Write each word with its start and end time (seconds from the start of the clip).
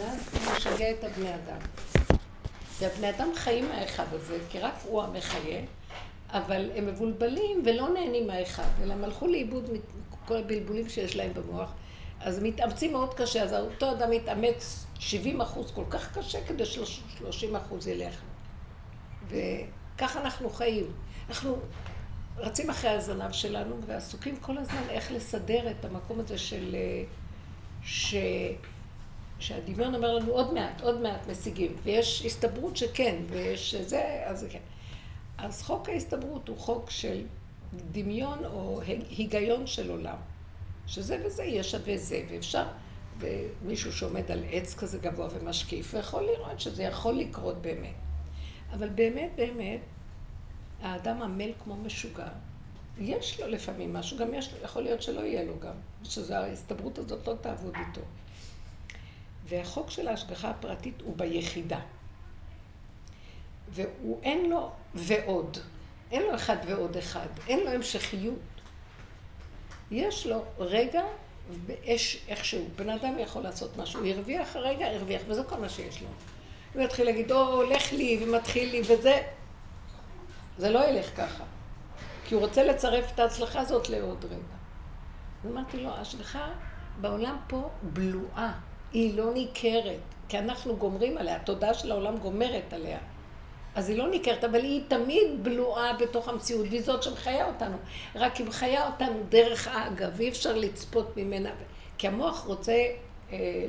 ואז 0.00 0.28
הוא 0.32 0.52
משגע 0.56 0.90
את 0.90 1.04
הבני 1.04 1.34
אדם. 1.34 1.58
והבני 2.80 3.10
אדם 3.10 3.28
חיים 3.34 3.68
מהאחד 3.68 4.04
הזה, 4.12 4.38
כי 4.50 4.58
רק 4.58 4.74
הוא 4.82 5.02
המחיה, 5.02 5.60
אבל 6.28 6.70
הם 6.74 6.86
מבולבלים 6.86 7.62
ולא 7.64 7.88
נהנים 7.88 8.26
מהאחד, 8.26 8.68
אלא 8.82 8.92
הם 8.92 9.04
הלכו 9.04 9.26
לאיבוד 9.26 9.70
מכל 9.72 10.36
הבלבולים 10.36 10.88
שיש 10.88 11.16
להם 11.16 11.34
במוח. 11.34 11.72
אז 12.20 12.42
מתאמצים 12.42 12.92
מאוד 12.92 13.14
קשה, 13.14 13.42
אז 13.42 13.52
אותו 13.52 13.92
אדם 13.92 14.10
מתאמץ 14.10 14.86
70 14.98 15.40
אחוז 15.40 15.70
כל 15.70 15.84
כך 15.90 16.18
קשה 16.18 16.38
כדי 16.46 16.64
30 16.66 17.56
אחוז 17.56 17.86
ילך. 17.86 18.20
וככה 19.28 20.20
אנחנו 20.20 20.50
חיים. 20.50 20.86
אנחנו 21.28 21.56
רצים 22.36 22.70
אחרי 22.70 22.90
הזנב 22.90 23.32
שלנו 23.32 23.76
ועסוקים 23.86 24.36
כל 24.36 24.58
הזמן 24.58 24.82
איך 24.90 25.12
לסדר 25.12 25.70
את 25.70 25.84
המקום 25.84 26.20
הזה 26.20 26.38
של... 26.38 26.76
ש... 27.82 28.14
שהדמיון 29.40 29.94
אומר 29.94 30.14
לנו 30.14 30.32
עוד 30.32 30.54
מעט, 30.54 30.80
עוד 30.80 31.00
מעט 31.00 31.26
משיגים, 31.26 31.76
ויש 31.82 32.26
הסתברות 32.26 32.76
שכן, 32.76 33.16
ויש 33.28 33.74
זה, 33.74 34.22
אז 34.26 34.46
כן. 34.50 34.58
אז 35.38 35.62
חוק 35.62 35.88
ההסתברות 35.88 36.48
הוא 36.48 36.58
חוק 36.58 36.90
של 36.90 37.22
דמיון 37.92 38.44
או 38.44 38.80
היגיון 39.10 39.66
של 39.66 39.90
עולם, 39.90 40.16
שזה 40.86 41.22
וזה 41.24 41.44
יהיה 41.44 41.62
שווה 41.62 41.96
זה, 41.96 42.22
ואפשר, 42.30 42.64
ומישהו 43.18 43.92
שעומד 43.92 44.30
על 44.30 44.44
עץ 44.50 44.74
כזה 44.74 44.98
גבוה 44.98 45.28
ומשקיף, 45.30 45.94
ויכול 45.94 46.22
לראות 46.22 46.60
שזה 46.60 46.82
יכול 46.82 47.14
לקרות 47.14 47.62
באמת. 47.62 47.94
אבל 48.72 48.88
באמת, 48.88 49.30
באמת, 49.36 49.80
האדם 50.82 51.22
עמל 51.22 51.50
כמו 51.64 51.76
משוגע. 51.76 52.28
יש 52.98 53.40
לו 53.40 53.48
לפעמים 53.48 53.92
משהו, 53.92 54.18
גם 54.18 54.34
יש, 54.34 54.54
יכול 54.64 54.82
להיות 54.82 55.02
שלא 55.02 55.20
יהיה 55.20 55.44
לו 55.44 55.58
גם, 55.60 55.74
שההסתברות 56.02 56.98
הזאת 56.98 57.28
לא 57.28 57.34
תעבוד 57.40 57.74
איתו. 57.76 58.00
והחוק 59.50 59.90
של 59.90 60.08
ההשגחה 60.08 60.50
הפרטית 60.50 60.94
הוא 61.04 61.16
ביחידה. 61.16 61.80
והוא 63.68 64.20
אין 64.22 64.50
לו 64.50 64.70
ועוד. 64.94 65.58
אין 66.12 66.22
לו 66.22 66.34
אחד 66.34 66.56
ועוד 66.66 66.96
אחד. 66.96 67.26
אין 67.48 67.60
לו 67.60 67.70
המשכיות. 67.70 68.38
יש 69.90 70.26
לו 70.26 70.44
רגע 70.58 71.02
באש 71.66 72.24
איכשהו. 72.28 72.68
בן 72.76 72.90
אדם 72.90 73.18
יכול 73.18 73.42
לעשות 73.42 73.76
משהו. 73.76 74.00
הוא 74.00 74.08
הרוויח 74.08 74.56
רגע, 74.56 74.86
הרוויח, 74.86 75.22
וזה 75.26 75.42
כל 75.44 75.56
מה 75.56 75.68
שיש 75.68 76.02
לו. 76.02 76.08
הוא 76.74 76.82
יתחיל 76.82 77.06
להגיד, 77.06 77.32
או, 77.32 77.54
הולך 77.54 77.92
לי, 77.92 78.24
ומתחיל 78.24 78.70
לי, 78.70 78.80
וזה... 78.80 79.22
זה 80.58 80.70
לא 80.70 80.88
ילך 80.88 81.16
ככה. 81.16 81.44
כי 82.24 82.34
הוא 82.34 82.42
רוצה 82.42 82.64
לצרף 82.64 83.12
את 83.14 83.18
ההצלחה 83.18 83.60
הזאת 83.60 83.88
לעוד 83.88 84.24
רגע. 84.24 84.36
אז 85.44 85.50
אמרתי 85.50 85.76
לו, 85.76 85.90
ההשגחה 85.90 86.48
בעולם 87.00 87.36
פה 87.48 87.70
בלועה. 87.82 88.52
היא 88.92 89.16
לא 89.16 89.32
ניכרת, 89.34 90.00
כי 90.28 90.38
אנחנו 90.38 90.76
גומרים 90.76 91.18
עליה, 91.18 91.36
התודעה 91.36 91.74
של 91.74 91.92
העולם 91.92 92.18
גומרת 92.18 92.72
עליה. 92.72 92.98
אז 93.74 93.88
היא 93.88 93.98
לא 93.98 94.10
ניכרת, 94.10 94.44
אבל 94.44 94.64
היא 94.64 94.82
תמיד 94.88 95.44
בלועה 95.44 95.92
בתוך 95.92 96.28
המציאות, 96.28 96.66
והיא 96.70 96.82
זאת 96.82 97.02
שמחיה 97.02 97.46
אותנו. 97.46 97.76
רק 98.14 98.36
היא 98.36 98.46
מחיה 98.46 98.86
אותנו 98.86 99.22
דרך 99.28 99.68
האגב, 99.68 100.10
ואי 100.16 100.28
אפשר 100.28 100.56
לצפות 100.56 101.16
ממנה, 101.16 101.50
כי 101.98 102.08
המוח 102.08 102.44
רוצה 102.44 102.86
אה, 103.32 103.66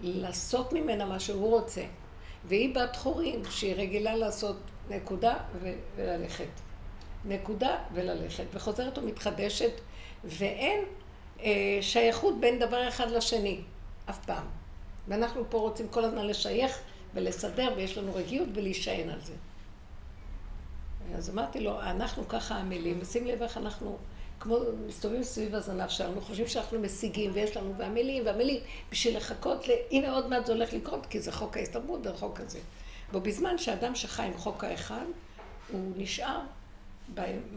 לעשות 0.00 0.72
ממנה 0.72 1.04
מה 1.04 1.20
שהוא 1.20 1.50
רוצה. 1.50 1.82
והיא 2.44 2.74
בת 2.74 2.96
חורים, 2.96 3.42
שהיא 3.50 3.74
רגילה 3.74 4.16
לעשות 4.16 4.56
נקודה 4.90 5.34
וללכת. 5.96 6.60
נקודה 7.24 7.76
וללכת, 7.92 8.44
וחוזרת 8.54 8.98
ומתחדשת, 8.98 9.72
ואין 10.24 10.84
אה, 11.42 11.78
שייכות 11.80 12.40
בין 12.40 12.58
דבר 12.58 12.88
אחד 12.88 13.10
לשני. 13.10 13.60
אף 14.10 14.24
פעם. 14.24 14.44
ואנחנו 15.08 15.44
פה 15.50 15.58
רוצים 15.58 15.88
כל 15.88 16.04
הזמן 16.04 16.26
לשייך 16.26 16.78
ולסדר, 17.14 17.72
ויש 17.76 17.98
לנו 17.98 18.14
רגיעות 18.14 18.48
ולהישען 18.54 19.08
על 19.08 19.20
זה. 19.20 19.32
אז 21.16 21.30
אמרתי 21.30 21.60
לו, 21.60 21.80
אנחנו 21.80 22.28
ככה 22.28 22.56
עמלים, 22.56 22.98
ושים 23.02 23.26
לב 23.26 23.42
איך 23.42 23.56
אנחנו 23.56 23.96
כמו 24.40 24.58
מסתובבים 24.86 25.22
סביב 25.22 25.54
הזנב 25.54 25.88
שלנו, 25.88 26.20
חושבים 26.20 26.48
שאנחנו 26.48 26.80
משיגים, 26.80 27.30
ויש 27.34 27.56
לנו 27.56 27.74
ועמלים 27.78 28.26
ועמלים, 28.26 28.60
בשביל 28.90 29.16
לחכות, 29.16 29.68
ל... 29.68 29.70
הנה 29.90 30.12
עוד 30.12 30.28
מעט 30.28 30.46
זה 30.46 30.52
הולך 30.52 30.72
לקרות, 30.72 31.06
כי 31.06 31.20
זה 31.20 31.32
חוק 31.32 31.56
ההסתברות, 31.56 32.04
זה 32.04 32.12
חוק 32.14 32.40
הזה. 32.40 32.58
ובזמן 33.12 33.58
שאדם 33.58 33.94
שחי 33.94 34.22
עם 34.22 34.36
חוק 34.36 34.64
האחד, 34.64 35.04
הוא 35.72 35.92
נשאר 35.96 36.40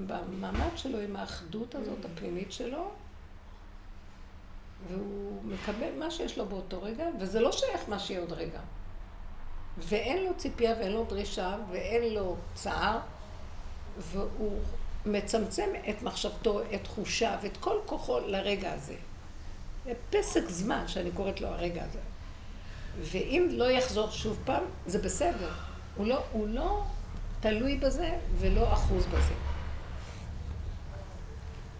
במעמד 0.07 0.69
שלו 0.75 0.99
עם 0.99 1.16
האחדות 1.16 1.75
הזאת, 1.75 2.05
הפנימית 2.05 2.51
שלו, 2.51 2.91
והוא 4.88 5.41
מקבל 5.44 5.99
מה 5.99 6.11
שיש 6.11 6.38
לו 6.38 6.45
באותו 6.45 6.83
רגע, 6.83 7.05
וזה 7.19 7.39
לא 7.39 7.51
שייך 7.51 7.81
מה 7.88 7.99
שיהיה 7.99 8.19
עוד 8.19 8.31
רגע. 8.31 8.59
ואין 9.77 10.23
לו 10.23 10.31
ציפייה 10.38 10.75
ואין 10.79 10.91
לו 10.91 11.03
דרישה 11.03 11.57
ואין 11.71 12.13
לו 12.13 12.35
צער, 12.53 12.99
והוא 13.97 14.59
מצמצם 15.05 15.69
את 15.89 16.01
מחשבתו, 16.01 16.61
את 16.61 16.83
תחושה 16.83 17.38
ואת 17.41 17.57
כל 17.57 17.77
כוחו 17.85 18.19
לרגע 18.19 18.73
הזה. 18.73 18.95
זה 19.85 19.93
פסק 20.09 20.49
זמן 20.49 20.88
שאני 20.88 21.11
קוראת 21.11 21.41
לו 21.41 21.47
הרגע 21.47 21.83
הזה. 21.83 21.99
ואם 23.01 23.47
לא 23.51 23.72
יחזור 23.72 24.11
שוב 24.11 24.39
פעם, 24.45 24.63
זה 24.85 24.99
בסדר. 24.99 25.51
הוא 25.95 26.07
לא, 26.07 26.23
הוא 26.31 26.47
לא 26.47 26.83
תלוי 27.39 27.77
בזה 27.77 28.17
ולא 28.39 28.73
אחוז 28.73 29.05
בזה. 29.05 29.33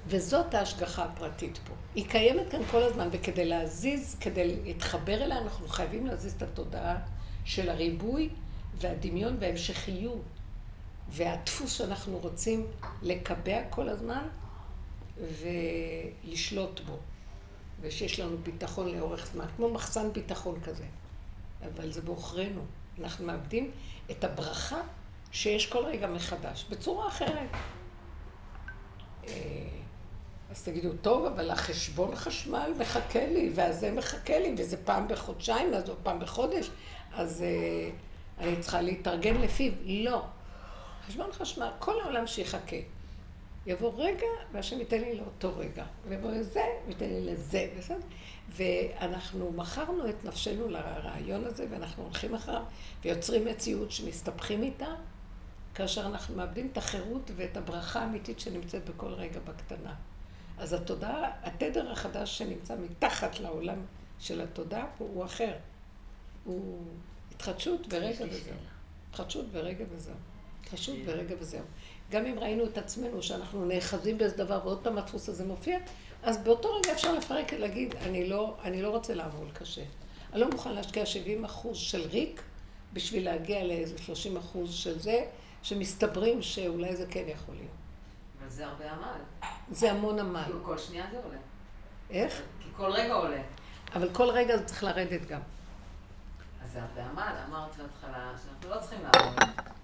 וזאת 0.08 0.53
ההשגחה 0.53 1.03
הפרטית 1.03 1.59
פה. 1.68 1.74
היא 1.96 2.09
קיימת 2.09 2.52
כאן 2.52 2.62
כל 2.72 2.84
הזמן, 2.84 3.09
וכדי 3.12 3.46
להזיז, 3.46 4.16
כדי 4.20 4.56
להתחבר 4.64 5.24
אליה, 5.24 5.38
אנחנו 5.38 5.68
חייבים 5.68 6.08
להזיז 6.08 6.34
את 6.34 6.42
התודעה 6.42 6.98
של 7.46 7.70
הריבוי 7.70 8.30
והדמיון 8.78 9.38
וההמשכיות 9.40 10.22
והדפוס 11.09 11.74
שאנחנו 11.74 12.18
רוצים 12.18 12.68
לקבע 13.02 13.70
כל 13.70 13.90
הזמן 13.90 14.28
ולשלוט 15.18 16.80
בו. 16.80 16.98
ושיש 17.81 18.20
לנו 18.20 18.38
ביטחון 18.38 18.96
לאורך 18.96 19.28
זמן, 19.34 19.46
כמו 19.56 19.70
מחסן 19.70 20.14
ביטחון 20.14 20.60
כזה. 20.64 20.86
אבל 21.66 21.92
זה 21.92 22.02
בעוכרינו. 22.02 22.62
אנחנו 23.00 23.25
מאבדים 23.25 23.72
את 24.12 24.24
הברכה 24.24 24.81
שיש 25.31 25.68
כל 25.68 25.86
רגע 25.86 26.08
מחדש, 26.08 26.66
בצורה 26.70 27.08
אחרת. 27.08 27.50
אה, 30.53 30.58
אז 30.58 30.64
תגידו, 30.64 30.90
טוב, 31.02 31.25
אבל 31.25 31.52
החשבון 31.52 32.16
חשמל 32.16 32.74
מחכה 32.80 33.28
לי, 33.28 33.52
והזה 33.56 33.91
מחכה 33.91 34.40
לי, 34.40 34.56
וזה 34.58 34.78
פעם 34.78 35.08
בחודשיים, 35.08 35.74
אז 35.74 35.90
או 35.90 35.96
פעם 36.03 36.19
בחודש, 36.19 36.69
אז 37.14 37.44
uh, 37.44 38.44
אני 38.44 38.59
צריכה 38.59 38.81
להתארגן 38.81 39.42
לפיו. 39.42 39.74
לא. 39.86 40.22
חשבון 41.08 41.31
חשמל, 41.31 41.69
כל 41.80 42.02
העולם 42.02 42.28
שיחכה. 42.28 42.75
יבוא 43.66 43.92
רגע, 43.97 44.28
והשם 44.52 44.80
ייתן 44.80 45.02
לי 45.02 45.16
לאותו 45.16 45.58
רגע. 45.58 45.86
ויבוא 46.08 46.31
לזה, 46.31 46.63
וייתן 46.88 47.06
לי 47.06 47.22
לזה, 47.22 47.69
בסדר? 47.78 47.97
ואנחנו 48.50 49.52
מכרנו 49.52 50.09
את 50.09 50.24
נפשנו 50.24 50.68
לרעיון 50.68 51.46
הזה, 51.46 51.66
ואנחנו 51.69 52.03
הולכים 52.03 52.36
אחריו, 52.36 52.62
ויוצרים 53.03 53.46
מציאות 53.46 53.92
שמסתבכים 53.92 54.63
איתה, 54.63 54.96
כאשר 55.75 56.06
אנחנו 56.06 56.36
מאבדים 56.36 56.69
את 56.72 56.78
החירות 56.78 57.31
ואת 57.36 57.58
הברכה 57.58 58.02
האמיתית 58.02 58.40
שנמצאת 58.40 58.90
בכל 58.90 59.13
רגע 59.13 59.40
בקטנה. 59.40 59.94
אז 60.58 60.74
התודעה, 60.74 61.31
התדר 61.44 61.91
החדש 61.91 62.38
שנמצא 62.38 62.75
מתחת 62.75 63.40
לעולם 63.40 63.80
של 64.19 64.41
התודעה 64.41 64.88
הוא, 64.97 65.09
הוא 65.14 65.25
אחר. 65.25 65.53
הוא 66.46 66.86
התחדשות 67.31 67.88
ורגע 67.90 68.25
וזהו. 68.30 68.56
התחדשות 69.09 69.46
ורגע 69.52 69.86
וזהו. 69.90 70.16
התחדשות 70.62 70.96
ורגע 71.06 71.36
וזהו. 71.40 71.63
גם 72.12 72.25
אם 72.25 72.40
ראינו 72.40 72.66
את 72.66 72.78
עצמנו 72.78 73.24
שאנחנו 73.24 73.66
נאחזים 73.66 74.18
באיזה 74.18 74.38
דבר 74.38 74.59
ועוד 74.63 74.84
פעם 74.84 74.97
הדפוס 74.97 75.30
הזה 75.30 75.46
מופיע, 75.46 75.80
אז 76.24 76.38
באותו 76.38 76.69
רגע 76.74 76.92
אפשר 76.92 77.13
לפרק 77.13 77.52
ולהגיד, 77.56 77.96
אני 77.96 78.30
לא, 78.30 78.56
אני 78.63 78.81
לא 78.81 78.90
רוצה 78.90 79.13
לעמול 79.13 79.52
קשה. 79.53 79.84
אני 80.34 80.42
לא 80.42 80.50
מוכן 80.50 80.74
להשקיע 80.74 81.06
70 81.06 81.45
אחוז 81.45 81.78
של 81.78 82.01
ריק 82.01 82.42
בשביל 82.94 83.25
להגיע 83.25 83.63
לאיזה 83.63 83.98
30 83.98 84.38
אחוז 84.38 84.74
של 84.74 85.00
זה, 85.00 85.25
שמסתברים 85.63 86.42
שאולי 86.42 86.95
זה 86.95 87.06
כן 87.10 87.24
יכול 87.28 87.56
להיות. 87.56 87.82
זה 88.54 88.66
הרבה 88.66 88.92
עמל. 88.92 89.50
זה 89.72 89.92
המון 89.92 90.20
עמל. 90.20 90.44
כי 90.46 90.52
כל 90.64 90.78
שנייה 90.78 91.06
זה 91.12 91.18
עולה. 91.24 91.38
איך? 92.10 92.42
כי 92.60 92.70
כל 92.78 92.92
רגע 92.92 93.14
עולה. 93.14 93.42
אבל 93.96 94.10
כל 94.14 94.30
רגע 94.30 94.58
זה 94.58 94.66
צריך 94.66 94.84
לרדת 94.84 95.26
גם. 95.26 95.40
אז 96.64 96.72
זה 96.72 96.80
הרבה 96.82 97.10
עמל, 97.10 97.36
אמרת 97.50 97.70
בהתחלה 97.78 98.32
שאנחנו 98.44 98.70
לא 98.70 98.82
צריכים 98.82 99.00
לעמוד. 99.04 99.40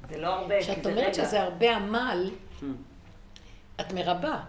זה 0.09 0.17
לא 0.17 0.27
הרבה, 0.27 0.59
כי 0.59 0.65
זה 0.65 0.71
רגע. 0.71 0.81
כשאת 0.81 0.85
אומרת 0.85 1.15
שזה 1.15 1.41
הרבה 1.41 1.75
עמל, 1.75 2.31
את 3.81 3.93
מרבה. 3.93 4.39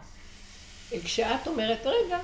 כשאת 1.05 1.47
אומרת, 1.47 1.87
רגע, 1.87 2.19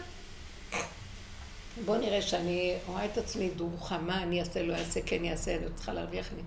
בוא 1.84 1.96
נראה 1.96 2.22
שאני 2.22 2.76
רואה 2.86 3.04
את 3.04 3.18
עצמי 3.18 3.50
דרוכה, 3.50 3.98
מה 3.98 4.22
אני 4.22 4.40
אעשה, 4.40 4.62
לא 4.62 4.74
אעשה, 4.74 5.00
כן 5.06 5.24
אעשה, 5.24 5.56
אני 5.56 5.66
צריכה 5.74 5.92
להרוויח 5.92 6.26
לי. 6.36 6.42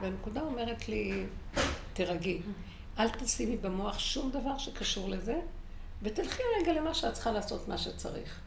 והנקודה 0.00 0.40
אומרת 0.40 0.88
לי, 0.88 1.26
תירגעי. 1.92 2.40
אל 2.98 3.08
תשימי 3.08 3.56
במוח 3.56 3.98
שום 3.98 4.30
דבר 4.30 4.58
שקשור 4.58 5.08
לזה, 5.08 5.40
ותלכי 6.02 6.42
רגע 6.60 6.72
למה 6.72 6.94
שאת 6.94 7.12
צריכה 7.12 7.32
לעשות, 7.32 7.68
מה 7.68 7.78
שצריך. 7.78 8.40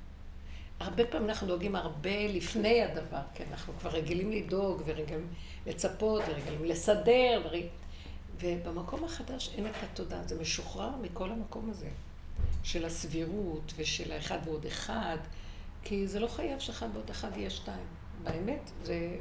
הרבה 0.80 1.06
פעמים 1.06 1.30
אנחנו 1.30 1.48
דואגים 1.48 1.76
הרבה 1.76 2.28
לפני 2.28 2.82
הדבר, 2.84 3.22
כי 3.34 3.44
אנחנו 3.52 3.74
כבר 3.80 3.90
רגילים 3.90 4.32
לדאוג 4.32 4.82
ורגילים 4.86 5.28
לצפות 5.66 6.24
ורגילים 6.28 6.66
לסדר, 6.66 7.42
ורג... 7.46 7.64
ובמקום 8.40 9.04
החדש 9.04 9.54
אין 9.56 9.68
את 9.68 9.74
התודעה, 9.84 10.24
זה 10.24 10.42
משוחרר 10.42 10.96
מכל 11.02 11.32
המקום 11.32 11.70
הזה, 11.70 11.90
של 12.64 12.86
הסבירות 12.86 13.74
ושל 13.76 14.12
האחד 14.12 14.38
ועוד 14.46 14.66
אחד, 14.66 15.18
כי 15.84 16.08
זה 16.08 16.20
לא 16.20 16.28
חייב 16.28 16.60
שאחד 16.60 16.88
ועוד 16.94 17.10
אחד 17.10 17.38
יהיה 17.38 17.50
שתיים. 17.50 17.86
באמת, 18.24 18.72
זה 18.84 19.18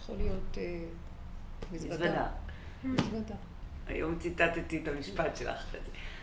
יכול 0.00 0.16
להיות 0.16 0.58
אה, 0.58 0.84
מזוודה. 1.72 2.28
מזוודה. 2.84 3.34
היום 3.90 4.18
ציטטתי 4.18 4.80
את 4.82 4.88
המשפט 4.88 5.36
שלך. 5.36 5.64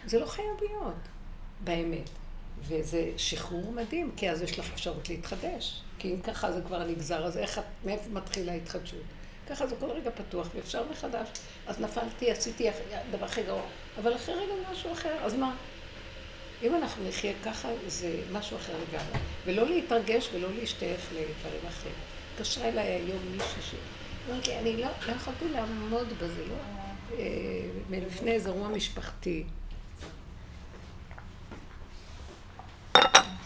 זה 0.05 0.19
לא 0.19 0.25
חייב 0.25 0.47
להיות, 0.61 0.95
באמת. 1.63 2.09
וזה 2.61 3.11
שחרור 3.17 3.71
מדהים, 3.71 4.11
כי 4.17 4.29
אז 4.29 4.41
יש 4.41 4.59
לך 4.59 4.73
אפשרות 4.73 5.09
להתחדש. 5.09 5.81
כי 5.99 6.13
אם 6.13 6.21
ככה 6.21 6.51
זה 6.51 6.61
כבר 6.61 6.83
נגזר, 6.83 7.25
אז 7.25 7.37
איך, 7.37 7.61
מאיפה 7.85 8.09
מתחילה 8.09 8.51
ההתחדשות? 8.51 9.01
ככה 9.49 9.67
זה 9.67 9.75
כל 9.79 9.89
רגע 9.89 10.09
פתוח 10.11 10.47
ואפשר 10.55 10.83
מחדש. 10.91 11.27
אז 11.67 11.79
נפלתי, 11.79 12.31
עשיתי 12.31 12.69
דבר 13.11 13.25
הכי 13.25 13.43
גרוע, 13.43 13.61
אבל 13.99 14.15
אחרי 14.15 14.35
רגע 14.35 14.53
משהו 14.71 14.93
אחר, 14.93 15.17
אז 15.21 15.33
מה? 15.33 15.55
אם 16.63 16.75
אנחנו 16.75 17.07
נחיה 17.07 17.33
ככה, 17.45 17.69
זה 17.87 18.21
משהו 18.31 18.57
אחר 18.57 18.73
לגמרי. 18.73 19.19
ולא 19.45 19.69
להתרגש 19.69 20.29
ולא 20.33 20.49
להשתייך 20.59 21.01
לדברים 21.11 21.65
אחרים. 21.67 21.93
התקשרה 22.33 22.67
אליי 22.67 22.87
היום 22.87 23.19
מישהי 23.31 23.61
ש... 23.61 23.75
אמרתי 24.29 24.57
אני 24.57 24.77
לא, 24.77 24.87
לא 25.07 25.11
יכולתי 25.11 25.49
לעמוד 25.49 26.07
בזה, 26.21 26.45
לא? 26.45 26.55
אה, 27.13 27.69
מלפני 27.89 28.31
איזה 28.31 28.49
אירוע 28.49 28.67
משפחתי. 28.67 29.43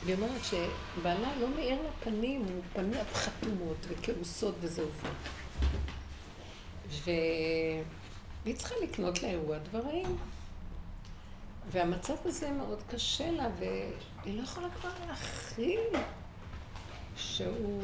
והיא 0.06 0.16
אומרת 0.16 0.42
שבעלה 0.44 1.30
לא 1.40 1.50
מאיר 1.56 1.82
לה 1.82 1.90
פנים, 2.04 2.42
הוא 2.42 2.62
פניו 2.74 3.06
חתומות 3.14 3.78
וכעוסות 3.88 4.56
וזהובות. 4.62 5.12
והיא 7.04 8.56
צריכה 8.56 8.76
לקנות 8.84 9.24
לאירוע 9.24 9.58
דברים. 9.58 10.18
והמצב 11.72 12.16
הזה 12.26 12.52
מאוד 12.52 12.80
קשה 12.90 13.32
לה, 13.32 13.48
והיא 13.60 14.38
לא 14.38 14.44
יכולה 14.44 14.70
כבר 14.70 14.90
להכיל 15.08 15.80
שהוא 17.16 17.84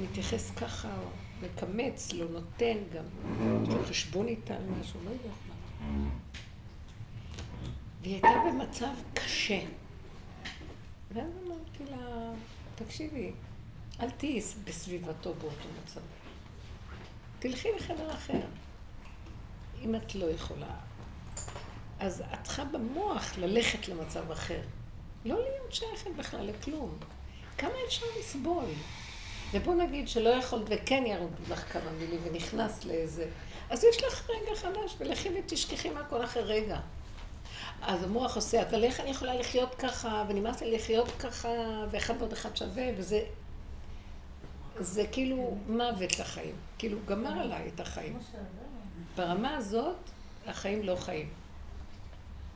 מתייחס 0.00 0.50
ככה, 0.50 0.88
מקמץ, 1.42 2.12
לא 2.12 2.28
נותן 2.28 2.76
גם, 2.94 3.04
יש 3.62 3.68
לו 3.68 3.84
חשבון 3.84 4.28
איתה 4.28 4.54
על 4.54 4.62
משהו, 4.80 5.00
לא 5.04 5.10
יודעת 5.10 5.38
מה. 5.48 5.54
והיא 8.02 8.14
הייתה 8.14 8.28
במצב 8.48 8.94
קשה. 9.14 9.60
ואז 11.12 11.30
אמרתי 11.46 11.84
לה, 11.90 12.32
תקשיבי, 12.74 13.32
אל 14.00 14.10
תהיי 14.10 14.40
בסביבתו 14.64 15.34
באותו 15.34 15.68
מצב. 15.82 16.00
תלכי 17.38 17.68
לחדר 17.76 18.14
אחר. 18.14 18.40
אם 19.84 19.94
את 19.94 20.14
לא 20.14 20.30
יכולה, 20.30 20.74
אז 21.98 22.22
את 22.34 22.44
צריכה 22.44 22.64
במוח 22.64 23.38
ללכת 23.38 23.88
למצב 23.88 24.30
אחר. 24.30 24.60
לא 25.24 25.40
להיות 25.40 25.72
שייכת 25.72 26.10
בכלל 26.16 26.46
לכלום. 26.46 26.98
כמה 27.58 27.72
אפשר 27.86 28.06
לסבול? 28.18 28.64
ובוא 29.52 29.74
נגיד 29.74 30.08
שלא 30.08 30.30
יכולת 30.30 30.64
וכן 30.68 31.04
ירדו 31.06 31.42
לך 31.48 31.72
כמה 31.72 31.90
מילים 31.98 32.20
ונכנס 32.24 32.84
לאיזה... 32.84 33.26
אז 33.70 33.84
יש 33.84 34.04
לך 34.04 34.30
רגע 34.30 34.54
חדש 34.54 34.96
ולכי 34.98 35.28
ותשכחי 35.38 35.90
מהכל 35.90 36.24
אחרי 36.24 36.42
רגע. 36.42 36.80
אז 37.82 38.02
המוח 38.02 38.36
עושה, 38.36 38.62
אבל 38.62 38.84
איך 38.84 39.00
אני 39.00 39.10
יכולה 39.10 39.34
לחיות 39.34 39.74
ככה, 39.74 40.24
ונמאס 40.28 40.60
לי 40.60 40.72
לחיות 40.72 41.10
ככה, 41.18 41.48
ואחד 41.90 42.14
ועוד 42.18 42.32
אחד 42.32 42.56
שווה, 42.56 42.84
וזה... 42.96 43.20
זה 44.78 45.06
כאילו 45.12 45.56
מוות 45.66 46.18
לחיים. 46.18 46.54
כאילו, 46.78 46.98
גמר 47.06 47.40
עליי 47.40 47.70
את 47.74 47.80
החיים. 47.80 48.18
ברמה 49.16 49.56
הזאת, 49.56 49.96
החיים 50.46 50.82
לא 50.82 50.96
חיים. 50.96 51.28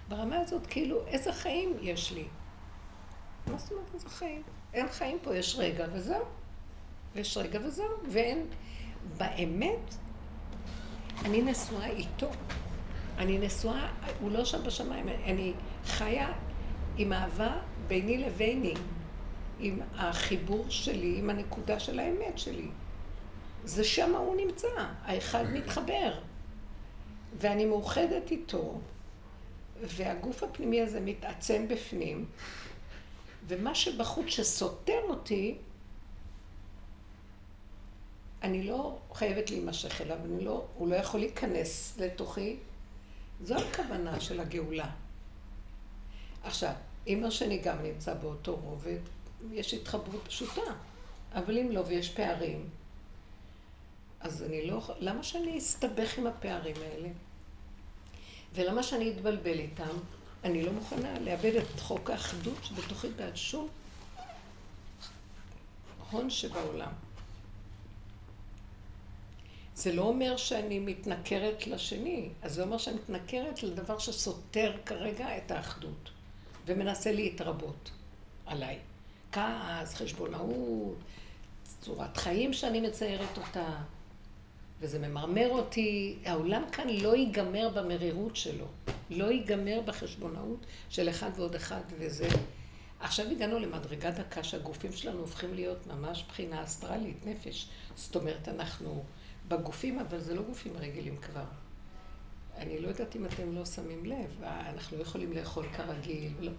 ברמה 0.09 0.39
הזאת, 0.41 0.67
כאילו, 0.67 1.07
איזה 1.07 1.33
חיים 1.33 1.77
יש 1.81 2.13
לי? 2.13 2.25
מה 3.47 3.59
זאת 3.59 3.73
אומרת 3.73 3.95
איזה 3.95 4.09
חיים? 4.09 4.43
אין 4.75 4.89
חיים 4.89 5.19
פה, 5.23 5.37
יש 5.37 5.57
רגע 5.59 5.87
וזהו. 5.93 6.25
יש 7.17 7.37
רגע 7.37 7.59
וזהו, 7.63 7.87
ואין... 8.09 8.47
באמת, 9.17 9.95
אני 11.25 11.43
נשואה 11.43 11.87
איתו. 11.87 12.31
אני 13.19 13.39
נשואה, 13.39 13.93
הוא 14.21 14.31
לא 14.31 14.45
שם 14.45 14.63
בשמיים, 14.65 15.09
אני 15.09 15.53
חיה 15.85 16.33
עם 16.97 17.13
אהבה 17.13 17.57
ביני 17.87 18.19
לביני, 18.19 18.75
עם 19.61 19.81
החיבור 19.95 20.67
שלי, 20.69 21.19
עם 21.19 21.31
הנקודה 21.31 21.81
של 21.81 21.99
האמת 21.99 22.39
שלי. 22.39 22.69
זה 23.65 23.85
שם 23.85 24.15
הוא 24.15 24.37
נמצא, 24.37 24.69
האחד 25.05 25.45
מתחבר. 25.53 26.21
ואני 27.41 27.65
מאוחדת 27.65 28.31
איתו, 28.31 28.81
והגוף 29.83 30.43
הפנימי 30.43 30.83
הזה 30.83 31.01
מתעצם 31.01 31.69
בפנים, 31.69 32.27
ומה 33.49 33.75
שבחוץ 33.75 34.27
שסותר 34.27 35.01
אותי, 35.09 35.59
אני 38.45 38.63
לא 38.63 38.99
חייבת 39.15 39.51
להימשך 39.51 40.01
אליו, 40.01 40.19
לא, 40.41 40.65
הוא 40.75 40.89
לא 40.89 40.97
יכול 40.97 41.21
להיכנס 41.21 41.97
לתוכי. 41.99 42.57
זו 43.45 43.55
הכוונה 43.55 44.21
של 44.21 44.41
הגאולה. 44.41 44.91
עכשיו, 46.43 46.73
אם 47.07 47.25
השני 47.25 47.59
גם 47.59 47.83
נמצא 47.83 48.15
באותו 48.15 48.57
רובד, 48.57 48.99
יש 49.53 49.75
התחברות 49.75 50.21
פשוטה. 50.29 50.63
אבל 51.35 51.59
אם 51.59 51.71
לא 51.73 51.83
ויש 51.87 52.11
פערים, 52.11 52.69
אז 54.21 54.43
אני 54.43 54.67
לא... 54.67 54.83
למה 54.99 55.23
שאני 55.23 55.59
אסתבך 55.59 56.19
עם 56.19 56.27
הפערים 56.27 56.77
האלה? 56.83 57.09
ולמה 58.55 58.83
שאני 58.83 59.11
אתבלבל 59.11 59.59
איתם? 59.59 59.97
אני 60.45 60.63
לא 60.63 60.73
מוכנה 60.73 61.19
לאבד 61.19 61.57
את 61.57 61.81
חוק 61.81 62.11
האחדות 62.11 62.59
שבתוכי 62.63 63.09
בעד 63.09 63.37
שום 63.37 63.69
הון 66.11 66.31
שבעולם. 66.31 67.04
זה 69.75 69.93
לא 69.93 70.03
אומר 70.03 70.37
שאני 70.37 70.79
מתנכרת 70.79 71.67
לשני, 71.67 72.29
אז 72.43 72.55
זה 72.55 72.63
אומר 72.63 72.79
שאני 72.79 72.97
מתנכרת 72.97 73.63
לדבר 73.63 73.99
שסותר 73.99 74.73
כרגע 74.87 75.37
את 75.37 75.51
האחדות, 75.51 76.11
ומנסה 76.67 77.13
להתרבות 77.13 77.91
עליי. 78.47 78.79
כעס, 79.33 79.95
חשבונאות, 79.95 80.97
צורת 81.81 82.17
חיים 82.17 82.53
שאני 82.53 82.81
מציירת 82.81 83.39
אותה, 83.39 83.77
וזה 84.81 84.99
ממרמר 84.99 85.49
אותי. 85.51 86.17
העולם 86.25 86.63
כאן 86.73 86.89
לא 86.89 87.17
ייגמר 87.17 87.69
במרירות 87.69 88.37
שלו, 88.37 88.67
לא 89.11 89.25
ייגמר 89.25 89.81
בחשבונאות 89.85 90.67
של 90.91 91.09
אחד 91.09 91.31
ועוד 91.37 91.55
אחד 91.55 91.81
וזה. 91.99 92.29
עכשיו 93.01 93.31
הגענו 93.31 93.59
למדרגה 93.59 94.11
דקה 94.11 94.45
שהגופים 94.45 94.93
שלנו 94.93 95.21
הופכים 95.21 95.55
להיות 95.55 95.87
ממש 95.87 96.25
בחינה 96.29 96.65
אסטרלית, 96.65 97.27
נפש. 97.27 97.69
זאת 97.97 98.17
אומרת, 98.17 98.49
אנחנו 98.49 99.05
בגופים, 99.49 99.99
אבל 99.99 100.21
זה 100.21 100.35
לא 100.35 100.43
גופים 100.43 100.73
רגילים 100.77 101.17
כבר. 101.17 101.45
אני 102.59 102.79
לא 102.81 102.89
יודעת 102.89 103.17
אם 103.17 103.25
אתם 103.27 103.55
לא 103.55 103.65
שמים 103.65 104.05
לב, 104.05 104.43
אנחנו 104.43 104.97
לא 104.97 105.03
יכולים 105.03 105.33
לאכול 105.33 105.65
כרגיל. 105.77 106.33
ולא. 106.39 106.51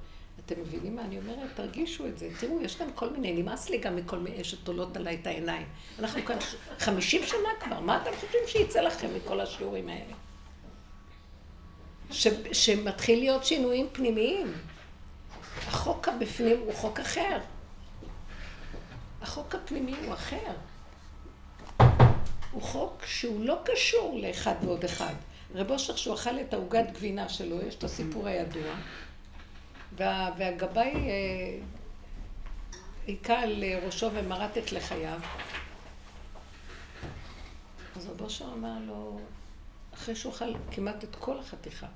אתם 0.45 0.61
מבינים 0.61 0.95
מה 0.95 1.01
אני 1.01 1.17
אומרת? 1.17 1.49
תרגישו 1.55 2.07
את 2.07 2.17
זה. 2.17 2.29
תראו, 2.39 2.61
יש 2.61 2.75
כאן 2.75 2.87
כל 2.95 3.09
מיני, 3.09 3.41
נמאס 3.41 3.69
לי 3.69 3.77
גם 3.77 3.95
מכל 3.95 4.19
מיני 4.19 4.43
שתולות 4.43 4.97
עליי 4.97 5.17
את 5.21 5.27
העיניים. 5.27 5.67
אנחנו 5.99 6.25
כאן 6.25 6.37
חמישים 6.79 7.21
שנה 7.25 7.49
כבר, 7.59 7.79
מה 7.79 8.01
אתם 8.01 8.09
חושבים 8.15 8.41
שיצא 8.47 8.81
לכם 8.81 9.07
מכל 9.15 9.41
השיעורים 9.41 9.89
האלה? 9.89 10.13
ש, 12.11 12.27
שמתחיל 12.51 13.19
להיות 13.19 13.45
שינויים 13.45 13.87
פנימיים. 13.91 14.53
החוק 15.67 16.07
הבפנים 16.07 16.59
הוא 16.59 16.73
חוק 16.73 16.99
אחר. 16.99 17.39
החוק 19.21 19.55
הפנימי 19.55 19.95
הוא 20.05 20.13
אחר. 20.13 20.51
הוא 22.55 22.63
חוק 22.63 23.05
שהוא 23.05 23.45
לא 23.45 23.57
קשור 23.63 24.19
לאחד 24.19 24.55
ועוד 24.61 24.83
אחד. 24.83 25.13
רב 25.55 25.71
אושר, 25.71 25.95
שהוא 25.95 26.15
אכל 26.15 26.39
את 26.39 26.53
העוגת 26.53 26.91
גבינה 26.91 27.29
שלו, 27.29 27.61
יש 27.61 27.75
את 27.75 27.83
הסיפור 27.83 28.27
הידוע, 28.27 28.75
וה, 29.95 30.31
והגבאי 30.37 30.93
אה, 30.93 31.59
היכה 33.07 33.39
על 33.39 33.63
ראשו 33.85 34.09
ומרט 34.13 34.57
את 34.57 34.71
לחייו. 34.71 35.19
אז 37.95 38.07
רב 38.07 38.21
אושר 38.21 38.45
אמר 38.53 38.77
לו, 38.87 39.19
אחרי 39.93 40.15
שהוא 40.15 40.33
אכל 40.33 40.53
כמעט 40.71 41.03
את 41.03 41.15
כל 41.15 41.39
החתיכה, 41.39 41.87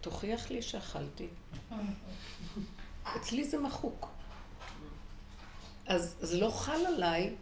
תוכיח 0.00 0.50
לי 0.50 0.62
שאכלתי. 0.62 1.28
אצלי 3.16 3.44
זה 3.44 3.58
מחוק. 3.58 4.08
אז 5.86 6.16
זה 6.20 6.40
לא 6.40 6.50
חל 6.50 6.86
עליי 6.86 7.34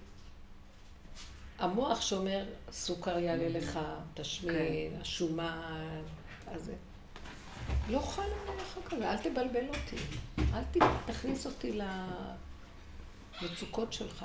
המוח 1.59 2.01
שאומר, 2.01 2.45
סוכר 2.71 3.19
יעלה 3.19 3.49
לך, 3.49 3.79
תשמין, 4.15 4.57
כן. 4.57 5.01
השומן, 5.01 6.03
אז. 6.47 6.71
לא 7.91 7.99
חל 7.99 8.23
עליך 8.49 8.79
כזה, 8.91 9.11
אל 9.11 9.17
תבלבל 9.17 9.69
אותי. 9.69 9.97
אל 10.55 10.63
תכניס 11.07 11.47
אותי 11.47 11.79
למצוקות 13.43 13.93
שלך. 13.93 14.25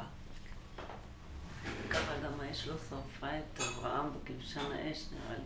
ככה 1.89 2.19
גם 2.23 2.39
האש 2.39 2.67
לא 2.67 2.75
שרפה 2.89 3.27
את 3.27 3.61
אברהם 3.61 4.05
בכבשן 4.13 4.71
האש, 4.71 5.05
נראה 5.11 5.37
לי. 5.37 5.43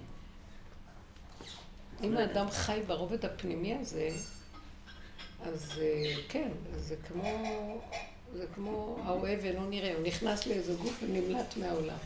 אם 2.07 2.17
האדם 2.17 2.49
חי 2.49 2.81
ברובד 2.87 3.25
הפנימי 3.25 3.75
הזה, 3.75 4.09
אז 5.41 5.79
אה, 5.81 6.15
כן, 6.29 6.51
זה 6.75 6.95
כמו, 7.07 7.23
זה 8.33 8.45
כמו 8.55 8.97
האוהב 9.05 9.39
ואינו 9.43 9.69
נראה, 9.69 9.93
הוא 9.95 10.03
נכנס 10.03 10.47
לאיזה 10.47 10.73
גוף 10.73 11.03
ונמלט 11.03 11.57
מהעולם. 11.57 11.97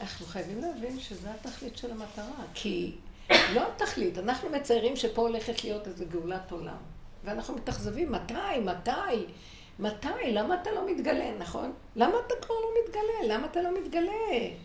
אנחנו 0.00 0.26
חייבים 0.26 0.60
להבין 0.60 1.00
שזה 1.00 1.30
התכלית 1.30 1.76
של 1.76 1.90
המטרה, 1.90 2.44
כי 2.54 2.92
לא 3.30 3.62
התכלית, 3.68 4.18
אנחנו 4.18 4.50
מציירים 4.50 4.96
שפה 4.96 5.22
הולכת 5.22 5.64
להיות 5.64 5.86
איזו 5.86 6.04
גאולת 6.10 6.50
עולם. 6.50 6.76
ואנחנו 7.24 7.54
מתאכזבים, 7.54 8.12
מתי, 8.12 8.58
מתי, 8.64 9.26
מתי, 9.78 10.32
למה 10.32 10.62
אתה 10.62 10.72
לא 10.72 10.90
מתגלה, 10.90 11.38
נכון? 11.38 11.72
למה 11.96 12.14
אתה 12.26 12.34
כבר 12.42 12.54
לא 12.54 12.68
מתגלה? 12.84 13.34
למה 13.34 13.46
אתה 13.46 13.62
לא 13.62 13.70
מתגלה? 13.80 14.12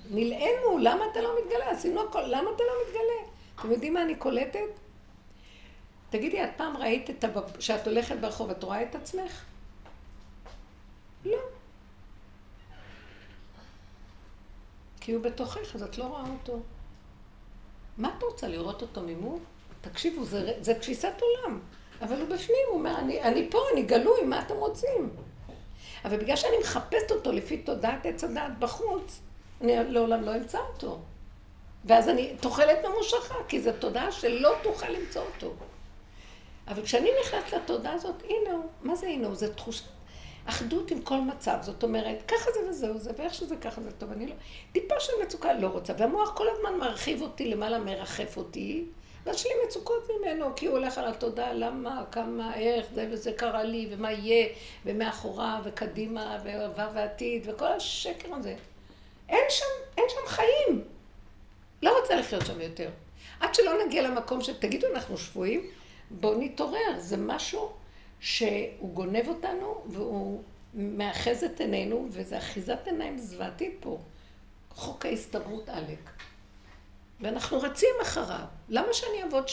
נלאינו, 0.09 0.77
למה 0.77 1.05
אתה 1.11 1.21
לא 1.21 1.29
מתגלה? 1.43 1.69
עשינו 1.69 2.01
הכל, 2.01 2.21
למה 2.21 2.49
אתה 2.55 2.63
לא 2.63 2.73
מתגלה? 2.87 3.31
אתם 3.55 3.71
יודעים 3.71 3.93
מה 3.93 4.01
אני 4.01 4.15
קולטת? 4.15 4.59
תגידי, 6.09 6.43
את 6.43 6.49
פעם 6.57 6.77
ראית 6.77 7.09
את 7.09 7.23
הבב... 7.23 7.59
שאת 7.59 7.87
הולכת 7.87 8.15
ברחוב, 8.17 8.49
את 8.49 8.63
רואה 8.63 8.83
את 8.83 8.95
עצמך? 8.95 9.43
לא. 11.25 11.37
כי 14.99 15.11
הוא 15.11 15.23
בתוכך, 15.23 15.75
אז 15.75 15.83
את 15.83 15.97
לא 15.97 16.03
רואה 16.03 16.23
אותו. 16.39 16.59
מה 17.97 18.13
את 18.17 18.23
רוצה, 18.23 18.47
לראות 18.47 18.81
אותו 18.81 19.01
ממול? 19.01 19.39
תקשיבו, 19.81 20.25
זה, 20.25 20.53
זה 20.61 20.73
תפיסת 20.73 21.13
עולם. 21.21 21.59
אבל 22.01 22.21
הוא 22.21 22.29
בפנים, 22.29 22.59
הוא 22.69 22.77
אומר, 22.77 22.99
אני, 22.99 23.21
אני 23.21 23.47
פה, 23.51 23.59
אני 23.73 23.83
גלוי, 23.83 24.23
מה 24.23 24.41
אתם 24.41 24.55
רוצים? 24.55 25.09
אבל 26.05 26.17
בגלל 26.17 26.35
שאני 26.35 26.57
מחפשת 26.61 27.11
אותו 27.11 27.31
לפי 27.31 27.57
תודעת 27.57 28.05
עץ 28.05 28.23
הדעת 28.23 28.59
בחוץ, 28.59 29.19
אני 29.61 29.75
לעולם 29.87 30.21
לא 30.21 30.35
אמצא 30.35 30.59
אותו. 30.59 30.99
ואז 31.85 32.09
אני 32.09 32.35
תוחלת 32.39 32.77
ממושכה, 32.85 33.35
כי 33.47 33.61
זו 33.61 33.71
תודעה 33.79 34.11
שלא 34.11 34.51
תוכל 34.63 34.89
למצוא 34.89 35.21
אותו. 35.21 35.53
אבל 36.67 36.83
כשאני 36.83 37.09
נכנסת 37.21 37.53
לתודעה 37.53 37.93
הזאת, 37.93 38.23
הנה 38.23 38.51
הוא. 38.51 38.65
מה 38.81 38.95
זה 38.95 39.07
הנה 39.07 39.27
הוא? 39.27 39.35
זה 39.35 39.53
תחושת 39.53 39.85
אחדות 40.49 40.91
עם 40.91 41.01
כל 41.01 41.21
מצב. 41.21 41.57
זאת 41.61 41.83
אומרת, 41.83 42.23
ככה 42.27 42.51
זה 42.53 42.69
וזהו 42.69 42.97
זה, 42.97 43.11
ואיך 43.17 43.33
שזה 43.33 43.55
ככה 43.55 43.81
זה 43.81 43.91
טוב, 43.91 44.11
אני 44.11 44.27
לא... 44.27 44.33
טיפה 44.71 44.99
של 44.99 45.13
מצוקה 45.23 45.53
לא 45.53 45.67
רוצה. 45.67 45.93
והמוח 45.97 46.33
כל 46.37 46.45
הזמן 46.49 46.79
מרחיב 46.79 47.21
אותי 47.21 47.45
למעלה, 47.45 47.79
מרחף 47.79 48.37
אותי, 48.37 48.85
ויש 49.25 49.45
לי 49.45 49.51
מצוקות 49.65 50.09
ממנו, 50.09 50.55
כי 50.55 50.65
הוא 50.65 50.77
הולך 50.77 50.97
על 50.97 51.07
התודעה, 51.07 51.53
למה, 51.53 52.03
כמה, 52.11 52.55
איך, 52.55 52.85
זה 52.93 53.07
וזה 53.11 53.31
קרה 53.33 53.63
לי, 53.63 53.87
ומה 53.91 54.11
יהיה, 54.11 54.47
ומאחורה, 54.85 55.61
וקדימה, 55.63 56.37
ועבר 56.43 56.89
ועתיד, 56.93 57.41
וכל 57.45 57.67
השקר 57.67 58.35
הזה. 58.35 58.55
אין 59.29 59.43
שם, 59.49 59.65
אין 59.97 60.05
שם 60.09 60.27
חיים. 60.27 60.83
לא 61.83 61.99
רוצה 62.01 62.15
לחיות 62.15 62.45
שם 62.45 62.61
יותר. 62.61 62.89
עד 63.39 63.55
שלא 63.55 63.85
נגיע 63.85 64.01
למקום 64.01 64.41
שתגידו, 64.41 64.87
אנחנו 64.93 65.17
שבויים, 65.17 65.69
בואו 66.11 66.39
נתעורר. 66.39 66.93
זה 66.97 67.17
משהו 67.17 67.78
שהוא 68.19 68.93
גונב 68.93 69.27
אותנו, 69.27 69.83
והוא 69.85 70.43
מאחז 70.73 71.43
את 71.43 71.59
עינינו, 71.59 72.07
וזה 72.11 72.37
אחיזת 72.37 72.79
עיניים 72.85 73.17
זוועתית 73.17 73.77
פה. 73.79 73.99
חוק 74.69 75.05
ההסתברות 75.05 75.69
עלק. 75.69 76.09
ואנחנו 77.21 77.59
רצים 77.61 77.95
אחריו. 78.01 78.45
למה 78.69 78.93
שאני 78.93 79.23
אעבוד 79.23 79.45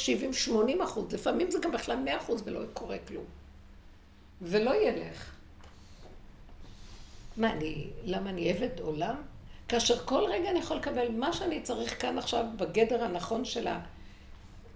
70-80 0.81 0.85
אחוז? 0.85 1.13
לפעמים 1.13 1.51
זה 1.51 1.59
גם 1.59 1.73
בכלל 1.73 1.97
100 1.97 2.17
אחוז 2.17 2.43
ולא 2.45 2.61
קורה 2.73 2.97
כלום. 3.09 3.25
ולא 4.43 4.87
ילך. 4.87 5.31
מה, 7.37 7.53
אני, 7.53 7.91
למה 8.05 8.31
אני 8.31 8.51
עבד 8.51 8.81
עולם? 8.81 9.17
כאשר 9.69 10.05
כל 10.05 10.25
רגע 10.29 10.51
אני 10.51 10.59
יכול 10.59 10.77
לקבל 10.77 11.09
מה 11.11 11.33
שאני 11.33 11.63
צריך 11.63 12.03
כאן 12.03 12.19
עכשיו 12.19 12.45
בגדר 12.57 13.05
הנכון 13.05 13.45
של, 13.45 13.67
ה, 13.67 13.81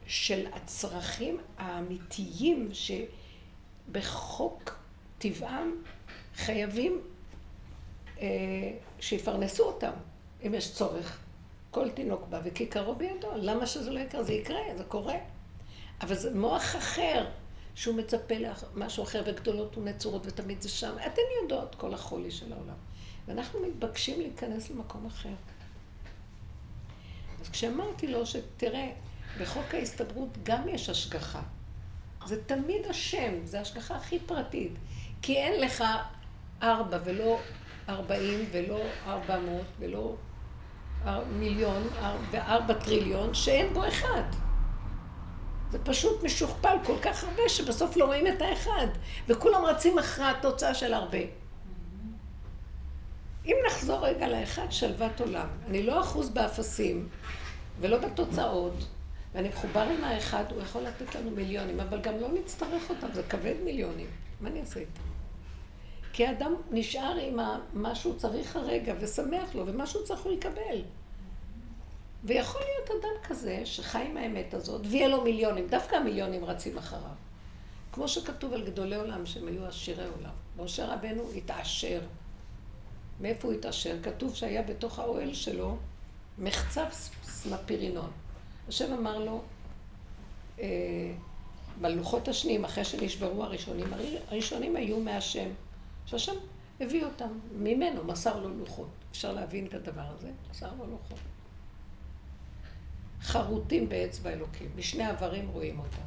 של 0.07 0.47
הצרכים 0.53 1.39
האמיתיים 1.59 2.69
שבחוק 3.89 4.79
טבעם 5.19 5.73
חייבים 6.35 7.01
אה, 8.21 8.27
שיפרנסו 9.01 9.65
אותם, 9.65 9.93
אם 10.47 10.55
יש 10.55 10.75
צורך. 10.75 11.19
כל 11.71 11.91
תינוק 11.91 12.27
בא 12.29 12.41
וכיכרו 12.45 12.95
בידו, 12.95 13.29
למה 13.37 13.67
שזה 13.67 13.91
לא 13.91 14.01
יקרה? 14.01 14.23
זה 14.23 14.33
יקרה, 14.33 14.61
זה 14.77 14.85
קורה. 14.85 15.15
אבל 16.01 16.15
זה 16.15 16.35
מוח 16.35 16.77
אחר, 16.77 17.27
שהוא 17.75 17.95
מצפה 17.95 18.35
למשהו 18.75 19.05
אחר, 19.05 19.23
וגדולות 19.27 19.79
ונצורות, 19.79 20.23
ותמיד 20.27 20.61
זה 20.63 20.69
שם. 20.69 20.97
אתן 21.07 21.23
יודעות 21.43 21.75
כל 21.75 21.95
החולי 21.95 22.31
של 22.31 22.53
העולם. 22.53 22.75
ואנחנו 23.27 23.61
מתבקשים 23.61 24.21
להיכנס 24.21 24.71
למקום 24.71 25.07
אחר. 25.07 25.35
אז 27.41 27.49
כשאמרתי 27.49 28.07
לו 28.07 28.27
שתראה, 28.27 28.93
בחוק 29.41 29.75
ההסתברות 29.75 30.29
גם 30.43 30.69
יש 30.69 30.89
השגחה. 30.89 31.43
זה 32.27 32.45
תמיד 32.45 32.87
השם, 32.91 33.33
זה 33.45 33.59
ההשגחה 33.59 33.97
הכי 33.97 34.19
פרטית. 34.19 34.73
כי 35.23 35.37
אין 35.37 35.61
לך 35.61 35.85
ארבע 36.63 36.99
ולא 37.05 37.39
ארבעים 37.89 38.45
ולא 38.53 38.81
ארבע 39.07 39.39
מאות 39.39 39.67
ולא 39.79 40.15
מיליון 41.39 41.89
וארבע 42.31 42.75
טריליון 42.75 43.35
שאין 43.35 43.75
בו 43.75 43.89
אחד. 43.89 44.23
זה 45.71 45.79
פשוט 45.85 46.25
משוכפל 46.25 46.77
כל 46.85 46.97
כך 47.03 47.25
הרבה 47.25 47.49
שבסוף 47.49 47.97
לא 47.97 48.05
רואים 48.05 48.27
את 48.27 48.43
האחד 48.43 48.87
וכולם 49.29 49.65
רצים 49.65 49.99
אחרי 49.99 50.25
התוצאה 50.25 50.75
של 50.75 50.95
הרבה. 50.95 51.19
אם 53.47 53.57
נחזור 53.67 54.07
רגע 54.07 54.29
לאחד, 54.29 54.67
שלוות 54.71 55.21
עולם. 55.21 55.49
אני 55.67 55.83
לא 55.83 56.01
אחוז 56.01 56.31
באפסים 56.31 57.09
ולא 57.81 57.99
בתוצאות, 57.99 58.87
ואני 59.35 59.49
מחובר 59.49 59.81
עם 59.81 60.05
האחד, 60.05 60.45
הוא 60.51 60.63
יכול 60.63 60.83
לתת 60.83 61.15
לנו 61.15 61.31
מיליונים, 61.31 61.81
אבל 61.81 62.01
גם 62.01 62.21
לא 62.21 62.29
נצטרך 62.33 62.91
אותם, 62.91 63.07
זה 63.13 63.23
כבד 63.23 63.55
מיליונים. 63.65 64.07
מה 64.41 64.49
אני 64.49 64.61
אעשה 64.61 64.81
איתם? 64.81 65.03
כי 66.13 66.27
האדם 66.27 66.55
נשאר 66.71 67.17
עם 67.21 67.39
מה 67.73 67.95
שהוא 67.95 68.19
צריך 68.19 68.57
הרגע, 68.57 68.95
ושמח 69.01 69.55
לו, 69.55 69.67
ומה 69.67 69.87
שהוא 69.87 70.05
צריך 70.05 70.21
הוא 70.21 70.33
יקבל. 70.33 70.83
ויכול 72.25 72.61
להיות 72.61 72.91
אדם 72.91 73.29
כזה, 73.29 73.63
שחי 73.65 74.05
עם 74.11 74.17
האמת 74.17 74.55
הזאת, 74.55 74.81
ויהיה 74.85 75.09
לו 75.09 75.23
מיליונים, 75.23 75.67
דווקא 75.69 75.97
המיליונים 75.97 76.45
רצים 76.45 76.79
אחריו. 76.79 77.15
כמו 77.93 78.09
שכתוב 78.09 78.53
על 78.53 78.65
גדולי 78.65 78.97
עולם, 78.97 79.27
שהם 79.27 79.49
היו 79.49 79.67
עשירי 79.67 80.05
עולם. 80.05 80.33
משה 80.57 80.95
רבנו 80.95 81.23
התעשר. 81.37 82.01
מאיפה 83.21 83.49
הוא 83.49 83.55
התעשר? 83.55 83.97
כתוב 84.03 84.35
שהיה 84.35 84.63
בתוך 84.63 84.99
האוהל 84.99 85.35
שלו 85.35 85.77
מחצב 86.39 86.87
סנפירינון. 87.23 88.11
השם 88.69 88.93
אמר 88.93 89.19
לו, 89.19 89.43
אה, 90.61 91.13
בלוחות 91.81 92.29
השניים, 92.29 92.65
אחרי 92.65 92.85
שנשברו 92.85 93.45
הראשונים, 93.45 93.87
הראשונים 94.29 94.77
היו 94.77 95.01
מהשם, 95.01 95.49
שהשם 96.07 96.35
הביא 96.81 97.05
אותם, 97.05 97.39
ממנו 97.53 98.05
מסר 98.05 98.41
לו 98.41 98.49
לוחות. 98.59 98.89
אפשר 99.11 99.33
להבין 99.33 99.67
את 99.67 99.75
הדבר 99.75 100.07
הזה? 100.07 100.31
מסר 100.51 100.71
לו 100.79 100.87
לוחות. 100.87 101.19
חרוטים 103.23 103.89
באצבע 103.89 104.31
אלוקים, 104.31 104.71
משני 104.77 105.05
עברים 105.05 105.49
רואים 105.49 105.79
אותם. 105.79 106.03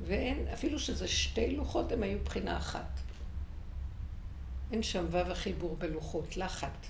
ואין, 0.00 0.48
אפילו 0.48 0.78
שזה 0.78 1.08
שתי 1.08 1.56
לוחות, 1.56 1.92
הם 1.92 2.02
היו 2.02 2.18
בחינה 2.24 2.56
אחת. 2.56 3.00
אין 4.72 4.82
שם 4.82 5.06
וו 5.10 5.18
החיבור 5.18 5.76
בלוחות, 5.76 6.36
לחת. 6.36 6.86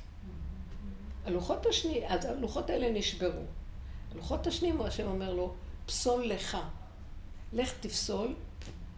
הלוחות 1.24 1.66
השני, 1.66 2.08
אז 2.08 2.24
הלוחות 2.24 2.70
האלה 2.70 2.90
נשברו. 2.90 3.42
הלוחות 4.12 4.46
השניים, 4.46 4.80
השם 4.80 5.06
אומר 5.06 5.34
לו, 5.34 5.54
פסול 5.86 6.24
לך. 6.24 6.58
לך 7.52 7.72
תפסול 7.80 8.34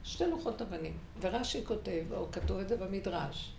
שתי 0.05 0.27
לוחות 0.27 0.63
אבנים. 0.63 0.99
ורש"י 1.21 1.65
כותב, 1.65 2.05
או 2.13 2.33
כתוב 2.33 2.59
את 2.59 2.69
זה 2.69 2.77
במדרש, 2.77 3.53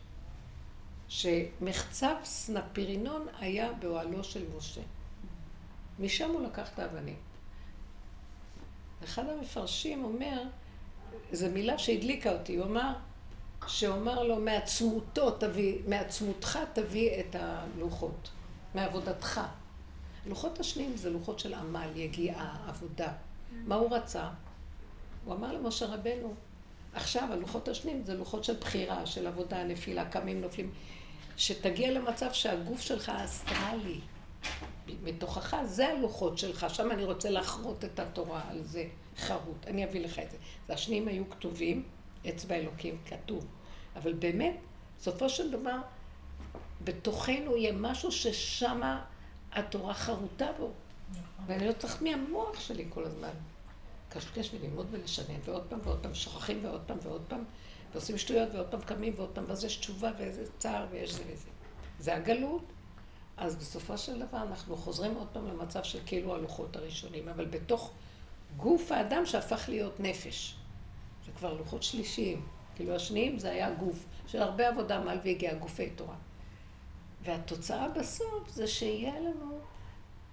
שמחצב 1.08 2.16
סנפירינון 2.24 3.28
היה 3.40 3.74
באוהלו 3.74 4.24
של 4.24 4.44
משה. 4.58 4.82
משם 6.00 6.30
הוא 6.30 6.42
לקח 6.42 6.74
את 6.74 6.80
האבנים. 6.80 7.16
אחד 9.04 9.30
המפרשים 9.30 10.04
אומר, 10.04 10.44
זו 11.32 11.50
מילה 11.50 11.78
שהדליקה 11.78 12.32
אותי, 12.32 12.56
הוא 12.56 12.66
אמר, 12.66 12.94
שאומר 13.68 14.24
לו, 14.24 14.36
מעצמותו 14.36 15.32
תביא, 15.32 15.78
מעצמותך 15.88 16.60
תביא 16.74 17.20
את 17.20 17.36
הלוחות, 17.40 18.30
מעבודתך. 18.76 19.42
לוחות 20.26 20.60
השניים 20.60 20.98
זה 20.98 21.10
לוחות 21.10 21.40
של 21.40 21.54
עמל, 21.54 21.90
יגיעה, 21.96 22.66
עבודה. 22.68 23.14
מה 23.52 23.76
הוא 23.76 23.96
רצה? 23.96 24.30
הוא 25.26 25.34
אמר 25.34 25.54
למשה 25.54 25.86
רבנו, 25.86 26.34
עכשיו 26.94 27.28
הלוחות 27.32 27.68
השניים 27.68 28.04
זה 28.06 28.14
לוחות 28.14 28.44
של 28.44 28.56
בחירה, 28.62 29.06
של 29.06 29.28
עבודה, 29.28 29.64
נפילה, 29.64 30.06
קמים, 30.06 30.42
נופלים. 30.42 30.72
שתגיע 31.38 31.92
למצב 31.92 32.34
שהגוף 32.34 32.82
שלך 32.82 33.10
האסטרלי 33.10 34.00
מתוכך, 35.04 35.56
זה 35.66 35.88
הלוחות 35.88 36.38
שלך, 36.38 36.66
שם 36.70 36.92
אני 36.92 37.04
רוצה 37.04 37.30
לחרות 37.30 37.86
את 37.86 38.00
התורה 38.00 38.42
על 38.50 38.64
זה, 38.64 38.86
חרוט, 39.18 39.68
אני 39.68 39.86
אביא 39.86 40.02
לך 40.02 40.20
את 40.20 40.32
זה. 40.32 40.38
והשניים 40.70 41.08
היו 41.08 41.30
כתובים, 41.30 41.84
אצבע 42.30 42.56
אלוקים 42.56 42.98
כתוב, 43.06 43.46
אבל 43.96 44.14
באמת, 44.14 44.56
בסופו 44.98 45.30
של 45.30 45.52
דבר, 45.52 45.78
בתוכנו 46.86 47.58
יהיה 47.58 47.74
משהו 47.74 48.12
ששמה 48.12 49.06
התורה 49.54 49.94
חרוטה 49.94 50.48
בו. 50.60 50.72
נכון. 51.12 51.46
ואני 51.48 51.68
לא 51.68 51.72
צריך 51.72 52.04
מהמוח 52.04 52.60
שלי 52.60 52.86
כל 52.90 53.04
הזמן. 53.06 53.30
קשקש 54.10 54.52
וללמוד 54.54 54.88
ולשנן, 54.92 55.40
ועוד 55.46 55.64
פעם 55.70 55.80
ועוד 55.84 56.00
פעם, 56.02 56.16
שוכחים 56.16 56.60
ועוד 56.66 56.82
פעם 56.86 56.98
ועוד 57.04 57.22
פעם, 57.28 57.44
ועושים 57.94 58.18
שטויות 58.18 58.50
ועוד 58.54 58.68
פעם 58.68 58.82
קמים 58.82 59.14
ועוד 59.18 59.30
פעם, 59.34 59.44
ואז 59.48 59.64
יש 59.64 59.78
תשובה 59.78 60.12
ואיזה 60.18 60.46
צער 60.58 60.86
ויש 60.92 61.12
זה 61.12 61.24
וזה. 61.28 61.50
זה 62.00 62.16
הגלות. 62.16 62.64
אז 63.38 63.56
בסופו 63.56 63.98
של 63.98 64.20
דבר 64.20 64.38
אנחנו 64.44 64.78
חוזרים 64.78 65.16
עוד 65.16 65.28
פעם 65.34 65.48
למצב 65.48 65.84
של 65.84 66.00
כאילו 66.06 66.36
הלוחות 66.36 66.76
הראשונים, 66.76 67.30
אבל 67.30 67.46
בתוך 67.46 67.92
גוף 68.58 68.92
האדם 68.92 69.26
שהפך 69.26 69.70
להיות 69.70 70.00
נפש. 70.00 70.56
זה 71.26 71.32
כבר 71.38 71.54
לוחות 71.54 71.84
שלישיים. 71.84 72.46
כאילו 72.76 72.96
השניים 72.96 73.40
זה 73.40 73.52
היה 73.52 73.74
גוף 73.74 74.06
של 74.28 74.42
הרבה 74.42 74.68
עבודה 74.68 75.00
מעל 75.00 75.20
והגיע 75.24 75.54
גופי 75.54 75.90
תורה. 75.90 76.16
והתוצאה 77.26 77.90
בסוף 77.90 78.50
זה 78.50 78.68
שיהיה 78.68 79.20
לנו 79.20 79.60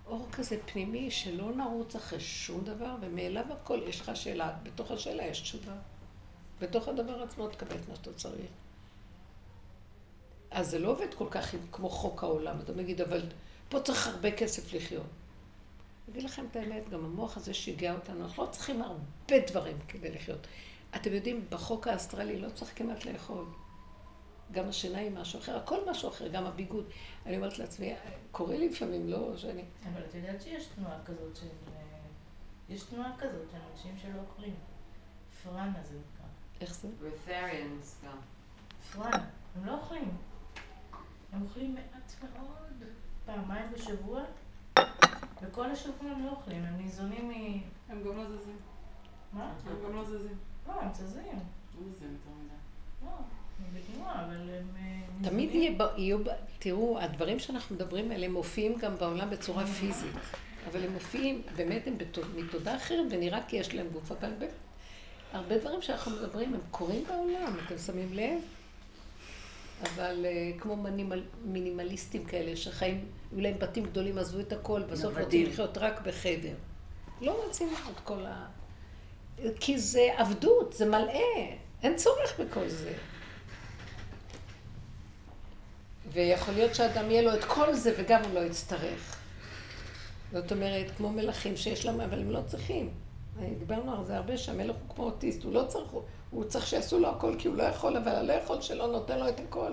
אור 0.07 0.29
כזה 0.33 0.57
פנימי 0.67 1.11
שלא 1.11 1.53
נרוץ 1.55 1.97
אחרי 1.97 2.21
שום 2.21 2.65
דבר, 2.65 2.95
ומאליו 3.01 3.45
הכל, 3.53 3.81
יש 3.87 4.01
לך 4.01 4.17
שאלה, 4.17 4.53
בתוך 4.63 4.91
השאלה 4.91 5.23
יש 5.23 5.41
תשובה. 5.41 5.73
בתוך 6.61 6.89
הדבר 6.89 7.23
עצמו 7.23 7.49
תקבל 7.49 7.77
את 7.77 7.89
מה 7.89 7.97
שאתה 7.97 8.13
צריך. 8.13 8.51
אז 10.51 10.71
זה 10.71 10.79
לא 10.79 10.89
עובד 10.89 11.15
כל 11.15 11.27
כך 11.31 11.55
כמו 11.73 11.89
חוק 11.89 12.23
העולם. 12.23 12.61
אתה 12.61 12.73
מגיד, 12.73 13.01
אבל 13.01 13.23
פה 13.69 13.81
צריך 13.81 14.07
הרבה 14.07 14.31
כסף 14.31 14.73
לחיות. 14.73 15.03
אני 15.03 16.13
אגיד 16.13 16.23
לכם 16.23 16.45
את 16.51 16.57
האמת, 16.57 16.89
גם 16.89 17.05
המוח 17.05 17.37
הזה 17.37 17.55
שיגע 17.55 17.95
אותנו, 17.95 18.25
אנחנו 18.25 18.45
לא 18.45 18.51
צריכים 18.51 18.83
הרבה 18.83 19.47
דברים 19.47 19.79
כדי 19.89 20.11
לחיות. 20.11 20.47
אתם 20.97 21.13
יודעים, 21.15 21.47
בחוק 21.51 21.89
האסטרלי 21.89 22.39
לא 22.39 22.49
צריך 22.51 22.73
כמעט 22.77 23.05
לאכול. 23.05 23.45
גם 24.53 24.69
השינה 24.69 24.99
היא 24.99 25.11
משהו 25.11 25.39
אחר, 25.39 25.57
הכל 25.57 25.91
משהו 25.91 26.09
אחר, 26.09 26.29
גם 26.29 26.47
הביגוד. 26.47 26.85
אני 27.27 27.37
אומרת 27.37 27.59
לעצמי, 27.59 27.95
קורה 28.31 28.57
לי 28.57 28.69
לפעמים, 28.69 29.09
לא 29.09 29.37
שאני... 29.37 29.65
אבל 29.93 30.01
את 30.09 30.15
יודעת 30.15 30.43
שיש 30.43 30.67
תנועה 30.67 30.99
כזאת 31.05 31.37
של... 31.37 31.47
יש 32.69 32.83
תנועה 32.83 33.13
כזאת 33.19 33.51
של 33.51 33.59
אנשים 33.73 33.97
שלא 34.03 34.21
אוכלים. 34.21 34.55
פרנה 35.43 35.83
זה 35.83 35.95
נקרא. 35.95 36.27
איך 36.61 36.75
זה? 36.75 36.89
רית'ריאנס 37.01 38.01
גם. 38.05 38.17
פרנה, 38.93 39.27
הם 39.57 39.67
לא 39.67 39.75
אוכלים. 39.75 40.17
הם 41.33 41.43
אוכלים 41.43 41.75
מעט 41.75 42.15
מאוד, 42.23 42.89
פעמיים 43.27 43.73
בשבוע, 43.73 44.23
וכל 45.43 45.71
השבוע 45.71 46.11
הם 46.11 46.25
לא 46.25 46.31
אוכלים, 46.31 46.65
הם 46.65 46.77
ניזונים 46.77 47.29
מ... 47.29 47.33
הם 47.89 48.03
גם 48.05 48.17
לא 48.17 48.25
זזים. 48.25 48.57
מה? 49.33 49.53
הם 49.67 49.77
גם 49.85 49.97
לא 49.97 50.05
זזים. 50.05 50.39
לא, 50.67 50.81
הם 50.81 50.95
זזים. 50.95 51.39
לא 51.75 51.93
זזים 51.93 52.13
יותר 52.13 52.31
מדי. 52.45 52.55
לא, 53.05 53.11
בתנועה, 53.75 54.25
אבל 54.25 54.37
הם 54.37 54.69
אה, 54.77 55.31
תמיד 55.31 55.51
יהיו, 55.97 56.19
תראו, 56.59 56.99
הדברים 56.99 57.39
שאנחנו 57.39 57.75
מדברים 57.75 58.11
עליהם 58.11 58.33
מופיעים 58.33 58.79
גם 58.79 58.97
בעולם 58.97 59.31
בצורה 59.31 59.67
פיזית. 59.67 60.13
אבל 60.71 60.85
הם 60.85 60.93
מופיעים, 60.93 61.43
באמת 61.57 61.87
הם 61.87 61.97
מתודה 62.37 62.77
אחרת, 62.77 63.07
ונראה 63.11 63.41
כי 63.49 63.57
יש 63.57 63.75
להם 63.75 63.89
גוף, 63.93 64.13
אבל 64.13 64.33
הרבה 65.33 65.59
דברים 65.59 65.83
שאנחנו 65.83 66.13
מדברים, 66.13 66.55
הם 66.55 66.61
קורים 66.71 67.05
בעולם, 67.09 67.57
אתם 67.67 67.79
שמים 67.79 68.13
לב? 68.13 68.39
אבל 69.83 70.25
uh, 70.25 70.61
כמו 70.61 70.77
מנימל, 70.77 71.23
מינימליסטים 71.45 72.25
כאלה, 72.25 72.57
שחיים, 72.57 73.05
היו 73.33 73.41
להם 73.41 73.59
בתים 73.59 73.85
גדולים, 73.85 74.19
עזבו 74.19 74.41
את 74.41 74.53
הכל, 74.53 74.83
בסוף 74.83 75.19
רוצים 75.19 75.47
לחיות 75.47 75.79
רק 75.79 76.01
בחדר. 76.01 76.55
לא 77.21 77.45
רוצים 77.45 77.69
את 77.91 78.01
כל 78.05 78.27
ה... 78.27 78.47
כי 79.61 79.79
זה 79.79 80.09
עבדות, 80.17 80.73
זה 80.73 80.87
מלאה, 80.87 81.57
אין 81.83 81.97
צורך 81.97 82.41
בכל 82.41 82.69
זה. 82.69 82.93
ויכול 86.12 86.54
להיות 86.54 86.75
שאדם 86.75 87.11
יהיה 87.11 87.23
לו 87.23 87.35
את 87.35 87.44
כל 87.44 87.75
זה 87.75 87.94
וגם 87.98 88.22
הוא 88.25 88.35
לא 88.35 88.40
יצטרך. 88.40 89.16
זאת 90.33 90.53
אומרת, 90.53 90.87
כמו 90.96 91.11
מלכים 91.11 91.57
שיש 91.57 91.87
להם, 91.87 92.01
אבל 92.01 92.20
הם 92.20 92.31
לא 92.31 92.40
צריכים. 92.46 92.90
דיברנו 93.59 93.98
על 93.98 94.05
זה 94.05 94.16
הרבה, 94.16 94.38
שהמלך 94.38 94.77
הוא 94.77 94.94
כמו 94.94 95.05
אוטיסט, 95.05 95.42
הוא 95.42 95.53
לא 95.53 95.64
צריך, 95.68 95.90
הוא 96.31 96.44
צריך 96.44 96.66
שיעשו 96.66 96.98
לו 96.98 97.09
הכל 97.09 97.35
כי 97.38 97.48
הוא 97.48 97.57
לא 97.57 97.62
יכול, 97.62 97.96
אבל 97.96 98.09
הלא 98.09 98.33
יכול 98.33 98.61
שלו 98.61 98.87
נותן 98.87 99.18
לו 99.18 99.29
את 99.29 99.40
הכל. 99.40 99.72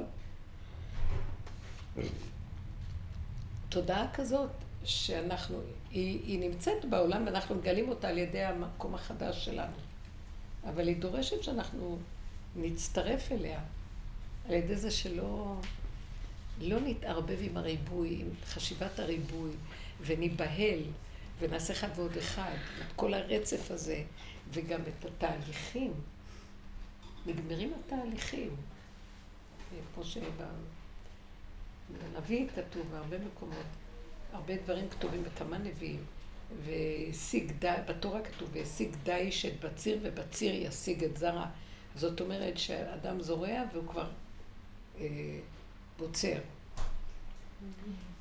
תודעה 3.69 4.07
כזאת, 4.13 4.49
שאנחנו, 4.83 5.57
היא, 5.91 6.19
היא 6.23 6.49
נמצאת 6.49 6.85
בעולם 6.85 7.25
ואנחנו 7.25 7.55
מגלים 7.55 7.89
אותה 7.89 8.07
על 8.07 8.17
ידי 8.17 8.43
המקום 8.43 8.95
החדש 8.95 9.45
שלנו. 9.45 9.73
אבל 10.69 10.87
היא 10.87 11.01
דורשת 11.01 11.43
שאנחנו 11.43 11.97
נצטרף 12.55 13.31
אליה, 13.31 13.59
על 14.47 14.53
ידי 14.53 14.75
זה 14.75 14.91
שלא 14.91 15.55
לא 16.61 16.79
נתערבב 16.79 17.37
עם 17.41 17.57
הריבוי, 17.57 18.17
עם 18.21 18.27
חשיבת 18.45 18.99
הריבוי, 18.99 19.51
וניבהל. 20.01 20.81
ונעשה 21.39 21.73
אחד 21.73 21.87
ועוד 21.95 22.17
אחד, 22.17 22.55
את 22.79 22.93
כל 22.95 23.13
הרצף 23.13 23.71
הזה, 23.71 24.03
וגם 24.53 24.81
את 24.81 25.05
התהליכים. 25.05 25.93
נגמרים 27.25 27.73
התהליכים. 27.79 28.55
כמו 29.95 30.03
שבנביא 32.03 32.47
כתוב 32.55 32.87
בהרבה 32.91 33.17
מקומות, 33.17 33.65
הרבה 34.33 34.55
דברים 34.57 34.89
כתובים 34.89 35.23
בכמה 35.23 35.57
נביאים, 35.57 36.03
והשיג 36.65 37.51
די, 37.51 37.75
בתורה 37.87 38.21
כתוב, 38.21 38.49
והשיג 38.51 38.95
דיש 39.03 39.45
את 39.45 39.59
בציר, 39.59 39.99
ובציר 40.01 40.55
ישיג 40.55 41.03
את 41.03 41.17
זרע. 41.17 41.45
זאת 41.95 42.21
אומרת 42.21 42.57
שאדם 42.57 43.21
זורע 43.21 43.63
והוא 43.73 43.87
כבר 43.87 44.09
אה, 44.99 45.39
בוצר. 45.99 46.37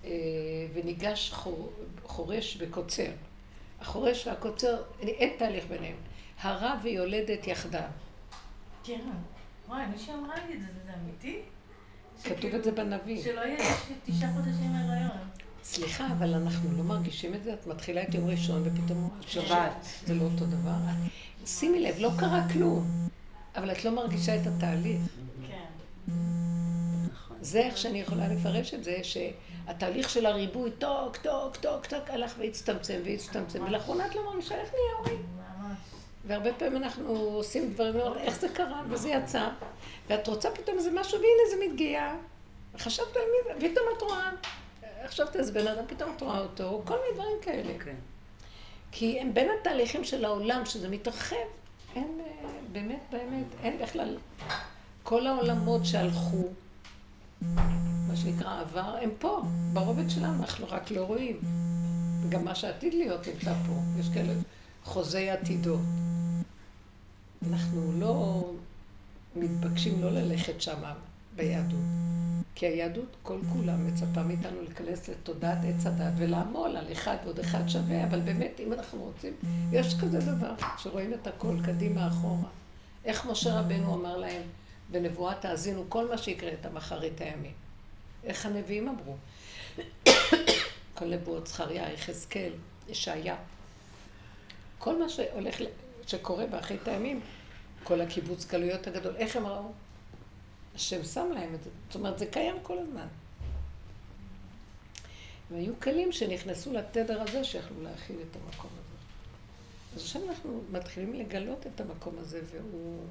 אה, 0.04 0.10
וניגש 0.74 1.30
חור, 1.30 1.72
חורש 2.04 2.56
וקוצר. 2.60 3.10
החורש 3.80 4.26
והקוצר, 4.26 4.82
אין 5.00 5.38
תהליך 5.38 5.64
ביניהם. 5.68 5.96
הרע 6.40 6.74
ויולדת 6.82 7.46
יחדיו. 7.46 7.80
כן. 8.84 9.00
וואי, 9.68 9.86
מישהי 9.86 10.14
אמרה 10.14 10.34
לי 10.46 10.54
את 10.54 10.60
זה, 10.60 10.66
זה 10.86 10.92
אמיתי? 11.02 11.40
כתוב 12.24 12.54
את 12.54 12.64
זה 12.64 12.72
בנביא. 12.72 13.22
שלא 13.22 13.40
יהיה 13.40 13.76
תשעה 14.06 14.32
חודשים 14.32 14.72
להיריון. 14.72 15.18
סליחה, 15.62 16.06
אבל 16.06 16.34
אנחנו 16.34 16.76
לא 16.76 16.82
מרגישים 16.84 17.34
את 17.34 17.44
זה. 17.44 17.54
את 17.54 17.66
מתחילה 17.66 18.02
את 18.02 18.14
יום 18.14 18.28
ראשון 18.28 18.62
ופתאום 18.64 19.10
שבת. 19.26 19.86
זה 20.06 20.14
לא 20.14 20.22
אותו 20.22 20.46
דבר. 20.46 20.76
שימי 21.46 21.80
לב, 21.80 21.94
לא 21.98 22.10
קרה 22.18 22.48
כלום, 22.52 23.08
אבל 23.56 23.72
את 23.72 23.84
לא 23.84 23.90
מרגישה 23.90 24.36
את 24.36 24.46
התהליך. 24.46 25.00
כן. 25.48 26.12
זה 27.40 27.60
איך 27.60 27.76
שאני 27.76 28.00
יכולה 28.00 28.28
לפרש 28.28 28.74
את 28.74 28.84
זה, 28.84 29.00
שהתהליך 29.02 30.10
של 30.10 30.26
הריבוי, 30.26 30.70
טוק, 30.70 31.16
טוק, 31.16 31.56
טוק, 31.56 31.86
טוק, 31.86 32.10
הלך 32.10 32.34
והצטמצם 32.38 33.00
והצטמצם, 33.04 33.64
ולאחרונה 33.64 34.06
את 34.06 34.14
לא 34.14 34.24
מרגישה 34.24 34.54
איך 34.54 34.70
נהיה 34.72 34.98
הורים. 34.98 35.26
והרבה 36.26 36.52
פעמים 36.52 36.76
אנחנו 36.76 37.14
עושים 37.14 37.72
דברים, 37.72 37.96
איך 38.20 38.40
זה 38.40 38.48
קרה, 38.48 38.82
וזה 38.90 39.08
יצא, 39.08 39.48
ואת 40.08 40.28
רוצה 40.28 40.50
פתאום 40.50 40.78
איזה 40.78 40.90
משהו, 40.94 41.18
והנה 41.18 41.50
זה 41.50 41.66
מתגיע. 41.68 42.14
חשבת 42.78 43.16
על 43.16 43.22
מי 43.22 43.54
זה, 43.54 43.68
פתאום 43.68 43.86
את 43.96 44.02
רואה, 44.02 44.30
חשבת 45.06 45.36
איזה 45.36 45.52
בן 45.52 45.66
אדם, 45.66 45.84
פתאום 45.86 46.12
את 46.16 46.22
רואה 46.22 46.38
אותו, 46.38 46.82
כל 46.84 46.94
מיני 46.94 47.14
דברים 47.14 47.36
כאלה. 47.42 47.72
Okay. 47.78 48.18
כי 48.92 49.20
הם 49.20 49.34
בין 49.34 49.48
התהליכים 49.60 50.04
של 50.04 50.24
העולם, 50.24 50.66
שזה 50.66 50.88
מתרחב, 50.88 51.36
אין, 51.96 52.20
אה, 52.20 52.48
באמת, 52.72 53.00
באמת, 53.10 53.46
אין 53.62 53.78
בכלל, 53.78 54.16
כל 55.02 55.26
העולמות 55.26 55.80
שהלכו, 55.84 56.48
מה 58.08 58.16
שנקרא 58.16 58.60
עבר, 58.60 58.96
הם 59.02 59.10
פה, 59.18 59.42
ברובד 59.72 60.10
שלנו, 60.10 60.42
אנחנו 60.42 60.66
רק 60.70 60.90
לא 60.90 61.04
רואים. 61.04 61.36
וגם 62.22 62.44
מה 62.44 62.54
שעתיד 62.54 62.94
להיות 62.94 63.28
נמצא 63.28 63.54
פה. 63.66 63.72
יש 63.98 64.08
כאלה 64.14 64.32
חוזי 64.84 65.30
עתידות. 65.30 65.80
אנחנו 67.48 67.92
לא 67.92 68.44
מתבקשים 69.36 70.02
לא 70.02 70.10
ללכת 70.10 70.60
שם 70.60 70.82
ביהדות. 71.36 71.80
כי 72.54 72.66
היהדות 72.66 73.16
כל 73.22 73.38
כולה 73.52 73.76
מצפה 73.76 74.22
מאיתנו 74.22 74.62
להיכנס 74.62 75.08
לתודעת 75.08 75.58
עץ 75.64 75.86
הדת 75.86 76.12
ולעמול 76.16 76.76
על 76.76 76.92
אחד 76.92 77.16
ועוד 77.24 77.38
אחד 77.38 77.68
שווה, 77.68 78.04
אבל 78.04 78.20
באמת, 78.20 78.60
אם 78.60 78.72
אנחנו 78.72 78.98
רוצים, 78.98 79.32
יש 79.72 79.94
כזה 80.00 80.20
דבר 80.20 80.54
שרואים 80.78 81.14
את 81.14 81.26
הכל 81.26 81.56
קדימה 81.64 82.08
אחורה. 82.08 82.48
איך 83.04 83.26
משה 83.26 83.60
רבנו 83.60 83.94
אמר 83.94 84.16
להם, 84.16 84.42
בנבואה 84.90 85.34
תאזינו 85.34 85.84
כל 85.88 86.08
מה 86.08 86.18
שיקרה 86.18 86.52
את 86.52 86.66
המחרית 86.66 87.20
הימים. 87.20 87.52
איך 88.24 88.46
הנביאים 88.46 88.88
אמרו? 88.88 89.16
כל 90.94 91.04
נבואות 91.04 91.46
זכריה, 91.46 91.92
יחזקאל, 91.92 92.52
ישעיה. 92.88 93.36
כל 94.78 94.98
מה 94.98 95.08
שהולך, 95.08 95.56
שקורה 96.06 96.46
באחרית 96.46 96.88
הימים, 96.88 97.20
כל 97.84 98.00
הקיבוץ 98.00 98.46
גלויות 98.46 98.86
הגדול, 98.86 99.16
איך 99.16 99.36
הם 99.36 99.46
ראו? 99.46 99.72
השם 100.74 101.04
שם 101.04 101.30
להם 101.34 101.54
את 101.54 101.64
זה. 101.64 101.70
זאת 101.86 101.94
אומרת, 101.94 102.18
זה 102.18 102.26
קיים 102.26 102.56
כל 102.62 102.78
הזמן. 102.78 103.06
והיו 105.50 105.80
כלים 105.80 106.12
שנכנסו 106.12 106.72
לתדר 106.72 107.22
הזה 107.22 107.44
שיכלו 107.44 107.82
להכיל 107.82 108.16
את 108.30 108.36
המקום 108.36 108.70
הזה. 108.72 108.96
אז 109.96 110.02
עכשיו 110.02 110.22
אנחנו 110.28 110.62
מתחילים 110.70 111.14
לגלות 111.14 111.66
את 111.66 111.80
המקום 111.80 112.14
הזה, 112.18 112.40
והוא 112.52 113.04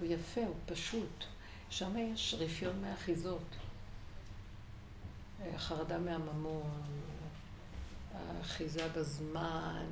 הוא 0.00 0.08
יפה, 0.08 0.40
הוא 0.40 0.54
פשוט. 0.66 1.24
שם 1.70 1.96
יש 1.96 2.34
רפיון 2.38 2.82
מאחיזות. 2.82 3.56
החרדה 5.54 5.98
מהממון, 5.98 6.82
האחיזה 8.14 8.88
בזמן, 8.96 9.86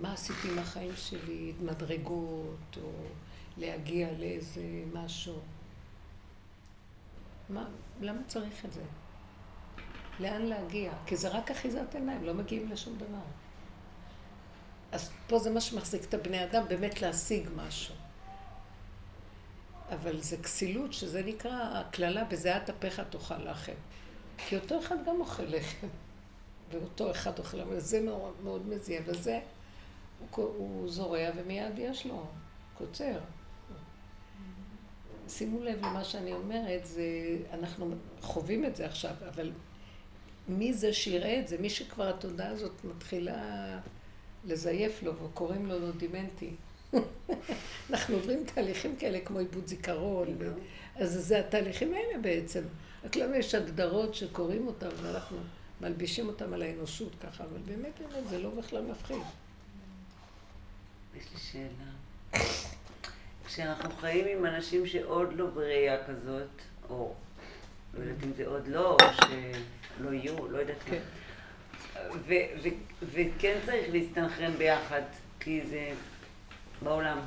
מה 0.00 0.12
עשיתי 0.12 0.50
עם 0.50 0.58
החיים 0.58 0.96
שלי, 0.96 1.52
מדרגות, 1.60 2.76
או 2.82 2.90
להגיע 3.56 4.08
לאיזה 4.18 4.62
משהו. 4.92 5.40
מה, 7.48 7.64
למה 8.00 8.20
צריך 8.26 8.64
את 8.64 8.72
זה? 8.72 8.82
לאן 10.20 10.42
להגיע? 10.42 10.92
כי 11.06 11.16
זה 11.16 11.28
רק 11.28 11.50
אחיזת 11.50 11.94
עיניים, 11.94 12.24
לא 12.24 12.34
מגיעים 12.34 12.70
לשום 12.70 12.96
דבר. 12.96 13.24
אז 14.92 15.10
פה 15.26 15.38
זה 15.38 15.50
מה 15.50 15.60
שמחזיק 15.60 16.04
את 16.04 16.14
הבני 16.14 16.44
אדם, 16.44 16.68
באמת 16.68 17.02
להשיג 17.02 17.48
משהו. 17.56 17.94
אבל 19.94 20.20
זה 20.20 20.36
כסילות, 20.36 20.92
שזה 20.92 21.22
נקרא 21.22 21.60
הקללה, 21.72 22.24
בזיעת 22.24 22.70
אפיך 22.70 23.02
תאכל 23.10 23.50
לחם. 23.50 23.72
כי 24.36 24.56
אותו 24.56 24.78
אחד 24.78 24.96
גם 25.06 25.20
אוכל 25.20 25.42
לחם, 25.42 25.86
ואותו 26.70 27.10
אחד 27.10 27.38
אוכל, 27.38 27.60
אבל 27.60 27.80
זה 27.80 28.00
מאוד, 28.00 28.34
מאוד 28.44 28.68
מזיע, 28.68 29.00
וזה, 29.06 29.40
הוא, 30.30 30.44
הוא 30.44 30.88
זורע 30.88 31.28
ומיד 31.36 31.78
יש 31.78 32.06
לו, 32.06 32.26
קוצר. 32.78 33.18
שימו 35.28 35.62
לב 35.62 35.78
למה 35.78 36.04
שאני 36.04 36.32
אומרת, 36.32 36.86
זה, 36.86 37.02
אנחנו 37.52 37.94
חווים 38.20 38.64
את 38.64 38.76
זה 38.76 38.86
עכשיו, 38.86 39.14
אבל 39.28 39.52
מי 40.48 40.72
זה 40.72 40.92
שיראה 40.92 41.40
את 41.40 41.48
זה? 41.48 41.58
מי 41.58 41.70
שכבר 41.70 42.08
התודעה 42.08 42.48
הזאת 42.48 42.84
מתחילה 42.84 43.78
לזייף 44.44 45.02
לו, 45.02 45.24
וקוראים 45.24 45.66
לו 45.66 45.92
דימנטי. 45.92 46.50
אנחנו 47.90 48.14
עוברים 48.14 48.44
תהליכים 48.54 48.96
כאלה 48.96 49.20
כמו 49.20 49.38
עיבוד 49.38 49.66
זיכרון, 49.66 50.36
ו... 50.38 50.52
אז 50.96 51.12
זה 51.12 51.40
התהליכים 51.40 51.94
האלה 51.94 52.18
בעצם. 52.20 52.62
רק 53.04 53.16
לנו 53.16 53.34
יש 53.34 53.54
הגדרות 53.54 54.14
שקוראים 54.14 54.66
אותן, 54.66 54.88
ואנחנו 55.02 55.36
מלבישים 55.80 56.28
אותן 56.28 56.52
על 56.52 56.62
האנושות 56.62 57.12
ככה, 57.22 57.44
אבל 57.44 57.58
באמת, 57.64 57.92
באמת, 57.98 58.28
זה 58.28 58.38
לא 58.38 58.50
בכלל 58.50 58.82
מפחיד. 58.82 59.16
יש 61.16 61.24
לי 61.32 61.40
שאלה. 61.40 62.44
כשאנחנו 63.46 63.90
חיים 63.96 64.26
עם 64.26 64.46
אנשים 64.46 64.86
שעוד 64.86 65.32
לא 65.32 65.46
בראייה 65.46 66.04
כזאת, 66.06 66.48
או 66.90 67.14
לא 67.94 68.02
יודעת 68.02 68.24
אם 68.24 68.32
זה 68.36 68.46
עוד 68.46 68.68
לא, 68.68 68.90
או 68.90 68.98
שלא 69.14 70.10
יהיו, 70.10 70.48
לא 70.48 70.58
יודעת 70.58 70.82
כן. 70.84 70.98
מה. 70.98 71.24
ו- 72.26 72.34
ו- 72.62 73.04
וכן 73.12 73.58
צריך 73.66 73.92
להסתנכרן 73.92 74.52
ביחד, 74.52 75.02
כי 75.40 75.60
זה 75.70 75.92
בעולם. 76.84 77.18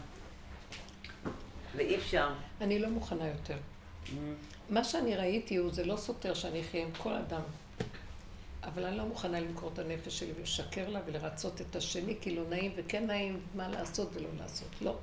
ואי 1.76 1.96
אפשר. 1.96 2.30
אני 2.62 2.80
לא 2.80 2.90
מוכנה 2.90 3.28
יותר. 3.28 3.58
מה 4.70 4.84
שאני 4.84 5.16
ראיתי 5.16 5.56
הוא, 5.56 5.72
זה 5.72 5.86
לא 5.86 5.98
סותר 5.98 6.34
שאני 6.34 6.62
אחיה 6.62 6.82
עם 6.84 6.92
כל 6.98 7.14
אדם. 7.14 7.42
אבל 8.64 8.86
אני 8.86 8.98
לא 8.98 9.06
מוכנה 9.06 9.40
למכור 9.40 9.70
את 9.74 9.80
הנפש 9.80 10.20
שלי 10.20 10.32
ולשקר 10.38 10.90
לה 10.90 11.00
ולרצות 11.06 11.62
את 11.62 11.76
השני, 11.76 12.18
כי 12.22 12.36
לא 12.36 12.44
נעים 12.50 12.72
וכן 12.76 13.08
נעים 13.08 13.40
מה 13.56 13.68
לעשות 13.68 14.10
ולא 14.14 14.30
לעשות. 14.40 14.70
לא. 14.82 14.96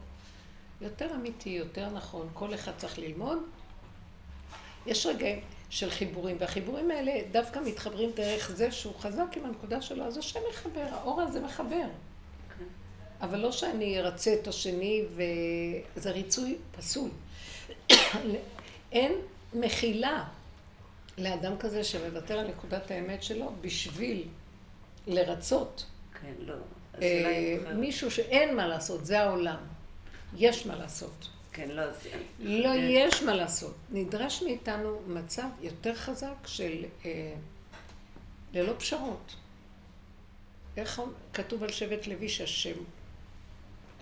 יותר 0.80 1.14
אמיתי, 1.14 1.50
יותר 1.50 1.90
נכון, 1.90 2.28
כל 2.34 2.54
אחד 2.54 2.72
צריך 2.76 2.98
ללמוד. 2.98 3.38
יש 4.86 5.06
רגעים 5.06 5.40
של 5.70 5.90
חיבורים, 5.90 6.36
והחיבורים 6.40 6.90
האלה 6.90 7.12
דווקא 7.32 7.58
מתחברים 7.64 8.10
דרך 8.14 8.50
זה 8.50 8.72
שהוא 8.72 8.94
חזק 8.98 9.36
עם 9.36 9.44
הנקודה 9.44 9.82
שלו, 9.82 10.04
אז 10.04 10.16
השם 10.16 10.40
מחבר, 10.50 10.86
האור 10.90 11.20
הזה 11.20 11.40
מחבר. 11.40 11.86
אבל 13.24 13.38
לא 13.38 13.52
שאני 13.52 14.00
ארצה 14.00 14.34
את 14.34 14.48
השני, 14.48 15.02
וזה 15.96 16.10
ריצוי 16.10 16.56
פסול. 16.76 17.10
אין 18.92 19.12
מחילה 19.54 20.24
לאדם 21.18 21.58
כזה 21.58 21.84
שמוותר 21.84 22.38
על 22.38 22.48
נקודת 22.48 22.90
האמת 22.90 23.22
שלו 23.22 23.52
בשביל 23.60 24.28
לרצות. 25.06 25.86
כן, 26.20 26.32
לא. 26.38 26.54
אה, 27.02 27.56
מישהו 27.74 28.10
שאין 28.10 28.56
מה 28.56 28.66
לעשות, 28.66 29.06
זה 29.06 29.20
העולם. 29.20 29.58
יש 30.36 30.66
מה 30.66 30.76
לעשות. 30.76 31.28
כן, 31.52 31.68
לא, 31.68 31.92
זה... 31.92 32.10
לא, 32.40 32.68
יש 32.74 33.22
מה 33.22 33.34
לעשות. 33.34 33.74
נדרש 33.90 34.42
מאיתנו 34.42 35.00
מצב 35.06 35.48
יותר 35.60 35.94
חזק 35.94 36.46
של 36.46 36.84
אה, 37.04 37.34
ללא 38.54 38.72
פשרות. 38.78 39.34
איך 40.76 41.02
כתוב 41.32 41.62
על 41.62 41.72
שבט 41.72 42.06
לוי 42.06 42.28
שהשם 42.28 42.74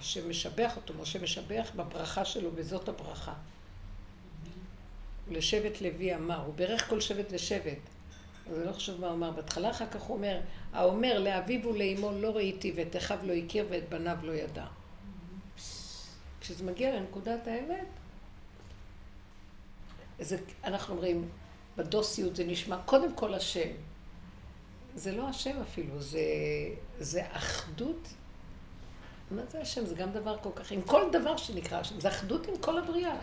השם 0.03 0.31
משבח 0.31 0.77
אותו, 0.77 0.95
משה 0.95 1.19
משבח 1.23 1.71
בברכה 1.77 2.25
שלו, 2.25 2.51
וזאת 2.55 2.89
הברכה. 2.89 3.35
לשבט 5.31 5.81
לוי 5.81 6.15
אמר, 6.15 6.45
הוא 6.45 6.55
בירך 6.55 6.89
כל 6.89 7.01
שבט 7.01 7.33
לשבט. 7.33 7.79
אז 8.51 8.59
אני 8.59 8.67
לא 8.67 8.73
חושב 8.73 9.01
מה 9.01 9.07
הוא 9.07 9.15
אמר 9.15 9.31
בהתחלה, 9.31 9.71
אחר 9.71 9.87
כך 9.87 10.01
הוא 10.01 10.17
אומר, 10.17 10.41
האומר 10.73 11.19
לאביו 11.19 11.69
ולאמו 11.69 12.13
לא 12.13 12.37
ראיתי 12.37 12.73
ואת 12.77 12.97
אחיו 12.97 13.19
לא 13.23 13.33
הכיר 13.33 13.67
ואת 13.71 13.89
בניו 13.89 14.17
לא 14.23 14.33
ידע. 14.33 14.67
כשזה 16.41 16.65
מגיע 16.65 16.97
לנקודת 16.97 17.47
האמת, 17.47 17.87
זה, 20.21 20.39
אנחנו 20.65 20.95
אומרים, 20.95 21.29
בדוסיות 21.77 22.37
זה 22.37 22.45
נשמע 22.45 22.79
קודם 22.85 23.15
כל 23.15 23.35
השם. 23.35 23.71
זה 24.95 25.13
לא 25.13 25.29
השם 25.29 25.61
אפילו, 25.61 26.01
זה, 26.01 26.21
זה 26.99 27.23
אחדות. 27.31 28.09
מה 29.33 29.43
זה 29.49 29.61
השם? 29.61 29.87
זה 29.87 29.95
גם 29.95 30.13
דבר 30.13 30.37
כל 30.43 30.49
כך, 30.55 30.71
עם 30.71 30.83
כל 30.83 31.03
דבר 31.13 31.37
שנקרא 31.37 31.79
השם, 31.79 32.01
זה 32.01 32.09
אחדות 32.09 32.49
עם 32.49 32.57
כל 32.61 32.79
הבריאה. 32.79 33.15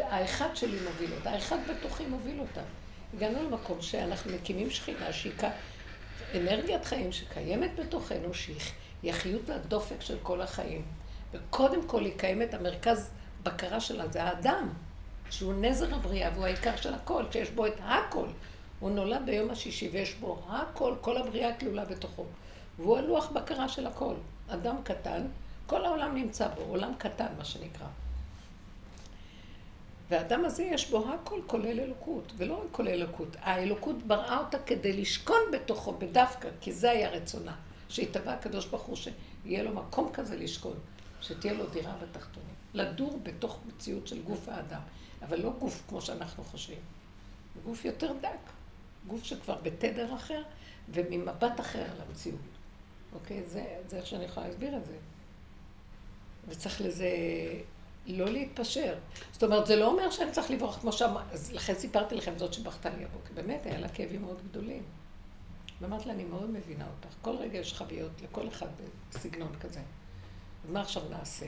האחד 0.00 0.48
שלי 0.54 0.78
מוביל 0.84 1.12
אותה, 1.12 1.30
האחד 1.30 1.58
בתוכי 1.70 2.06
מוביל 2.06 2.40
אותה. 2.40 2.60
הגענו 3.14 3.42
למקום 3.42 3.82
שאנחנו 3.82 4.32
מקימים 4.32 4.70
שכינה 4.70 5.12
שהיא 5.12 5.32
אנרגיית 6.34 6.84
חיים 6.84 7.12
שקיימת 7.12 7.70
בתוכנו, 7.78 8.34
שהיא 8.34 9.12
חיות 9.12 9.50
הדופק 9.50 10.00
של 10.00 10.16
כל 10.22 10.40
החיים. 10.40 10.82
וקודם 11.32 11.88
כל 11.88 12.04
היא 12.04 12.18
קיימת, 12.18 12.54
המרכז 12.54 13.10
בקרה 13.42 13.80
שלה 13.80 14.08
זה 14.08 14.22
האדם, 14.22 14.68
שהוא 15.30 15.54
נזר 15.54 15.94
הבריאה 15.94 16.30
והוא 16.34 16.44
העיקר 16.44 16.76
של 16.76 16.94
הכל, 16.94 17.24
שיש 17.32 17.50
בו 17.50 17.66
את 17.66 17.80
הכל. 17.80 18.26
הוא 18.80 18.90
נולד 18.90 19.22
ביום 19.26 19.50
השישי 19.50 19.88
ויש 19.92 20.14
בו 20.14 20.42
הכל, 20.48 20.94
כל 21.00 21.16
הבריאה 21.16 21.58
כלולה 21.60 21.84
בתוכו. 21.84 22.24
והוא 22.78 22.98
הלוח 22.98 23.30
בקרה 23.30 23.68
של 23.68 23.86
הכל. 23.86 24.14
אדם 24.48 24.76
קטן, 24.84 25.26
כל 25.66 25.84
העולם 25.84 26.14
נמצא 26.14 26.48
בו, 26.48 26.62
עולם 26.62 26.92
קטן 26.98 27.26
מה 27.38 27.44
שנקרא. 27.44 27.86
והאדם 30.08 30.44
הזה 30.44 30.62
יש 30.62 30.90
בו 30.90 31.04
הכל 31.14 31.40
כולל 31.46 31.80
אלוקות, 31.80 32.32
ולא 32.36 32.54
רק 32.54 32.66
כולל 32.72 32.88
אלוקות. 32.88 33.28
האלוקות 33.40 34.02
בראה 34.02 34.38
אותה 34.38 34.58
כדי 34.58 34.92
לשכון 34.92 35.40
בתוכו, 35.52 35.92
בדווקא, 35.92 36.48
כי 36.60 36.72
זה 36.72 36.90
היה 36.90 37.10
רצונה. 37.10 37.54
שיתבע 37.88 38.32
הקדוש 38.32 38.66
ברוך 38.66 38.82
הוא 38.82 38.96
שיהיה 38.96 39.62
לו 39.62 39.74
מקום 39.74 40.10
כזה 40.12 40.36
לשכון, 40.36 40.76
שתהיה 41.20 41.52
לו 41.52 41.66
דירה 41.66 41.92
בתחתונים. 42.02 42.54
לדור 42.74 43.20
בתוך 43.22 43.58
מציאות 43.66 44.06
של 44.06 44.22
גוף 44.22 44.48
האדם, 44.48 44.80
אבל 45.22 45.40
לא 45.40 45.52
גוף 45.58 45.82
כמו 45.88 46.00
שאנחנו 46.00 46.44
חושבים. 46.44 46.78
גוף 47.64 47.84
יותר 47.84 48.12
דק, 48.20 48.50
גוף 49.06 49.24
שכבר 49.24 49.56
בתדר 49.62 50.14
אחר 50.14 50.42
וממבט 50.88 51.60
אחר 51.60 51.82
על 51.82 52.00
המציאות. 52.08 52.55
אוקיי? 53.12 53.42
זה, 53.46 53.64
זה 53.88 53.96
איך 53.96 54.06
שאני 54.06 54.24
יכולה 54.24 54.48
להסביר 54.48 54.76
את 54.76 54.86
זה. 54.86 54.96
וצריך 56.48 56.80
לזה 56.80 57.08
לא 58.06 58.26
להתפשר. 58.26 58.98
זאת 59.32 59.42
אומרת, 59.42 59.66
זה 59.66 59.76
לא 59.76 59.86
אומר 59.86 60.10
שאני 60.10 60.32
צריך 60.32 60.50
לברוח 60.50 60.78
כמו 60.80 60.92
שאמר, 60.92 61.22
אז 61.32 61.52
לכן 61.52 61.74
סיפרתי 61.74 62.14
לכם 62.14 62.38
זאת 62.38 62.52
שבכתה 62.52 62.90
לי 62.90 63.04
הבוקר. 63.04 63.34
באמת, 63.34 63.66
היה 63.66 63.78
לה 63.78 63.88
כאבים 63.88 64.22
מאוד 64.22 64.42
גדולים. 64.50 64.82
ואמרתי 65.80 66.08
לה, 66.08 66.14
אני 66.14 66.24
מאוד 66.24 66.50
מבינה 66.50 66.86
אותך. 66.96 67.14
כל 67.22 67.36
רגע 67.36 67.58
יש 67.58 67.72
חוויות 67.72 68.22
לכל 68.22 68.48
אחד 68.48 68.66
בסגנון 69.10 69.56
כזה. 69.60 69.80
אז 70.64 70.70
מה 70.70 70.80
עכשיו 70.80 71.02
נעשה? 71.10 71.46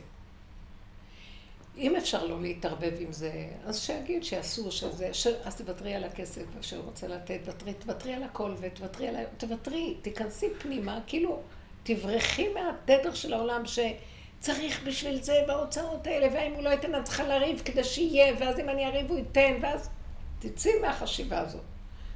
אם 1.78 1.96
אפשר 1.96 2.26
לא 2.26 2.40
להתערבב 2.42 2.92
עם 2.98 3.12
זה, 3.12 3.48
אז 3.64 3.80
שיגיד 3.80 4.24
שאסור 4.24 4.70
שזה, 4.70 5.14
ש... 5.14 5.26
אז 5.26 5.56
תוותרי 5.56 5.94
על 5.94 6.04
הכסף 6.04 6.42
שהוא 6.60 6.84
רוצה 6.84 7.08
לתת, 7.08 7.40
תוותרי, 7.44 7.74
תוותרי 7.74 8.12
על 8.14 8.22
הכל 8.22 8.54
ותוותרי 8.60 9.08
על 9.08 9.16
ה... 9.16 9.20
תוותרי, 9.36 9.96
תיכנסי 10.02 10.46
פנימה, 10.58 10.98
כאילו 11.06 11.42
תברחי 11.82 12.48
מהתדר 12.48 13.14
של 13.14 13.32
העולם 13.32 13.62
שצריך 13.66 14.82
בשביל 14.86 15.22
זה 15.22 15.34
בהוצאות 15.46 16.06
האלה, 16.06 16.28
ואם 16.32 16.52
הוא 16.52 16.62
לא 16.62 16.70
ייתן, 16.70 16.94
את 16.94 17.04
צריכה 17.04 17.28
לריב 17.28 17.62
כדי 17.64 17.84
שיהיה, 17.84 18.34
ואז 18.40 18.58
אם 18.58 18.68
אני 18.68 18.86
אריב 18.86 19.10
הוא 19.10 19.18
ייתן, 19.18 19.54
ואז 19.62 19.90
תצאי 20.38 20.72
מהחשיבה 20.82 21.38
הזאת. 21.38 21.62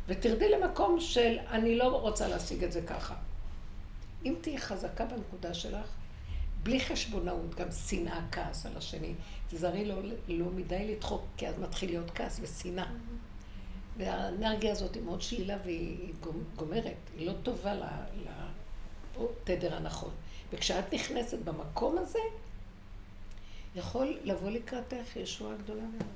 ותרדי 0.07 0.49
למקום 0.49 1.01
של 1.01 1.39
אני 1.51 1.77
לא 1.77 1.85
רוצה 1.85 2.29
להשיג 2.29 2.65
את 2.65 2.73
זה 2.73 2.83
ככה. 2.83 3.15
אם 4.25 4.35
תהיי 4.41 4.59
חזקה 4.59 5.05
בנקודה 5.05 5.55
שלך, 5.55 5.89
בלי 6.63 6.81
חשבונאות, 6.81 7.55
גם 7.55 7.69
שנאה, 7.89 8.21
כעס 8.33 8.67
על 8.67 8.77
השני. 8.77 9.15
תזהרי 9.51 9.85
לא, 9.85 9.95
לא 10.29 10.47
מדי 10.47 10.89
לדחוק, 10.97 11.23
כי 11.37 11.49
אז 11.49 11.59
מתחיל 11.59 11.91
להיות 11.91 12.11
כעס 12.15 12.41
ושנאה. 12.43 12.87
והאנרגיה 13.99 14.73
הזאת 14.73 14.95
היא 14.95 15.03
מאוד 15.03 15.23
שלילה 15.23 15.57
והיא 15.65 16.13
גומ- 16.23 16.57
גומרת, 16.57 16.97
היא 17.17 17.27
לא 17.27 17.33
טובה 17.43 17.75
לתדר 19.17 19.77
הנכון. 19.77 20.11
וכשאת 20.53 20.95
נכנסת 20.95 21.39
במקום 21.39 21.99
הזה, 21.99 22.19
יכול 23.77 24.19
לבוא 24.25 24.51
לקראתך 24.51 25.17
ישועה 25.17 25.57
גדולה 25.57 25.83
מאוד. 25.83 26.11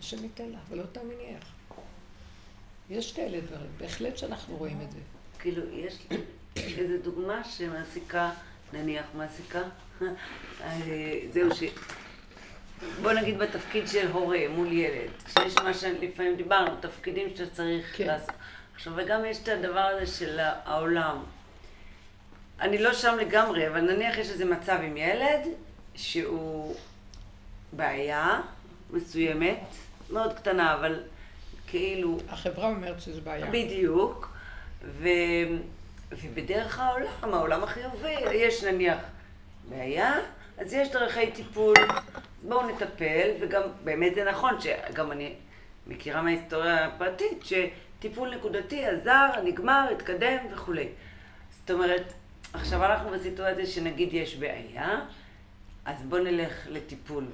השם 0.00 0.22
ייתן 0.24 0.48
לך, 0.50 0.58
ולא 0.68 0.82
תאמיני 0.92 1.22
איך. 1.24 1.52
יש 2.90 3.12
כאלה 3.12 3.40
דברים, 3.40 3.70
בהחלט 3.78 4.18
שאנחנו 4.18 4.56
רואים 4.56 4.80
את 4.80 4.92
זה. 4.92 4.98
כאילו, 5.38 5.62
יש 5.78 5.98
איזו 6.56 6.94
דוגמה 7.04 7.44
שמעסיקה, 7.44 8.32
נניח 8.74 9.04
מעסיקה, 9.14 9.62
אה, 10.02 10.78
זהו 11.32 11.54
ש... 11.54 11.62
בוא 13.02 13.12
נגיד 13.12 13.38
בתפקיד 13.38 13.88
של 13.88 14.10
הורה 14.10 14.38
מול 14.48 14.72
ילד, 14.72 15.10
שיש 15.28 15.54
מה 15.64 15.74
שלפעמים 15.74 16.36
דיברנו, 16.36 16.70
תפקידים 16.80 17.28
שאתה 17.36 17.50
צריך 17.50 17.96
כן. 17.96 18.06
לעשות. 18.06 18.34
עכשיו, 18.74 18.92
וגם 18.96 19.24
יש 19.24 19.38
את 19.42 19.48
הדבר 19.48 19.80
הזה 19.80 20.06
של 20.06 20.38
העולם. 20.40 21.22
אני 22.60 22.78
לא 22.78 22.92
שם 22.92 23.16
לגמרי, 23.20 23.68
אבל 23.68 23.80
נניח 23.80 24.18
יש 24.18 24.30
איזה 24.30 24.44
מצב 24.44 24.78
עם 24.82 24.96
ילד 24.96 25.40
שהוא 25.94 26.76
בעיה 27.72 28.40
מסוימת, 28.90 29.60
מאוד 30.10 30.32
קטנה, 30.32 30.74
אבל 30.74 31.02
כאילו 31.66 32.18
החברה 32.28 32.68
אומרת 32.68 33.00
שזה 33.00 33.20
בעיה. 33.20 33.46
בדיוק, 33.46 34.28
ו... 34.84 35.08
ובדרך 36.22 36.78
העולם, 36.78 37.34
העולם 37.34 37.62
החיובי, 37.62 38.14
יש 38.32 38.64
נניח 38.64 38.98
בעיה, 39.68 40.14
אז 40.58 40.72
יש 40.72 40.88
דרכי 40.88 41.30
טיפול, 41.30 41.74
בואו 42.42 42.68
נטפל, 42.68 43.30
וגם 43.40 43.62
באמת 43.84 44.14
זה 44.14 44.24
נכון, 44.24 44.54
שגם 44.60 45.12
אני 45.12 45.34
מכירה 45.86 46.22
מההיסטוריה 46.22 46.86
הפרטית, 46.86 47.42
שטיפול 47.44 48.34
נקודתי 48.34 48.86
עזר, 48.86 49.30
נגמר, 49.44 49.88
התקדם 49.92 50.36
וכולי. 50.52 50.88
זאת 51.50 51.70
אומרת, 51.70 52.12
עכשיו 52.52 52.84
אנחנו 52.84 53.10
בסיטואציה 53.10 53.66
שנגיד 53.66 54.08
יש 54.12 54.36
בעיה, 54.36 55.00
אז 55.84 56.02
בואו 56.02 56.22
נלך 56.22 56.66
לטיפול. 56.68 57.24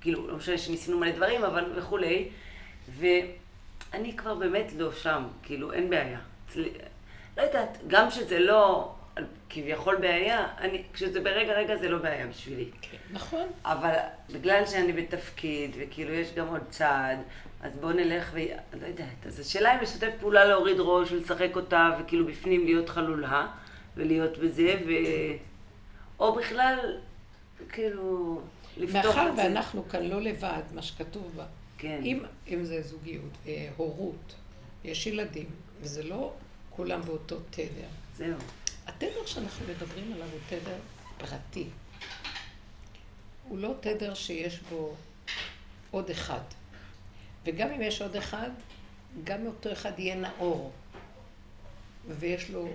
כאילו, 0.00 0.28
לא 0.28 0.36
משנה 0.36 0.58
שניסינו 0.58 0.98
מלא 0.98 1.10
דברים, 1.10 1.44
אבל 1.44 1.72
וכולי. 1.74 2.28
ואני 2.98 4.16
כבר 4.16 4.34
באמת 4.34 4.72
לא 4.78 4.92
שם, 4.92 5.24
כאילו, 5.42 5.72
אין 5.72 5.90
בעיה. 5.90 6.18
לא 7.36 7.42
יודעת, 7.42 7.78
גם 7.86 8.10
שזה 8.10 8.38
לא 8.38 8.92
כביכול 9.50 9.96
בעיה, 9.96 10.48
אני, 10.58 10.82
כשזה 10.92 11.20
ברגע 11.20 11.52
רגע 11.52 11.76
זה 11.76 11.88
לא 11.88 11.98
בעיה 11.98 12.26
בשבילי. 12.26 12.70
כן, 12.82 12.96
נכון. 13.12 13.46
אבל 13.64 13.94
בגלל 14.32 14.66
שאני 14.66 14.92
בתפקיד, 14.92 15.76
וכאילו 15.78 16.12
יש 16.12 16.34
גם 16.34 16.48
עוד 16.48 16.62
צעד, 16.70 17.18
אז 17.62 17.76
בואו 17.76 17.92
נלך 17.92 18.30
ו... 18.34 18.38
לא 18.80 18.86
יודעת. 18.86 19.26
אז 19.26 19.40
השאלה 19.40 19.74
אם 19.74 19.82
לשתף 19.82 20.10
פעולה 20.20 20.44
להוריד 20.44 20.76
ראש 20.80 21.12
ולשחק 21.12 21.56
אותה, 21.56 21.90
וכאילו 22.00 22.26
בפנים 22.26 22.64
להיות 22.64 22.88
חלולה, 22.88 23.46
ולהיות 23.96 24.38
בזה, 24.38 24.74
ו... 24.86 24.90
או 26.20 26.34
בכלל, 26.34 26.98
כאילו, 27.68 28.40
לפתוח 28.76 29.06
מאחר 29.06 29.28
את 29.28 29.36
זה. 29.36 29.42
ואנחנו 29.42 29.88
כאן 29.88 30.02
לא 30.02 30.20
לבד, 30.20 30.62
מה 30.74 30.82
שכתוב 30.82 31.32
בה, 31.36 31.44
כן. 31.78 32.00
אם, 32.04 32.24
אם 32.48 32.64
זה 32.64 32.82
זוגיות, 32.82 33.36
אה, 33.46 33.68
הורות, 33.76 34.34
יש 34.84 35.06
ילדים, 35.06 35.46
וזה 35.80 36.02
לא 36.02 36.32
כולם 36.76 37.02
באותו 37.02 37.36
תדר. 37.50 37.88
זהו. 38.16 38.38
התדר 38.86 39.26
שאנחנו 39.26 39.66
מדברים 39.68 40.12
עליו 40.12 40.28
הוא 40.32 40.40
תדר 40.48 40.78
פרטי. 41.18 41.68
הוא 43.48 43.58
לא 43.58 43.74
תדר 43.80 44.14
שיש 44.14 44.60
בו 44.60 44.94
עוד 45.90 46.10
אחד. 46.10 46.40
וגם 47.44 47.70
אם 47.70 47.82
יש 47.82 48.02
עוד 48.02 48.16
אחד, 48.16 48.50
גם 49.24 49.44
מאותו 49.44 49.72
אחד 49.72 49.98
יהיה 49.98 50.14
נאור. 50.14 50.72
ויש 52.08 52.50
לו 52.50 52.68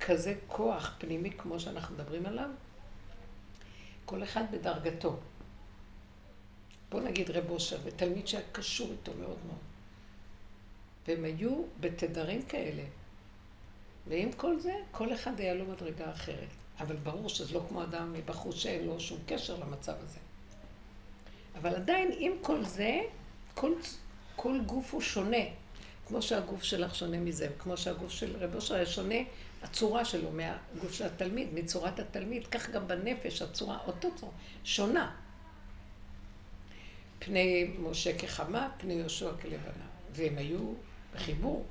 כזה 0.00 0.34
כוח 0.46 0.94
פנימי 0.98 1.30
כמו 1.30 1.60
שאנחנו 1.60 1.94
מדברים 1.94 2.26
עליו, 2.26 2.50
כל 4.04 4.22
אחד 4.22 4.44
בדרגתו. 4.52 5.16
בוא 6.90 7.00
נגיד 7.00 7.30
רב 7.30 7.50
אושר, 7.50 7.78
ותלמיד 7.84 8.28
שהיה 8.28 8.44
קשור 8.52 8.90
איתו 8.90 9.12
מאוד 9.20 9.38
מאוד. 9.46 9.71
והם 11.06 11.24
היו 11.24 11.62
בתדרים 11.80 12.42
כאלה. 12.42 12.82
ועם 14.06 14.32
כל 14.32 14.60
זה, 14.60 14.74
כל 14.90 15.14
אחד 15.14 15.40
היה 15.40 15.54
לו 15.54 15.66
מדרגה 15.66 16.10
אחרת. 16.10 16.48
אבל 16.80 16.96
ברור 16.96 17.28
שזה 17.28 17.54
לא 17.54 17.62
כמו 17.68 17.82
אדם 17.82 18.12
מבחוץ 18.12 18.56
שאין 18.56 18.86
לו 18.86 19.00
שום 19.00 19.18
קשר 19.26 19.56
למצב 19.60 19.94
הזה. 20.02 20.18
אבל 21.54 21.74
עדיין, 21.74 22.10
עם 22.18 22.32
כל 22.40 22.64
זה, 22.64 23.00
כל, 23.54 23.72
כל 24.36 24.60
גוף 24.66 24.94
הוא 24.94 25.00
שונה. 25.00 25.44
כמו 26.06 26.22
שהגוף 26.22 26.62
שלך 26.62 26.94
שונה 26.94 27.18
מזה, 27.18 27.48
כמו 27.58 27.76
שהגוף 27.76 28.10
של 28.10 28.36
רב 28.36 28.54
אושר 28.54 28.84
שונה, 28.84 29.14
הצורה 29.62 30.04
שלו 30.04 30.30
מהגוף 30.30 30.92
של 30.92 31.06
התלמיד, 31.06 31.54
מצורת 31.54 31.98
התלמיד, 31.98 32.46
כך 32.46 32.70
גם 32.70 32.88
בנפש, 32.88 33.42
הצורה, 33.42 33.78
אותו 33.86 34.08
צורה, 34.16 34.32
שונה. 34.64 35.16
פני 37.18 37.70
משה 37.78 38.18
כחמה, 38.18 38.68
פני 38.78 38.94
יהושע 38.94 39.30
כלבנה. 39.42 39.86
והם 40.12 40.38
היו 40.38 40.58
בחיבור. 41.14 41.66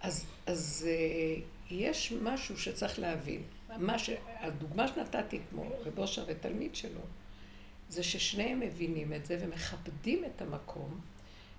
אז, 0.00 0.26
אז 0.46 0.88
אה, 0.88 1.42
יש 1.70 2.12
משהו 2.22 2.58
שצריך 2.58 2.98
להבין. 2.98 3.42
מה 3.78 3.98
ש... 3.98 4.10
הדוגמה 4.26 4.88
שנתתי 4.88 5.40
כמו 5.50 5.70
רב 5.84 5.98
אושר 5.98 6.24
ותלמיד 6.28 6.74
שלו, 6.74 7.00
זה 7.88 8.02
ששניהם 8.02 8.60
מבינים 8.60 9.12
את 9.12 9.26
זה 9.26 9.38
ומכבדים 9.40 10.24
את 10.24 10.42
המקום 10.42 11.00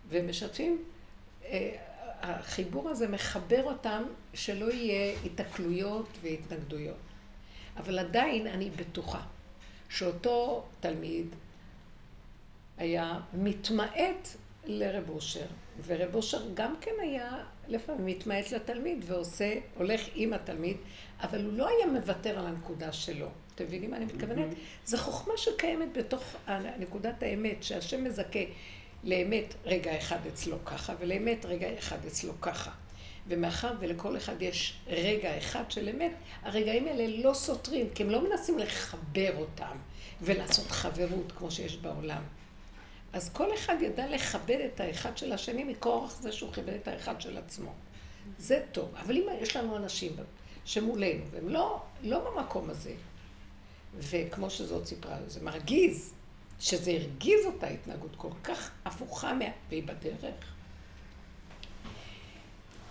ומשתפים, 0.10 0.84
אה, 1.46 1.76
החיבור 2.22 2.90
הזה 2.90 3.08
מחבר 3.08 3.64
אותם 3.64 4.04
שלא 4.34 4.72
יהיה 4.72 5.16
התקלויות 5.26 6.08
והתנגדויות. 6.22 6.98
אבל 7.78 8.00
עדיין 8.00 8.48
אני 8.48 8.70
בטוחה 8.70 9.22
שאותו 9.90 10.66
תלמיד 10.80 11.28
היה 12.78 13.20
מתמעט 13.34 14.28
לרב 14.66 15.10
אושר, 15.10 15.46
ורב 15.86 16.16
אושר 16.16 16.42
גם 16.54 16.76
כן 16.82 16.92
היה 17.02 17.44
לפעמים 17.68 18.06
מתמעט 18.06 18.52
לתלמיד 18.52 19.04
ועושה, 19.08 19.54
הולך 19.78 20.02
עם 20.16 20.34
התלמיד, 20.34 20.78
אבל 21.22 21.46
הוא 21.46 21.54
לא 21.54 21.68
היה 21.68 21.86
מוותר 21.86 22.40
על 22.40 22.46
הנקודה 22.46 22.92
שלו. 22.94 23.28
אתם 23.56 23.64
מבינים 23.64 23.92
מה 23.92 23.98
אני 23.98 24.06
מתכוונת? 24.06 24.48
זו 24.86 24.98
חוכמה 24.98 25.34
שקיימת 25.38 25.98
בתוך 25.98 26.36
נקודת 26.80 27.24
האמת, 27.24 27.64
שהשם 27.64 28.04
מזכה 28.04 28.40
לאמת 29.04 29.54
רגע 29.66 29.98
אחד 29.98 30.18
אצלו 30.28 30.66
ככה, 30.66 30.94
ולאמת 31.00 31.46
רגע 31.46 31.68
אחד 31.78 32.06
אצלו 32.08 32.34
ככה. 32.42 32.72
ומאחר 33.28 33.74
ולכל 33.80 34.18
אחד 34.18 34.42
יש 34.42 34.78
רגע 34.88 35.38
אחד 35.38 35.72
של 35.72 35.90
אמת, 35.90 36.12
הרגעים 36.42 36.88
האלה 36.88 37.08
לא 37.24 37.34
סותרים, 37.34 37.90
כי 37.96 38.04
הם 38.04 38.10
לא 38.10 38.30
מנסים 38.30 38.60
לחבר 38.60 39.38
אותם 39.38 39.78
ולעשות 40.22 40.72
חברות 40.72 41.32
כמו 41.32 41.52
שיש 41.52 41.78
בעולם. 41.78 42.22
אז 43.14 43.30
כל 43.34 43.54
אחד 43.54 43.76
ידע 43.82 44.08
לכבד 44.08 44.58
את 44.66 44.80
האחד 44.80 45.18
של 45.18 45.34
השני 45.34 45.64
מכורח 45.64 46.22
זה 46.22 46.32
שהוא 46.32 46.54
כיבד 46.54 46.74
את 46.74 46.88
האחד 46.88 47.22
של 47.22 47.38
עצמו. 47.38 47.74
זה 48.38 48.66
טוב. 48.72 48.96
אבל 48.96 49.18
אם 49.18 49.24
יש 49.42 49.56
לנו 49.56 49.78
אנשים 49.78 50.12
שמולנו, 50.66 51.24
והם 51.32 51.50
לא, 51.50 51.82
לא 52.04 52.32
במקום 52.32 52.70
הזה, 52.70 52.94
וכמו 53.98 54.50
שזאת 54.50 54.86
סיפרה, 54.86 55.18
זה 55.28 55.44
מרגיז, 55.44 56.14
שזה 56.60 56.92
הרגיז 56.92 57.46
אותה 57.46 57.68
התנהגות 57.68 58.16
כל 58.18 58.32
כך 58.44 58.72
הפוכה 58.86 59.34
מה... 59.34 59.46
והיא 59.70 59.84
בדרך. 59.84 60.54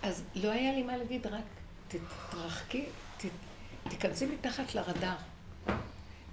אז 0.01 0.23
לא 0.35 0.51
היה 0.51 0.73
לי 0.73 0.83
מה 0.83 0.97
להגיד, 0.97 1.27
רק 1.27 1.43
תתרחקי, 1.87 2.85
ת, 3.17 3.25
תיכנסי 3.89 4.25
מתחת 4.25 4.75
לרדאר. 4.75 5.15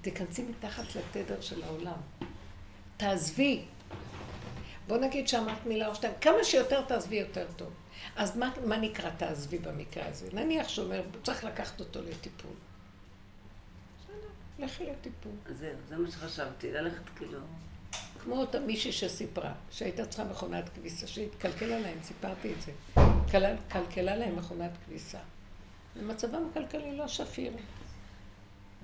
תיכנסי 0.01 0.43
מתחת 0.43 0.85
לתדר 0.97 1.41
של 1.41 1.63
העולם. 1.63 2.01
תעזבי. 2.97 3.65
בוא 4.91 4.99
נגיד 4.99 5.29
שאמרת 5.29 5.67
מילה 5.67 5.89
או 5.89 5.95
שתיים, 5.95 6.13
כמה 6.21 6.45
שיותר 6.45 6.83
תעזבי 6.83 7.17
יותר 7.17 7.47
טוב. 7.57 7.69
אז 8.17 8.37
מה, 8.37 8.53
מה 8.67 8.77
נקרא 8.77 9.11
תעזבי 9.11 9.59
במקרה 9.59 10.07
הזה? 10.07 10.29
נניח 10.33 10.69
שאומר, 10.69 11.03
צריך 11.23 11.45
לקחת 11.45 11.81
אותו 11.81 12.01
לטיפול. 12.03 12.51
בסדר, 13.99 14.29
לכי 14.59 14.87
לטיפול. 14.87 15.33
זהו, 15.49 15.75
זה 15.89 15.97
מה 15.97 16.11
שחשבתי, 16.11 16.73
ללכת 16.73 17.03
כאילו... 17.17 17.39
כמו 18.23 18.37
אותה 18.37 18.61
מישהי 18.61 18.93
שסיפרה, 18.93 19.53
שהייתה 19.71 20.07
צריכה 20.07 20.25
מכונת 20.25 20.69
כביסה, 20.69 21.07
שהתקלקלה 21.07 21.79
להם, 21.79 21.99
סיפרתי 22.03 22.53
את 22.53 22.63
זה. 22.63 22.73
קל, 23.31 23.57
קלקלה 23.69 24.17
להם 24.17 24.37
מכונת 24.37 24.71
כביסה. 24.87 25.19
ומצבם 25.97 26.49
הכלכלי 26.51 26.97
לא 26.97 27.09
שפיר. 27.09 27.53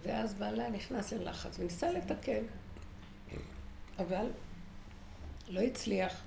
ואז 0.03 0.35
בעלה 0.35 0.71
נכנס 0.71 1.12
ללחץ 1.12 1.59
וניסה 1.59 1.92
לתקן. 1.92 2.42
אבל 3.99 4.27
לא 5.49 5.61
הצליח. 5.61 6.23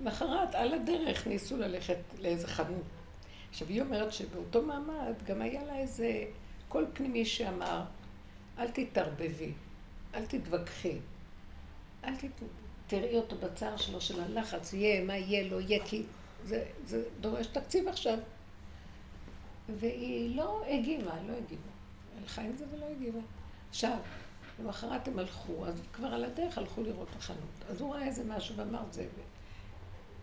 למחרת, 0.00 0.54
על 0.54 0.74
הדרך, 0.74 1.26
ניסו 1.26 1.56
ללכת 1.56 1.98
לאיזה 2.18 2.48
חנות. 2.48 2.82
עכשיו, 3.50 3.68
היא 3.68 3.82
אומרת 3.82 4.12
שבאותו 4.12 4.62
מעמד 4.62 5.14
גם 5.26 5.42
היה 5.42 5.64
לה 5.64 5.78
איזה 5.78 6.24
קול 6.68 6.86
פנימי 6.92 7.24
שאמר, 7.24 7.82
אל 8.58 8.70
תתערבבי, 8.70 9.52
אל 10.14 10.26
תתווכחי, 10.26 10.98
אל, 12.04 12.16
תת... 12.16 12.28
תראי 12.86 13.16
אותו 13.16 13.36
בצער 13.36 13.76
שלו, 13.76 14.00
של 14.00 14.20
הלחץ, 14.20 14.72
יהיה, 14.72 15.04
מה 15.04 15.16
יהיה, 15.16 15.50
לא 15.50 15.60
יהיה, 15.60 15.84
כי 15.84 16.02
זה, 16.44 16.64
זה 16.84 17.02
דורש 17.20 17.46
תקציב 17.46 17.88
עכשיו. 17.88 18.18
והיא 19.68 20.36
לא 20.36 20.64
הגיבה, 20.68 21.14
לא 21.28 21.32
הגיבה. 21.32 21.70
הלכה 22.20 22.42
עם 22.42 22.56
זה 22.56 22.64
ולא 22.72 22.86
הגיבה. 22.86 23.20
עכשיו, 23.70 23.98
למחרת 24.60 25.08
הם 25.08 25.18
הלכו, 25.18 25.66
אז 25.66 25.82
כבר 25.92 26.06
על 26.06 26.24
הדרך 26.24 26.58
הלכו 26.58 26.82
לראות 26.82 27.08
החנות. 27.16 27.64
אז 27.70 27.80
הוא 27.80 27.94
ראה 27.94 28.06
איזה 28.06 28.24
משהו 28.24 28.56
ואמר 28.56 28.82
זה. 28.90 29.06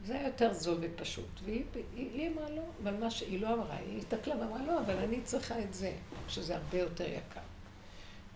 זה 0.06 0.15
היה 0.15 0.28
יותר 0.28 0.54
זול 0.54 0.78
ופשוט. 0.82 1.39
והיא 1.43 1.63
היא, 1.74 2.12
היא 2.12 2.30
אמרה 2.30 2.50
לא, 2.50 2.62
אבל 2.84 2.93
מה 3.00 3.12
שהיא 3.12 3.41
לא 3.41 3.54
אמרה, 3.54 3.76
היא 3.76 3.98
הסתכלה 3.98 4.38
ואמרה 4.38 4.63
לא, 4.63 4.80
אבל 4.80 4.98
אני 4.98 5.22
צריכה 5.22 5.60
את 5.60 5.74
זה, 5.74 5.93
שזה 6.28 6.56
הרבה 6.56 6.78
יותר 6.78 7.06
יקר. 7.08 7.41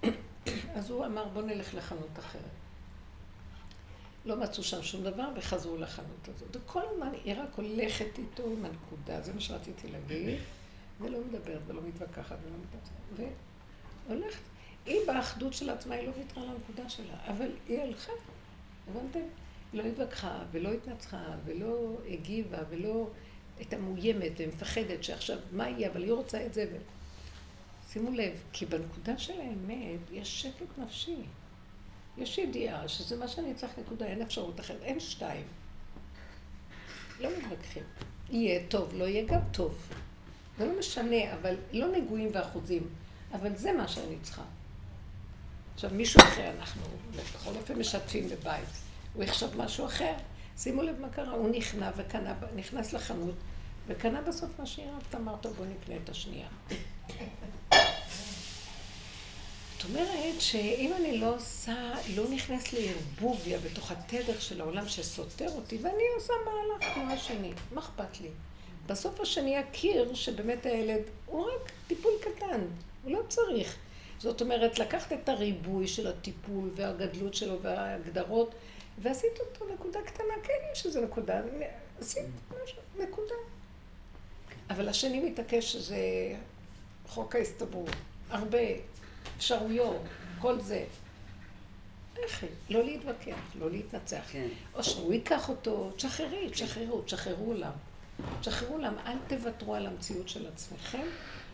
אז 0.75 0.89
הוא 0.89 1.05
אמר 1.05 1.27
בוא 1.27 1.41
נלך 1.41 1.75
לחנות 1.75 2.19
אחרת. 2.19 2.41
לא 4.25 4.35
מצאו 4.35 4.63
שם 4.63 4.83
שום 4.83 5.03
דבר 5.03 5.29
וחזרו 5.35 5.77
לחנות 5.77 6.29
הזאת. 6.35 6.55
וכל 6.55 6.81
הזמן 6.91 7.09
היא 7.23 7.33
רק 7.33 7.49
הולכת 7.55 8.17
איתו 8.17 8.43
עם 8.43 8.65
הנקודה, 8.65 9.21
זה 9.21 9.33
מה 9.33 9.41
שרציתי 9.41 9.87
להגיד, 9.87 10.39
ולא 11.01 11.19
מדברת 11.19 11.61
ולא 11.67 11.81
מתווכחת 11.81 12.37
ולא 12.43 12.55
מתווכחת. 12.63 13.31
והולכת. 14.07 14.56
היא 14.87 14.99
באחדות 15.07 15.53
של 15.53 15.69
עצמה, 15.69 15.95
היא 15.95 16.07
לא 16.07 16.13
ויתרה 16.17 16.43
על 16.43 16.49
הנקודה 16.49 16.89
שלה, 16.89 17.15
אבל 17.27 17.49
היא 17.67 17.79
הלכה, 17.79 18.11
הבנתם? 18.89 19.19
היא 19.73 19.81
לא 19.81 19.87
התווכחה 19.87 20.43
ולא 20.51 20.69
התנצחה 20.71 21.23
ולא 21.45 21.97
הגיבה 22.09 22.57
ולא 22.69 23.07
הייתה 23.57 23.77
מאוימת 23.77 24.31
ומפחדת 24.37 25.03
שעכשיו 25.03 25.37
מה 25.51 25.69
יהיה, 25.69 25.91
אבל 25.91 26.03
היא 26.03 26.11
רוצה 26.11 26.45
את 26.45 26.53
זה. 26.53 26.65
ו... 26.73 26.77
שימו 27.91 28.11
לב, 28.11 28.43
כי 28.53 28.65
בנקודה 28.65 29.17
של 29.17 29.41
האמת 29.41 29.99
יש 30.11 30.41
שקט 30.41 30.77
נפשי. 30.77 31.15
יש 32.17 32.37
ידיעה 32.37 32.87
שזה 32.87 33.17
מה 33.17 33.27
שאני 33.27 33.53
צריך 33.53 33.79
נקודה, 33.79 34.05
אין 34.05 34.21
אפשרות 34.21 34.59
אחרת, 34.59 34.81
אין 34.81 34.99
שתיים. 34.99 35.47
לא 37.19 37.29
מתווכחים. 37.37 37.83
יהיה 38.29 38.67
טוב, 38.67 38.93
לא 38.95 39.03
יהיה 39.03 39.25
גם 39.25 39.39
טוב. 39.51 39.77
זה 40.57 40.65
לא 40.65 40.79
משנה, 40.79 41.33
אבל 41.33 41.55
לא 41.71 41.87
נגועים 41.87 42.29
ואחוזים. 42.33 42.87
אבל 43.33 43.55
זה 43.55 43.73
מה 43.73 43.87
שאני 43.87 44.15
צריכה. 44.21 44.43
עכשיו, 45.77 45.89
מישהו 45.93 46.21
אחר, 46.21 46.51
אנחנו 46.59 46.81
בכל 47.15 47.51
אופן 47.55 47.79
משתפים 47.79 48.29
בבית, 48.29 48.69
הוא 49.13 49.23
יחשב 49.23 49.57
משהו 49.57 49.85
אחר. 49.85 50.13
שימו 50.57 50.81
לב 50.81 50.99
מה 50.99 51.09
קרה, 51.09 51.31
הוא 51.31 51.49
נכנע 51.49 51.91
וקנה, 51.97 52.33
נכנס 52.55 52.93
לחנות, 52.93 53.35
וקנה 53.87 54.21
בסוף 54.21 54.49
מה 54.59 54.65
שהיא 54.65 54.85
רק 54.97 55.15
אמר, 55.15 55.35
טוב, 55.41 55.53
בוא 55.53 55.65
נקנה 55.65 55.95
את 56.03 56.09
השנייה. 56.09 56.47
זאת 59.77 59.85
אומרת 59.89 60.41
שאם 60.41 60.93
אני 60.99 61.17
לא 61.17 61.35
עושה, 61.35 61.93
לא 62.15 62.23
נכנס 62.29 62.73
לערבוביה 62.73 63.59
בתוך 63.59 63.91
התדר 63.91 64.39
של 64.39 64.61
העולם 64.61 64.87
שסותר 64.87 65.49
אותי, 65.49 65.77
ואני 65.81 66.03
עושה 66.15 66.33
מהלך 66.45 66.93
כמו 66.93 67.13
השני, 67.13 67.51
מה 67.73 67.81
אכפת 67.81 68.21
לי? 68.21 68.29
בסוף 68.87 69.19
השני 69.19 69.55
יכיר 69.57 70.13
שבאמת 70.13 70.65
הילד 70.65 71.01
הוא 71.25 71.45
רק 71.45 71.71
טיפול 71.87 72.13
קטן, 72.21 72.61
הוא 73.03 73.11
לא 73.11 73.19
צריך. 73.29 73.77
זאת 74.19 74.41
אומרת, 74.41 74.79
לקחת 74.79 75.13
את 75.13 75.29
הריבוי 75.29 75.87
של 75.87 76.07
הטיפול 76.07 76.69
והגדלות 76.75 77.33
שלו 77.33 77.61
וההגדרות, 77.61 78.55
ועשית 79.01 79.39
אותו 79.39 79.73
נקודה 79.73 79.99
קטנה, 80.05 80.33
כן 80.43 80.53
יש 80.73 80.85
איזו 80.85 81.01
נקודה, 81.01 81.41
עשית 81.99 82.25
משהו, 82.49 82.81
נקודה. 82.99 83.35
אבל 84.69 84.89
השני 84.89 85.19
מתעקש 85.19 85.73
שזה 85.73 85.97
חוק 87.07 87.35
ההסתברות, 87.35 87.89
הרבה 88.29 88.59
אפשרויות, 89.37 90.01
כל 90.39 90.61
זה. 90.61 90.85
איך 92.17 92.45
לא 92.69 92.83
להתווכח, 92.83 93.37
לא 93.55 93.71
להתנצח. 93.71 94.23
כן. 94.31 94.47
או 94.73 94.83
שהוא 94.83 95.13
ייקח 95.13 95.49
אותו, 95.49 95.91
תשחררי, 95.95 96.49
תשחררו, 96.49 97.01
תשחררו 97.01 97.45
עולם. 97.45 97.71
תשחררו 98.41 98.73
עולם, 98.73 98.93
אל 99.05 99.17
תוותרו 99.27 99.75
על 99.75 99.87
המציאות 99.87 100.29
של 100.29 100.47
עצמכם. 100.47 101.07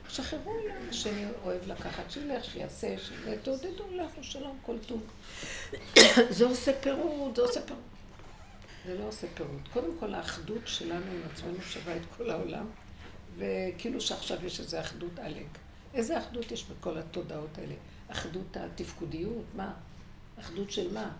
שחררו 0.09 0.51
עולם, 0.51 0.89
השני 0.89 1.25
אוהב 1.43 1.67
לקחת, 1.67 2.11
שילך, 2.11 2.45
שיעשה, 2.45 2.95
תעודדו 3.43 3.83
לכו 3.91 4.23
שלום, 4.23 4.57
כל 4.65 4.75
טוב. 4.87 5.01
זה 6.37 6.45
עושה 6.45 6.71
פירוד, 6.81 7.35
זה 7.35 7.41
עושה 7.41 7.61
פירוד. 7.61 7.83
זה 8.85 8.97
לא 8.99 9.07
עושה 9.07 9.27
פירוד. 9.33 9.61
קודם 9.73 9.97
כל, 9.99 10.13
האחדות 10.13 10.61
שלנו 10.67 11.11
עם 11.11 11.21
עצמנו 11.33 11.61
שווה 11.61 11.95
את 11.95 12.01
כל 12.17 12.29
העולם, 12.29 12.65
וכאילו 13.37 14.01
שעכשיו 14.01 14.45
יש 14.45 14.59
איזו 14.59 14.79
אחדות 14.79 15.19
עלק. 15.19 15.47
איזה 15.93 16.19
אחדות 16.19 16.51
יש 16.51 16.65
בכל 16.65 16.97
התודעות 16.97 17.57
האלה? 17.57 17.75
אחדות 18.07 18.57
התפקודיות? 18.57 19.45
מה? 19.55 19.73
אחדות 20.39 20.71
של 20.71 20.93
מה? 20.93 21.11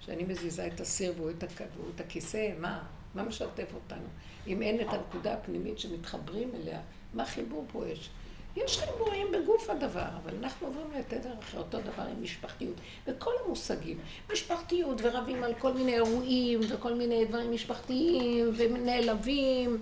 שאני 0.00 0.24
מזיזה 0.24 0.66
את 0.66 0.80
הסיר 0.80 1.12
והוא 1.16 1.30
את, 1.30 1.42
הכ... 1.42 1.62
והוא 1.76 1.90
את 1.94 2.00
הכיסא? 2.00 2.52
מה? 2.58 2.82
מה 3.14 3.22
משתף 3.22 3.74
אותנו? 3.74 4.06
אם 4.46 4.62
אין 4.62 4.80
את 4.80 4.86
הנקודה 4.92 5.32
הפנימית 5.32 5.78
שמתחברים 5.78 6.50
אליה, 6.54 6.80
מה 7.14 7.24
חיבור 7.24 7.66
פה 7.72 7.86
יש? 7.88 8.10
יש 8.56 8.78
חיבורים 8.78 9.26
בגוף 9.32 9.70
הדבר, 9.70 10.08
אבל 10.22 10.34
אנחנו 10.42 10.66
עוברים 10.66 10.86
לתדר 10.98 11.32
אחר, 11.38 11.58
אותו 11.58 11.80
דבר 11.80 12.02
עם 12.02 12.22
משפחתיות. 12.22 12.74
וכל 13.06 13.32
המושגים, 13.44 13.98
משפחתיות, 14.32 15.00
ורבים 15.02 15.44
על 15.44 15.54
כל 15.54 15.72
מיני 15.72 15.94
אירועים, 15.94 16.60
וכל 16.68 16.94
מיני 16.94 17.24
דברים 17.24 17.52
משפחתיים, 17.52 18.52
ונעלבים, 18.56 19.78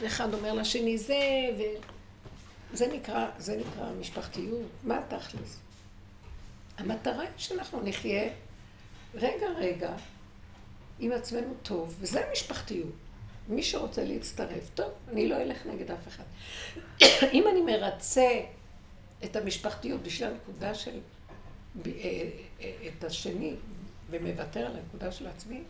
ואחד 0.00 0.34
אומר 0.34 0.52
לשני 0.52 0.98
זה, 0.98 1.20
וזה 2.72 2.86
נקרא, 2.86 3.26
זה 3.38 3.56
נקרא 3.56 3.92
משפחתיות. 4.00 4.66
מה 4.84 4.98
התכלס? 4.98 5.58
המטרה 6.78 7.20
היא 7.20 7.30
שאנחנו 7.36 7.82
נחיה 7.84 8.28
רגע 9.14 9.48
רגע 9.58 9.92
עם 10.98 11.12
עצמנו 11.12 11.54
טוב, 11.62 11.96
וזה 12.00 12.28
המשפחתיות. 12.28 12.92
מי 13.50 13.62
שרוצה 13.62 14.04
להצטרף, 14.04 14.70
טוב, 14.74 14.90
אני 15.08 15.28
לא 15.28 15.36
אלך 15.36 15.66
נגד 15.66 15.90
אף 15.90 16.08
אחד. 16.08 16.24
אם 17.32 17.44
אני 17.52 17.60
מרצה 17.60 18.40
את 19.24 19.36
המשפחתיות 19.36 20.02
בשביל 20.02 20.28
הנקודה 20.28 20.74
של 20.74 21.00
אה, 21.86 21.90
אה, 22.60 22.88
את 22.88 23.04
השני 23.04 23.54
ומוותר 24.10 24.66
על 24.66 24.76
הנקודה 24.76 25.12
של 25.12 25.26
עצמי, 25.26 25.62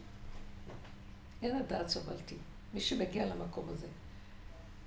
אין 1.42 1.56
הדעת 1.56 1.88
סובלתי. 1.88 2.36
מי 2.74 2.80
שמגיע 2.80 3.26
למקום 3.26 3.66
הזה, 3.68 3.86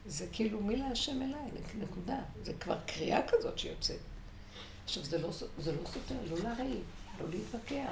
זה 0.05 0.25
כאילו 0.31 0.61
מי 0.61 0.75
להשם 0.75 1.21
אליי, 1.21 1.63
נקודה. 1.79 2.19
זה 2.43 2.53
כבר 2.53 2.77
קריאה 2.85 3.19
כזאת 3.27 3.59
שיוצאת. 3.59 3.99
עכשיו, 4.85 5.03
זה 5.03 5.17
לא, 5.17 5.29
זה 5.57 5.71
לא 5.71 5.87
סותר, 5.87 6.15
לא 6.29 6.37
לריב, 6.37 6.83
לא 7.19 7.29
להתווכח, 7.29 7.91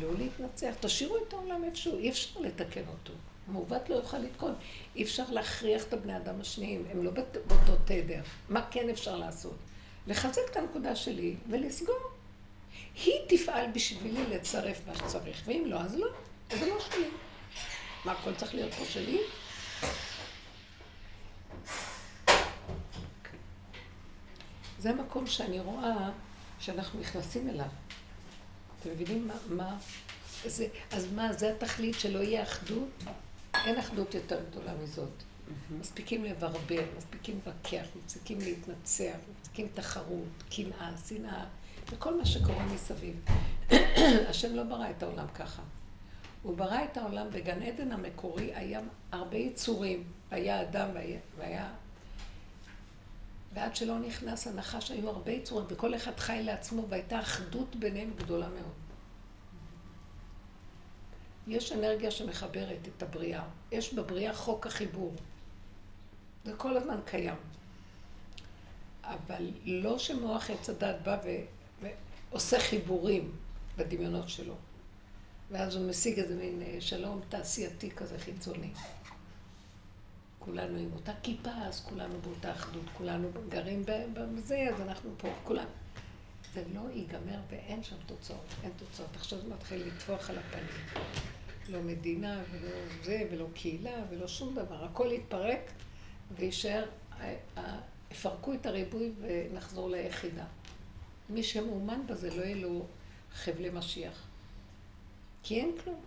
לא 0.00 0.08
להתנצח. 0.18 0.74
תשאירו 0.80 1.16
את 1.16 1.32
העולם 1.32 1.64
איפשהו, 1.64 1.98
אי 1.98 2.10
אפשר 2.10 2.40
לתקן 2.40 2.88
אותו. 2.88 3.12
מעוות 3.48 3.88
לא 3.88 3.94
יוכל 3.94 4.18
לתקון. 4.18 4.54
אי 4.96 5.02
אפשר 5.02 5.24
להכריח 5.30 5.84
את 5.84 5.92
הבני 5.92 6.16
אדם 6.16 6.40
השניים, 6.40 6.84
הם 6.90 7.04
לא 7.04 7.10
באותו 7.10 7.76
תדר. 7.84 8.22
מה 8.48 8.66
כן 8.70 8.88
אפשר 8.88 9.16
לעשות? 9.16 9.56
לחזק 10.06 10.42
את 10.50 10.56
הנקודה 10.56 10.96
שלי 10.96 11.36
ולסגור. 11.50 12.10
היא 13.04 13.14
תפעל 13.28 13.70
בשבילי 13.70 14.26
לצרף 14.30 14.80
מה 14.86 14.94
שצריך, 14.94 15.42
ואם 15.46 15.64
לא, 15.66 15.80
אז 15.80 15.94
לא, 15.94 16.06
זה 16.50 16.66
לא 16.66 16.80
שלי. 16.80 17.08
מה, 18.04 18.12
הכל 18.12 18.34
צריך 18.34 18.54
להיות 18.54 18.74
פה 18.74 18.84
שלי? 18.84 19.20
זה 24.78 24.90
המקום 24.90 25.26
שאני 25.26 25.60
רואה 25.60 26.10
שאנחנו 26.60 27.00
נכנסים 27.00 27.48
אליו. 27.48 27.66
אתם 28.80 28.90
מבינים 28.90 29.28
מה, 29.28 29.34
מה 29.48 29.76
זה, 30.46 30.66
אז 30.90 31.12
מה, 31.12 31.32
זה 31.32 31.50
התכלית 31.50 32.00
שלא 32.00 32.18
יהיה 32.18 32.42
אחדות? 32.42 33.04
אין 33.64 33.78
אחדות 33.78 34.14
יותר 34.14 34.40
גדולה 34.50 34.72
מזאת. 34.82 35.22
מספיקים 35.70 36.24
לברבר, 36.24 36.82
מספיקים 36.96 37.34
להתווכח, 37.34 37.86
מספיקים 38.06 38.38
להתנצח, 38.40 39.16
מספיקים 39.40 39.68
תחרות, 39.74 40.42
קנאה, 40.50 40.90
שנאה, 41.08 41.44
וכל 41.92 42.18
מה 42.18 42.26
שקורה 42.26 42.66
מסביב. 42.66 43.24
השם 44.28 44.54
לא 44.54 44.62
ברא 44.62 44.90
את 44.90 45.02
העולם 45.02 45.26
ככה. 45.34 45.62
הוא 46.42 46.56
ברא 46.56 46.84
את 46.84 46.96
העולם 46.96 47.26
בגן 47.30 47.62
עדן 47.62 47.92
המקורי, 47.92 48.54
היה 48.54 48.80
הרבה 49.12 49.36
יצורים. 49.36 50.04
היה 50.30 50.62
אדם 50.62 50.88
והיה... 50.94 51.18
והיה... 51.38 51.68
ועד 53.52 53.76
שלא 53.76 53.98
נכנס 53.98 54.46
הנחש 54.46 54.90
היו 54.90 55.08
הרבה 55.08 55.32
יצורים, 55.32 55.66
וכל 55.68 55.94
אחד 55.94 56.18
חי 56.18 56.40
לעצמו, 56.44 56.88
והייתה 56.88 57.20
אחדות 57.20 57.76
ביניהם 57.76 58.10
גדולה 58.16 58.48
מאוד. 58.48 58.73
יש 61.46 61.72
אנרגיה 61.72 62.10
שמחברת 62.10 62.88
את 62.96 63.02
הבריאה. 63.02 63.44
יש 63.72 63.94
בבריאה 63.94 64.34
חוק 64.34 64.66
החיבור. 64.66 65.12
זה 66.44 66.52
כל 66.56 66.76
הזמן 66.76 67.00
קיים. 67.04 67.36
אבל 69.04 69.50
לא 69.64 69.98
שמוח 69.98 70.50
עץ 70.50 70.70
הדת 70.70 70.96
בא 71.02 71.18
ו... 71.24 71.28
ועושה 72.30 72.60
חיבורים 72.60 73.32
בדמיונות 73.76 74.28
שלו. 74.28 74.54
ואז 75.50 75.76
הוא 75.76 75.90
משיג 75.90 76.18
איזה 76.18 76.36
מין 76.36 76.62
אה, 76.62 76.80
שלום 76.80 77.20
תעשייתי 77.28 77.90
כזה 77.90 78.18
חיצוני. 78.18 78.70
כולנו 80.38 80.78
עם 80.78 80.92
אותה 80.92 81.12
כיפה, 81.22 81.50
אז 81.50 81.80
כולנו 81.80 82.14
באותה 82.20 82.52
אחדות, 82.52 82.84
כולנו 82.98 83.28
גרים 83.48 83.82
בזה, 84.14 84.68
אז 84.74 84.80
אנחנו 84.80 85.10
פה, 85.18 85.28
כולם. 85.44 85.66
זה 86.54 86.62
לא 86.74 86.80
ייגמר 86.94 87.38
ואין 87.50 87.82
שם 87.82 87.96
תוצאות, 88.06 88.46
אין 88.62 88.72
תוצאות. 88.76 89.08
עכשיו 89.14 89.40
זה 89.40 89.48
מתחיל 89.48 89.86
לטפוח 89.86 90.30
על 90.30 90.38
הפנים. 90.38 91.04
לא 91.68 91.82
מדינה 91.82 92.42
ולא 92.50 92.70
זה 93.02 93.28
ולא 93.30 93.46
קהילה 93.54 94.04
ולא 94.10 94.28
שום 94.28 94.54
דבר. 94.54 94.84
הכל 94.84 95.08
יתפרק 95.12 95.72
ויישאר, 96.36 96.84
אה, 97.20 97.36
אה, 97.58 97.78
יפרקו 98.10 98.54
את 98.54 98.66
הריבוי 98.66 99.12
ונחזור 99.20 99.90
ליחידה. 99.90 100.44
מי 101.30 101.42
שמאומן 101.42 102.00
בזה 102.06 102.36
לא 102.36 102.42
יהיה 102.42 102.56
לו 102.56 102.86
חבלי 103.32 103.70
משיח. 103.70 104.26
כי 105.42 105.60
אין 105.60 105.72
כלום. 105.84 106.00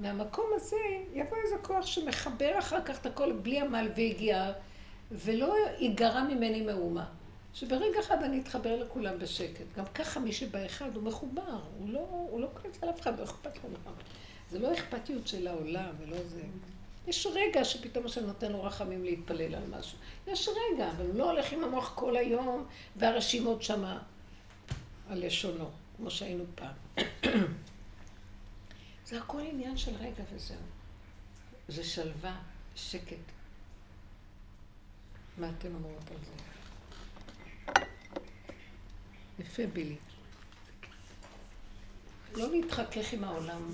מהמקום 0.00 0.46
הזה 0.54 0.76
יבוא 1.14 1.36
איזה 1.44 1.56
כוח 1.62 1.86
שמחבר 1.86 2.58
אחר 2.58 2.84
כך 2.84 3.00
את 3.00 3.06
הכל 3.06 3.32
בלי 3.32 3.60
עמל 3.60 3.88
והגיע, 3.96 4.52
ולא 5.12 5.54
ייגרע 5.78 6.22
ממני 6.22 6.62
מאומה. 6.62 7.06
שברגע 7.56 8.00
אחד 8.00 8.22
אני 8.22 8.40
אתחבר 8.40 8.76
לכולם 8.76 9.18
בשקט. 9.18 9.64
גם 9.76 9.84
ככה 9.94 10.20
מי 10.20 10.32
שבאחד 10.32 10.96
הוא 10.96 11.02
מחובר, 11.02 11.60
הוא 11.78 11.88
לא, 11.88 12.00
הוא 12.00 12.40
לא 12.40 12.48
קולט 12.54 12.82
על 12.82 12.90
אף 12.90 13.00
אחד, 13.00 13.18
לא 13.18 13.24
אכפת 13.24 13.64
לו 13.64 13.70
מה. 13.70 13.92
זה 14.50 14.58
לא 14.58 14.74
אכפתיות 14.74 15.28
של 15.28 15.46
העולם 15.46 15.94
ולא 15.98 16.16
זה. 16.28 16.42
יש 17.06 17.26
רגע 17.26 17.64
שפתאום 17.64 18.06
השם 18.06 18.26
נותן 18.26 18.52
לו 18.52 18.64
רחמים 18.64 19.04
להתפלל 19.04 19.54
על 19.54 19.62
משהו. 19.78 19.98
יש 20.26 20.48
רגע, 20.48 20.90
אבל 20.90 21.06
הוא 21.06 21.14
לא 21.14 21.30
הולך 21.30 21.52
עם 21.52 21.64
המוח 21.64 21.92
כל 21.94 22.16
היום, 22.16 22.66
והרשימות 22.96 23.62
שמה 23.62 24.02
על 25.08 25.26
לשונו, 25.26 25.70
כמו 25.96 26.10
שהיינו 26.10 26.44
פעם. 26.54 26.74
זה 29.06 29.18
הכל 29.18 29.40
עניין 29.40 29.76
של 29.76 29.94
רגע 29.96 30.24
וזהו. 30.32 30.56
זה 31.68 31.84
שלווה, 31.84 32.36
שקט. 32.74 33.16
מה 35.38 35.50
אתן 35.58 35.74
אומרות 35.74 36.10
על 36.10 36.16
זה? 36.24 36.42
יפה 39.38 39.66
בילי. 39.66 39.96
לא 42.34 42.50
להתחכך 42.50 43.12
עם 43.12 43.24
העולם. 43.24 43.72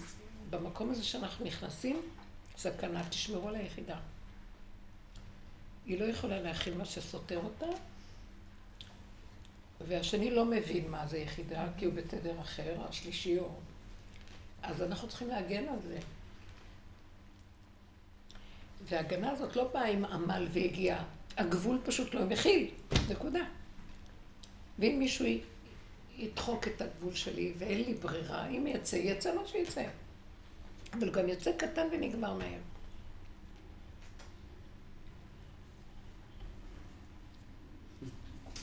במקום 0.51 0.91
הזה 0.91 1.05
שאנחנו 1.05 1.45
נכנסים, 1.45 2.03
סכנה, 2.57 3.09
תשמרו 3.09 3.49
על 3.49 3.55
היחידה. 3.55 3.99
היא 5.87 6.01
לא 6.01 6.05
יכולה 6.05 6.41
להכיל 6.41 6.79
מה 6.79 6.85
שסותר 6.85 7.41
אותה, 7.45 7.67
והשני 9.89 10.31
לא 10.31 10.45
מבין 10.45 10.91
מה 10.91 11.07
זה 11.07 11.19
יחידה, 11.19 11.67
כי 11.79 11.85
הוא 11.85 11.95
בתדר 11.95 12.41
אחר, 12.41 12.77
השלישי 12.89 13.39
או... 13.39 13.49
אז 14.63 14.83
אנחנו 14.83 15.09
צריכים 15.09 15.29
להגן 15.29 15.69
על 15.69 15.79
זה. 15.89 15.99
וההגנה 18.85 19.31
הזאת 19.31 19.57
לא 19.57 19.69
באה 19.69 19.89
עם 19.89 20.05
עמל 20.05 20.49
והגיעה. 20.53 21.05
הגבול 21.37 21.79
פשוט 21.85 22.15
לא 22.15 22.25
מכיל, 22.27 22.71
נקודה. 23.11 23.45
ואם 24.83 24.99
מישהו 24.99 25.27
ידחוק 26.17 26.69
את 26.69 26.81
הגבול 26.81 27.15
שלי 27.15 27.53
ואין 27.59 27.83
לי 27.83 27.95
ברירה, 27.95 28.47
אם 28.47 28.67
יצא, 28.67 28.97
יצא 28.97 29.35
מה 29.35 29.47
שיצא. 29.47 29.85
אבל 30.93 31.07
הוא 31.07 31.15
גם 31.15 31.29
יוצא 31.29 31.53
קטן 31.57 31.87
ונגמר 31.93 32.35
מהר. 32.35 32.59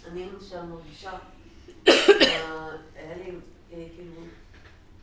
אני 0.08 0.26
למשל 0.26 0.62
מרגישה, 0.62 1.12
היה 1.86 3.18
לי 3.18 3.32
אה, 3.74 3.86
כאילו 3.96 4.22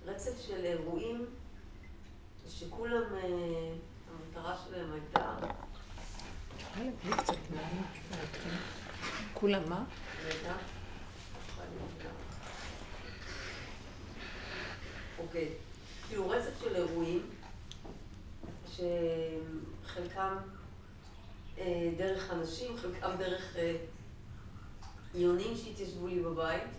רצף 0.07 0.47
של 0.47 0.65
אירועים 0.65 1.27
שכולם, 2.49 3.03
אה, 3.15 3.73
המטרה 4.11 4.57
שלהם 4.65 4.93
הייתה. 4.93 5.37
כולם 9.35 9.69
מה? 9.69 9.85
רגע, 10.25 10.55
הפכה 11.47 11.63
לי 11.63 11.77
רגע. 11.99 12.11
אוקיי, 15.37 15.53
כאילו 16.09 16.29
רצף 16.31 16.61
של 16.61 16.77
אירועים 16.77 17.31
שחלקם 18.67 20.37
אה, 21.59 21.91
דרך 21.97 22.31
אנשים, 22.31 22.77
חלקם 22.77 23.11
דרך 23.19 23.57
אה, 23.57 23.77
יונים 25.15 25.57
שהתיישבו 25.57 26.07
לי 26.07 26.21
בבית, 26.21 26.71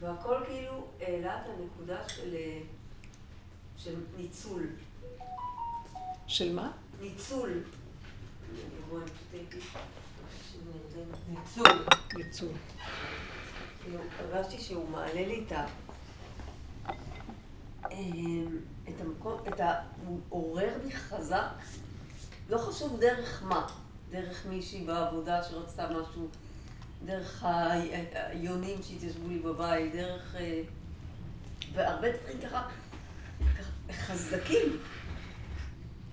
והכל 0.00 0.36
כאילו 0.46 0.86
העלה 1.00 1.40
את 1.42 1.46
הנקודה 1.46 2.08
של, 2.08 2.34
אה, 2.34 2.60
של 3.76 3.94
ניצול. 4.16 4.66
של 6.26 6.52
מה? 6.52 6.72
ניצול. 7.00 7.62
ניצול. 11.28 11.84
ייצור. 12.18 12.52
כאילו, 13.82 13.98
הרגשתי 14.18 14.58
שהוא 14.58 14.88
מעלה 14.88 15.26
לי 15.26 15.44
את 15.46 15.52
ה... 15.52 15.66
אמ, 17.90 18.58
את 18.88 19.00
המקום, 19.00 19.40
את 19.48 19.60
ה... 19.60 19.74
הוא 20.06 20.20
עורר 20.28 20.78
בי 20.84 20.92
חזק, 20.92 21.48
לא 22.48 22.58
חשוב 22.58 23.00
דרך 23.00 23.42
מה, 23.42 23.66
דרך 24.10 24.46
מישהי 24.46 24.84
בעבודה 24.84 25.42
שרצתה 25.42 25.88
משהו, 25.88 26.28
דרך 27.04 27.44
היונים 28.14 28.82
שהתיישבו 28.82 29.28
לי 29.28 29.38
בבית, 29.38 29.92
דרך... 29.92 30.36
אה, 30.36 30.62
והרבה 31.74 32.08
דברים 32.16 32.40
ככה 32.40 32.68
חזקים. 33.92 34.78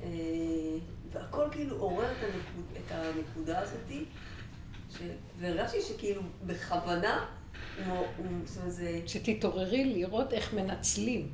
אה, 0.04 0.08
והכל 1.12 1.46
כאילו 1.52 1.76
עורר 1.76 2.12
את, 2.12 2.18
הנקוד, 2.24 2.66
את 2.78 2.92
הנקודה 2.92 3.60
הזאתי, 3.60 4.06
ש... 4.90 4.98
והרגשתי 5.40 5.82
שכאילו 5.82 6.22
בכוונה 6.46 7.26
הוא, 7.86 7.98
הוא, 8.18 8.26
זאת 8.46 8.58
אומרת, 8.58 8.74
זה... 8.74 9.02
שתתעוררי 9.06 9.86
לראות 9.86 10.34
איך 10.34 10.54
מנצלים. 10.54 11.32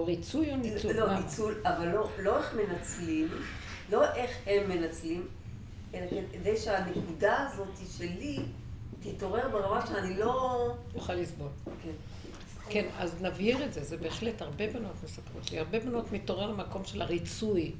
או 0.00 0.06
ריצוי 0.06 0.50
או 0.50 0.56
ניצול. 0.56 0.92
לא? 0.92 1.18
ניצול, 1.18 1.54
אבל 1.64 1.88
לא, 1.88 2.08
לא 2.18 2.38
איך 2.38 2.54
מנצלים, 2.54 3.28
לא 3.90 4.04
איך 4.14 4.30
הם 4.46 4.68
מנצלים, 4.68 5.28
אלא 5.94 6.06
כדי 6.32 6.56
שהנקודה 6.56 7.46
הזאת 7.46 7.68
שלי 7.98 8.38
תתעורר 9.02 9.48
ברמה 9.48 9.86
שאני 9.86 10.16
לא... 10.16 10.74
יוכל 10.94 11.14
לסבול. 11.14 11.48
כן. 11.82 11.90
כן, 12.68 12.86
אז 12.98 13.22
נבהיר 13.22 13.64
את 13.64 13.72
זה, 13.72 13.84
זה 13.84 13.96
בהחלט, 13.96 14.42
הרבה 14.42 14.66
בנות 14.72 14.94
מספרות 15.04 15.50
לי, 15.50 15.58
הרבה 15.58 15.80
בנות 15.80 16.12
מתעורר 16.12 16.46
למקום 16.46 16.84
של 16.84 17.02
הריצוי. 17.02 17.72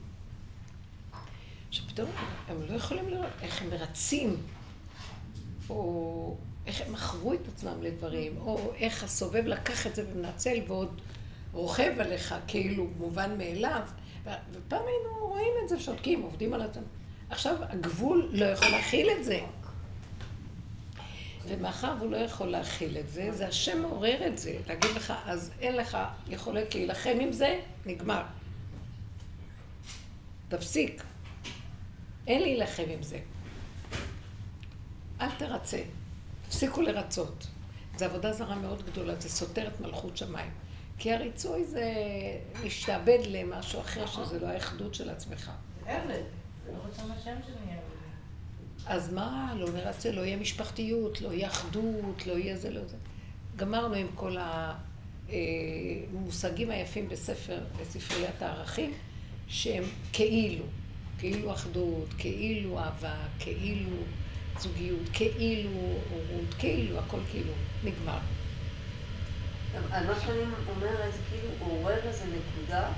שפתאום 1.70 2.10
הם 2.48 2.62
לא 2.68 2.74
יכולים 2.74 3.08
לראות 3.08 3.30
איך 3.42 3.62
הם 3.62 3.70
מרצים, 3.70 4.36
או 5.70 6.36
איך 6.66 6.80
הם 6.80 6.92
מכרו 6.92 7.32
את 7.32 7.48
עצמם 7.54 7.82
לדברים, 7.82 8.36
או 8.40 8.72
איך 8.76 9.04
הסובב 9.04 9.46
לקח 9.46 9.86
את 9.86 9.94
זה 9.94 10.04
ומנצל 10.12 10.58
ועוד 10.68 11.00
רוכב 11.52 11.92
עליך 11.98 12.34
כאילו 12.46 12.86
מובן 12.96 13.38
מאליו. 13.38 13.82
ופעם 14.24 14.82
היינו 14.86 15.26
רואים 15.28 15.52
את 15.64 15.68
זה, 15.68 15.80
שותקים, 15.80 16.22
עובדים 16.22 16.54
על 16.54 16.62
עצמם. 16.62 16.82
עכשיו 17.30 17.56
הגבול 17.60 18.28
לא 18.32 18.44
יכול 18.44 18.68
להכיל 18.68 19.10
את 19.10 19.24
זה. 19.24 19.40
ומאחר 21.48 21.94
והוא 21.98 22.10
לא 22.10 22.16
יכול 22.16 22.46
להכיל 22.46 22.98
את 22.98 23.08
זה, 23.08 23.32
זה 23.32 23.48
השם 23.48 23.82
מעורר 23.82 24.26
את 24.26 24.38
זה, 24.38 24.58
להגיד 24.66 24.90
לך, 24.90 25.12
אז 25.26 25.52
אין 25.60 25.76
לך 25.76 25.98
יכולת 26.28 26.74
להילחם 26.74 27.18
עם 27.20 27.32
זה, 27.32 27.60
נגמר. 27.86 28.22
תפסיק. 30.48 31.02
אין 32.26 32.42
להילחם 32.42 32.84
עם 32.88 33.02
זה. 33.02 33.18
אל 35.20 35.30
תרצה. 35.38 35.82
תפסיקו 36.48 36.82
לרצות. 36.82 37.46
זו 37.96 38.04
עבודה 38.04 38.32
זרה 38.32 38.54
מאוד 38.54 38.82
גדולה, 38.86 39.20
זה 39.20 39.28
סותר 39.28 39.68
את 39.68 39.80
מלכות 39.80 40.16
שמיים. 40.16 40.50
כי 41.00 41.12
הריצוי 41.12 41.64
זה 41.64 41.92
להשתעבד 42.62 43.18
למשהו 43.26 43.80
אחר, 43.80 44.06
שזה 44.06 44.40
לא 44.40 44.46
האחדות 44.46 44.94
של 44.94 45.10
עצמך. 45.10 45.50
עבד. 45.86 46.22
לא. 46.66 46.72
אז 48.86 49.12
מה, 49.12 49.54
לא 49.56 49.70
נרצה, 49.72 50.12
לא 50.12 50.20
יהיה 50.20 50.36
משפחתיות, 50.36 51.20
לא 51.20 51.32
יהיה 51.32 51.48
אחדות, 51.48 52.26
לא 52.26 52.32
יהיה 52.32 52.56
זה, 52.56 52.70
לא 52.70 52.84
זה. 52.84 52.96
גמרנו 53.56 53.94
עם 53.94 54.06
כל 54.14 54.36
המושגים 55.28 56.70
היפים 56.70 57.08
בספר, 57.08 57.58
בספריית 57.80 58.42
הערכים, 58.42 58.92
שהם 59.48 59.84
כאילו, 60.12 60.64
כאילו 61.18 61.52
אחדות, 61.52 62.08
כאילו 62.18 62.78
אהבה, 62.78 63.16
כאילו 63.38 63.96
זוגיות, 64.58 65.08
כאילו 65.12 65.70
הורות, 66.10 66.54
כאילו, 66.58 66.98
הכל 66.98 67.20
כאילו, 67.30 67.52
נגמר. 67.84 68.18
על 69.92 70.06
מה 70.06 70.20
שאני 70.20 70.42
אומרת, 70.68 71.12
כאילו 71.30 71.48
עורר 71.60 71.98
איזו 72.08 72.24
נקודה 72.24 72.88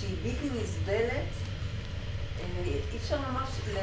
שהיא 0.00 0.16
בלתי 0.22 0.60
נסבלת, 0.62 1.10
אה, 2.40 2.44
אי 2.64 2.96
אפשר 2.96 3.16
ממש 3.18 3.48
ל... 3.74 3.78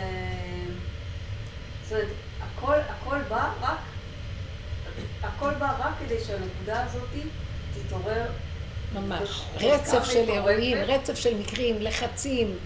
זאת 1.84 1.92
אומרת, 1.92 2.08
הכל, 2.42 2.78
הכל 2.90 3.18
בא 3.30 3.54
רק, 3.62 3.80
הכל 5.22 5.54
בא 5.54 5.76
רק 5.80 5.94
כדי 6.00 6.24
שהנקודה 6.24 6.84
הזאת 6.84 7.10
תתעורר. 7.74 8.26
ממש. 8.94 9.42
רצף 9.56 10.04
של. 10.04 10.30
אירועים, 10.30 10.78
רצף 10.78 11.16
של 11.16 11.38
מקרים, 11.38 11.82
לחצים. 11.82 12.58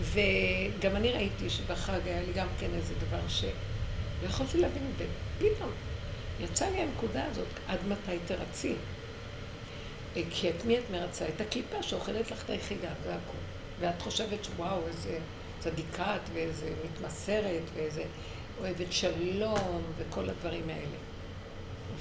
וגם 0.00 0.96
אני 0.96 1.12
ראיתי 1.12 1.50
שבחג 1.50 1.98
היה 2.04 2.20
לי 2.20 2.32
גם 2.32 2.46
כן 2.60 2.66
איזה 2.74 2.94
דבר 2.94 3.28
שלא 3.28 3.48
יכולתי 4.22 4.58
להבין 4.58 4.82
את 4.92 4.98
זה. 4.98 5.04
פתאום. 5.38 5.70
יצא 6.40 6.66
לי 6.70 6.80
הנקודה 6.80 7.24
הזאת, 7.30 7.46
עד 7.68 7.78
מתי 7.88 8.18
תרצי? 8.26 8.74
כי 10.30 10.50
את 10.50 10.64
מי 10.64 10.78
את 10.78 10.90
מרצה? 10.90 11.28
את 11.28 11.40
הקליפה 11.40 11.82
שאוכלת 11.82 12.30
לך 12.30 12.44
את 12.44 12.50
היחידה, 12.50 12.88
זה 13.04 13.14
הכול. 13.14 13.40
ואת 13.80 14.02
חושבת 14.02 14.44
שוואו, 14.44 14.86
איזה 14.86 15.18
צדיקה 15.58 16.16
את, 16.16 16.20
ואיזה 16.32 16.74
מתמסרת, 16.84 17.62
ואיזה 17.74 18.04
אוהבת 18.60 18.92
שלום, 18.92 19.82
וכל 19.96 20.30
הדברים 20.30 20.68
האלה. 20.68 20.96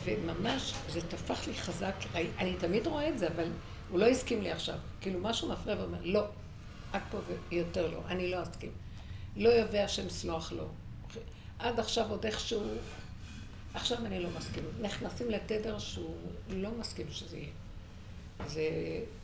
וממש, 0.04 0.74
זה 0.90 1.02
טפח 1.02 1.48
לי 1.48 1.54
חזק, 1.54 1.94
אני 2.38 2.54
תמיד 2.60 2.88
רואה 2.88 3.10
את 3.10 3.20
זה, 3.20 3.28
אבל 3.28 3.48
הוא 3.90 4.00
לא 4.00 4.06
הסכים 4.06 4.42
לי 4.42 4.52
עכשיו. 4.52 4.76
כאילו 5.02 5.20
משהו 5.20 5.50
מפריע 5.50 5.76
ואומר, 5.80 6.00
לא, 6.04 6.26
את 6.96 7.02
פה 7.12 7.18
ויותר 7.50 7.92
לא, 7.92 8.00
אני 8.08 8.32
לא 8.32 8.44
אסכים. 8.44 8.72
לא 9.36 9.50
יבא 9.50 9.78
השם 9.78 10.10
סלוח 10.10 10.52
לו. 10.52 10.68
עד 11.60 11.80
עכשיו 11.80 12.10
עוד 12.10 12.26
איכשהו, 12.26 12.64
עכשיו 13.74 14.06
אני 14.06 14.20
לא 14.20 14.30
מסכים. 14.38 14.64
נכנסים 14.82 15.30
לתדר 15.30 15.80
שהוא 15.80 16.16
לא 16.50 16.70
מסכים 16.80 17.06
שזה 17.12 17.38
יהיה. 17.38 17.50
זה, 18.46 18.62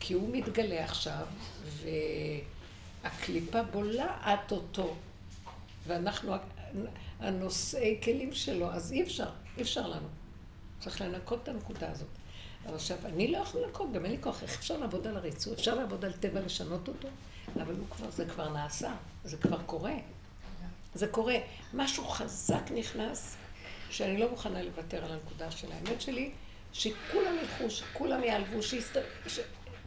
כי 0.00 0.14
הוא 0.14 0.36
מתגלה 0.36 0.84
עכשיו, 0.84 1.26
והקליפה 3.02 3.62
בולעת 3.62 4.52
אותו, 4.52 4.96
ואנחנו 5.86 6.32
הנושאי 7.20 8.00
כלים 8.04 8.32
שלו, 8.32 8.72
אז 8.72 8.92
אי 8.92 9.02
אפשר, 9.02 9.28
אי 9.56 9.62
אפשר 9.62 9.88
לנו. 9.88 10.08
צריך 10.80 11.00
לנקות 11.00 11.42
את 11.42 11.48
הנקודה 11.48 11.90
הזאת. 11.90 12.08
אבל 12.66 12.74
עכשיו, 12.74 12.98
אני 13.04 13.32
לא 13.32 13.38
יכול 13.38 13.60
לנקות, 13.66 13.92
גם 13.92 14.04
אין 14.04 14.12
לי 14.12 14.18
כוח. 14.22 14.42
איך 14.42 14.58
אפשר 14.58 14.76
לעבוד 14.76 15.06
על 15.06 15.16
הריצוי? 15.16 15.52
אפשר 15.52 15.74
לעבוד 15.74 16.04
על 16.04 16.12
טבע 16.12 16.40
לשנות 16.40 16.88
אותו? 16.88 17.08
אבל 17.56 17.74
הוא 17.74 17.86
כבר, 17.90 18.10
זה 18.10 18.24
כבר 18.24 18.48
נעשה, 18.48 18.94
זה 19.24 19.36
כבר 19.36 19.62
קורה. 19.62 19.94
זה 20.94 21.06
קורה. 21.06 21.36
משהו 21.74 22.04
חזק 22.04 22.62
נכנס, 22.74 23.36
שאני 23.90 24.18
לא 24.18 24.30
מוכנה 24.30 24.62
לוותר 24.62 25.04
על 25.04 25.12
הנקודה 25.12 25.50
של 25.50 25.72
האמת 25.72 26.00
שלי, 26.00 26.30
שכולם 26.74 27.36
ילכו, 27.42 27.70
שכולם 27.70 28.24
יעלבו, 28.24 28.62
שיסת... 28.62 29.00
ש... 29.26 29.40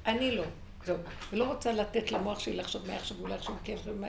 אני 0.05 0.35
לא. 0.35 0.43
זהו. 0.85 0.97
ולא 1.31 1.43
רוצה 1.53 1.71
לתת 1.71 2.11
למוח 2.11 2.39
שלי 2.39 2.55
לחשוב 2.55 2.87
מה 2.87 2.93
יחשבו, 2.93 3.27
לא 3.27 3.33
יחשבו 3.33 3.55
כן, 3.63 3.75
ומה... 3.85 4.07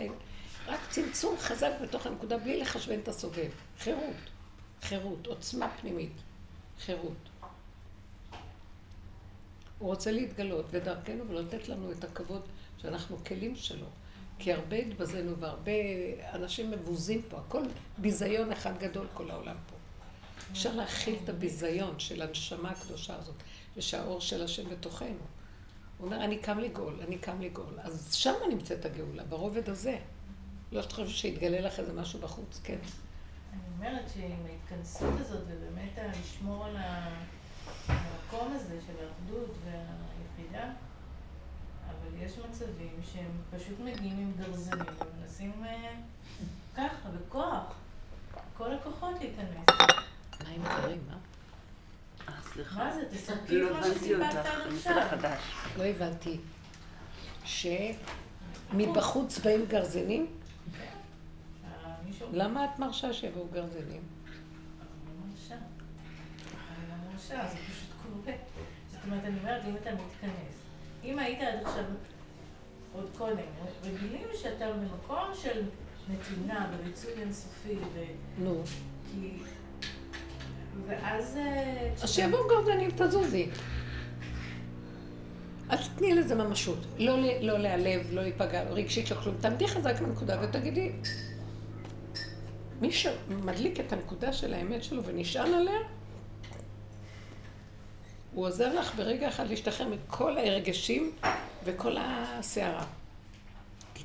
רק 0.66 0.80
צמצום 0.90 1.36
חזק 1.38 1.72
בתוך 1.82 2.06
הנקודה, 2.06 2.38
בלי 2.38 2.60
לחשבן 2.60 2.98
את 2.98 3.08
הסובב. 3.08 3.50
חירות. 3.78 4.16
חירות, 4.82 5.26
עוצמה 5.26 5.68
פנימית. 5.80 6.12
חירות. 6.80 7.28
הוא 9.78 9.88
רוצה 9.88 10.12
להתגלות 10.12 10.66
ודרכנו 10.70 11.28
ולתת 11.28 11.68
לנו 11.68 11.92
את 11.92 12.04
הכבוד 12.04 12.42
שאנחנו 12.82 13.24
כלים 13.24 13.56
שלו. 13.56 13.86
כי 14.38 14.52
הרבה 14.52 14.76
התבזינו 14.76 15.36
והרבה 15.36 15.72
אנשים 16.32 16.70
מבוזים 16.70 17.22
פה, 17.28 17.36
הכל 17.38 17.62
ביזיון 17.98 18.52
אחד 18.52 18.78
גדול 18.78 19.06
כל 19.14 19.30
העולם 19.30 19.56
פה. 19.70 19.76
אפשר 20.52 20.74
להכיל 20.74 21.16
את 21.24 21.28
הביזיון 21.28 21.98
של 21.98 22.22
הנשמה 22.22 22.70
הקדושה 22.70 23.16
הזאת, 23.16 23.34
ושהאור 23.76 24.20
של 24.20 24.42
השם 24.42 24.70
בתוכנו. 24.70 25.08
הוא 25.98 26.06
אומר, 26.06 26.24
אני 26.24 26.38
קם 26.38 26.58
לגאול, 26.58 27.00
אני 27.08 27.18
קם 27.18 27.40
לגאול. 27.40 27.80
אז 27.82 28.14
שם 28.14 28.34
נמצאת 28.48 28.84
הגאולה, 28.84 29.24
ברובד 29.24 29.68
הזה. 29.68 29.98
לא 30.72 30.82
שאתה 30.82 30.94
חושב 30.94 31.08
שיתגלה 31.08 31.60
לך 31.60 31.78
איזה 31.78 31.92
משהו 31.92 32.20
בחוץ, 32.20 32.60
כן. 32.64 32.78
אני 33.52 33.60
אומרת 33.76 34.04
שעם 34.14 34.46
ההתכנסות 34.50 35.20
הזאת, 35.20 35.42
ובאמת 35.46 35.98
לשמור 36.20 36.64
על 36.64 36.76
המקום 37.88 38.52
הזה 38.54 38.78
של 38.86 38.92
האחדות 38.92 39.50
והיחידה, 39.64 40.72
אבל 41.86 42.22
יש 42.22 42.32
מצבים 42.48 43.00
שהם 43.12 43.30
פשוט 43.50 43.80
מגיעים 43.80 44.18
עם 44.18 44.32
גרזנים 44.38 44.86
ומנסים 45.00 45.64
אה, 45.64 45.94
ככה, 46.76 47.08
בכוח, 47.08 47.74
כל 48.56 48.72
הכוחות 48.74 49.14
להיכנס. 49.20 49.78
דברים, 50.56 51.00
מה? 51.08 51.16
אה, 52.28 52.34
סליחה. 52.42 52.84
מה 52.84 52.94
זה? 52.94 53.04
תסרקי 53.10 53.58
לא 53.58 53.66
את 53.66 53.72
מה 53.72 53.78
הבנתי 53.78 53.98
שסיפרת 53.98 54.36
אותך, 54.36 54.50
עד 54.54 54.72
עכשיו. 54.74 54.96
לא 55.78 55.84
הבנתי. 55.84 56.38
שמבחוץ 57.44 59.38
באים 59.38 59.66
גרזנים? 59.66 60.26
אה, 60.26 61.94
למה 62.32 62.64
את 62.64 62.78
מרשה 62.78 63.12
שיבואו 63.12 63.46
גרזנים? 63.52 64.02
אני 65.50 66.88
לא 66.88 67.14
לא 67.14 67.48
זה 67.48 67.56
פשוט 67.56 67.88
קורה. 68.02 68.36
זאת 68.90 69.00
אומרת, 69.04 69.24
אני 69.24 69.38
אומרת, 69.38 69.64
אם 69.64 69.76
אתה 69.76 69.90
מתכנס, 69.94 70.54
אם 71.04 71.18
היית 71.18 71.40
עד 71.40 71.66
עכשיו, 71.66 71.84
עוד 72.92 73.10
קודם, 73.18 73.46
רגילים 73.82 74.28
שאתה 74.42 74.72
במקום 74.72 75.30
של 75.42 75.62
נתינה 76.08 76.70
וריצוי 76.72 77.12
אינסופי, 77.12 77.76
ו... 77.94 78.04
נו. 78.38 78.62
כי... 79.12 79.32
ואז... 80.86 81.36
אה, 81.36 81.90
אז 82.02 82.10
שיבואו 82.10 82.48
גרזנים, 82.48 82.90
תזוזי. 82.96 83.48
אל 85.70 85.76
תתני 85.76 86.14
לזה 86.14 86.34
ממשות. 86.34 86.78
לא, 86.98 87.16
לא 87.40 87.58
להיעלב, 87.58 88.06
לא 88.12 88.22
להיפגע, 88.22 88.62
רגשית, 88.62 89.10
לא 89.10 89.16
כלום. 89.16 89.36
תעמדי 89.40 89.68
חזק 89.68 90.00
בנקודה 90.00 90.38
ותגידי, 90.42 90.92
מי 92.80 92.92
שמדליק 92.92 93.80
את 93.80 93.92
הנקודה 93.92 94.32
של 94.32 94.54
האמת 94.54 94.84
שלו 94.84 95.04
ונשען 95.04 95.54
עליה, 95.54 95.80
הוא 98.34 98.46
עוזר 98.46 98.80
לך 98.80 98.94
ברגע 98.94 99.28
אחד 99.28 99.48
להשתחרר 99.48 99.88
מכל 99.88 100.38
הרגשים 100.38 101.12
וכל 101.64 101.96
הסערה. 102.00 102.84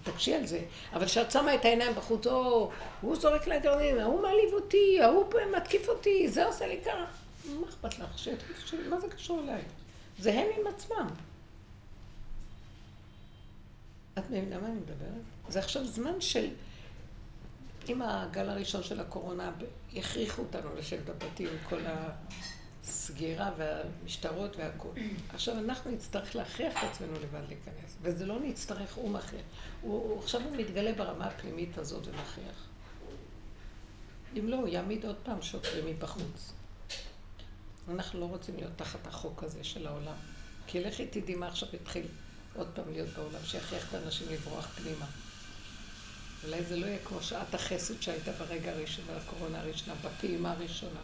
תתעקשי 0.04 0.34
על 0.34 0.46
זה. 0.46 0.60
אבל 0.94 1.06
כשאת 1.06 1.32
שמה 1.32 1.56
את 1.56 1.66
העיניים 1.66 1.96
בחוץ, 1.96 2.28
או, 2.28 2.72
הוא 3.02 3.16
זורק 3.16 3.48
לה 3.48 3.60
גרעינים, 3.60 4.00
ההוא 4.00 4.22
מעליב 4.22 4.54
אותי, 4.54 5.02
ההוא 5.02 5.26
מתקיף 5.58 5.90
אותי, 5.90 6.30
זה 6.30 6.46
עושה 6.46 6.68
לי 6.68 6.82
ככה. 6.86 7.06
מה 7.46 7.68
אכפת 7.70 8.00
לך? 8.00 8.18
שלי, 8.18 8.88
מה 8.90 9.00
זה 9.00 9.08
קשור 9.10 9.40
אליי? 9.44 9.62
זה 10.20 10.34
הם 10.34 10.48
עם 10.60 10.68
עצמם. 10.68 11.08
את 14.18 14.30
מבינה 14.30 14.60
מה 14.60 14.68
אני 14.68 14.76
מדברת? 14.76 15.24
זה 15.50 15.60
עכשיו 15.60 15.86
זמן 15.86 16.22
של... 16.22 16.48
עם 17.88 18.02
הגל 18.02 18.50
הראשון 18.50 18.84
של 18.84 19.00
הקורונה, 19.00 19.52
הכריחו 19.96 20.42
אותנו 20.42 20.76
לשבת 20.76 21.06
בבתים, 21.06 21.50
כל 21.70 21.80
הסגירה 22.84 23.52
והמשטרות 23.58 24.56
והכול. 24.56 24.92
עכשיו 25.30 25.60
אנחנו 25.60 25.92
נצטרך 25.92 26.36
להכריח 26.36 26.74
את 26.78 26.90
עצמנו 26.92 27.14
לבד 27.14 27.42
להיכנס, 27.48 27.98
וזה 28.02 28.26
לא 28.26 28.40
נצטרך, 28.40 28.94
הוא 28.94 29.10
מכריח. 29.10 29.42
הוא, 29.82 29.94
הוא, 29.94 30.20
עכשיו 30.24 30.42
הוא 30.42 30.56
מתגלה 30.58 30.94
ברמה 30.94 31.26
הפנימית 31.26 31.78
הזאת 31.78 32.08
ומכריח. 32.08 32.68
אם 34.40 34.48
לא, 34.48 34.56
הוא 34.56 34.68
יעמיד 34.68 35.06
עוד 35.06 35.16
פעם 35.24 35.42
שוטרים 35.42 35.86
מבחוץ. 35.86 36.54
אנחנו 37.90 38.20
לא 38.20 38.26
רוצים 38.26 38.56
להיות 38.56 38.72
תחת 38.76 39.08
החוק 39.08 39.44
הזה 39.44 39.64
של 39.64 39.88
העולם. 39.88 40.16
כי 40.68 40.84
לכי 40.84 41.08
תדעי 41.08 41.36
מה 41.36 41.48
עכשיו 41.48 41.70
יתחיל 41.74 42.06
עוד 42.56 42.68
פעם 42.74 42.92
להיות 42.92 43.10
בעולם, 43.10 43.40
שיכריח 43.44 43.90
את 43.90 43.94
האנשים 43.94 44.28
לברוח 44.32 44.66
פנימה. 44.66 45.06
אולי 46.46 46.64
זה 46.64 46.78
לא 46.78 46.86
יהיה 46.86 47.00
כמו 47.06 47.22
שעת 47.22 47.54
החסד 47.54 48.02
שהייתה 48.02 48.32
ברגע 48.32 48.72
הראשון, 48.72 49.06
בקורונה 49.16 49.62
הראשונה, 49.62 49.96
בפעימה 50.04 50.52
הראשונה. 50.52 51.00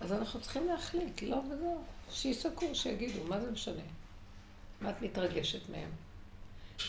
אז 0.00 0.12
אנחנו 0.12 0.40
צריכים 0.40 0.66
להחליט, 0.66 1.22
לא 1.22 1.36
וזהו. 1.36 1.82
שיסקרו, 2.10 2.74
שיגידו, 2.74 3.24
מה 3.24 3.40
זה 3.40 3.50
משנה? 3.50 3.82
מה 4.80 4.90
את 4.90 5.02
מתרגשת 5.02 5.68
מהם? 5.68 5.90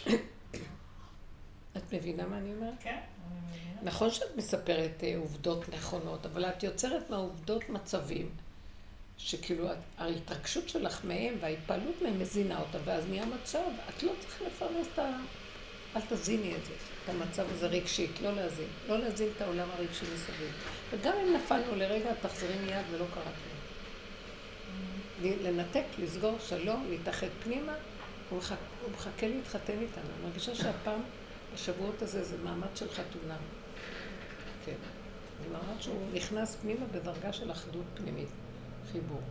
את 1.77 1.93
מבינה 1.93 2.27
מה 2.27 2.37
אני 2.37 2.53
אומרת? 2.53 2.73
כן, 2.79 2.89
אני 2.91 3.39
מבינה. 3.49 3.81
נכון 3.83 4.11
שאת 4.11 4.37
מספרת 4.37 5.03
אה, 5.03 5.17
עובדות 5.17 5.69
נכונות, 5.69 6.25
אבל 6.25 6.45
את 6.45 6.63
יוצרת 6.63 7.09
מהעובדות 7.09 7.69
מצבים 7.69 8.29
שכאילו 9.17 9.67
ההתרגשות 9.97 10.69
שלך 10.69 11.05
מהם 11.05 11.35
וההתפעלות 11.39 12.01
מהם 12.01 12.19
מזינה 12.19 12.59
אותה, 12.59 12.77
ואז 12.85 13.05
נהיה 13.07 13.25
מצב, 13.25 13.69
את 13.89 14.03
לא 14.03 14.11
צריכה 14.19 14.43
לפרנס 14.43 14.87
את 14.93 14.99
ה... 14.99 15.17
אל 15.95 16.01
תזיני 16.09 16.55
את 16.55 16.65
זה, 16.65 16.73
את 17.03 17.09
המצב 17.09 17.45
הזה 17.51 17.67
רגשית, 17.67 18.21
לא 18.21 18.33
להזין. 18.35 18.67
לא 18.87 18.99
להזין 18.99 19.27
את 19.37 19.41
העולם 19.41 19.67
הרגשי 19.77 20.05
מסביב. 20.13 20.51
וגם 20.91 21.13
אם 21.17 21.33
נפלנו 21.35 21.75
לרגע, 21.75 22.13
תחזרי 22.21 22.55
מיד 22.65 22.85
ולא 22.91 23.05
קרה 23.13 23.23
כלום. 23.23 23.51
לנתק, 25.43 25.83
לסגור, 25.99 26.37
שלום, 26.39 26.85
להתאחד 26.89 27.27
פנימה, 27.43 27.73
הוא 28.29 28.37
מחכה, 28.37 28.55
הוא 28.81 28.91
מחכה 28.91 29.27
להתחתן 29.27 29.79
איתנו. 29.81 30.03
אני 30.03 30.27
מרגישה 30.27 30.55
שהפעם, 30.55 31.01
השבועות 31.53 32.01
הזה, 32.01 32.23
זה 32.23 32.37
מעמד 32.43 32.67
של 32.75 32.89
חתונה. 32.89 33.37
כן. 34.65 34.75
זה 35.43 35.49
מעמד 35.49 35.81
שהוא 35.81 36.07
נכנס 36.13 36.55
פנימה 36.55 36.85
בדרגה 36.91 37.33
של 37.33 37.51
אחדות 37.51 37.85
פנימית, 37.93 38.29
חיבור. 38.91 39.21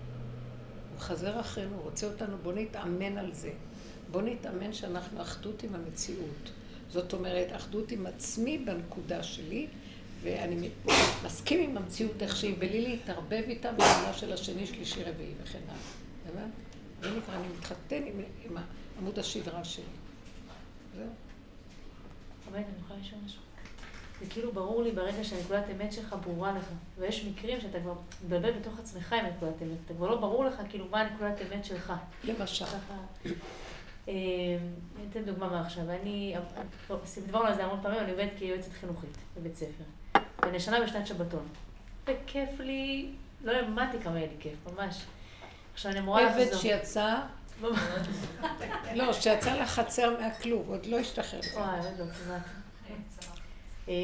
הוא 0.93 1.01
חזר 1.01 1.41
אחרינו, 1.41 1.77
הוא 1.77 1.83
רוצה 1.83 2.07
אותנו, 2.07 2.39
בוא 2.43 2.53
נתאמן 2.53 3.19
על 3.19 3.35
זה. 3.35 3.51
בוא 4.11 4.23
נתאמן 4.23 4.73
שאנחנו 4.73 5.23
אחדות 5.23 5.63
עם 5.63 5.75
המציאות. 5.75 6.51
זאת 6.91 7.13
אומרת, 7.13 7.49
אחדות 7.57 7.93
עם 7.93 8.07
עצמי 8.07 8.59
בנקודה 8.59 9.23
שלי, 9.23 9.67
ואני 10.23 10.69
מסכים 11.25 11.71
עם 11.71 11.77
המציאות 11.77 12.23
איך 12.23 12.37
שהיא, 12.37 12.57
בלי 12.59 12.81
להתערבב 12.81 13.43
איתה 13.49 13.73
בעולם 13.73 14.13
של 14.17 14.33
השני, 14.33 14.67
שלישי, 14.67 15.03
רביעי 15.03 15.33
וכן 15.43 15.59
הלאה. 15.69 16.47
זה 17.03 17.11
נקרא, 17.11 17.35
אני 17.35 17.49
מתחתן 17.59 18.03
עם, 18.07 18.21
עם 18.45 18.57
עמוד 18.99 19.19
השדרה 19.19 19.65
שלי. 19.65 19.85
זהו. 20.97 21.07
עובד, 22.47 22.59
אני 22.59 22.79
יכולה 22.85 23.01
לשאול 23.01 23.21
משהו? 23.25 23.41
זה 24.21 24.27
כאילו 24.31 24.53
ברור 24.53 24.83
לי 24.83 24.93
ברגע 24.93 25.25
שהנקודת 25.25 25.65
אמת 25.77 25.93
שלך 25.93 26.17
ברורה 26.25 26.53
לך. 26.53 26.65
ויש 26.99 27.25
מקרים 27.25 27.61
שאתה 27.61 27.81
כבר 27.81 27.95
מתבלבל 28.25 28.51
בתוך 28.53 28.79
עצמך 28.79 29.13
עם 29.13 29.27
נקודת 29.27 29.63
אמת. 29.63 29.79
אתה 29.87 29.95
כבר 29.95 30.11
לא 30.11 30.17
ברור 30.17 30.45
לך 30.45 30.55
כאילו 30.69 30.87
מה 30.91 31.01
הנקודת 31.01 31.35
אמת 31.41 31.65
שלך. 31.65 31.93
למשל. 32.25 32.65
ככה... 34.11 34.17
אה, 34.17 34.59
אני 34.97 35.07
אתן 35.11 35.23
דוגמה 35.23 35.49
מעכשיו. 35.49 35.85
אני, 35.91 36.35
דיברנו 37.27 37.47
על 37.47 37.55
זה 37.55 37.65
המון 37.65 37.79
פעמים, 37.83 37.99
אני 37.99 38.11
עובדת 38.11 38.31
כיועצת 38.39 38.73
חינוכית 38.73 39.17
בבית 39.37 39.57
ספר. 39.57 39.85
ואני 40.43 40.61
שנה 40.61 40.81
בשנת 40.81 41.07
שבתון. 41.07 41.49
וכיף 42.07 42.61
לי, 42.61 43.11
לא 43.45 43.53
האמנתי 43.53 43.99
כמה 43.99 44.19
יהיה 44.19 44.29
לי 44.29 44.37
כיף, 44.41 44.59
ממש. 44.67 45.05
עכשיו 45.75 45.93
אני 45.93 46.01
אמורה 46.01 46.23
לחזור. 46.23 46.43
עבד 46.43 46.57
שיצא, 46.57 47.17
לא, 48.95 49.13
שיצא 49.13 49.55
לחצר 49.55 50.21
מהכלוב, 50.21 50.71
עוד 50.71 50.87
לא 50.87 50.99
השתחרר. 50.99 51.41
וואי, 51.55 51.81
לא, 51.99 52.05
כמעט. 52.05 52.43
אה, 53.89 53.95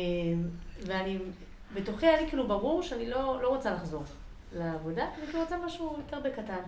ואני, 0.87 1.19
בתוכי 1.75 2.07
היה 2.07 2.21
לי 2.21 2.29
כאילו 2.29 2.49
ברור 2.49 2.83
שאני 2.83 3.11
לא, 3.11 3.43
לא 3.43 3.49
רוצה 3.49 3.71
לחזור 3.71 4.05
לעבודה, 4.53 5.05
אני 5.19 5.27
כאילו 5.27 5.41
רוצה 5.41 5.57
משהו 5.57 5.97
יותר 5.99 6.21
בקטן. 6.21 6.63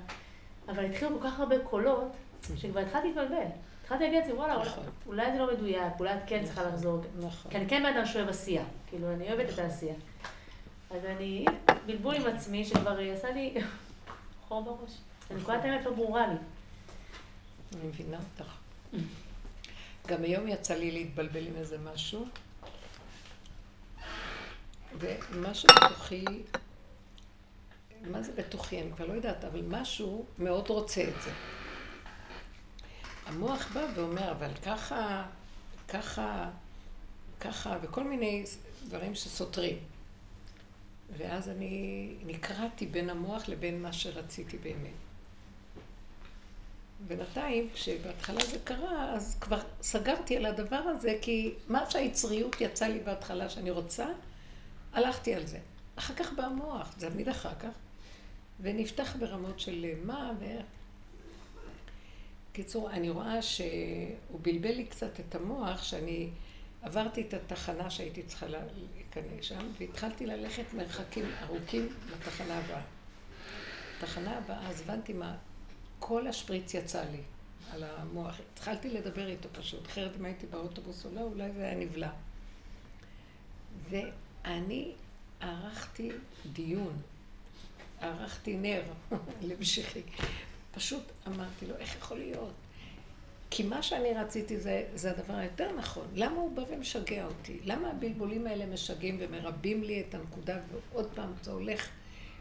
אבל 0.69 0.85
התחילו 0.85 1.21
כל 1.21 1.29
כך 1.29 1.41
הרבה 1.41 1.59
קולות, 1.59 2.13
שכבר 2.57 2.81
התחלתי 2.81 3.07
להתבלבל. 3.07 3.45
התחלתי 3.83 4.05
להגיד 4.05 4.19
לעצמי, 4.19 4.33
וואלה, 4.33 4.55
אולי- 4.55 4.67
נכון. 4.69 4.85
אולי 5.07 5.33
זה 5.33 5.39
לא 5.39 5.53
מדויק, 5.55 5.93
אולי 6.01 6.15
את 6.15 6.19
כן 6.27 6.45
צריכה 6.45 6.63
לחזור. 6.63 7.01
נכון. 7.21 7.51
כי 7.51 7.57
אני 7.59 7.69
כן 7.69 7.83
בן 7.83 7.97
אדם 7.97 8.07
שאוהב 8.07 8.29
עשייה, 8.29 8.65
כאילו, 8.87 9.13
אני 9.13 9.33
אוהבת 9.33 9.53
את 9.55 9.59
העשייה. 9.59 9.95
אז 10.91 11.05
אני, 11.05 11.45
בלבול 11.87 12.15
עם 12.15 12.27
עצמי, 12.27 12.65
שכבר 12.65 12.99
עשה 13.13 13.31
לי 13.31 13.55
חור 14.49 14.63
בראש. 14.63 14.91
הנקודת 15.31 15.65
האמת 15.65 15.85
לא 15.85 15.93
ברורה 15.93 16.27
לי. 16.27 16.35
אני 17.75 17.89
מבינה 17.89 18.19
אותך. 18.39 18.53
גם 20.07 20.23
היום 20.25 20.49
יצא 20.49 20.75
לי 20.75 20.91
להתבלבל 20.91 21.47
עם 21.47 21.57
איזה 21.57 21.79
משהו, 21.79 22.27
ומשהו 24.99 25.69
בתוכי, 25.85 26.25
מה 28.11 28.23
זה 28.23 28.33
בתוכי? 28.33 28.83
אני 28.83 28.93
כבר 28.93 29.07
לא 29.07 29.13
יודעת, 29.13 29.45
אבל 29.45 29.63
משהו 29.69 30.25
מאוד 30.39 30.69
רוצה 30.69 31.03
את 31.03 31.23
זה. 31.23 31.31
המוח 33.29 33.73
בא 33.73 33.87
ואומר, 33.95 34.31
אבל 34.31 34.55
ככה, 34.55 35.25
ככה, 35.89 36.51
ככה, 37.41 37.79
וכל 37.83 38.05
מיני 38.05 38.45
דברים 38.89 39.15
שסותרים. 39.15 39.79
ואז 41.17 41.49
אני 41.49 42.15
נקרעתי 42.27 42.87
בין 42.87 43.11
המוח 43.11 43.49
לבין 43.49 43.83
מה 43.83 43.93
שרציתי 43.93 44.59
באמת. 44.59 44.93
בינתיים, 47.07 47.69
כשבהתחלה 47.75 48.41
זה 48.45 48.59
קרה, 48.65 49.15
אז 49.15 49.37
כבר 49.41 49.61
סגרתי 49.83 50.37
על 50.37 50.47
הדבר 50.47 50.77
הזה, 50.77 51.19
כי 51.23 51.55
מה 51.69 51.91
שהיצריות 51.91 52.61
יצא 52.61 52.87
לי 52.87 53.01
בהתחלה 53.01 53.49
שאני 53.49 53.71
רוצה, 53.71 54.07
הלכתי 54.93 55.35
על 55.35 55.47
זה. 55.47 55.59
אחר 55.97 56.15
כך 56.15 56.33
בא 56.33 56.45
המוח, 56.45 56.95
זה 56.99 57.11
תמיד 57.11 57.29
אחר 57.29 57.55
כך, 57.55 57.73
ונפתח 58.61 59.17
ברמות 59.19 59.61
של 59.61 59.87
מה 60.05 60.33
ואיך. 60.41 60.65
קיצור, 62.59 62.91
אני 62.91 63.11
רואה 63.11 63.43
שהוא 63.43 63.69
בלבל 64.43 64.71
לי 64.75 64.85
קצת 64.85 65.21
את 65.21 65.35
המוח, 65.35 65.83
שאני 65.83 66.29
עברתי 66.83 67.21
את 67.21 67.35
התחנה 67.35 67.91
שהייתי 67.91 68.23
צריכה 68.23 68.47
לה- 68.47 68.63
להיכנס 68.95 69.45
שם, 69.45 69.67
והתחלתי 69.79 70.27
ללכת 70.27 70.75
מרחקים 70.75 71.25
ארוכים 71.43 71.89
לתחנה 72.13 72.59
הבאה. 72.59 72.81
התחנה 73.99 74.39
הבאה, 74.39 74.69
אז 74.69 74.81
הבנתי 74.81 75.13
מה, 75.13 75.37
כל 75.99 76.27
השפריץ 76.27 76.75
יצא 76.75 77.05
לי 77.05 77.21
על 77.73 77.85
המוח. 77.85 78.41
התחלתי 78.55 78.91
לדבר 78.91 79.27
איתו 79.29 79.49
פשוט, 79.53 79.87
אחרת 79.87 80.11
אם 80.21 80.25
הייתי 80.25 80.47
באוטובוס 80.47 81.05
או 81.07 81.11
לא, 81.15 81.21
אולי 81.21 81.53
זה 81.53 81.65
היה 81.65 81.75
נבלע. 81.75 82.11
ואני 83.91 84.93
ערכתי 85.41 86.11
דיון, 86.53 86.97
ערכתי 88.01 88.57
נר 88.57 88.83
למשיחי. 89.49 90.03
פשוט 90.79 91.03
אמרתי 91.27 91.67
לו, 91.67 91.77
איך 91.77 91.97
יכול 91.97 92.19
להיות? 92.19 92.53
כי 93.51 93.63
מה 93.63 93.83
שאני 93.83 94.15
רציתי 94.15 94.61
זה, 94.61 94.85
זה 94.95 95.11
הדבר 95.11 95.35
היותר 95.35 95.73
נכון. 95.79 96.07
למה 96.15 96.37
הוא 96.37 96.57
בא 96.57 96.63
ומשגע 96.71 97.25
אותי? 97.25 97.59
למה 97.65 97.91
הבלבולים 97.91 98.47
האלה 98.47 98.67
משגעים 98.67 99.17
ומרבים 99.21 99.83
לי 99.83 100.05
את 100.09 100.15
הנקודה 100.15 100.59
ועוד 100.73 101.09
פעם 101.15 101.33
זה 101.43 101.51
הולך? 101.51 101.89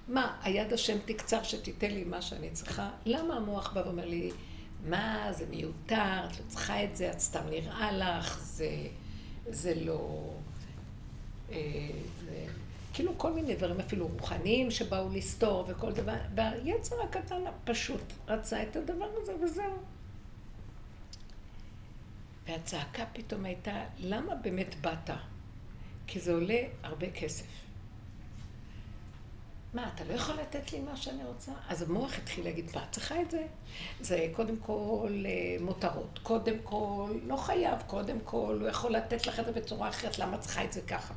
מה, 0.07 0.37
היד 0.43 0.73
השם 0.73 0.97
תקצר 1.05 1.43
שתיתן 1.43 1.91
לי 1.91 2.03
מה 2.03 2.21
שאני 2.21 2.49
צריכה? 2.49 2.89
למה 3.05 3.35
המוח 3.35 3.73
בא 3.73 3.79
ואומר 3.79 4.05
לי, 4.05 4.31
מה, 4.85 5.27
זה 5.31 5.45
מיותר, 5.49 6.25
את 6.31 6.39
לא 6.39 6.45
צריכה 6.47 6.83
את 6.83 6.95
זה, 6.95 7.11
את 7.11 7.19
סתם 7.19 7.43
נראה 7.49 7.91
לך, 7.91 8.39
זה, 8.39 8.69
זה 9.49 9.75
לא... 9.75 10.33
אה, 11.51 11.57
זה... 12.25 12.45
כאילו 12.97 13.17
כל 13.17 13.33
מיני 13.33 13.55
דברים 13.55 13.79
אפילו 13.79 14.07
רוחניים 14.07 14.71
שבאו 14.71 15.09
לסתור 15.09 15.65
וכל 15.67 15.91
דבר, 15.93 16.15
והיצר 16.35 16.95
הקטן 17.03 17.43
פשוט 17.63 18.01
רצה 18.27 18.63
את 18.63 18.75
הדבר 18.75 19.07
הזה 19.21 19.33
וזהו. 19.43 19.77
והצעקה 22.47 23.03
פתאום 23.13 23.45
הייתה, 23.45 23.83
למה 23.99 24.35
באמת 24.35 24.75
באת? 24.81 25.09
כי 26.07 26.19
זה 26.19 26.33
עולה 26.33 26.59
הרבה 26.83 27.11
כסף. 27.11 27.45
מה, 29.73 29.91
אתה 29.95 30.03
לא 30.03 30.13
יכול 30.13 30.35
לתת 30.35 30.73
לי 30.73 30.79
מה 30.79 30.97
שאני 30.97 31.23
רוצה? 31.23 31.51
אז 31.69 31.81
המוח 31.81 32.17
התחיל 32.17 32.43
להגיד, 32.43 32.71
מה, 32.75 32.85
צריכה 32.91 33.21
את 33.21 33.31
זה? 33.31 33.45
זה 34.01 34.27
קודם 34.35 34.57
כל 34.57 35.23
אה, 35.25 35.63
מותרות, 35.65 36.19
קודם 36.23 36.55
כל, 36.63 37.11
לא 37.23 37.35
חייב, 37.35 37.81
קודם 37.87 38.17
כל, 38.23 38.57
הוא 38.61 38.69
יכול 38.69 38.91
לתת 38.91 39.27
לך 39.27 39.39
את 39.39 39.45
זה 39.45 39.51
בצורה 39.51 39.89
אחרת, 39.89 40.19
למה 40.19 40.37
צריכה 40.37 40.63
את 40.63 40.73
זה 40.73 40.81
ככה? 40.81 41.13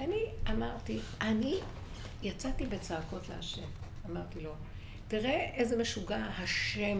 ואני 0.00 0.24
אמרתי, 0.50 0.98
אני 1.20 1.60
יצאתי 2.22 2.66
בצעקות 2.66 3.28
להשם. 3.28 3.68
אמרתי 4.10 4.40
לו, 4.40 4.52
תראה 5.08 5.50
איזה 5.54 5.76
משוגע 5.76 6.16
השם, 6.16 6.98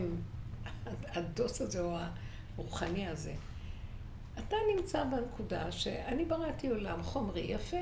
הדוס 0.86 1.60
הזה 1.60 1.80
או 1.80 1.96
הרוחני 2.56 3.06
הזה. 3.06 3.34
אתה 4.38 4.56
נמצא 4.76 5.04
בנקודה 5.04 5.72
שאני 5.72 6.24
בראתי 6.24 6.68
עולם 6.68 7.02
חומרי 7.02 7.40
יפה, 7.40 7.76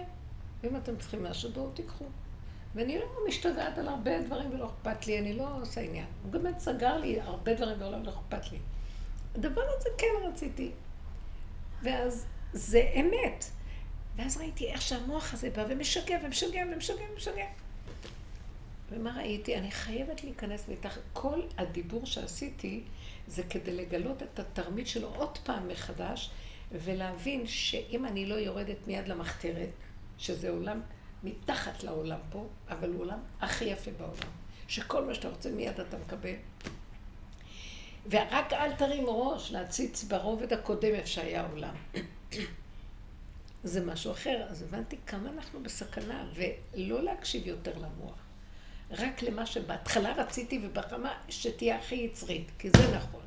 ואם 0.63 0.77
אתם 0.77 0.97
צריכים 0.97 1.25
משהו, 1.25 1.53
בואו 1.53 1.71
תיקחו. 1.71 2.05
ואני 2.75 2.99
לא 2.99 3.07
משתגעת 3.29 3.79
על 3.79 3.89
הרבה 3.89 4.23
דברים 4.23 4.51
ולא 4.55 4.67
אכפת 4.67 5.07
לי, 5.07 5.19
אני 5.19 5.33
לא 5.33 5.49
עושה 5.61 5.81
עניין. 5.81 6.07
הוא 6.23 6.33
באמת 6.33 6.59
סגר 6.59 6.99
לי 6.99 7.21
הרבה 7.21 7.55
דברים 7.55 7.79
בעולם 7.79 8.03
ולא 8.03 8.11
אכפת 8.11 8.53
לי. 8.53 8.59
הדבר 9.35 9.63
הזה 9.79 9.89
כן 9.99 10.29
רציתי. 10.29 10.71
ואז 11.83 12.27
זה 12.53 12.91
אמת. 12.95 13.45
ואז 14.19 14.37
ראיתי 14.37 14.67
איך 14.67 14.83
שהמוח 14.83 15.35
הזה 15.35 15.51
בא 15.51 15.65
ומשגע 15.69 16.19
ומשגע 16.25 16.63
ומשגע 16.73 17.05
ומשגע. 17.13 17.47
ומה 18.91 19.17
ראיתי? 19.17 19.57
אני 19.57 19.71
חייבת 19.71 20.25
להיכנס 20.25 20.65
ואיתך. 20.69 20.99
כל 21.13 21.41
הדיבור 21.59 22.07
שעשיתי 22.07 22.83
זה 23.27 23.43
כדי 23.43 23.73
לגלות 23.73 24.23
את 24.23 24.39
התרמית 24.39 24.87
שלו 24.87 25.09
עוד 25.15 25.39
פעם 25.39 25.69
מחדש, 25.69 26.31
ולהבין 26.73 27.47
שאם 27.47 28.05
אני 28.07 28.27
לא 28.27 28.35
יורדת 28.35 28.87
מיד 28.87 29.09
למחתרת, 29.09 29.69
שזה 30.19 30.51
עולם 30.51 30.81
מתחת 31.23 31.83
לעולם 31.83 32.19
פה, 32.31 32.47
אבל 32.69 32.91
הוא 32.91 33.01
עולם 33.01 33.19
הכי 33.41 33.65
יפה 33.65 33.91
בעולם. 33.91 34.33
שכל 34.69 35.05
מה 35.05 35.15
שאתה 35.15 35.29
רוצה 35.29 35.51
מיד 35.51 35.81
אתה 35.81 35.99
מקבל. 35.99 36.35
ורק 38.11 38.53
אל 38.53 38.73
תרים 38.73 39.05
ראש 39.07 39.53
להציץ 39.53 40.05
ברובד 40.05 40.53
הקודם 40.53 40.95
איפה 40.95 41.07
שהיה 41.07 41.43
העולם. 41.43 41.75
זה 43.69 43.85
משהו 43.85 44.13
אחר. 44.13 44.43
אז 44.49 44.63
הבנתי 44.63 44.97
כמה 45.07 45.31
אנחנו 45.31 45.63
בסכנה, 45.63 46.27
ולא 46.35 47.03
להקשיב 47.03 47.47
יותר 47.47 47.73
למוח. 47.79 48.19
רק 48.91 49.23
למה 49.23 49.47
שבהתחלה 49.47 50.13
רציתי 50.17 50.61
וברמה 50.63 51.15
שתהיה 51.29 51.79
הכי 51.79 51.95
יצרית, 51.95 52.51
כי 52.59 52.71
זה 52.71 52.97
נכון. 52.97 53.21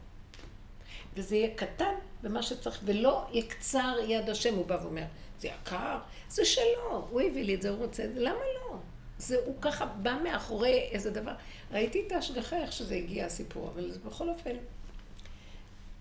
וזה 1.16 1.36
יהיה 1.36 1.56
קטן 1.56 1.94
במה 2.24 2.44
שצריך, 2.44 2.80
ולא 2.86 3.28
יקצר 3.32 3.98
יד 4.08 4.30
השם, 4.30 4.56
הוא 4.56 4.66
בא 4.66 4.78
ואומר, 4.82 5.04
זה 5.40 5.48
יקר, 5.48 6.00
זה 6.30 6.46
שלו, 6.46 7.08
הוא 7.10 7.22
הביא 7.22 7.44
לי 7.44 7.56
את 7.56 7.62
זה, 7.62 7.70
הוא 7.70 7.78
רוצה 7.78 8.06
את 8.06 8.14
זה, 8.14 8.20
למה 8.20 8.40
לא? 8.56 8.78
זה, 9.18 9.38
הוא 9.46 9.56
ככה 9.62 9.86
בא 9.86 10.18
מאחורי 10.24 10.90
איזה 10.92 11.12
דבר. 11.12 11.34
ראיתי 11.72 12.04
את 12.08 12.12
ההשגחה, 12.12 12.58
איך 12.58 12.72
שזה 12.72 12.96
הגיע 12.96 13.26
הסיפור, 13.26 13.72
אבל 13.74 13.92
בכל 14.06 14.30
אופן. 14.30 14.56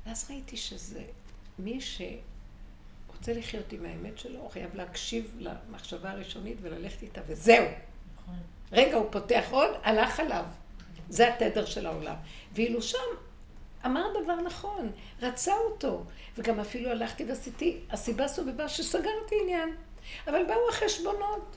ואז 0.06 0.30
ראיתי 0.30 0.56
שזה 0.56 1.02
מי 1.58 1.80
שרוצה 3.20 3.32
לחיות 3.40 3.72
עם 3.72 3.86
האמת 3.86 4.18
שלו, 4.18 4.38
הוא 4.40 4.50
חייב 4.50 4.74
להקשיב 4.74 5.36
למחשבה 5.38 6.10
הראשונית 6.10 6.56
וללכת 6.62 7.02
איתה, 7.02 7.20
וזהו. 7.26 7.64
נכון. 8.16 8.34
רגע, 8.72 8.96
הוא 8.96 9.06
פותח 9.10 9.44
עוד, 9.50 9.70
הלך 9.82 10.20
עליו. 10.20 10.44
זה 11.08 11.34
התדר 11.34 11.64
של 11.64 11.86
העולם. 11.86 12.14
ואילו 12.52 12.82
שם 12.82 12.98
אמר 13.86 14.04
דבר 14.22 14.36
נכון, 14.40 14.92
רצה 15.22 15.54
אותו. 15.56 16.04
וגם 16.38 16.60
אפילו 16.60 16.90
הלכתי 16.90 17.24
ועשיתי, 17.24 17.80
הסיבה 17.90 18.28
סובבה 18.28 18.68
שסגרתי 18.68 19.34
עניין. 19.42 19.74
אבל 20.26 20.44
באו 20.48 20.68
החשבונות. 20.68 21.56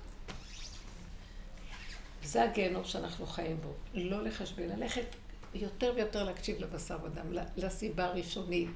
זה 2.24 2.44
הגיהנום 2.44 2.84
שאנחנו 2.84 3.26
חיים 3.26 3.58
בו. 3.58 3.74
לא 3.94 4.24
לחשבן, 4.24 4.70
ללכת 4.70 5.06
יותר 5.54 5.94
ויותר 5.96 6.24
להקשיב 6.24 6.60
לבשר 6.60 6.98
ודם, 7.04 7.34
לסיבה 7.58 8.06
הראשונית, 8.06 8.70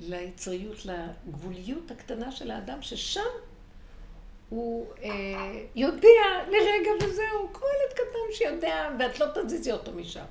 ליצריות, 0.00 0.86
לגבוליות 0.86 1.90
הקטנה 1.90 2.32
של 2.32 2.50
האדם, 2.50 2.82
ששם 2.82 3.20
הוא 4.48 4.86
אה, 5.02 5.64
יודע 5.74 6.08
לרגע 6.46 6.90
וזהו, 7.04 7.52
כמו 7.52 7.66
ילד 7.66 7.92
קטן 7.94 8.32
שיודע, 8.32 8.88
ואת 8.98 9.20
לא 9.20 9.26
תזיזי 9.34 9.72
אותו 9.72 9.92
משם. 9.92 10.24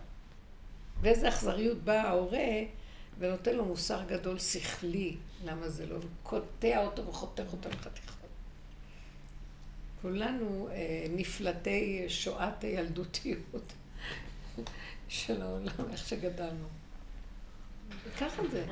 ואיזה 1.02 1.30
אכזריות 1.30 1.78
בא 1.78 1.94
ההורה 1.94 2.64
ונותן 3.20 3.56
לו 3.56 3.66
מוסר 3.66 4.04
גדול 4.08 4.40
שכלי, 4.40 5.16
למה 5.46 5.70
זה 5.70 5.86
לא, 5.86 5.98
קוטע 6.24 6.86
אותו 6.86 7.08
וחותך 7.08 7.44
אותו 7.52 7.70
לחתיכות. 7.70 8.14
כולנו 10.02 10.68
אה, 10.72 11.06
נפלטי 11.10 12.06
שואת 12.08 12.64
הילדותיות 12.64 13.74
של 15.10 15.42
העולם, 15.42 15.92
איך 15.92 16.08
שגדלנו. 16.08 16.68
ככה 18.20 18.42
זה. 18.52 18.66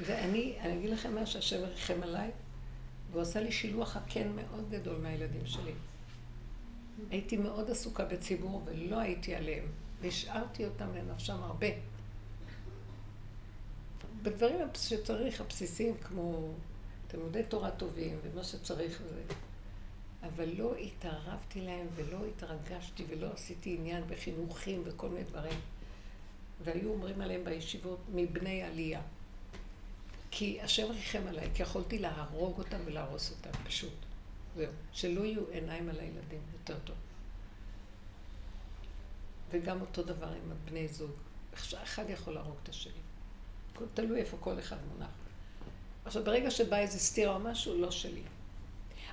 ואני, 0.00 0.56
אני 0.60 0.78
אגיד 0.78 0.90
לכם 0.90 1.14
מה 1.14 1.26
שהשם 1.26 1.64
ריחם 1.64 2.02
עליי, 2.02 2.30
והוא 3.10 3.22
עשה 3.22 3.40
לי 3.40 3.52
שילוח 3.52 3.96
הקן 3.96 4.32
מאוד 4.36 4.70
גדול 4.70 4.98
מהילדים 5.00 5.46
שלי. 5.46 5.72
הייתי 7.10 7.36
מאוד 7.36 7.70
עסוקה 7.70 8.04
בציבור 8.04 8.62
ולא 8.64 8.98
הייתי 8.98 9.34
עליהם, 9.34 9.64
והשארתי 10.00 10.64
אותם 10.64 10.94
לנפשם 10.94 11.42
הרבה. 11.42 11.66
בדברים 14.22 14.56
שצריך, 14.74 15.40
הבסיסיים, 15.40 15.96
כמו 15.96 16.52
תלמודי 17.06 17.42
תורה 17.48 17.70
טובים 17.70 18.18
ומה 18.22 18.44
שצריך 18.44 19.02
זה. 19.08 19.22
אבל 20.22 20.48
לא 20.58 20.74
התערבתי 20.76 21.60
להם 21.60 21.86
ולא 21.94 22.18
התרגשתי 22.26 23.04
ולא 23.08 23.32
עשיתי 23.32 23.74
עניין 23.74 24.04
בחינוכים 24.06 24.82
וכל 24.84 25.08
מיני 25.08 25.24
דברים. 25.24 25.58
והיו 26.64 26.90
אומרים 26.90 27.20
עליהם 27.20 27.44
בישיבות 27.44 27.98
מבני 28.14 28.62
עלייה. 28.62 29.00
כי 30.30 30.60
השם 30.60 30.90
ריחם 30.90 31.22
עליי, 31.28 31.48
כי 31.54 31.62
יכולתי 31.62 31.98
להרוג 31.98 32.58
אותם 32.58 32.78
ולהרוס 32.84 33.30
אותם, 33.30 33.58
פשוט. 33.64 33.92
זהו. 34.56 34.72
שלא 34.92 35.20
יהיו 35.20 35.48
עיניים 35.50 35.88
על 35.88 36.00
הילדים, 36.00 36.40
יותר 36.52 36.78
טוב. 36.84 36.96
וגם 39.50 39.80
אותו 39.80 40.02
דבר 40.02 40.28
עם 40.28 40.52
הבני 40.52 40.88
זוג. 40.88 41.10
אחד 41.54 42.04
יכול 42.08 42.34
להרוג 42.34 42.56
את 42.62 42.68
השני. 42.68 42.92
תלוי 43.94 44.20
איפה 44.20 44.36
כל 44.40 44.58
אחד 44.58 44.76
מונח. 44.92 45.10
עכשיו, 46.04 46.24
ברגע 46.24 46.50
שבא 46.50 46.78
איזה 46.78 46.98
סתירה 46.98 47.34
או 47.34 47.38
משהו, 47.38 47.80
לא 47.80 47.90
שלי. 47.90 48.22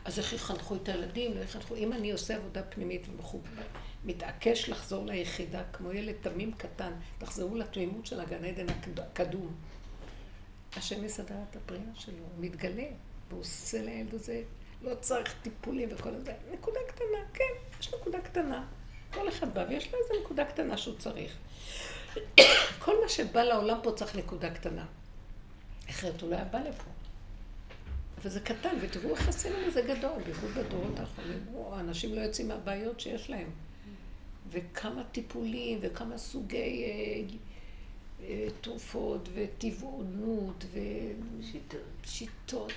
אז 0.06 0.20
איך 0.20 0.34
יחנכו 0.34 0.76
את 0.76 0.90
הילדים? 0.90 1.38
לא 1.38 1.40
יחנכו. 1.40 1.76
אם 1.76 1.94
אני 1.94 2.12
עושה 2.12 2.36
עבודה 2.36 2.64
פנימית 2.64 3.08
ומתעקש 4.04 4.70
לחזור 4.70 5.06
ליחידה, 5.06 5.64
כמו 5.74 5.92
ילד 5.92 6.16
תמים 6.22 6.54
קטן, 6.54 6.94
תחזרו 7.18 7.56
לתמימות 7.56 8.06
של 8.06 8.20
הגן 8.20 8.46
עדן 8.46 8.66
הקדום. 8.70 9.56
השם 10.78 11.06
יסדר 11.06 11.36
את 11.50 11.56
הפריאה 11.56 11.84
שלו, 11.96 12.18
הוא 12.18 12.46
מתגלה, 12.46 12.88
והוא 13.30 13.42
עושה 13.42 13.82
לילד 13.82 14.14
הזה, 14.14 14.44
לא 14.82 14.96
צריך 14.96 15.36
טיפולים 15.42 15.90
וכל 15.92 16.12
זה. 16.26 16.34
נקודה 16.52 16.80
קטנה, 16.88 17.18
כן, 17.34 17.80
יש 17.80 17.94
נקודה 17.94 18.22
קטנה. 18.22 18.66
כל 19.14 19.30
אחד 19.30 19.54
בא 19.54 19.66
ויש 19.70 19.94
לו 19.94 20.00
איזו 20.00 20.24
נקודה 20.24 20.46
קטנה 20.46 20.78
שהוא 20.78 20.96
צריך. 20.98 21.38
כל 22.80 23.02
מה 23.04 23.10
שבא 23.10 23.44
לעולם 23.44 23.80
פה 23.84 23.92
צריך 23.92 24.16
נקודה 24.16 24.50
קטנה. 24.50 24.86
אחרת 25.90 26.22
הוא 26.22 26.30
לא 26.30 26.36
היה 26.36 26.46
בא 26.46 26.60
לפה. 26.60 26.90
אבל 28.22 28.30
זה 28.30 28.40
קטן, 28.40 28.76
ותראו 28.82 29.10
איך 29.10 29.28
עשינו 29.28 29.56
לזה 29.68 29.82
גדול, 29.82 30.24
בייחוד 30.26 30.50
בדורות 30.50 31.00
האחרונים. 31.00 31.46
האנשים 31.72 32.16
לא 32.16 32.22
יוצאים 32.22 32.48
מהבעיות 32.48 33.00
שיש 33.00 33.30
להם. 33.30 33.50
וכמה 34.50 35.04
טיפולים, 35.12 35.80
וכמה 35.82 36.18
סוגי 36.18 36.84
אה, 36.84 37.38
תרופות, 38.62 39.30
וטבעונות, 39.34 40.66
ושיטות, 42.04 42.72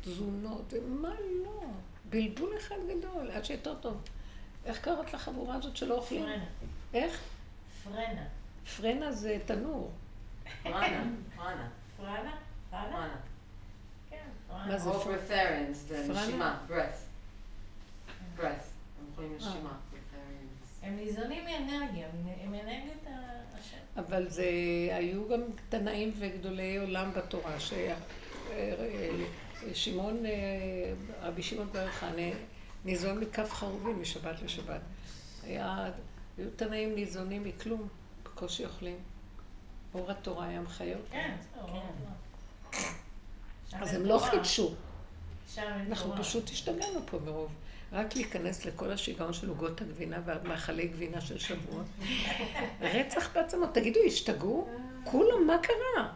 תזונות, 0.00 0.72
ומה 0.72 1.14
לא. 1.44 1.62
בלבול 2.10 2.56
אחד 2.56 2.76
גדול, 2.88 3.30
עד 3.30 3.44
שיותר 3.44 3.74
טוב. 3.74 4.02
איך 4.64 4.78
קראת 4.80 5.14
לחבורה 5.14 5.54
הזאת 5.54 5.76
שלא 5.76 5.94
אוכלים? 5.94 6.22
פרנה. 6.22 6.44
איך? 6.94 7.20
פרנה. 7.84 8.24
פרנה 8.76 9.12
זה 9.12 9.38
תנור. 9.46 9.90
פרנה, 10.62 10.80
פרנה, 10.88 11.18
פרנה? 11.36 11.68
פרנה? 11.96 12.36
פרנה. 12.70 13.16
כן, 14.10 14.16
פרנה. 14.48 14.66
מה 14.66 14.78
זה 14.78 14.90
פרנה? 14.92 15.72
זה 15.72 16.04
פרנה? 16.06 16.26
נשימה, 16.26 16.60
breath. 16.68 16.98
breath. 18.38 18.42
הם 18.42 19.06
אוכלים 19.10 19.36
נשימה, 19.36 19.78
preference. 19.92 20.86
הם 20.86 20.96
ניזונים 20.96 21.44
מאנרגיה, 21.44 22.08
הם 22.42 22.54
אנרגיית 22.54 23.06
השם. 23.06 23.31
אבל 23.96 24.28
זה, 24.28 24.44
היו 24.90 25.28
גם 25.28 25.40
תנאים 25.68 26.12
וגדולי 26.18 26.76
עולם 26.76 27.10
בתורה, 27.16 27.56
ששמעון, 29.72 30.22
רבי 31.22 31.42
שמעון 31.42 31.68
בר 31.72 31.90
חנה, 31.90 32.30
ניזון 32.84 33.20
מכף 33.20 33.52
חרובים 33.52 34.02
משבת 34.02 34.42
לשבת. 34.42 34.80
היה, 35.42 35.90
היו 36.38 36.50
תנאים 36.56 36.94
ניזונים 36.94 37.44
מכלום, 37.44 37.88
בקושי 38.24 38.64
אוכלים. 38.64 38.96
אור 39.94 40.10
התורה 40.10 40.46
היה 40.48 40.60
מחיה 40.60 40.96
אותם. 40.96 41.10
כן, 41.10 41.36
זהו. 41.54 41.66
שם 43.70 43.76
אז 43.82 43.94
הם 43.94 44.06
לא. 44.06 44.18
חידשו. 44.18 44.74
אנחנו. 45.58 46.14
פשוט 46.18 46.50
השתגענו 46.50 47.00
פה 47.06 47.18
מרוב. 47.24 47.54
רק 47.92 48.16
להיכנס 48.16 48.64
לכל 48.64 48.90
השיגעון 48.90 49.32
של 49.32 49.48
עוגות 49.48 49.80
הגבינה 49.80 50.20
והמאכלי 50.24 50.86
גבינה 50.86 51.20
של 51.20 51.38
שבוע. 51.38 51.82
רצח 52.80 53.34
בעצמות. 53.34 53.74
תגידו, 53.74 54.00
השתגעו? 54.06 54.68
כולם, 55.04 55.46
מה 55.46 55.58
קרה? 55.62 56.12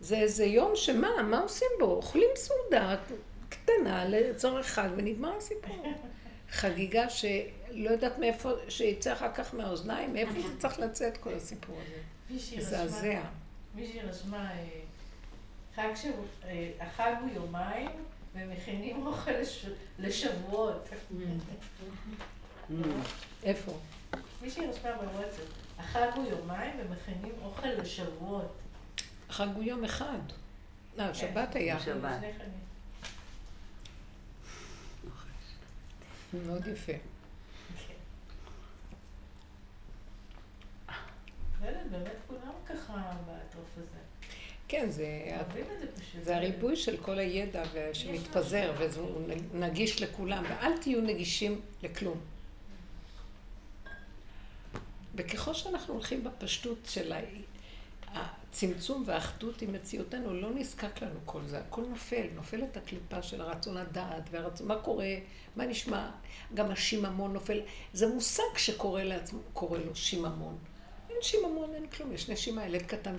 זה 0.00 0.16
איזה 0.16 0.44
יום 0.44 0.72
שמה, 0.74 1.22
מה 1.22 1.38
עושים 1.38 1.68
בו? 1.78 1.84
אוכלים 1.84 2.28
סעודה 2.34 2.96
קטנה 3.48 4.04
לצורך 4.08 4.66
חג 4.66 4.88
ונגמר 4.96 5.36
הסיפור. 5.36 5.86
חגיגה 6.50 7.10
שלא 7.10 7.90
יודעת 7.90 8.18
מאיפה, 8.18 8.50
שיצא 8.68 9.12
אחר 9.12 9.32
כך 9.34 9.54
מהאוזניים, 9.54 10.12
מאיפה 10.12 10.32
זה 10.32 10.58
צריך 10.58 10.78
לצאת 10.78 11.16
כל 11.16 11.34
הסיפור 11.34 11.76
הזה. 11.82 12.00
מזעזע. 12.56 13.20
מישהי 13.74 14.00
רשמה, 14.00 14.50
אה, 14.50 14.66
חג 15.76 15.94
שבוע, 15.94 16.24
אה, 16.44 16.70
החג 16.80 17.12
הוא 17.20 17.30
יומיים 17.34 17.90
ומכינים 18.34 19.06
אוכל 19.06 19.30
לש- 19.30 19.66
לשבועות. 19.98 20.88
איפה? 23.42 23.78
מישהי 24.42 24.66
רשמה 24.66 24.90
בוואטסאפ, 24.92 25.44
החג 25.78 26.08
הוא 26.14 26.26
יומיים 26.30 26.76
ומכינים 26.80 27.32
אוכל 27.42 27.68
לשבועות. 27.68 28.52
החג 29.28 29.46
הוא 29.54 29.62
יום 29.64 29.84
אחד. 29.84 30.18
אה, 30.98 31.14
שבת 31.14 31.54
היה. 31.54 31.80
שבת. 31.80 32.20
מאוד 36.46 36.66
יפה. 36.66 36.92
כן. 37.88 37.94
לא 41.62 41.70
באמת 41.90 42.12
כולם 42.26 42.52
ככה 42.66 43.12
בטרוף 43.26 43.68
הזה. 43.76 44.01
כן, 44.72 44.90
זה, 44.90 45.06
זה 46.22 46.36
הריבוי 46.36 46.76
של 46.76 46.96
כל 46.96 47.18
הידע 47.18 47.62
שמתפזר, 47.92 48.72
והוא 48.78 49.20
נגיש 49.54 50.02
לכולם, 50.02 50.44
ואל 50.48 50.78
תהיו 50.78 51.00
נגישים 51.00 51.60
לכלום. 51.82 52.20
וככל 55.14 55.54
שאנחנו 55.54 55.94
הולכים 55.94 56.24
בפשטות 56.24 56.78
של 56.88 57.12
ה- 57.12 57.18
הצמצום 58.14 59.02
והאחדות 59.06 59.62
עם 59.62 59.72
מציאותנו, 59.72 60.34
לא 60.34 60.50
נזקק 60.54 61.02
לנו 61.02 61.20
כל 61.24 61.40
זה, 61.46 61.58
הכל 61.58 61.82
נופל, 61.82 62.26
נופלת 62.34 62.76
הקליפה 62.76 63.22
של 63.22 63.40
הרצון 63.40 63.76
הדעת 63.76 64.22
והרצון, 64.30 64.66
מה 64.68 64.76
קורה, 64.76 65.14
מה 65.56 65.66
נשמע, 65.66 66.10
גם 66.54 66.70
השיממון 66.70 67.32
נופל, 67.32 67.60
זה 67.92 68.06
מושג 68.06 68.56
שקורא 68.56 69.02
לעצמו, 69.02 69.40
קורא 69.52 69.78
לו 69.78 69.96
שיממון. 69.96 70.58
אין 71.10 71.16
שיממון, 71.22 71.74
אין 71.74 71.86
כלום, 71.86 72.12
יש 72.12 72.28
נשימה, 72.30 72.66
ילד 72.66 72.82
קטן 72.82 73.18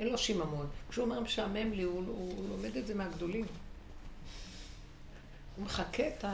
שאין 0.00 0.12
לו 0.12 0.18
שיממון. 0.18 0.66
כשהוא 0.88 1.04
אומר 1.04 1.20
משעמם 1.20 1.72
לי, 1.72 1.82
הוא, 1.82 2.04
הוא 2.06 2.48
לומד 2.48 2.76
את 2.76 2.86
זה 2.86 2.94
מהגדולים. 2.94 3.46
הוא 5.56 5.64
מחכה 5.64 6.08
את 6.08 6.24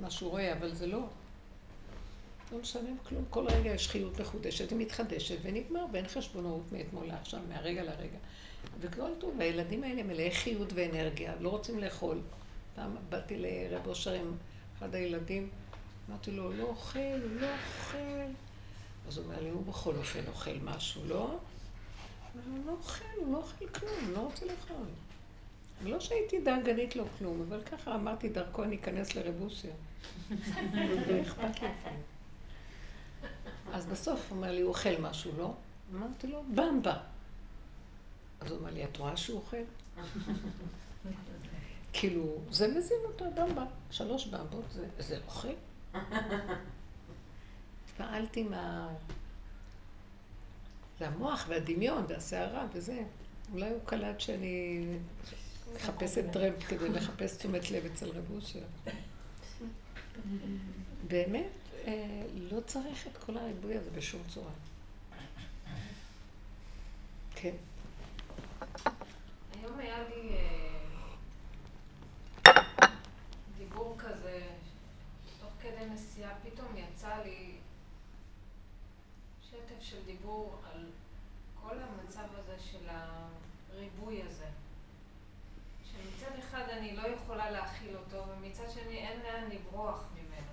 מה 0.00 0.10
שהוא 0.10 0.30
רואה, 0.30 0.52
אבל 0.52 0.74
זה 0.74 0.86
לא. 0.86 1.06
לא 2.52 2.58
משלם 2.58 2.96
כלום, 3.08 3.24
כל 3.30 3.46
רגע 3.48 3.70
יש 3.70 3.88
חיות 3.88 4.20
מחודשת 4.20 4.72
ומתחדשת 4.72 5.36
ונגמר, 5.42 5.84
ואין 5.92 6.08
חשבונאות 6.08 6.62
מאתמול 6.72 7.06
לעכשיו, 7.06 7.40
מהרגע 7.48 7.82
לרגע. 7.82 8.18
וכל 8.80 9.10
טוב, 9.18 9.34
והילדים 9.38 9.84
האלה 9.84 10.02
מלאי 10.02 10.30
חיות 10.30 10.72
ואנרגיה, 10.74 11.34
לא 11.40 11.48
רוצים 11.48 11.78
לאכול. 11.78 12.18
פעם 12.74 12.96
באתי 13.08 13.36
לרב 13.38 13.86
אושר 13.86 14.12
עם 14.12 14.32
אחד 14.78 14.94
הילדים, 14.94 15.48
אמרתי 16.08 16.30
לו, 16.30 16.42
הוא 16.42 16.54
לא 16.54 16.64
אוכל, 16.64 16.98
הוא 16.98 17.40
לא 17.40 17.46
אוכל. 17.46 18.32
אז 19.08 19.16
הוא 19.16 19.24
אומר 19.24 19.42
לי, 19.42 19.48
הוא 19.48 19.66
בכל 19.66 19.96
אופן 19.96 20.20
אוכל 20.28 20.56
משהו, 20.64 21.02
לא? 21.08 21.38
הוא 22.34 22.66
לא 22.66 22.72
אוכל, 22.72 23.04
הוא 23.16 23.32
לא 23.32 23.38
אוכל 23.38 23.66
כלום, 23.66 24.04
הוא 24.06 24.12
לא 24.14 24.20
רוצה 24.20 24.46
לאכול. 24.46 24.86
לא 25.82 26.00
שהייתי 26.00 26.40
דאגנית 26.40 26.96
לו 26.96 27.04
כלום, 27.18 27.42
אבל 27.48 27.62
ככה 27.62 27.94
אמרתי, 27.94 28.28
דרכו 28.28 28.64
אני 28.64 28.76
אכנס 28.76 29.14
לרבוסיה. 29.14 29.70
לא 30.30 31.22
אכפת 31.22 31.62
לי. 31.62 31.68
אז 33.72 33.86
בסוף 33.86 34.20
הוא 34.28 34.36
אומר 34.36 34.52
לי, 34.52 34.60
הוא 34.60 34.68
אוכל 34.68 35.00
משהו, 35.00 35.32
לא? 35.38 35.54
אמרתי 35.94 36.26
לו, 36.26 36.42
במבה. 36.54 36.98
אז 38.40 38.50
הוא 38.50 38.58
אומר 38.58 38.70
לי, 38.70 38.84
את 38.84 38.96
רואה 38.96 39.16
שהוא 39.16 39.40
אוכל? 39.40 39.56
כאילו, 41.92 42.38
זה 42.50 42.68
מזין 42.68 42.98
אותו 43.04 43.24
במבה. 43.34 43.64
שלוש 43.90 44.26
במבות, 44.26 44.64
זה, 44.72 44.86
זה 44.98 45.18
אוכל. 45.26 45.48
פעלתי 47.96 48.42
מה... 48.42 48.88
זה 51.00 51.08
המוח 51.08 51.44
והדמיון 51.48 52.04
והסערה 52.08 52.66
וזה. 52.72 53.02
אולי 53.52 53.70
הוא 53.70 53.80
קלט 53.84 54.20
שאני 54.20 54.84
מחפשת 55.74 56.24
טרמפ 56.32 56.64
כדי 56.68 56.88
לחפש 56.88 57.36
תשומת 57.36 57.70
לב 57.70 57.84
אצל 57.84 58.08
רב 58.08 58.30
אושר. 58.34 58.60
באמת, 61.08 61.50
אה, 61.86 62.22
לא 62.34 62.60
צריך 62.60 63.06
את 63.06 63.16
כל 63.16 63.36
הריבוי 63.36 63.76
הזה 63.76 63.90
בשום 63.90 64.22
צורה. 64.28 64.50
כן. 67.34 67.54
היום 69.60 69.78
היה 69.78 70.04
לי 70.08 70.36
אה, 72.46 72.52
דיבור 73.58 73.96
כזה, 73.98 74.42
תוך 75.40 75.50
כדי 75.62 75.86
נסיעה 75.94 76.34
פתאום 76.42 76.68
יצא 76.76 77.22
לי 77.24 77.52
שטף 79.66 79.82
של 79.82 79.96
דיבור 80.06 80.58
על 80.72 80.86
כל 81.62 81.76
המצב 81.82 82.24
הזה 82.38 82.54
של 82.70 82.88
הריבוי 82.88 84.22
הזה. 84.22 84.46
שמצד 85.84 86.38
אחד 86.38 86.62
אני 86.70 86.96
לא 86.96 87.02
יכולה 87.02 87.50
להכיל 87.50 87.96
אותו, 87.96 88.24
ומצד 88.28 88.70
שני 88.70 88.98
אין 88.98 89.20
לאן 89.20 89.50
לברוח 89.50 90.04
ממנו. 90.14 90.46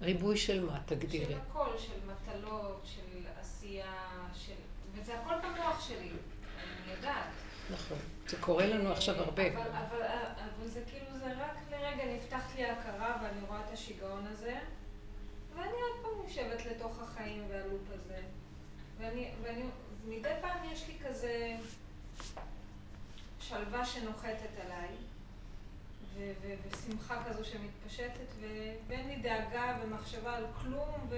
ריבוי 0.00 0.36
של 0.36 0.64
מה? 0.64 0.80
תגדירי. 0.86 1.24
של 1.26 1.38
הכל, 1.50 1.78
של 1.78 1.98
מטלות, 2.06 2.80
של 2.84 3.26
עשייה, 3.40 4.28
של... 4.34 4.54
וזה 4.92 5.20
הכל 5.20 5.34
במוח 5.38 5.88
שלי, 5.88 6.08
אני 6.08 6.92
יודעת. 6.92 7.30
נכון. 7.70 7.98
זה 8.28 8.36
קורה 8.40 8.66
לנו 8.66 8.92
עכשיו 8.92 9.14
הרבה. 9.14 9.52
אבל, 9.52 9.60
אבל, 9.60 10.02
אבל 10.36 10.68
זה 10.68 10.82
כאילו, 10.90 11.18
זה 11.18 11.32
רק 11.32 11.56
לרגע 11.70 12.04
נפתחת 12.16 12.54
לי 12.54 12.64
ההכרה 12.64 13.16
ואני 13.22 13.46
רואה 13.48 13.60
את 13.60 13.72
השיגעון 13.72 14.26
הזה, 14.26 14.58
ואני 15.54 15.72
עוד 15.72 16.02
פעם 16.02 16.28
יושבת 16.28 16.66
לתוך 16.66 17.02
החיים 17.02 17.44
והלופ 17.48 17.82
הזה. 17.90 18.20
ואני, 19.04 19.28
ואני, 19.42 19.62
מדי 20.08 20.28
פעם 20.40 20.58
יש 20.72 20.84
לי 20.88 20.94
כזה 21.08 21.56
שלווה 23.40 23.84
שנוחתת 23.84 24.60
עליי, 24.64 24.88
ו- 26.14 26.32
ו- 26.42 26.54
ושמחה 26.70 27.22
כזו 27.28 27.44
שמתפשטת, 27.44 28.32
ו- 28.40 28.72
ואין 28.88 29.08
לי 29.08 29.16
דאגה 29.16 29.78
ומחשבה 29.82 30.36
על 30.36 30.44
כלום, 30.62 31.06
ו- 31.08 31.16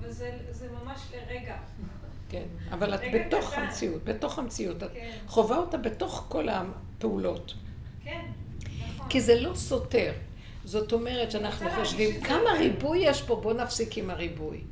אבל 0.00 0.10
זה, 0.10 0.38
זה 0.50 0.68
ממש 0.72 1.00
לרגע. 1.12 1.56
כן, 2.28 2.44
אבל 2.70 2.94
את 2.94 3.00
בתוך 3.14 3.52
קטן. 3.52 3.62
המציאות, 3.62 4.04
בתוך 4.04 4.38
המציאות. 4.38 4.82
את 4.82 4.90
כן, 4.94 5.16
חווה 5.26 5.56
אותה 5.56 5.76
בתוך 5.78 6.26
כל 6.28 6.48
הפעולות. 6.48 7.54
כן, 8.04 8.26
נכון. 8.94 9.08
כי 9.08 9.20
זה 9.20 9.40
לא 9.40 9.54
סותר. 9.54 10.12
זאת 10.64 10.92
אומרת 10.92 11.30
שאנחנו 11.30 11.70
חושבים, 11.70 12.20
כמה. 12.20 12.52
ריבוי 12.58 12.98
יש 12.98 13.22
פה, 13.22 13.36
בוא 13.36 13.52
נפסיק 13.52 13.98
עם 13.98 14.10
הריבוי. 14.10 14.64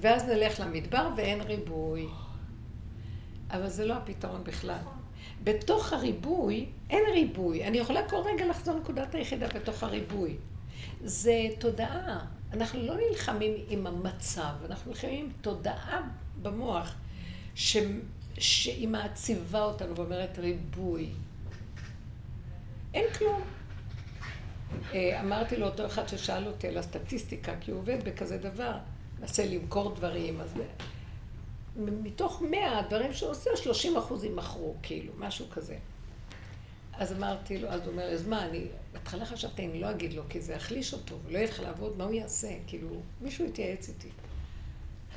ואז 0.00 0.24
נלך 0.24 0.60
למדבר 0.60 1.08
ואין 1.16 1.40
ריבוי. 1.40 2.06
אבל 3.50 3.68
זה 3.68 3.86
לא 3.86 3.94
הפתרון 3.94 4.44
בכלל. 4.44 4.78
בתוך 5.44 5.92
הריבוי, 5.92 6.66
אין 6.90 7.02
ריבוי. 7.12 7.64
אני 7.66 7.78
יכולה 7.78 8.08
כל 8.08 8.16
רגע 8.16 8.46
לחזור 8.46 8.74
לנקודת 8.74 9.14
היחידה 9.14 9.48
בתוך 9.48 9.82
הריבוי. 9.82 10.36
זה 11.04 11.48
תודעה. 11.58 12.26
אנחנו 12.52 12.82
לא 12.82 12.94
נלחמים 12.96 13.52
עם 13.68 13.86
המצב, 13.86 14.52
אנחנו 14.66 14.90
נלחמים 14.90 15.24
עם 15.24 15.30
תודעה 15.40 16.00
במוח, 16.42 16.94
ש... 17.54 17.76
שהיא 18.38 18.88
מעציבה 18.88 19.64
אותנו 19.64 19.96
ואומרת 19.96 20.38
ריבוי. 20.38 21.10
אין 22.94 23.04
כלום. 23.18 23.40
אה, 24.94 25.20
אמרתי 25.20 25.56
לאותו 25.56 25.86
אחד 25.86 26.08
ששאל 26.08 26.46
אותי 26.46 26.68
על 26.68 26.78
הסטטיסטיקה, 26.78 27.52
כי 27.60 27.70
הוא 27.70 27.80
עובד 27.80 28.04
בכזה 28.04 28.38
דבר, 28.38 28.74
מנסה 29.20 29.46
למכור 29.46 29.94
דברים, 29.94 30.40
אז 30.40 30.54
מתוך 31.76 32.42
מאה 32.50 32.78
הדברים 32.78 33.12
שהוא 33.12 33.30
עושה, 33.30 33.50
30 33.56 33.96
אחוז 33.96 34.24
יימכרו, 34.24 34.74
כאילו, 34.82 35.12
משהו 35.18 35.46
כזה. 35.50 35.76
אז 36.92 37.12
אמרתי 37.12 37.58
לו, 37.58 37.68
אז 37.68 37.80
הוא 37.80 37.92
אומר, 37.92 38.02
אז 38.02 38.28
מה, 38.28 38.44
אני, 38.44 38.66
בהתחלה 38.92 39.26
חשבתי, 39.26 39.66
אני 39.66 39.80
לא 39.80 39.90
אגיד 39.90 40.12
לו, 40.12 40.22
כי 40.28 40.40
זה 40.40 40.52
יחליש 40.52 40.92
אותו, 40.92 41.16
לא 41.28 41.38
ילך 41.38 41.60
לעבוד, 41.60 41.98
מה 41.98 42.04
הוא 42.04 42.12
יעשה? 42.12 42.48
כאילו, 42.66 42.88
מישהו 43.20 43.44
יתייעץ 43.46 43.88
איתי. 43.88 44.08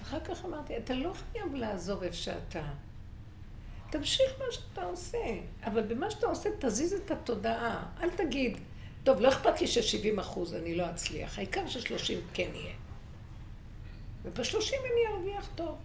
אחר 0.02 0.20
כך 0.20 0.46
אמרתי, 0.46 0.78
אתה 0.78 0.94
לא 0.94 1.14
חייב 1.14 1.56
לעזוב 1.56 2.04
איפה 2.04 2.16
שאתה. 2.16 2.64
תמשיך 3.90 4.32
מה 4.40 4.46
שאתה 4.52 4.84
עושה, 4.84 5.18
אבל 5.64 5.82
במה 5.82 6.12
שאתה 6.12 6.28
עושה 6.28 6.50
תזיז 6.60 6.94
את 6.94 7.12
התודעה. 7.12 7.86
אל 8.02 8.10
תגיד, 8.10 8.58
טוב, 9.04 9.20
לא 9.20 9.30
אכפת 9.30 9.62
לי 9.62 9.68
ש-70 9.68 10.22
אחוז 10.22 10.54
אני 10.54 10.76
לא 10.76 10.90
אצליח, 10.90 11.38
העיקר 11.38 11.68
ש-30 11.68 12.14
כן 12.34 12.50
יהיה. 12.54 12.74
וב-30 14.24 14.74
אני 14.94 15.16
ארוויח 15.16 15.50
טוב. 15.56 15.76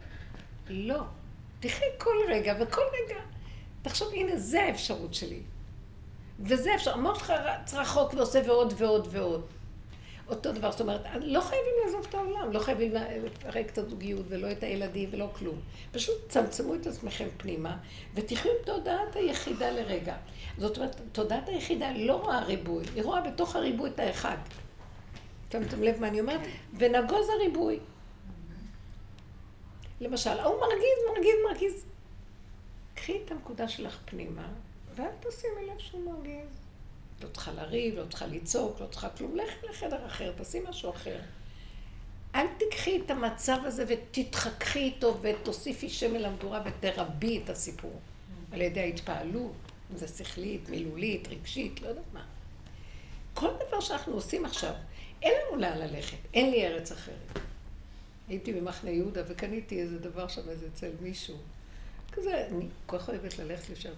לא. 0.68 1.02
תחי 1.60 1.84
כל 1.98 2.16
רגע, 2.28 2.54
וכל 2.60 2.82
רגע, 2.92 3.20
תחשוב, 3.82 4.08
הנה, 4.12 4.36
זה 4.36 4.62
האפשרות 4.62 5.14
שלי. 5.14 5.40
וזה 6.40 6.74
אפשר, 6.74 6.92
המוח 6.92 7.18
שלך 7.18 7.30
רץ 7.30 7.74
רחוק 7.74 8.14
ועושה 8.14 8.40
ועוד 8.46 8.74
ועוד 8.76 9.08
ועוד. 9.10 9.46
אותו 10.28 10.52
דבר, 10.52 10.70
זאת 10.70 10.80
אומרת, 10.80 11.00
לא 11.20 11.40
חייבים 11.40 11.72
לעזוב 11.84 12.06
את 12.08 12.14
העולם, 12.14 12.52
לא 12.52 12.58
חייבים 12.58 12.92
לפרק 13.24 13.70
את 13.70 13.78
הזוגיות 13.78 14.26
ולא 14.28 14.52
את 14.52 14.62
הילדים 14.62 15.08
ולא 15.12 15.28
כלום. 15.38 15.60
פשוט 15.92 16.14
צמצמו 16.28 16.74
את 16.74 16.86
עצמכם 16.86 17.28
פנימה 17.36 17.76
ותחיו 18.14 18.52
עם 18.52 18.64
תודעת 18.64 19.16
היחידה 19.16 19.70
לרגע. 19.70 20.16
זאת 20.58 20.76
אומרת, 20.76 21.00
תודעת 21.12 21.48
היחידה 21.48 21.92
לא 21.96 22.14
רואה 22.14 22.44
ריבוי, 22.44 22.84
היא 22.94 23.04
רואה 23.04 23.20
בתוך 23.20 23.56
הריבוי 23.56 23.90
את 23.90 24.00
האחד. 24.00 24.36
שמתם 25.52 25.82
לב 25.82 26.00
מה 26.00 26.08
אני 26.08 26.20
אומרת? 26.20 26.40
ונגוז 26.78 27.28
הריבוי. 27.28 27.78
למשל, 30.00 30.30
ההוא 30.30 30.60
מרגיז, 30.60 31.14
מרגיז, 31.14 31.34
מרגיז. 31.50 31.84
קחי 32.94 33.20
את 33.24 33.30
הנקודה 33.30 33.68
שלך 33.68 33.98
פנימה, 34.04 34.48
ואל 34.94 35.10
תשימי 35.20 35.66
לב 35.66 35.78
שהוא 35.78 36.12
מרגיז. 36.12 36.48
לא 37.22 37.28
צריכה 37.28 37.52
לריב, 37.52 37.94
לא 37.94 38.04
צריכה 38.10 38.26
לצעוק, 38.26 38.80
לא 38.80 38.86
צריכה 38.86 39.08
כלום. 39.08 39.36
לכי 39.36 39.66
לחדר 39.70 40.06
אחר, 40.06 40.32
תעשי 40.36 40.60
משהו 40.68 40.90
אחר. 40.90 41.18
אל 42.34 42.46
תיקחי 42.58 43.00
את 43.04 43.10
המצב 43.10 43.58
הזה 43.64 43.84
ותתחככי 43.88 44.78
איתו 44.78 45.18
ותוסיפי 45.20 45.88
שמן 45.88 46.20
למדורה 46.20 46.62
ותרבי 46.64 47.40
את 47.44 47.50
הסיפור. 47.50 48.00
על 48.52 48.60
ידי 48.60 48.80
ההתפעלות, 48.80 49.52
אם 49.92 49.96
זה 49.96 50.08
שכלית, 50.08 50.68
מילולית, 50.68 51.28
רגשית, 51.28 51.82
לא 51.82 51.88
יודעת 51.88 52.04
מה. 52.12 52.24
כל 53.34 53.50
דבר 53.68 53.80
שאנחנו 53.80 54.14
עושים 54.14 54.44
עכשיו, 54.44 54.72
אין 55.22 55.32
לנו 55.48 55.60
לאן 55.60 55.78
ללכת, 55.78 56.16
אין 56.34 56.50
לי 56.50 56.66
ארץ 56.66 56.92
אחרת. 56.92 57.38
הייתי 58.28 58.52
במחנה 58.52 58.90
יהודה 58.90 59.22
וקניתי 59.28 59.80
איזה 59.80 59.98
דבר 59.98 60.28
שם 60.28 60.48
איזה 60.48 60.66
אצל 60.74 60.90
מישהו. 61.00 61.36
כזה, 62.12 62.46
אני 62.46 62.66
כל 62.86 62.98
כך 62.98 63.08
אוהבת 63.08 63.38
ללכת 63.38 63.70
לשם. 63.70 63.92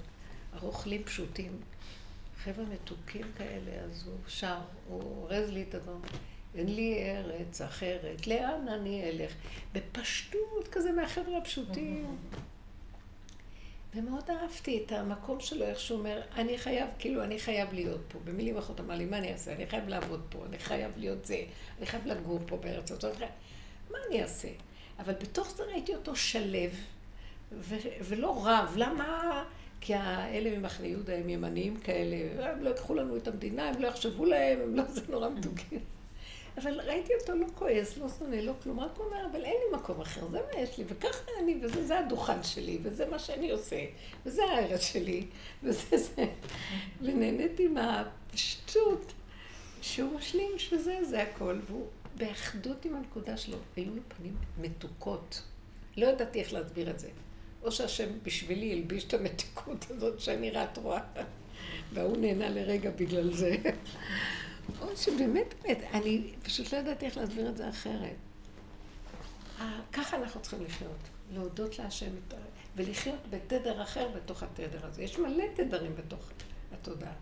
הרוכלים 0.53 1.05
פשוטים, 1.05 1.61
חבר'ה 2.45 2.65
מתוקים 2.65 3.27
כאלה, 3.39 3.85
אז 3.85 4.07
הוא 4.07 4.15
שר, 4.29 4.59
הוא 4.89 5.03
אורז 5.03 5.51
לי 5.51 5.63
את 5.63 5.75
הדבר. 5.75 5.97
אין 6.55 6.75
לי 6.75 7.03
ארץ 7.03 7.61
אחרת, 7.61 8.27
לאן 8.27 8.69
אני 8.69 9.11
אלך? 9.11 9.33
בפשטות 9.73 10.69
כזה 10.73 10.93
מהחבר'ה 10.93 11.39
הפשוטים. 11.39 12.17
ומאוד 13.95 14.31
אהבתי 14.31 14.83
את 14.87 14.93
המקום 14.93 15.41
שלו, 15.41 15.65
איך 15.65 15.81
שהוא 15.81 15.99
אומר, 15.99 16.21
אני 16.35 16.59
חייב, 16.59 16.89
כאילו, 16.99 17.25
אני 17.25 17.39
חייב 17.39 17.73
להיות 17.73 18.01
פה. 18.09 18.19
במילים 18.25 18.57
אחרות 18.57 18.81
אמר 18.81 18.95
לי, 18.95 19.05
מה 19.05 19.19
אני 19.19 19.33
אעשה? 19.33 19.53
אני 19.53 19.67
חייב 19.67 19.89
לעבוד 19.89 20.21
פה, 20.31 20.45
אני 20.47 20.59
חייב 20.59 20.93
להיות 20.97 21.25
זה, 21.25 21.43
אני 21.79 21.87
חייב 21.87 22.07
לגור 22.07 22.41
פה 22.47 22.57
בארץ 22.57 22.93
הזאת. 22.93 23.17
מה 23.91 23.99
אני 24.09 24.23
אעשה? 24.23 24.49
אבל 24.99 25.13
בתוך 25.13 25.51
זה 25.57 25.63
ראיתי 25.65 25.95
אותו 25.95 26.17
שלב, 26.17 26.71
ו- 27.53 27.77
ולא 28.03 28.47
רב. 28.47 28.75
למה? 28.77 29.45
כי 29.81 29.95
האלה 29.95 30.59
ממחנה 30.59 30.87
יהודה 30.87 31.17
הם 31.17 31.29
ימניים 31.29 31.77
כאלה, 31.77 32.17
הם 32.53 32.63
לא 32.63 32.69
ייקחו 32.69 32.95
לנו 32.95 33.17
את 33.17 33.29
המדינה, 33.29 33.69
הם 33.69 33.83
לא 33.83 33.89
יחשבו 33.89 34.25
להם, 34.25 34.61
הם 34.61 34.75
לא, 34.75 34.83
זה 34.85 35.01
נורא 35.09 35.29
מתוקים. 35.29 35.81
אבל 36.59 36.81
ראיתי 36.81 37.13
אותו 37.21 37.35
לא 37.35 37.47
כועס, 37.55 37.99
לא 37.99 38.07
שונא, 38.19 38.37
לא 38.37 38.53
כלום, 38.63 38.81
רק 38.81 38.99
אומר, 38.99 39.27
אבל 39.31 39.45
אין 39.45 39.55
לי 39.55 39.77
מקום 39.79 40.01
אחר, 40.01 40.29
זה 40.31 40.39
מה 40.39 40.61
יש 40.61 40.79
לי, 40.79 40.85
וככה 40.89 41.31
אני, 41.43 41.59
וזה 41.63 41.87
זה 41.87 41.99
הדוכן 41.99 42.43
שלי, 42.43 42.79
וזה 42.83 43.07
מה 43.11 43.19
שאני 43.19 43.51
עושה, 43.51 43.77
וזה 44.27 44.45
הארץ 44.45 44.81
שלי, 44.81 45.27
וזה 45.63 45.97
זה. 45.97 46.27
ונהניתי 47.03 47.69
מהפשטות 47.69 49.13
שהוא 49.83 50.15
משלים 50.15 50.59
שזה, 50.59 50.99
זה 51.03 51.23
הכל, 51.23 51.59
והוא 51.67 51.87
באחדות 52.19 52.85
עם 52.85 52.95
הנקודה 52.95 53.37
שלו. 53.37 53.59
היו 53.77 53.95
לו 53.95 54.03
פנים 54.17 54.37
מתוקות. 54.61 55.43
לא 55.97 56.07
ידעתי 56.07 56.41
איך 56.41 56.53
להסביר 56.53 56.91
את 56.91 56.99
זה. 56.99 57.09
או 57.63 57.73
שהשם 57.73 58.09
בשבילי 58.23 58.73
הלביש 58.73 59.05
את 59.05 59.15
המתיקות 59.15 59.87
הזאת 59.91 60.21
שאני 60.21 60.51
רק 60.51 60.77
רואה, 60.77 61.01
והוא 61.93 62.17
נהנה 62.17 62.49
לרגע 62.51 62.91
בגלל 62.91 63.33
זה. 63.33 63.57
או 64.81 64.97
שבאמת, 64.97 65.55
באמת, 65.63 65.79
אני 65.93 66.33
פשוט 66.43 66.73
לא 66.73 66.79
ידעתי 66.79 67.07
איך 67.07 67.17
להסביר 67.17 67.49
את 67.49 67.57
זה 67.57 67.69
אחרת. 67.69 68.17
אה, 69.61 69.81
ככה 69.93 70.17
אנחנו 70.17 70.41
צריכים 70.41 70.65
לחיות, 70.65 70.99
להודות 71.33 71.79
להשם 71.79 72.11
ולחיות 72.77 73.21
בתדר 73.31 73.83
אחר 73.83 74.09
בתוך 74.17 74.43
התדר 74.43 74.87
הזה. 74.87 75.03
יש 75.03 75.19
מלא 75.19 75.45
תדרים 75.55 75.97
בתוך 75.97 76.31
התודעה. 76.73 77.13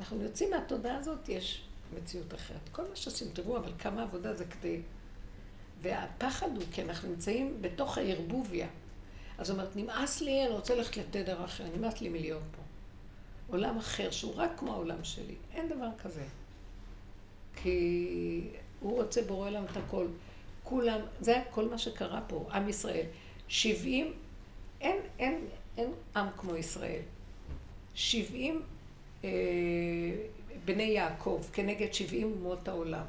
אנחנו 0.00 0.22
יוצאים 0.22 0.50
מהתודעה 0.50 0.96
הזאת, 0.96 1.28
יש 1.28 1.64
מציאות 1.94 2.34
אחרת. 2.34 2.68
כל 2.72 2.82
מה 2.90 2.96
שעושים, 2.96 3.28
תראו, 3.32 3.56
אבל 3.56 3.72
כמה 3.78 4.02
עבודה 4.02 4.34
זה 4.34 4.44
כדי... 4.44 4.80
והפחד 5.82 6.56
הוא, 6.56 6.64
כי 6.72 6.82
אנחנו 6.82 7.08
נמצאים 7.08 7.58
בתוך 7.60 7.98
הערבוביה. 7.98 8.68
אז 9.38 9.46
זאת 9.46 9.54
אומרת, 9.54 9.76
נמאס 9.76 10.20
לי, 10.20 10.46
אני 10.46 10.54
רוצה 10.54 10.74
ללכת 10.74 10.96
לתדר 10.96 11.44
אחר, 11.44 11.64
נמאס 11.76 12.00
לי 12.00 12.08
מלהיות 12.08 12.42
פה. 12.56 12.62
עולם 13.52 13.78
אחר, 13.78 14.10
שהוא 14.10 14.34
רק 14.36 14.50
כמו 14.56 14.72
העולם 14.72 15.04
שלי. 15.04 15.34
אין 15.54 15.68
דבר 15.68 15.88
כזה. 16.02 16.24
כי 17.56 18.48
הוא 18.80 19.02
רוצה 19.02 19.22
בורא 19.22 19.48
עולם 19.48 19.64
את 19.64 19.76
הכל. 19.76 20.06
כולם, 20.64 21.00
זה 21.20 21.42
כל 21.50 21.68
מה 21.68 21.78
שקרה 21.78 22.20
פה, 22.26 22.48
עם 22.52 22.68
ישראל. 22.68 23.06
שבעים, 23.48 24.12
אין, 24.80 24.96
אין, 25.18 25.44
אין 25.76 25.92
עם 26.16 26.26
כמו 26.36 26.56
ישראל. 26.56 27.00
שבעים 27.94 28.62
אה, 29.24 29.30
בני 30.64 30.82
יעקב 30.82 31.42
כנגד 31.52 31.92
שבעים 31.92 32.32
אומות 32.32 32.68
העולם. 32.68 33.04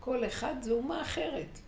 כל 0.00 0.26
אחד 0.26 0.54
זה 0.62 0.72
אומה 0.72 1.02
אחרת. 1.02 1.58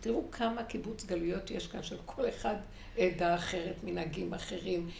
תראו 0.00 0.30
כמה 0.30 0.64
קיבוץ 0.64 1.04
גלויות 1.04 1.50
יש 1.50 1.66
כאן 1.66 1.82
של 1.82 1.96
כל 2.06 2.28
אחד 2.28 2.54
עדה 2.98 3.34
אחרת, 3.34 3.74
מנהגים 3.84 4.34
אחרים, 4.34 4.90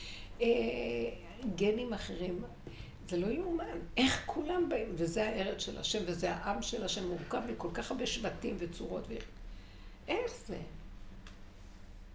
אה, 0.41 0.47
גנים 1.57 1.93
אחרים. 1.93 2.43
זה 3.09 3.17
לא 3.17 3.27
יאומן. 3.27 3.79
איך 3.97 4.23
כולם 4.27 4.69
באים, 4.69 4.89
וזה 4.95 5.29
הארץ 5.29 5.61
של 5.61 5.79
השם, 5.79 5.99
וזה 6.07 6.33
העם 6.33 6.63
של 6.63 6.85
השם, 6.85 7.09
מורכב 7.09 7.41
מכל 7.53 7.69
כך 7.75 7.91
הרבה 7.91 8.07
שבטים 8.07 8.57
וצורות. 8.59 9.05
ו... 9.09 9.15
איך 10.09 10.33
זה? 10.47 10.57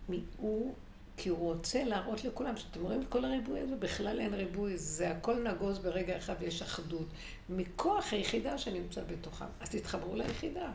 מי 0.10 0.20
הוא, 0.38 0.74
כי 1.18 1.30
הוא 1.30 1.38
רוצה 1.38 1.84
להראות 1.84 2.24
לכולם, 2.24 2.58
שאתם 2.58 2.84
רואים 2.84 3.02
את 3.02 3.08
כל 3.10 3.26
הריבוי 3.26 3.60
הזה, 3.60 3.76
בכלל 3.76 4.20
אין 4.20 4.34
ריבוי, 4.34 4.78
זה 4.78 5.12
הכל 5.12 5.44
נגוז 5.44 5.80
ברגע 5.80 6.18
אחד 6.18 6.36
ויש 6.40 6.62
אחדות. 6.62 7.08
מכוח 7.50 8.14
היחידה 8.14 8.58
שנמצא 8.58 9.02
בתוכם. 9.04 9.46
אז 9.60 9.70
תתחברו 9.70 10.16
ליחידה. 10.16 10.72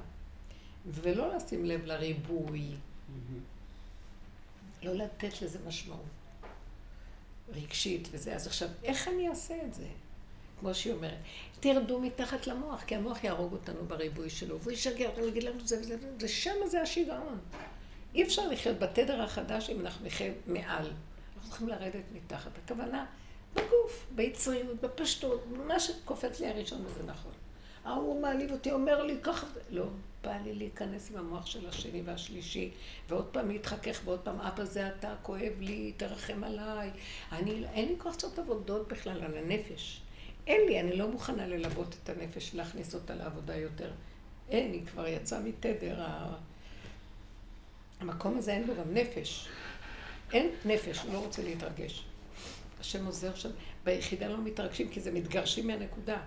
ולא 0.87 1.37
לשים 1.37 1.65
לב 1.65 1.85
לריבוי. 1.85 2.75
לא 4.83 4.95
לתת 4.95 5.43
לזה 5.43 5.59
משמעות 5.67 6.01
רגשית 7.49 8.09
וזה. 8.11 8.35
אז 8.35 8.47
עכשיו, 8.47 8.69
איך 8.85 9.09
אני 9.09 9.29
אעשה 9.29 9.55
את 9.67 9.75
זה? 9.75 9.87
כמו 10.61 10.75
שהיא 10.75 10.93
אומרת, 10.93 11.19
תרדו 11.61 12.01
מתחת 12.01 12.47
למוח, 12.47 12.83
כי 12.83 12.97
המוח 12.97 13.25
יהרוג 13.25 13.53
אותנו 13.53 13.85
בריבוי 13.87 14.31
שלו, 14.31 14.61
והוא 14.61 14.73
ישגע 14.73 15.09
אותנו, 15.09 15.27
יגיד 15.27 15.43
לנו 15.43 15.67
זה 15.67 15.81
וזה 15.81 15.97
וזה, 16.17 16.29
שם 16.29 16.55
זה 16.67 16.83
השיגעון. 16.83 17.39
אי 18.15 18.23
אפשר 18.23 18.49
לחיות 18.49 18.79
בתדר 18.79 19.23
החדש 19.23 19.71
אם 19.71 19.81
אנחנו 19.81 20.07
נחיה 20.07 20.33
מעל. 20.47 20.91
אנחנו 21.37 21.51
צריכים 21.51 21.69
לרדת 21.69 22.05
מתחת. 22.13 22.51
הכוונה, 22.65 23.07
בגוף, 23.55 24.07
ביצריות, 24.15 24.81
בפשטות, 24.81 25.45
מה 25.67 25.81
שקופץ 25.81 26.41
לי 26.41 26.47
הראשון 26.47 26.87
וזה 26.87 27.03
נכון. 27.07 27.33
ההוא 27.85 28.23
מעליב 28.23 28.53
אותי, 28.53 28.73
אומר 28.73 29.03
לי 29.03 29.17
ככה, 29.23 29.47
לא, 29.71 29.85
בא 30.23 30.37
לי 30.45 30.55
להיכנס 30.55 31.11
עם 31.11 31.17
המוח 31.17 31.47
של 31.47 31.69
השני 31.69 32.03
והשלישי, 32.05 32.71
ועוד 33.09 33.25
פעם 33.25 33.51
להתחכך, 33.51 34.01
ועוד 34.05 34.21
פעם, 34.21 34.41
אבא 34.41 34.65
זה 34.65 34.89
אתה, 34.89 35.15
כואב 35.23 35.53
לי, 35.61 35.93
תרחם 35.97 36.45
עליי. 36.45 36.91
אני, 37.33 37.65
אין 37.73 37.89
לי 37.89 37.95
כוח 37.99 38.15
לעשות 38.15 38.39
עבודות 38.39 38.89
בכלל 38.89 39.25
על 39.25 39.37
הנפש. 39.37 40.01
אין 40.47 40.61
לי, 40.67 40.81
אני 40.81 40.97
לא 40.97 41.09
מוכנה 41.09 41.47
ללבות 41.47 41.97
את 42.03 42.09
הנפש, 42.09 42.55
להכניס 42.55 42.95
אותה 42.95 43.15
לעבודה 43.15 43.57
יותר. 43.57 43.91
אין, 44.49 44.73
היא 44.73 44.87
כבר 44.87 45.07
יצאה 45.07 45.41
מתדר. 45.41 46.05
המקום 48.11 48.39
הזה 48.39 48.53
אין 48.53 48.67
בו 48.67 48.73
גם 48.75 48.95
נפש. 48.95 49.49
אין 50.33 50.51
נפש, 50.65 50.99
הוא 50.99 51.13
לא 51.13 51.19
רוצה 51.19 51.43
להתרגש. 51.43 52.05
השם 52.81 53.07
עוזר 53.07 53.35
שם. 53.35 53.51
ביחידה 53.85 54.29
לא 54.29 54.39
מתרגשים, 54.39 54.89
כי 54.89 55.01
זה 55.01 55.13
מתגרשים 55.13 55.67
מהנקודה. 55.67 56.21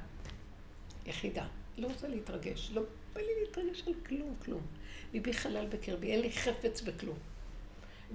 יחידה. 1.06 1.46
לא 1.78 1.88
רוצה 1.88 2.08
להתרגש. 2.08 2.72
לא 2.74 2.82
בא 3.14 3.22
לי 3.22 3.28
להתרגש 3.42 3.84
על 3.88 3.94
כלום, 4.08 4.36
כלום. 4.46 4.62
ליבי 5.14 5.34
חלל 5.34 5.66
בקרבי, 5.66 6.12
אין 6.12 6.22
לי 6.22 6.32
חפץ 6.32 6.82
בכלום. 6.82 7.18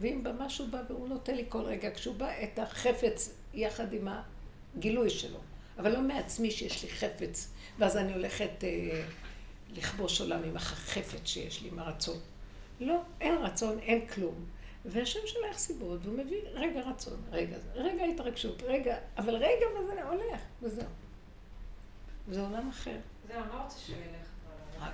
ואם 0.00 0.22
בא 0.22 0.32
משהו 0.38 0.66
בא 0.70 0.82
והוא 0.88 1.08
נותן 1.08 1.34
לי 1.34 1.44
כל 1.48 1.62
רגע, 1.62 1.90
כשהוא 1.94 2.14
בא 2.16 2.30
את 2.42 2.58
החפץ 2.58 3.34
יחד 3.54 3.92
עם 3.92 4.08
הגילוי 4.76 5.10
שלו. 5.10 5.38
אבל 5.78 5.92
לא 5.92 6.00
מעצמי 6.00 6.50
שיש 6.50 6.84
לי 6.84 6.90
חפץ, 6.90 7.52
ואז 7.78 7.96
אני 7.96 8.12
הולכת 8.12 8.64
אה, 8.64 9.04
לכבוש 9.76 10.20
עולם 10.20 10.42
עם 10.44 10.56
החפץ 10.56 11.20
שיש 11.24 11.62
לי, 11.62 11.68
עם 11.68 11.78
הרצון. 11.78 12.18
לא, 12.80 13.00
אין 13.20 13.34
רצון, 13.34 13.78
אין 13.78 14.06
כלום. 14.06 14.34
והשם 14.84 15.20
שולח 15.26 15.58
סיבות, 15.58 16.00
והוא 16.02 16.18
מביא 16.18 16.40
רגע 16.52 16.80
רצון, 16.80 17.22
רגע, 17.30 17.56
רגע 17.74 18.04
התרגשות, 18.04 18.62
רגע, 18.62 18.98
אבל 19.18 19.34
רגע 19.34 19.66
וזה 19.78 20.04
הולך, 20.04 20.40
וזהו. 20.62 20.86
זה 22.28 22.40
עולם 22.40 22.68
אחר. 22.68 22.96
זהו, 23.28 23.42
אני 23.42 23.48
לא 23.48 23.62
רוצה 23.62 23.78
שהוא 23.78 23.96
ילך. 23.96 24.28
רק. 24.80 24.92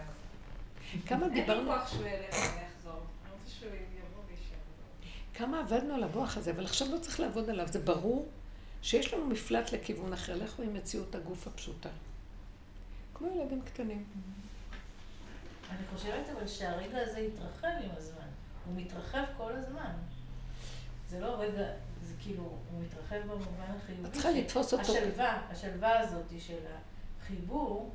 כמה 1.07 1.27
אין 1.27 1.35
לי 1.35 1.41
דיברנו, 1.41 1.71
כוח 1.71 1.89
שהוא 1.89 2.07
ילך 2.07 2.35
ויחזור. 2.35 2.93
אני 2.93 3.33
רוצה 3.33 3.51
שהוא 3.59 3.71
יבוא 3.71 4.23
ויישאר. 4.29 4.57
כמה 5.35 5.61
עבדנו 5.61 5.95
על 5.95 6.03
המוח 6.03 6.37
הזה, 6.37 6.51
אבל 6.51 6.65
עכשיו 6.65 6.89
לא 6.91 6.99
צריך 6.99 7.21
לעבוד 7.21 7.51
עליו. 7.51 7.67
זה 7.69 7.79
ברור 7.79 8.29
שיש 8.83 9.15
לנו 9.15 9.27
מפלט 9.27 9.73
לכיוון 9.73 10.13
אחר. 10.13 10.37
לכו 10.37 10.63
עם 10.63 10.75
מציאות 10.75 11.15
הגוף 11.15 11.47
הפשוטה. 11.47 11.89
כמו 13.15 13.29
ילדים 13.37 13.63
קטנים. 13.63 14.05
אני 15.79 15.87
חושבת 15.97 16.29
אבל 16.37 16.47
שהרגע 16.47 16.99
הזה 16.99 17.21
יתרחב 17.21 17.69
עם 17.85 17.91
הזמן. 17.97 18.27
הוא 18.67 18.75
מתרחב 18.77 19.25
כל 19.37 19.53
הזמן. 19.53 19.93
זה 21.09 21.21
לא 21.21 21.41
רגע, 21.41 21.65
זה 22.03 22.15
כאילו, 22.23 22.43
הוא 22.43 22.83
מתרחב 22.83 23.21
במובן 23.27 23.77
החיובי. 23.83 24.09
את 24.09 24.13
צריכה 24.13 24.31
לתפוס 24.31 24.73
אותו. 24.73 24.83
השלווה, 24.83 25.43
השלווה 25.51 26.01
הזאת 26.01 26.25
של 26.39 26.59
החיבור, 27.23 27.91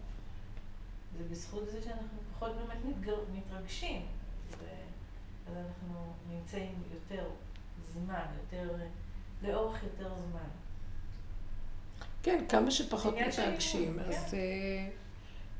זה 1.18 1.24
בזכות 1.32 1.70
זה 1.72 1.82
שאנחנו 1.82 2.18
פחות 2.34 2.52
באמת 2.56 2.86
מתגר, 2.86 3.18
מתרגשים. 3.34 4.06
ו- 4.52 4.66
אז 5.48 5.54
אנחנו 5.58 6.14
נמצאים 6.30 6.84
יותר 6.94 7.30
זמן, 7.94 8.26
יותר, 8.44 8.74
לאורך 9.42 9.84
יותר 9.84 10.14
זמן. 10.16 10.50
כן, 12.24 12.46
כמה 12.50 12.72
שפחות 12.72 13.16
מתרגשים, 13.28 14.00
אז 14.00 14.34
אה, 14.34 14.90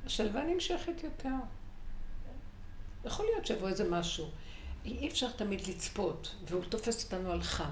השלווה 0.06 0.44
נמשכת 0.44 1.04
יותר. 1.04 1.36
יכול 3.06 3.26
להיות 3.26 3.46
שיבוא 3.46 3.68
איזה 3.70 3.90
משהו. 3.90 4.26
אי 4.86 5.08
אפשר 5.08 5.32
תמיד 5.32 5.68
לצפות, 5.68 6.36
והוא 6.48 6.64
תופס 6.64 7.04
אותנו 7.06 7.32
על 7.32 7.42
חם. 7.44 7.70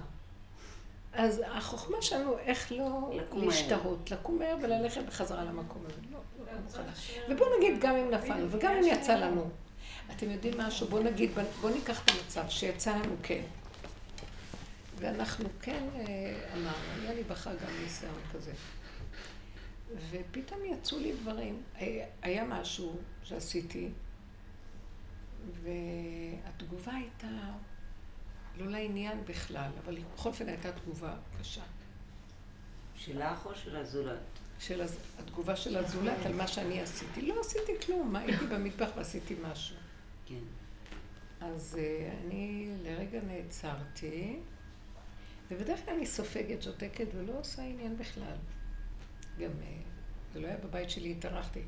אז 1.13 1.41
החוכמה 1.51 1.97
שלנו, 2.01 2.38
איך 2.38 2.71
לא. 2.71 3.11
להשתהות, 3.34 4.11
לקום 4.11 4.39
מהר 4.39 4.55
וללכת 4.61 5.01
בחזרה 5.03 5.43
למקום 5.43 5.82
הזה. 5.86 5.95
לא, 6.11 6.19
לא, 6.39 6.53
לא 6.53 6.59
מוכנה. 6.63 6.91
ובואו 7.30 7.49
נגיד, 7.57 7.80
גם 7.82 7.95
אם 7.95 8.11
נפלנו, 8.11 8.47
וגם 8.51 8.71
אם 8.73 8.84
יצא 8.84 9.15
לנו. 9.15 9.49
אתם 10.15 10.32
יודעים 10.32 10.57
משהו? 10.57 10.88
בואו 10.88 11.03
נגיד, 11.03 11.32
בואו 11.61 11.73
ניקח 11.73 12.03
את 12.05 12.11
המצב 12.11 12.43
שיצא 12.49 12.95
לנו 12.95 13.15
כן. 13.23 13.41
ואנחנו 14.99 15.49
כן 15.61 15.84
אה, 15.95 16.03
אמרנו, 16.53 16.71
היה 17.01 17.13
לי 17.13 17.23
בחר 17.23 17.51
גם 17.55 17.84
ניסיון 17.84 18.13
כזה. 18.34 18.51
ופתאום 20.11 20.59
יצאו 20.65 20.99
לי 20.99 21.13
דברים. 21.21 21.61
היה- 21.75 22.05
היה 22.21 22.43
משהו 22.43 22.95
שעשיתי, 23.23 23.89
והתגובה 25.64 26.93
הייתה 26.93 27.28
לא 28.58 28.72
לעניין 28.72 29.24
בכלל, 29.26 29.72
אבל 29.84 30.00
בכל 30.14 30.30
אופן 30.30 30.50
הייתה 30.50 30.72
תגובה 30.72 31.16
קשה. 31.39 31.64
שלך 32.95 33.45
או 33.45 33.56
של 33.56 33.76
הזולת? 33.76 34.20
של 34.60 34.82
הז... 34.82 34.98
התגובה 35.20 35.56
של 35.56 35.78
הזולת 35.78 36.26
על 36.26 36.34
מה 36.34 36.48
שאני 36.48 36.82
עשיתי. 36.82 37.22
לא 37.22 37.39
עשיתי 37.39 37.72
כלום, 37.86 38.16
הייתי 38.16 38.45
במטבח 38.45 38.89
ועשיתי 38.95 39.36
משהו. 39.41 39.76
כן. 40.26 40.43
אז 41.41 41.78
אה, 41.80 42.12
אני 42.26 42.70
לרגע 42.84 43.20
נעצרתי, 43.22 44.39
ובדרך 45.52 45.86
כלל 45.86 45.93
אני 45.93 46.06
סופגת, 46.06 46.62
שותקת 46.62 47.08
ולא 47.16 47.39
עושה 47.39 47.62
עניין 47.62 47.98
בכלל. 47.98 48.36
גם 49.39 49.52
אה, 49.62 49.78
זה 50.34 50.39
לא 50.39 50.48
היה 50.48 50.58
בבית 50.58 50.89
שלי, 50.89 51.12
התארחתי. 51.12 51.62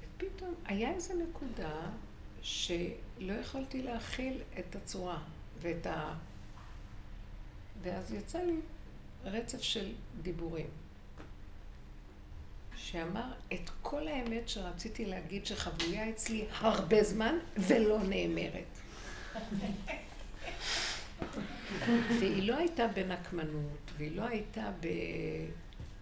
ופתאום 0.00 0.54
היה 0.64 0.90
איזו 0.90 1.14
נקודה 1.14 1.90
שלא 2.42 3.32
יכולתי 3.40 3.82
להכיל 3.82 4.42
את 4.58 4.76
הצורה 4.76 5.18
ואת 5.60 5.86
ה... 5.86 6.14
ואז 7.82 8.12
יצא 8.12 8.38
לי 8.38 8.56
רצף 9.24 9.62
של 9.62 9.92
דיבורים. 10.22 10.66
שאמר 12.76 13.32
את 13.52 13.70
כל 13.82 14.08
האמת 14.08 14.48
שרציתי 14.48 15.04
להגיד 15.04 15.46
שחבויה 15.46 16.10
אצלי 16.10 16.46
הרבה 16.50 17.04
זמן 17.04 17.34
ולא 17.58 17.98
נאמרת. 18.02 18.78
והיא 22.20 22.48
לא 22.48 22.56
הייתה 22.56 22.86
בנקמנות, 22.86 23.90
והיא 23.96 24.16
לא 24.16 24.22
הייתה 24.22 24.70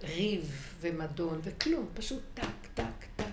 בריב 0.00 0.74
ומדון 0.80 1.40
וכלום, 1.42 1.88
פשוט 1.94 2.22
טק, 2.34 2.44
טק, 2.74 2.84
טק. 3.16 3.24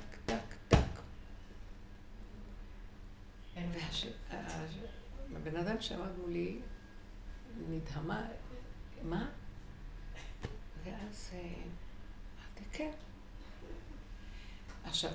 הבן 5.35 5.57
אדם 5.57 5.81
שעמד 5.81 6.17
מולי 6.17 6.59
נדהמה, 7.69 8.27
מה? 9.03 9.29
ואז 10.83 11.29
אה, 11.33 11.39
אמרתי, 11.39 12.63
כן. 12.71 12.91
עכשיו, 14.83 15.11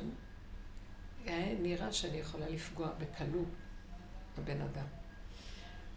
היה 1.24 1.58
נראה 1.58 1.92
שאני 1.92 2.16
יכולה 2.16 2.48
לפגוע 2.48 2.88
בקלות 2.98 3.48
בבן 4.38 4.60
אדם. 4.60 4.86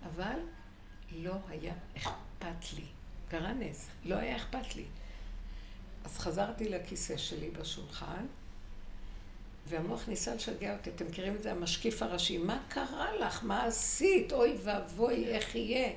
אבל 0.03 0.39
לא 1.11 1.35
היה 1.47 1.73
אכפת 1.97 2.73
לי. 2.75 2.85
קרה 3.29 3.53
נס, 3.53 3.89
לא 4.05 4.15
היה 4.15 4.35
אכפת 4.35 4.75
לי. 4.75 4.85
אז 6.05 6.17
חזרתי 6.17 6.69
לכיסא 6.69 7.17
שלי 7.17 7.51
בשולחן, 7.51 8.25
והמוח 9.67 10.07
ניסה 10.07 10.35
לשגע 10.35 10.73
אותי. 10.77 10.89
אתם 10.89 11.05
מכירים 11.07 11.35
את 11.35 11.43
זה? 11.43 11.51
המשקיף 11.51 12.01
הראשי. 12.01 12.37
מה 12.37 12.59
קרה 12.67 13.15
לך? 13.19 13.43
מה 13.43 13.63
עשית? 13.63 14.33
אוי 14.33 14.57
ואבוי, 14.63 15.25
איך 15.25 15.55
יהיה? 15.55 15.89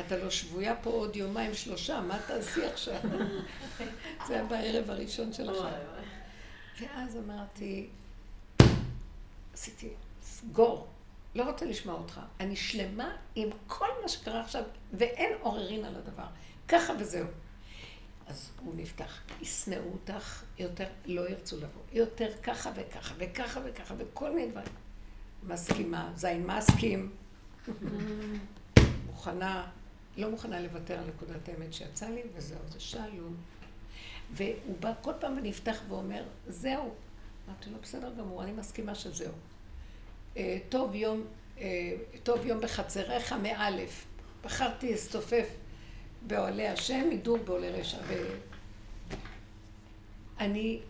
אתה 0.00 0.16
לא 0.16 0.30
שבויה 0.30 0.76
פה 0.76 0.90
עוד 0.90 1.16
יומיים 1.16 1.54
שלושה, 1.54 2.00
מה 2.00 2.18
תעשי 2.26 2.64
עכשיו? 2.64 3.00
זה 4.26 4.34
היה 4.34 4.44
בערב 4.44 4.90
הראשון 4.90 5.32
של 5.32 5.50
החג. 5.50 5.70
ואז 6.80 7.16
אמרתי, 7.16 7.88
עשיתי, 9.54 9.88
סגור, 10.22 10.86
לא 11.34 11.44
רוצה 11.44 11.66
לשמוע 11.66 11.94
אותך. 11.94 12.20
אני 12.40 12.56
שלמה 12.56 13.16
עם 13.34 13.48
כל 13.66 13.88
מה 14.02 14.08
שקרה 14.08 14.40
עכשיו, 14.40 14.62
ואין 14.92 15.32
עוררין 15.40 15.84
על 15.84 15.96
הדבר. 15.96 16.26
ככה 16.68 16.92
וזהו. 16.98 17.26
אז 18.26 18.50
הוא 18.64 18.74
נפתח, 18.76 19.22
ישנאו 19.40 19.92
אותך 19.92 20.42
יותר, 20.58 20.86
לא 21.06 21.28
ירצו 21.28 21.56
לבוא. 21.56 21.82
יותר 21.92 22.28
ככה 22.42 22.70
וככה, 22.76 23.14
וככה 23.18 23.60
וככה, 23.64 23.94
וכל 23.98 24.34
מיני 24.34 24.50
דברים. 24.50 24.68
מסכימה, 25.42 26.12
זין 26.16 26.46
מסכים. 26.46 27.10
מוכנה, 29.06 29.70
לא 30.16 30.30
מוכנה 30.30 30.60
לוותר 30.60 30.98
על 30.98 31.04
נקודת 31.06 31.48
האמת 31.48 31.72
שיצא 31.72 32.08
לי, 32.08 32.22
וזהו, 32.34 32.58
זה 32.68 32.80
שלום. 32.80 33.36
והוא 34.32 34.76
בא 34.80 34.92
כל 35.02 35.12
פעם 35.20 35.36
ונפתח 35.38 35.80
ואומר, 35.88 36.24
זהו. 36.48 36.94
אמרתי 37.48 37.70
לו, 37.70 37.78
בסדר 37.82 38.12
גמור, 38.18 38.42
אני 38.42 38.52
מסכימה 38.52 38.94
שזהו. 38.94 39.32
אה, 40.36 40.58
טוב 40.68 40.94
יום, 40.94 41.24
אה, 41.58 41.96
טוב 42.22 42.46
יום 42.46 42.60
בחצריך 42.60 43.32
מאלף. 43.32 44.04
בחרתי 44.44 44.90
להסתופף 44.90 45.48
באוהלי 46.26 46.68
השם, 46.68 47.08
הידור 47.10 47.38
באוהלי 47.38 47.70
רשע. 47.70 47.98
ו... 48.08 48.14
אני, 50.40 50.80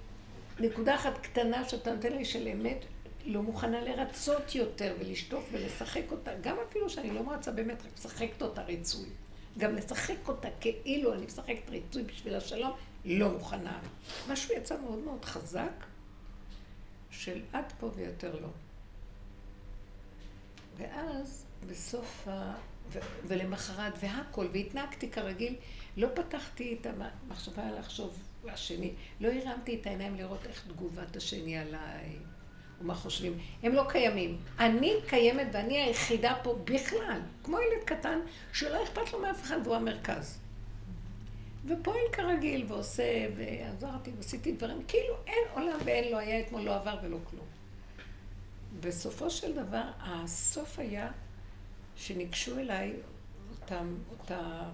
נקודה 0.61 0.95
אחת 0.95 1.19
קטנה 1.19 1.69
שאתה 1.69 1.95
נותן 1.95 2.13
לי 2.13 2.25
של 2.25 2.49
אמת, 2.49 2.85
לא 3.27 3.43
מוכנה 3.43 3.81
לרצות 3.81 4.55
יותר 4.55 4.95
ולשטוף 5.01 5.49
ולשחק 5.53 6.03
אותה, 6.11 6.31
גם 6.41 6.57
אפילו 6.69 6.91
שאני 6.91 7.11
לא 7.11 7.23
מרצה 7.23 7.53
באמת, 7.53 7.83
רק 7.83 7.93
משחקת 7.99 8.43
אותה 8.43 8.63
ריצוי. 8.63 9.09
גם 9.59 9.75
לשחק 9.75 10.29
אותה 10.29 10.49
כאילו 10.61 11.15
אני 11.15 11.27
משחקת 11.27 11.71
ריצוי 11.71 12.03
בשביל 12.03 12.35
השלום, 12.35 12.73
לא 13.05 13.31
מוכנה. 13.31 13.79
משהו 14.29 14.55
יצא 14.55 14.81
מאוד 14.81 14.99
מאוד 14.99 15.25
חזק, 15.25 15.85
של 17.11 17.41
עד 17.53 17.73
פה 17.81 17.91
ויותר 17.95 18.41
לא. 18.41 18.49
ואז 20.77 21.45
בסוף 21.71 22.29
ה... 22.29 22.55
ולמחרת 23.27 23.93
והכל, 24.01 24.47
והתנהגתי 24.53 25.11
כרגיל, 25.11 25.55
לא 25.97 26.09
פתחתי 26.15 26.77
את 26.81 26.87
המחשבה 26.87 27.71
לחשוב 27.79 28.19
השני, 28.49 28.93
לא 29.21 29.29
הרמתי 29.29 29.79
את 29.81 29.87
העיניים 29.87 30.15
לראות 30.15 30.47
איך 30.47 30.65
תגובת 30.69 31.17
השני 31.17 31.59
עליי, 31.59 32.17
ומה 32.81 32.95
חושבים. 32.95 33.39
הם 33.63 33.73
לא 33.73 33.85
קיימים. 33.89 34.39
אני 34.59 34.93
קיימת 35.07 35.47
ואני 35.53 35.79
היחידה 35.79 36.35
פה 36.43 36.59
בכלל, 36.65 37.21
כמו 37.45 37.59
ילד 37.59 37.85
קטן 37.85 38.19
שלא 38.53 38.85
אכפת 38.85 39.13
לו 39.13 39.21
מאף 39.21 39.43
אחד 39.43 39.59
והוא 39.65 39.77
המרכז. 39.77 40.39
ופועל 41.67 42.13
כרגיל 42.13 42.65
ועושה, 42.69 43.27
ועזרתי 43.37 44.11
ועשיתי 44.17 44.53
דברים, 44.53 44.83
כאילו 44.89 45.15
אין 45.27 45.45
עולם 45.55 45.79
ואין 45.85 46.13
לא 46.13 46.19
היה 46.19 46.41
אתמול, 46.41 46.63
לא 46.63 46.77
עבר 46.77 46.97
ולא 47.03 47.19
כלום. 47.31 47.47
בסופו 48.81 49.31
של 49.31 49.55
דבר, 49.55 49.85
הסוף 50.01 50.79
היה 50.79 51.11
שניגשו 51.97 52.59
אליי 52.59 52.93
אותם, 53.51 53.95
אותה 54.11 54.71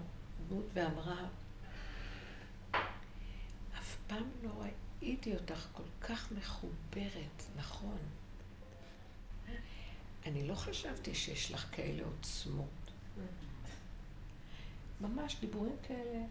דמות 0.49 0.65
ואמרה, 0.75 1.29
אף 3.79 3.97
פעם 4.07 4.25
לא 4.43 4.51
ראיתי 5.03 5.35
אותך 5.35 5.67
כל 5.73 5.83
כך 6.01 6.33
מחוברת, 6.33 7.43
נכון. 7.57 7.99
אני 10.27 10.49
לא 10.49 10.55
חשבתי 10.55 11.15
שיש 11.15 11.53
לך 11.53 11.67
כאלה 11.73 12.05
עוצמות. 12.05 12.91
ממש 15.01 15.37
דיבורים 15.41 15.77
כאלה. 15.83 16.25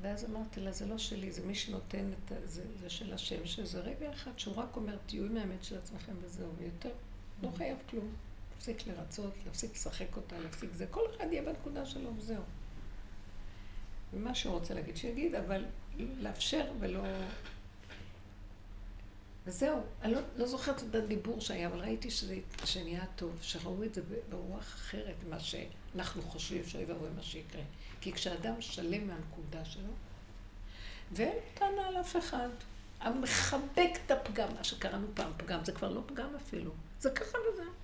ואז 0.00 0.24
אמרתי 0.24 0.60
לה, 0.60 0.72
זה 0.72 0.86
לא 0.86 0.98
שלי, 0.98 1.32
זה 1.32 1.46
מי 1.46 1.54
שנותן 1.54 2.10
את 2.12 2.32
ה... 2.32 2.46
זה, 2.46 2.64
זה 2.80 2.90
של 2.90 3.14
השם, 3.14 3.46
שזה 3.46 3.80
רגע 3.80 4.12
אחד 4.12 4.38
שהוא 4.38 4.56
רק 4.56 4.76
אומר, 4.76 4.96
תהיו 5.06 5.24
עם 5.24 5.36
האמת 5.36 5.64
של 5.64 5.78
עצמכם 5.78 6.12
וזהו, 6.22 6.52
ויותר 6.58 6.90
לא 7.42 7.48
חייב 7.56 7.78
כלום. 7.90 8.14
להפסיק 8.68 8.86
לרצות, 8.86 9.34
להפסיק 9.46 9.72
לשחק 9.74 10.16
אותה, 10.16 10.38
להפסיק 10.38 10.70
זה. 10.74 10.86
כל 10.90 11.00
אחד 11.16 11.26
יהיה 11.30 11.42
בנקודה 11.42 11.86
שלו 11.86 12.16
וזהו. 12.16 12.42
ומה 14.12 14.34
שהוא 14.34 14.54
רוצה 14.54 14.74
להגיד, 14.74 14.96
שיגיד, 14.96 15.34
אבל 15.34 15.64
לאפשר 15.98 16.72
ולא... 16.80 17.02
וזהו, 19.46 19.80
אני 20.02 20.12
לא, 20.12 20.20
לא 20.36 20.46
זוכרת 20.46 20.82
את 20.82 20.94
הדיבור 20.94 21.40
שהיה, 21.40 21.68
אבל 21.68 21.78
ראיתי 21.78 22.10
שזה 22.10 22.36
שנהיה 22.64 23.04
טוב, 23.16 23.38
שראו 23.40 23.84
את 23.84 23.94
זה 23.94 24.02
ברוח 24.28 24.74
אחרת 24.74 25.14
ממה 25.26 25.40
שאנחנו 25.40 26.22
חושבים 26.22 26.66
שאוי 26.66 26.84
ואבוי 26.84 27.10
מה 27.16 27.22
שיקרה. 27.22 27.62
כי 28.00 28.12
כשאדם 28.12 28.60
שלם 28.60 29.06
מהנקודה 29.06 29.64
שלו, 29.64 29.92
ואין 31.12 31.38
טענה 31.54 31.88
על 31.88 32.00
אף 32.00 32.16
אחד, 32.16 32.48
המחבק 33.00 33.90
את 34.06 34.10
הפגם, 34.10 34.54
מה 34.54 34.64
שקראנו 34.64 35.06
פעם 35.14 35.32
פגם, 35.36 35.64
זה 35.64 35.72
כבר 35.72 35.90
לא 35.90 36.00
פגם 36.06 36.34
אפילו, 36.36 36.72
זה 37.00 37.10
ככה 37.10 37.38
וזה. 37.52 37.81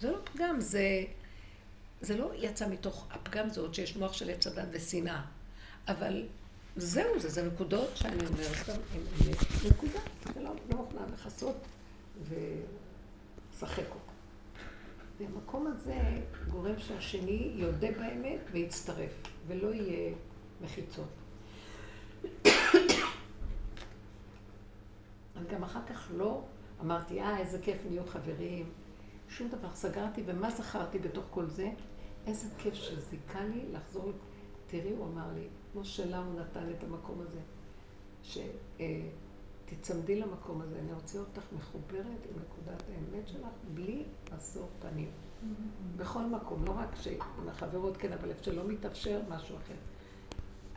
זה 0.00 0.10
לא 0.10 0.18
פגם, 0.24 0.60
זה, 0.60 1.04
זה 2.00 2.16
לא 2.16 2.30
יצא 2.34 2.68
מתוך 2.68 3.06
הפגם, 3.10 3.48
זה 3.48 3.60
עוד 3.60 3.74
שיש 3.74 3.96
מוח 3.96 4.12
של 4.12 4.30
עץ 4.30 4.46
הדת 4.46 4.68
ושנאה. 4.70 5.22
אבל 5.88 6.22
זהו, 6.76 7.20
זה, 7.20 7.28
זה 7.28 7.46
נקודות 7.46 7.90
שאני 7.94 8.26
אומרת 8.26 8.68
גם, 8.68 8.76
נקודה, 9.70 10.00
זה 10.34 10.42
לא, 10.42 10.50
לא 10.70 10.76
מוכנה 10.76 11.00
לכסות 11.12 11.56
ולשחק 12.28 13.84
אותה. 13.90 14.12
והמקום 15.18 15.66
הזה 15.66 16.00
גורם 16.50 16.78
שהשני 16.78 17.52
יודה 17.54 17.90
באמת 17.90 18.40
ויצטרף, 18.52 19.12
ולא 19.46 19.74
יהיה 19.74 20.14
מחיצות. 20.60 21.08
אז 25.36 25.46
גם 25.50 25.62
אחר 25.62 25.80
כך 25.88 26.10
לא 26.16 26.42
אמרתי, 26.80 27.20
אה, 27.20 27.38
איזה 27.38 27.58
כיף 27.62 27.78
נהיו 27.88 28.06
חברים. 28.06 28.70
שום 29.38 29.48
דבר. 29.48 29.68
סגרתי, 29.74 30.22
ומה 30.26 30.50
זכרתי 30.50 30.98
בתוך 30.98 31.24
כל 31.30 31.46
זה? 31.46 31.70
איזה 32.26 32.48
כיף 32.58 32.74
שזיכה 32.74 33.44
לי 33.44 33.64
לחזור. 33.72 34.12
תראי, 34.66 34.90
הוא 34.90 35.06
אמר 35.06 35.32
לי, 35.34 35.46
כמו 35.72 35.84
שלה 35.84 36.18
הוא 36.18 36.40
נתן 36.40 36.70
את 36.70 36.84
המקום 36.84 37.20
הזה, 37.20 37.40
שתצמדי 38.22 40.20
למקום 40.20 40.60
הזה, 40.60 40.78
אני 40.78 40.92
רוצה 40.92 41.18
אותך 41.18 41.42
מחוברת 41.56 42.26
עם 42.30 42.42
נקודת 42.42 42.82
האמת 42.88 43.28
שלך, 43.28 43.48
בלי 43.74 44.04
משוא 44.36 44.66
פנים. 44.80 45.10
בכל 45.96 46.22
מקום, 46.22 46.64
לא 46.64 46.70
רק 46.70 46.88
עם 47.42 47.48
החברות 47.48 47.96
כן, 47.96 48.12
אבל 48.12 48.28
איפה 48.28 48.44
שלא 48.44 48.64
מתאפשר, 48.68 49.20
משהו 49.28 49.56
אחר. 49.56 49.74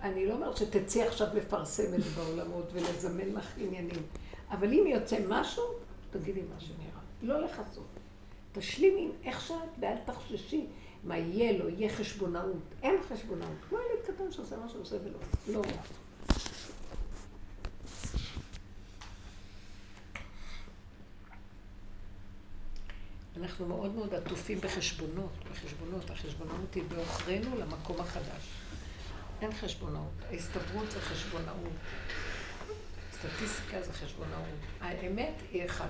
אני 0.02 0.26
לא 0.26 0.34
אומרת 0.34 0.58
שתצאי 0.58 1.04
עכשיו 1.04 1.28
לפרסם 1.36 1.94
את 1.94 2.04
זה 2.04 2.10
בעולמות 2.22 2.70
ולזמן 2.74 3.30
לך 3.30 3.58
עניינים, 3.58 4.02
אבל 4.50 4.74
אם 4.74 4.88
יוצא 4.88 5.18
משהו, 5.30 5.64
תגידי 6.12 6.42
מה 6.42 6.60
שנראה. 6.60 7.02
לא 7.22 7.42
לכסות. 7.42 7.97
תשלימי 8.58 9.02
עם 9.02 9.12
איך 9.24 9.42
שאת 9.42 9.70
ואל 9.80 9.98
תחששי 10.06 10.66
מה 11.04 11.18
יהיה 11.18 11.58
לו, 11.58 11.70
יהיה 11.70 11.90
חשבונאות. 11.96 12.64
אין 12.84 12.96
חשבונאות. 13.10 13.58
כמו 13.70 13.78
ילד 13.78 14.06
קטן 14.06 14.32
שעושה 14.32 14.58
מה 14.58 14.70
שעושה 14.70 14.96
ולא. 15.04 15.20
לא. 15.54 15.62
אנחנו 23.38 23.66
מאוד 23.66 23.96
מאוד 23.96 24.14
עטופים 24.14 24.62
בחשבונות, 24.62 25.32
בחשבונות. 25.52 26.10
החשבונאות 26.10 26.76
היא 26.76 26.84
בעוכרינו 26.84 27.58
למקום 27.58 28.00
החדש. 28.00 28.50
אין 29.42 29.52
חשבונאות. 29.54 30.12
ההסתברות 30.30 30.92
זה 30.92 31.00
חשבונאות. 31.02 31.74
סטטיסטיקה 33.12 33.82
זה 33.82 33.94
חשבונאות. 33.94 34.58
האמת 34.82 35.34
היא 35.52 35.66
אחד, 35.66 35.90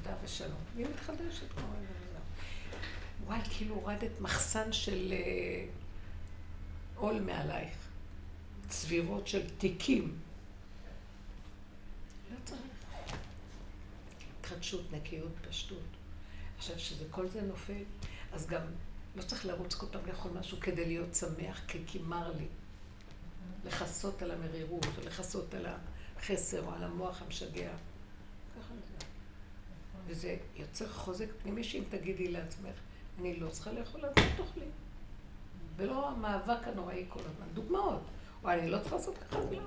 נקודה 0.00 0.16
ושלום. 0.24 0.60
והיא 0.74 0.86
מתחדשת 0.86 1.52
כמו 1.56 1.66
רגע 1.68 2.00
וואי, 3.26 3.40
כאילו 3.50 3.74
הורדת 3.74 4.20
מחסן 4.20 4.72
של 4.72 5.12
אה, 5.12 5.66
עול 6.94 7.20
מעלייך. 7.20 7.76
צבירות 8.68 9.26
של 9.26 9.50
תיקים. 9.58 10.18
לא 12.30 12.36
צריך. 12.44 12.60
התחדשות, 14.40 14.92
נקיות, 14.92 15.32
פשטות. 15.48 15.78
עכשיו, 16.58 16.78
שזה 16.78 17.04
כל 17.10 17.28
זה 17.28 17.42
נופל, 17.42 17.82
אז 18.32 18.46
גם 18.46 18.62
לא 19.16 19.22
צריך 19.22 19.46
לרוץ 19.46 19.74
כל 19.74 19.86
פעם 19.90 20.06
לאכול 20.06 20.32
משהו 20.32 20.60
כדי 20.60 20.86
להיות 20.86 21.14
שמח, 21.14 21.60
כי 21.68 21.78
כי 21.86 21.98
מר 21.98 22.32
לי. 22.36 22.46
לכסות 23.64 24.22
על 24.22 24.30
המרירות, 24.30 24.86
ולכסות 24.96 25.54
על 25.54 25.66
החסר 26.16 26.64
או 26.64 26.72
על 26.72 26.84
המוח 26.84 27.22
המשגע. 27.22 27.70
וזה 30.06 30.36
יוצר 30.56 30.88
חוזק 30.88 31.26
פנימי 31.42 31.64
שאם 31.64 31.82
תגידי 31.88 32.28
לעצמך, 32.28 32.74
אני 33.20 33.40
לא 33.40 33.48
צריכה 33.48 33.72
לאכול 33.72 34.06
אז 34.06 34.12
לא 34.16 34.22
תאכלי. 34.44 34.66
ולא 35.76 36.08
המאבק 36.08 36.68
הנוראי 36.68 37.04
כל 37.08 37.20
הזמן. 37.20 37.46
דוגמאות. 37.54 38.02
או 38.44 38.50
אני 38.50 38.70
לא 38.70 38.78
צריכה 38.78 38.96
לעשות 38.96 39.18
ככה, 39.18 39.38
לא. 39.38 39.60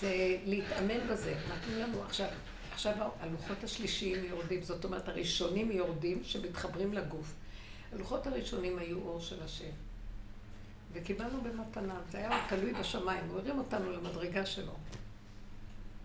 זה 0.00 0.36
להתאמן 0.44 1.08
בזה. 1.10 1.34
נתנו 1.34 1.78
לנו 1.78 2.02
עכשיו, 2.02 2.28
עכשיו 2.72 3.08
הלוחות 3.20 3.64
השלישיים 3.64 4.24
יורדים, 4.24 4.62
זאת 4.62 4.84
אומרת 4.84 5.08
הראשונים 5.08 5.70
יורדים 5.70 6.24
שמתחברים 6.24 6.92
לגוף. 6.92 7.34
הלוחות 7.92 8.26
הראשונים 8.26 8.78
היו 8.78 8.98
אור 8.98 9.20
של 9.20 9.42
השם. 9.42 9.70
וקיבלנו 10.92 11.40
במתנה, 11.40 12.00
זה 12.10 12.18
היה 12.18 12.46
תלוי 12.48 12.72
בשמיים, 12.72 13.24
הוא 13.28 13.38
הרים 13.38 13.58
אותנו 13.58 13.92
למדרגה 13.92 14.46
שלו. 14.46 14.72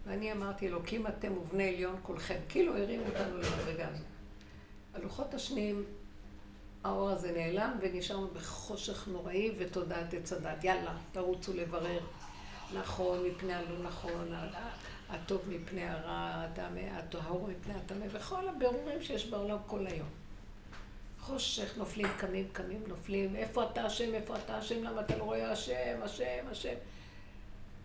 ואני 0.06 0.32
אמרתי, 0.32 0.68
אלוקים 0.68 1.08
אתם 1.08 1.38
ובני 1.38 1.68
עליון 1.68 1.96
כולכם, 2.02 2.40
כאילו 2.50 2.78
הרימו 2.78 3.04
אותנו 3.06 3.38
למדרגה 3.38 3.88
הזו. 3.88 4.04
הלוחות 4.94 5.34
השניים, 5.34 5.84
האור 6.84 7.10
הזה 7.10 7.32
נעלם 7.32 7.78
ונשארנו 7.82 8.28
בחושך 8.28 9.08
נוראי 9.08 9.52
ותודעת 9.58 10.14
עץ 10.14 10.34
הדת. 10.34 10.64
יאללה, 10.64 10.98
תרוצו 11.12 11.54
לברר 11.54 12.00
נכון 12.74 13.28
מפני 13.28 13.54
הלא 13.54 13.80
נכון, 13.84 14.32
הטוב 15.10 15.42
מפני 15.50 15.90
הרע, 15.90 16.46
הטהור 16.92 17.48
מפני 17.48 17.74
הטמא, 17.74 18.06
וכל 18.12 18.48
הבירורים 18.48 19.04
שיש 19.04 19.30
בעולם 19.30 19.58
כל 19.68 19.88
היום. 19.88 20.08
חושך, 21.28 21.78
נופלים, 21.78 22.08
קמים, 22.18 22.48
קמים, 22.54 22.84
נופלים, 22.88 23.36
איפה 23.36 23.64
אתה 23.64 23.86
השם, 23.86 24.14
איפה 24.14 24.36
אתה 24.38 24.58
השם, 24.58 24.84
למה 24.84 25.02
אתה 25.02 25.18
לא 25.18 25.24
רואה 25.24 25.52
השם, 25.52 26.00
השם, 26.04 26.46
השם. 26.52 26.74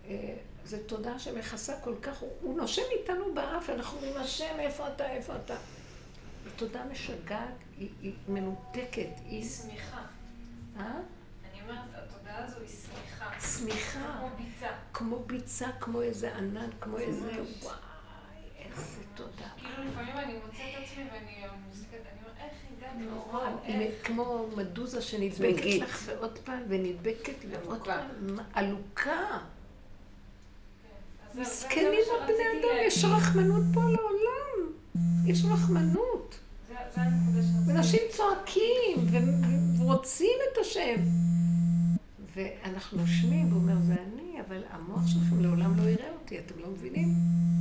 אה, 0.06 0.34
זו 0.64 0.76
תודה 0.86 1.18
שמכסה 1.18 1.80
כל 1.80 1.94
כך, 2.02 2.18
הוא, 2.18 2.30
הוא 2.40 2.56
נושם 2.56 2.82
איתנו 3.00 3.34
באף, 3.34 3.70
אנחנו 3.70 3.98
אומרים, 3.98 4.16
השם, 4.16 4.56
איפה 4.58 4.88
אתה, 4.88 5.10
איפה 5.10 5.36
אתה. 5.36 5.54
היא 6.44 6.52
תודה 6.56 6.84
משגעת, 6.84 7.54
היא, 7.78 7.88
היא 8.02 8.14
מנותקת, 8.28 9.10
היא 9.24 9.48
שמיכה. 9.48 10.02
אה? 10.76 11.00
אני 11.50 11.62
אומרת, 11.62 11.84
התודעה 11.94 12.44
הזו 12.44 12.60
היא 12.60 12.68
שמיכה. 12.68 13.40
שמיכה. 13.40 14.18
כמו 14.18 14.30
ביצה. 14.36 14.68
כמו 14.92 15.18
ביצה, 15.18 15.68
כמו 15.80 16.02
איזה 16.02 16.36
ענן, 16.36 16.70
כמו 16.80 16.98
איזה... 16.98 17.32
וואי, 17.62 17.74
איזה 18.58 19.02
תודה. 19.14 19.48
כאילו 19.56 19.84
לפעמים 19.90 20.16
אני 20.16 20.32
מוצאת 20.32 20.56
את 20.56 20.84
עצמי 20.84 21.04
ואני 21.12 21.44
מסתכלת, 21.70 22.11
היא 23.64 23.90
כמו 24.04 24.46
מדוזה 24.56 25.02
שנדבקת 25.02 25.64
לך 25.80 26.02
ועוד 26.06 26.38
פעם, 26.38 26.62
ונדבקת 26.68 27.34
ועוד 27.50 27.84
פעם, 27.84 28.38
עלוקה. 28.52 29.38
מסכנים 31.34 32.00
הבני 32.22 32.60
אדם, 32.60 32.78
יש 32.86 33.04
רחמנות 33.04 33.62
פה 33.74 33.80
לעולם. 33.80 34.72
יש 35.26 35.44
רחמנות. 35.44 36.38
אנשים 37.70 38.00
צועקים 38.10 39.06
ורוצים 39.78 40.38
את 40.52 40.58
השם. 40.60 41.00
ואנחנו 42.34 42.98
נושמים, 42.98 43.48
והוא 43.48 43.62
אומר, 43.62 43.74
זה 43.86 43.92
אני, 43.92 44.40
אבל 44.40 44.62
המוח 44.70 45.06
שלכם 45.06 45.42
לעולם 45.42 45.76
לא 45.76 45.82
יראה 45.82 46.12
אותי, 46.12 46.38
אתם 46.38 46.54
לא 46.60 46.68
מבינים? 46.68 47.08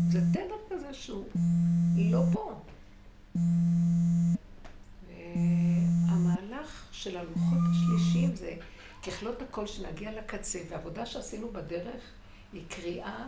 זה 0.09 0.19
תדר 0.33 0.55
כזה 0.69 0.93
שהוא 0.93 1.25
לא 2.11 2.21
פה. 2.33 2.51
של 7.01 7.17
הלוחות 7.17 7.57
השלישיים 7.71 8.35
זה 8.35 8.55
ככלות 9.03 9.41
הכל 9.41 9.67
שנגיע 9.67 10.11
לקצה, 10.11 10.59
והעבודה 10.69 11.05
שעשינו 11.05 11.51
בדרך 11.51 12.03
היא 12.53 12.63
קריאה 12.69 13.27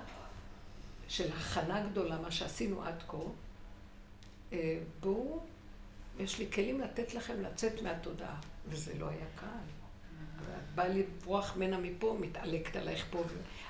של 1.08 1.32
הכנה 1.32 1.90
גדולה, 1.90 2.20
מה 2.20 2.32
שעשינו 2.32 2.84
עד 2.84 3.04
כה. 3.08 3.18
אה, 4.54 4.80
בואו, 5.00 5.40
יש 6.20 6.40
לי 6.40 6.52
כלים 6.52 6.82
לתת 6.82 7.14
לכם 7.14 7.42
לצאת 7.42 7.82
מהתודעה, 7.82 8.36
וזה 8.68 8.94
לא 9.00 9.10
היה 9.10 9.26
קל. 9.36 9.46
את 10.58 10.76
באה 10.76 10.88
לברוח 10.88 11.56
ממנה 11.56 11.78
מפה, 11.78 12.18
מתעלקת 12.20 12.76
עלייך 12.76 13.06
פה, 13.12 13.24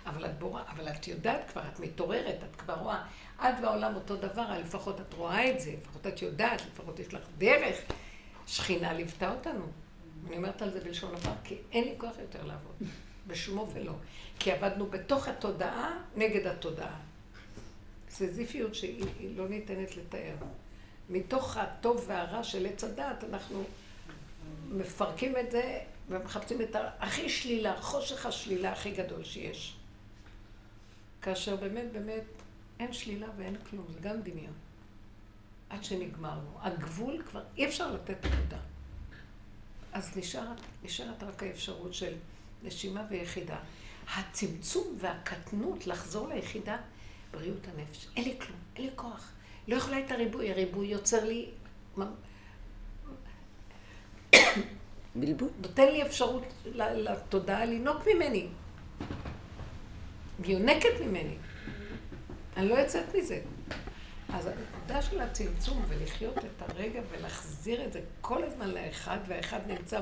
אבל 0.06 0.26
את 0.26 0.40
בורא, 0.40 0.62
אבל 0.68 0.88
את 0.88 1.08
יודעת 1.08 1.52
כבר, 1.52 1.62
את 1.74 1.80
מתעוררת, 1.80 2.38
את 2.52 2.56
כבר 2.56 2.80
רואה, 2.80 3.06
את 3.38 3.54
והעולם 3.62 3.96
אותו 3.96 4.16
דבר, 4.16 4.60
לפחות 4.60 5.02
את 5.02 5.14
רואה 5.14 5.52
את 5.52 5.60
זה, 5.60 5.76
לפחות 5.82 6.08
את 6.08 6.22
יודעת, 6.22 6.62
לפחות 6.66 7.00
יש 7.00 7.14
לך 7.14 7.22
דרך. 7.38 7.78
שכינה 8.48 8.94
ליוותה 8.94 9.32
אותנו. 9.32 9.83
אני 10.28 10.38
אומרת 10.38 10.62
על 10.62 10.72
זה 10.72 10.80
בלשון 10.80 11.16
עבר, 11.16 11.34
כי 11.44 11.58
אין 11.72 11.84
לי 11.84 11.94
כוח 11.98 12.18
יותר 12.22 12.46
לעבוד, 12.46 12.76
בשמו 13.28 13.70
ולא. 13.74 13.94
כי 14.40 14.52
עבדנו 14.52 14.86
בתוך 14.86 15.28
התודעה 15.28 16.00
נגד 16.16 16.48
התודעה. 16.48 17.00
סיזיפיות 18.10 18.76
שהיא 18.76 19.38
לא 19.38 19.50
ניתנת 19.50 19.98
לתאר. 19.98 20.36
מתוך 21.10 21.58
הטוב 21.58 22.06
והרע 22.08 22.44
של 22.44 22.66
עץ 22.66 22.84
הדת, 22.84 23.24
אנחנו 23.30 23.64
מפרקים 24.70 25.38
את 25.38 25.52
זה 25.52 25.80
ומחפשים 26.10 26.62
את 26.62 26.76
הכי 27.00 27.30
שלילה, 27.30 27.82
חושך 27.82 28.26
השלילה 28.26 28.72
הכי 28.72 28.92
גדול 28.92 29.24
שיש. 29.24 29.76
כאשר 31.22 31.56
באמת, 31.56 31.92
באמת, 31.92 32.24
אין 32.80 32.94
שלילה 32.94 33.28
ואין 33.38 33.56
כלום, 33.70 33.86
זה 33.90 34.00
גם 34.00 34.22
דמיון. 34.22 34.54
עד 35.70 35.84
שנגמרנו. 35.84 36.50
הגבול 36.62 37.24
כבר, 37.30 37.44
אי 37.58 37.66
אפשר 37.66 37.94
לתת 37.94 38.26
עבודה. 38.26 38.58
אז 39.94 40.18
נשארת, 40.18 40.58
נשארת 40.84 41.24
רק 41.24 41.44
האפשרות 41.44 41.94
של 41.94 42.14
נשימה 42.64 43.04
ויחידה. 43.10 43.58
הצמצום 44.16 44.98
והקטנות 45.00 45.88
לחזור 45.88 46.28
ליחידה, 46.28 46.78
בריאות 47.32 47.68
הנפש. 47.68 48.08
אין 48.16 48.24
לי 48.24 48.40
כלום, 48.40 48.60
אין 48.76 48.86
לי 48.86 48.92
כוח. 48.96 49.32
לא 49.68 49.76
יכולה 49.76 50.00
את 50.00 50.12
הריבוי, 50.12 50.52
הריבוי 50.52 50.88
יוצר 50.88 51.26
לי... 51.26 51.50
בלבול. 55.16 55.50
נותן 55.62 55.88
לי 55.88 56.02
אפשרות 56.02 56.44
לתודעה 56.76 57.66
לינוק 57.66 58.08
ממני. 58.16 58.48
היא 60.44 60.58
יונקת 60.58 61.02
ממני. 61.06 61.36
אני 62.58 62.70
לא 62.70 62.76
יוצאת 62.76 63.16
מזה. 63.16 63.42
אז 64.34 64.48
הנקודה 64.48 65.02
של 65.02 65.22
הצמצום 65.22 65.86
ולחיות 65.88 66.38
את 66.38 66.62
הרגע 66.62 67.02
ולהחזיר 67.12 67.86
את 67.86 67.94
זה 67.94 68.02
כל 68.22 68.44
הזמן 68.44 68.72
לאחד, 68.72 69.18
והאחד 69.28 69.60
נמצא 69.68 70.00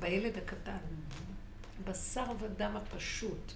בילד 0.00 0.36
הקטן. 0.36 0.78
בשר 1.84 2.24
ודם 2.40 2.76
הפשוט. 2.76 3.52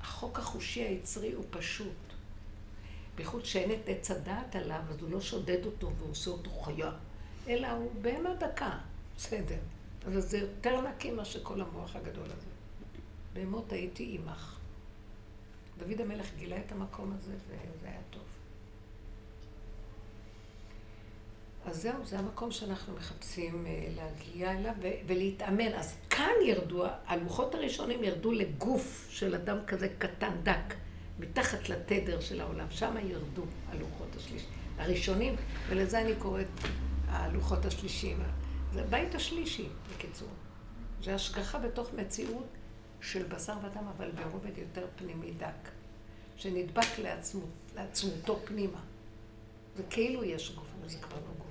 החוק 0.00 0.38
החושי 0.38 0.80
היצרי 0.80 1.32
הוא 1.32 1.44
פשוט. 1.50 1.96
בייחוד 3.14 3.44
שאין 3.44 3.70
את 3.70 3.88
עץ 3.88 4.10
הדעת 4.10 4.56
עליו, 4.56 4.80
אז 4.90 5.00
הוא 5.00 5.10
לא 5.10 5.20
שודד 5.20 5.66
אותו 5.66 5.92
ועושה 5.98 6.30
אותו 6.30 6.50
חיה, 6.50 6.90
אלא 7.48 7.70
הוא 7.70 7.90
בהמה 8.02 8.34
דקה, 8.34 8.78
בסדר. 9.16 9.58
אבל 10.06 10.20
זה 10.20 10.38
יותר 10.38 10.80
נקי 10.80 11.10
מאשר 11.10 11.44
כל 11.44 11.60
המוח 11.60 11.96
הגדול 11.96 12.24
הזה. 12.24 12.46
בהמות 13.32 13.72
הייתי 13.72 14.18
עמך. 14.18 14.58
דוד 15.78 16.00
המלך 16.00 16.26
גילה 16.38 16.56
את 16.56 16.72
המקום 16.72 17.16
הזה, 17.18 17.32
וזה 17.46 17.88
היה 17.88 18.00
טוב. 18.10 18.33
אז 21.66 21.82
זהו, 21.82 22.04
זה 22.04 22.18
המקום 22.18 22.50
שאנחנו 22.50 22.94
מחפשים 22.94 23.66
אה, 23.66 23.88
להגיע 23.96 24.52
אליו 24.52 24.72
ולהתאמן. 25.06 25.72
אז 25.74 25.94
כאן 26.10 26.32
ירדו, 26.46 26.84
הלוחות 27.06 27.54
הראשונים 27.54 28.04
ירדו 28.04 28.32
לגוף 28.32 29.06
של 29.10 29.34
אדם 29.34 29.58
כזה 29.66 29.88
קטן, 29.98 30.32
דק, 30.42 30.74
מתחת 31.18 31.68
לתדר 31.68 32.20
של 32.20 32.40
העולם. 32.40 32.66
שם 32.70 32.94
ירדו 33.08 33.42
הלוחות 33.68 34.16
השלישיים, 34.16 34.52
הראשונים, 34.78 35.36
ולזה 35.68 36.00
אני 36.00 36.14
קוראת 36.18 36.46
הלוחות 37.08 37.64
השלישיים. 37.64 38.22
זה 38.72 38.82
הבית 38.82 39.14
השלישי, 39.14 39.68
בקיצור. 39.94 40.28
זה 41.02 41.14
השגחה 41.14 41.58
בתוך 41.58 41.94
מציאות 41.94 42.46
של 43.00 43.22
בשר 43.22 43.54
ודם, 43.62 43.84
אבל 43.96 44.10
ברובד 44.10 44.58
יותר 44.58 44.86
פנימי 44.96 45.30
דק, 45.30 45.68
שנדבק 46.36 46.98
לעצמות, 46.98 47.50
לעצמותו 47.74 48.40
פנימה. 48.44 48.80
זה 49.76 49.82
כאילו 49.90 50.24
יש 50.24 50.54
גוף, 50.54 50.66
אבל 50.80 50.88
זה 50.88 50.98
כבר 50.98 51.16
לא 51.16 51.34
גוף. 51.38 51.43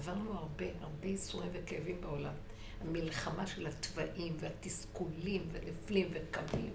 עברנו 0.00 0.32
הרבה, 0.32 0.66
הרבה 0.80 1.06
ייסורים 1.06 1.50
וכאבים 1.52 2.00
בעולם. 2.00 2.34
המלחמה 2.80 3.46
של 3.46 3.66
התוואים 3.66 4.36
והתסכולים 4.40 5.48
ונפלים 5.52 6.08
וקמים. 6.12 6.70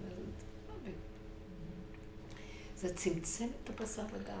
זה 2.76 2.94
צמצם 2.94 3.46
את 3.64 3.70
הבשר 3.70 4.02
ודם. 4.12 4.40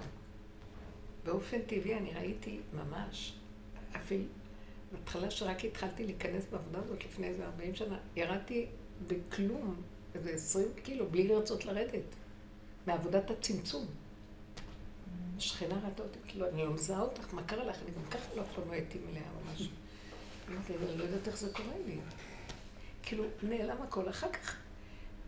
באופן 1.24 1.62
טבעי 1.62 1.94
אני 1.94 2.14
ראיתי 2.14 2.60
ממש, 2.72 3.34
אפילו 3.96 4.24
בהתחלה 4.92 5.30
שרק 5.30 5.64
התחלתי 5.64 6.04
להיכנס 6.04 6.44
בעבודה 6.50 6.78
הזאת 6.78 7.04
לפני 7.04 7.26
איזה 7.26 7.46
40 7.46 7.74
שנה, 7.74 7.98
ירדתי 8.16 8.66
בכלום, 9.06 9.82
איזה 10.14 10.30
20 10.30 10.68
קילו, 10.84 11.10
בלי 11.10 11.28
לרצות 11.28 11.64
לרדת, 11.64 12.04
מעבודת 12.86 13.30
הצמצום. 13.30 13.86
השכנה 15.36 15.74
ראתה 15.84 16.02
אותי, 16.02 16.18
אמרתי 16.18 16.38
לו, 16.38 16.48
אני 16.48 16.64
לא 16.64 16.72
מזהה 16.72 17.00
אותך, 17.00 17.34
מה 17.34 17.42
קרה 17.42 17.64
לך? 17.64 17.76
אני 17.82 17.90
גם 17.90 18.10
ככה 18.10 18.34
לא 18.36 18.42
יכולה 18.42 18.72
הייתי 18.72 18.98
מלאה 18.98 19.22
משהו. 19.52 19.66
אמרתי, 20.48 20.72
אני 20.76 20.98
לא 20.98 21.04
יודעת 21.04 21.28
איך 21.28 21.36
זה 21.36 21.52
קורה 21.52 21.78
לי. 21.86 21.98
כאילו, 23.02 23.24
נעלם 23.42 23.82
הכל. 23.82 24.08
אחר 24.08 24.32
כך, 24.32 24.56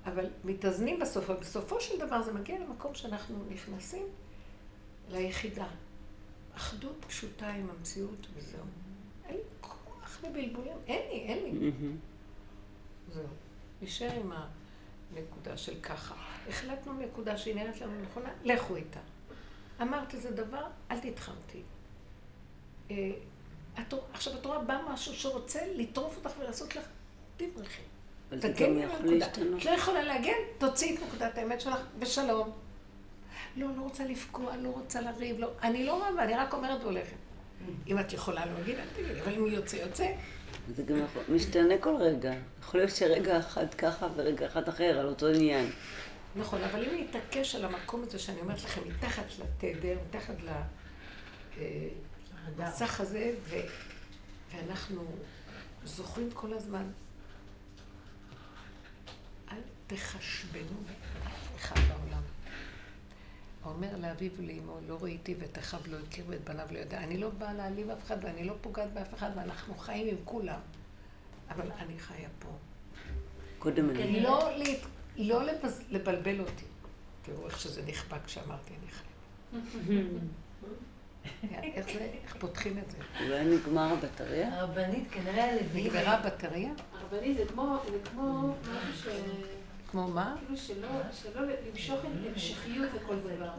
אבל 0.04 0.26
מתאזנים 0.44 0.98
בסוף, 1.00 1.30
אבל 1.30 1.40
בסופו 1.40 1.80
של 1.80 1.98
דבר 1.98 2.22
זה 2.22 2.32
מגיע 2.32 2.58
למקום 2.58 2.94
שאנחנו 2.94 3.44
נכנסים 3.50 4.06
ליחידה. 5.08 5.66
אחדות 6.56 7.04
פשוטה 7.08 7.48
עם 7.48 7.70
המציאות 7.70 8.26
וזהו. 8.34 8.64
אין 9.26 9.36
לי 9.36 9.42
כוח 9.60 10.18
לבלבולים, 10.24 10.76
אין 10.86 11.08
לי, 11.10 11.20
אין 11.20 11.44
לי. 11.44 11.70
מהמם. 11.70 11.96
זהו. 13.14 13.24
נשאר 13.82 14.12
עם 14.12 14.32
הנקודה 15.12 15.56
של 15.56 15.80
ככה. 15.80 16.14
החלטנו 16.48 16.92
נקודה 16.92 17.38
שהיא 17.38 17.54
נראית 17.54 17.80
לנו 17.80 18.02
נכונה, 18.02 18.30
לכו 18.44 18.76
איתה. 18.76 19.00
אמרת 19.82 20.14
איזה 20.14 20.30
דבר, 20.30 20.66
אל 20.90 20.98
תתחמתי. 20.98 21.62
אה, 22.90 23.10
עכשיו 24.12 24.34
את 24.34 24.46
רואה, 24.46 24.58
בא 24.58 24.78
משהו 24.92 25.14
שרוצה 25.14 25.60
לטרוף 25.74 26.16
אותך 26.16 26.30
ולעשות 26.40 26.76
לך, 26.76 26.84
תברחי. 27.36 27.82
זה 28.30 28.54
תגני 28.54 28.84
על 28.84 28.90
הנקודה. 28.90 29.26
את 29.26 29.64
לא 29.64 29.70
יכולה 29.70 30.02
להגן, 30.02 30.32
תוציאי 30.58 30.96
את 30.96 31.02
נקודת 31.02 31.38
האמת 31.38 31.60
שלך, 31.60 31.78
ושלום. 31.98 32.50
לא, 33.56 33.66
לא 33.76 33.82
רוצה 33.82 34.04
לפגוע, 34.04 34.56
לא 34.56 34.68
רוצה 34.68 35.00
לריב, 35.00 35.38
לא. 35.38 35.50
אני 35.62 35.86
לא 35.86 36.08
רבה, 36.08 36.24
אני 36.24 36.34
רק 36.34 36.54
אומרת 36.54 36.82
והולכת. 36.82 37.16
אם 37.86 37.98
את 37.98 38.12
יכולה 38.12 38.46
להגיד, 38.46 38.78
אל 38.78 38.84
תגידי, 38.94 39.20
אבל 39.20 39.34
אם 39.34 39.46
יוצא, 39.46 39.76
יוצא. 39.76 40.12
זה 40.76 40.82
גם 40.82 40.96
משתנה 41.28 41.78
כל 41.80 41.96
רגע. 41.96 42.32
יכול 42.60 42.80
להיות 42.80 42.96
שרגע 42.96 43.38
אחד 43.38 43.74
ככה 43.74 44.08
ורגע 44.16 44.46
אחד 44.46 44.68
אחר, 44.68 44.98
על 45.00 45.06
אותו 45.06 45.26
עניין. 45.28 45.70
נכון, 46.36 46.62
אבל 46.62 46.84
אם 46.84 47.04
נתעקש 47.04 47.54
על 47.54 47.64
המקום 47.64 48.02
הזה 48.02 48.18
שאני 48.18 48.40
אומרת 48.40 48.64
לכם, 48.64 48.80
מתחת 48.88 49.24
לתדר, 49.38 49.98
מתחת 50.08 50.34
למסך 52.58 53.00
הזה, 53.00 53.34
ו... 53.48 53.56
ואנחנו 54.52 55.04
זוכרים 55.84 56.30
כל 56.34 56.52
הזמן, 56.52 56.84
אל 59.52 59.60
תחשבנו 59.86 60.78
באף 61.24 61.56
אחד 61.56 61.76
בעולם. 61.88 62.22
האומר 63.62 63.96
לאביו 63.96 64.30
ולאמו, 64.36 64.78
לא 64.88 64.98
ראיתי 65.00 65.34
ואת 65.38 65.58
אחיו 65.58 65.80
לא 65.86 65.96
הכיר 66.08 66.24
ואת 66.28 66.44
בניו 66.44 66.66
לא 66.70 66.78
יודע. 66.78 66.98
אני 66.98 67.18
לא 67.18 67.30
באה 67.30 67.52
להעליב 67.52 67.90
אף 67.90 68.04
אחד 68.06 68.16
ואני 68.22 68.44
לא 68.44 68.54
פוגעת 68.60 68.92
באף 68.92 69.14
אחד 69.14 69.30
ואנחנו 69.36 69.74
חיים 69.74 70.08
עם 70.08 70.24
כולם. 70.24 70.60
אבל 71.50 71.72
אני 71.78 71.98
חיה 71.98 72.28
פה. 72.38 72.48
קודם 73.58 73.90
אני. 73.90 74.20
לא, 74.20 74.50
להת... 74.56 74.80
לא 75.18 75.44
לבז... 75.44 75.82
לבלבל 75.90 76.40
אותי. 76.40 76.64
תראו 77.22 77.46
איך 77.46 77.60
שזה 77.60 77.82
נכפה 77.86 78.16
כשאמרתי 78.26 78.74
אני 78.82 78.90
חי. 78.90 79.04
איך 81.74 81.86
זה, 81.86 82.10
איך 82.24 82.36
פותחים 82.38 82.78
את 82.78 82.90
זה? 82.90 82.98
אולי 83.24 83.44
נגמר 83.44 83.92
הבטריה? 83.92 84.60
הרבנית, 84.60 85.10
כנראה 85.10 85.52
הלוויים. 85.52 85.86
נגמרה 85.86 86.14
הבטריה? 86.14 86.70
הרבני 86.92 87.34
זה 87.34 87.44
כמו, 87.46 87.78
כמו 88.04 88.54
משהו 88.62 89.12
ש... 89.12 89.14
כמו 89.90 90.08
מה? 90.08 90.36
כאילו 90.38 90.56
שלא, 90.56 90.88
שלא 91.12 91.42
למשוך 91.70 92.00
המשכיות 92.04 92.88
לכל 92.94 93.16
דבר. 93.16 93.50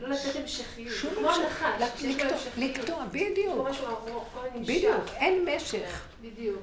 לא 0.00 0.08
לתת 0.08 0.36
המשכיות. 0.40 0.94
שום 0.94 1.14
כמו 1.14 1.30
המשכיות. 1.30 2.32
לקטוע, 2.56 2.96
כמו 2.96 3.10
בדיוק. 3.10 3.68
משהו 3.68 3.86
ארוך, 3.86 4.28
כל 4.34 4.40
מיני 4.42 4.58
נמשך. 4.58 4.72
בדיוק, 4.72 5.16
אין 5.16 5.48
משך. 5.56 6.06
בדיוק. 6.22 6.62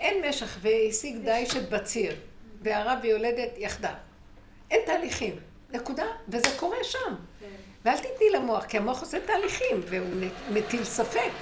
אין 0.00 0.28
משך, 0.28 0.58
והשיג 0.60 1.16
דישת 1.24 1.68
בציר, 1.68 2.14
והרב 2.62 2.98
ויולדת 3.02 3.50
יחדה. 3.56 3.94
אין 4.70 4.80
תהליכים. 4.86 5.36
נקודה, 5.72 6.04
וזה 6.28 6.48
קורה 6.58 6.76
שם. 6.82 7.14
כן. 7.40 7.46
ואל 7.84 7.96
תתני 7.96 8.30
למוח, 8.34 8.64
כי 8.64 8.76
המוח 8.76 9.00
עושה 9.00 9.18
תהליכים, 9.26 9.80
והוא 9.86 10.08
מטיל 10.52 10.84
ספק. 10.84 11.32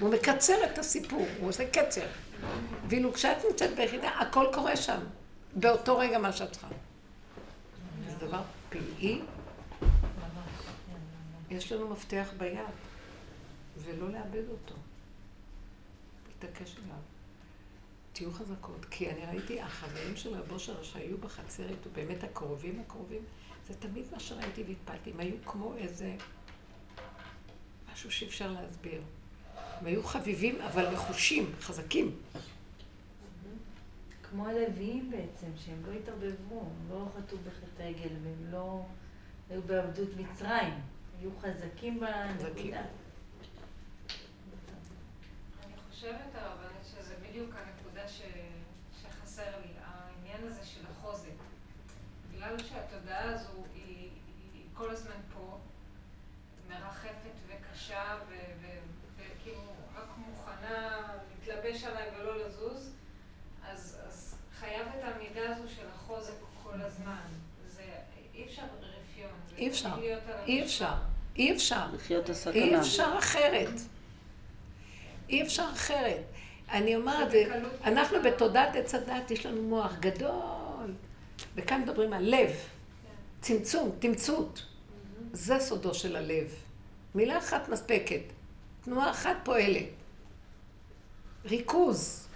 הוא 0.00 0.10
מקצר 0.10 0.64
את 0.64 0.78
הסיפור, 0.78 1.26
הוא 1.40 1.48
עושה 1.48 1.70
קצר. 1.70 2.06
ואילו 2.88 3.12
כשאת 3.12 3.36
נמצאת 3.50 3.76
ביחידה, 3.76 4.08
הכל 4.08 4.46
קורה 4.52 4.76
שם. 4.76 5.00
באותו 5.54 5.98
רגע 5.98 6.18
מה 6.18 6.32
שאת 6.32 6.52
צריכה. 6.52 6.68
זה 8.08 8.26
דבר 8.26 8.42
פלאי. 8.68 9.20
יש 11.50 11.72
לנו 11.72 11.88
מפתח 11.88 12.28
ביד, 12.38 12.58
ולא 13.76 14.10
לאבד 14.10 14.48
אותו. 14.50 14.74
להתעקש 16.28 16.76
עליו. 16.76 17.07
תהיו 18.18 18.32
חזקות, 18.32 18.84
כי 18.90 19.10
אני 19.10 19.26
ראיתי, 19.26 19.60
החברים 19.60 20.16
של 20.16 20.34
רב 20.34 20.52
אושר 20.52 20.82
שהיו 20.82 21.18
בחצר 21.18 21.68
איתו, 21.68 21.90
באמת 21.92 22.24
הקרובים 22.24 22.80
הקרובים, 22.80 23.22
זה 23.68 23.74
תמיד 23.74 24.04
מה 24.12 24.20
שראיתי 24.20 24.62
והתפלתי. 24.62 25.10
הם 25.10 25.20
היו 25.20 25.36
כמו 25.46 25.76
איזה 25.76 26.16
משהו 27.92 28.10
שאי 28.10 28.26
אפשר 28.26 28.52
להסביר. 28.52 29.02
הם 29.56 29.86
היו 29.86 30.02
חביבים, 30.02 30.60
אבל 30.60 30.90
נחושים, 30.90 31.52
חזקים. 31.60 32.16
כמו 34.22 34.46
הלוויים 34.46 35.10
בעצם, 35.10 35.46
שהם 35.56 35.82
לא 35.86 35.92
התערבבו, 35.92 36.60
הם 36.60 36.90
לא 36.90 37.08
חטאו 37.16 37.38
בחטא 37.38 37.82
עגל, 37.82 38.14
והם 38.22 38.52
לא 38.52 38.82
היו 39.50 39.62
בעבדות 39.62 40.08
מצרים, 40.16 40.74
היו 41.20 41.30
חזקים 41.40 42.00
חזקים. 42.00 42.70
בנקודה. 42.70 42.82
אני 45.66 45.74
חושבת, 45.90 46.34
הרבנית, 46.34 46.84
שזה 46.84 47.14
בדיוק 47.28 47.50
הנקודה 47.54 47.77
ש... 48.06 48.22
שחסר 49.02 49.58
לי, 49.60 49.72
העניין 49.84 50.52
הזה 50.52 50.66
של 50.66 50.80
החוזק. 50.90 51.28
בגלל 52.32 52.58
שהתודעה 52.58 53.34
הזו 53.34 53.64
היא, 53.74 54.10
היא 54.54 54.64
כל 54.74 54.90
הזמן 54.90 55.20
פה, 55.34 55.58
מרחפת 56.68 57.34
וקשה. 57.46 58.16
וכאילו 59.16 59.62
רק 59.96 60.08
מוכנה 60.16 61.00
להתלבש 61.30 61.84
עליי 61.84 62.08
ולא 62.18 62.46
לזוז, 62.46 62.92
אז, 63.64 63.98
אז 64.06 64.34
חייב 64.58 64.86
את 64.98 65.04
המידה 65.04 65.56
הזו 65.56 65.68
של 65.68 65.86
החוזק 65.94 66.32
כל 66.62 66.80
הזמן. 66.80 67.26
זה 67.66 67.82
אי 68.34 68.44
אפשר 68.44 68.62
רפיון. 68.62 69.30
אי 69.56 69.68
אפשר. 69.68 69.94
אי. 70.46 70.64
אפשר. 70.64 70.94
אי 71.36 71.52
אפשר. 71.52 71.86
לחיות 71.94 72.28
הסכנה. 72.28 72.54
אי 72.54 72.78
אפשר 72.78 73.14
אחרת. 73.18 73.74
אי 75.28 75.42
אפשר 75.42 75.68
אחרת. 75.74 76.22
אני 76.70 76.96
אומרת, 76.96 77.28
אנחנו 77.84 78.18
בתודעת 78.24 78.76
עץ 78.76 78.94
הדת, 78.94 79.30
יש 79.30 79.46
לנו 79.46 79.62
מוח 79.62 79.94
גדול. 80.00 80.94
וכאן 81.54 81.82
מדברים 81.82 82.12
על 82.12 82.22
לב. 82.24 82.50
צמצום, 83.40 83.90
תמצות. 83.98 84.62
זה 85.32 85.60
סודו 85.60 85.94
של 85.94 86.16
הלב. 86.16 86.54
מילה 87.14 87.38
אחת 87.38 87.68
מספקת. 87.68 88.20
תנועה 88.84 89.10
אחת 89.10 89.36
פועלת. 89.44 89.88
ריכוז. 91.44 92.28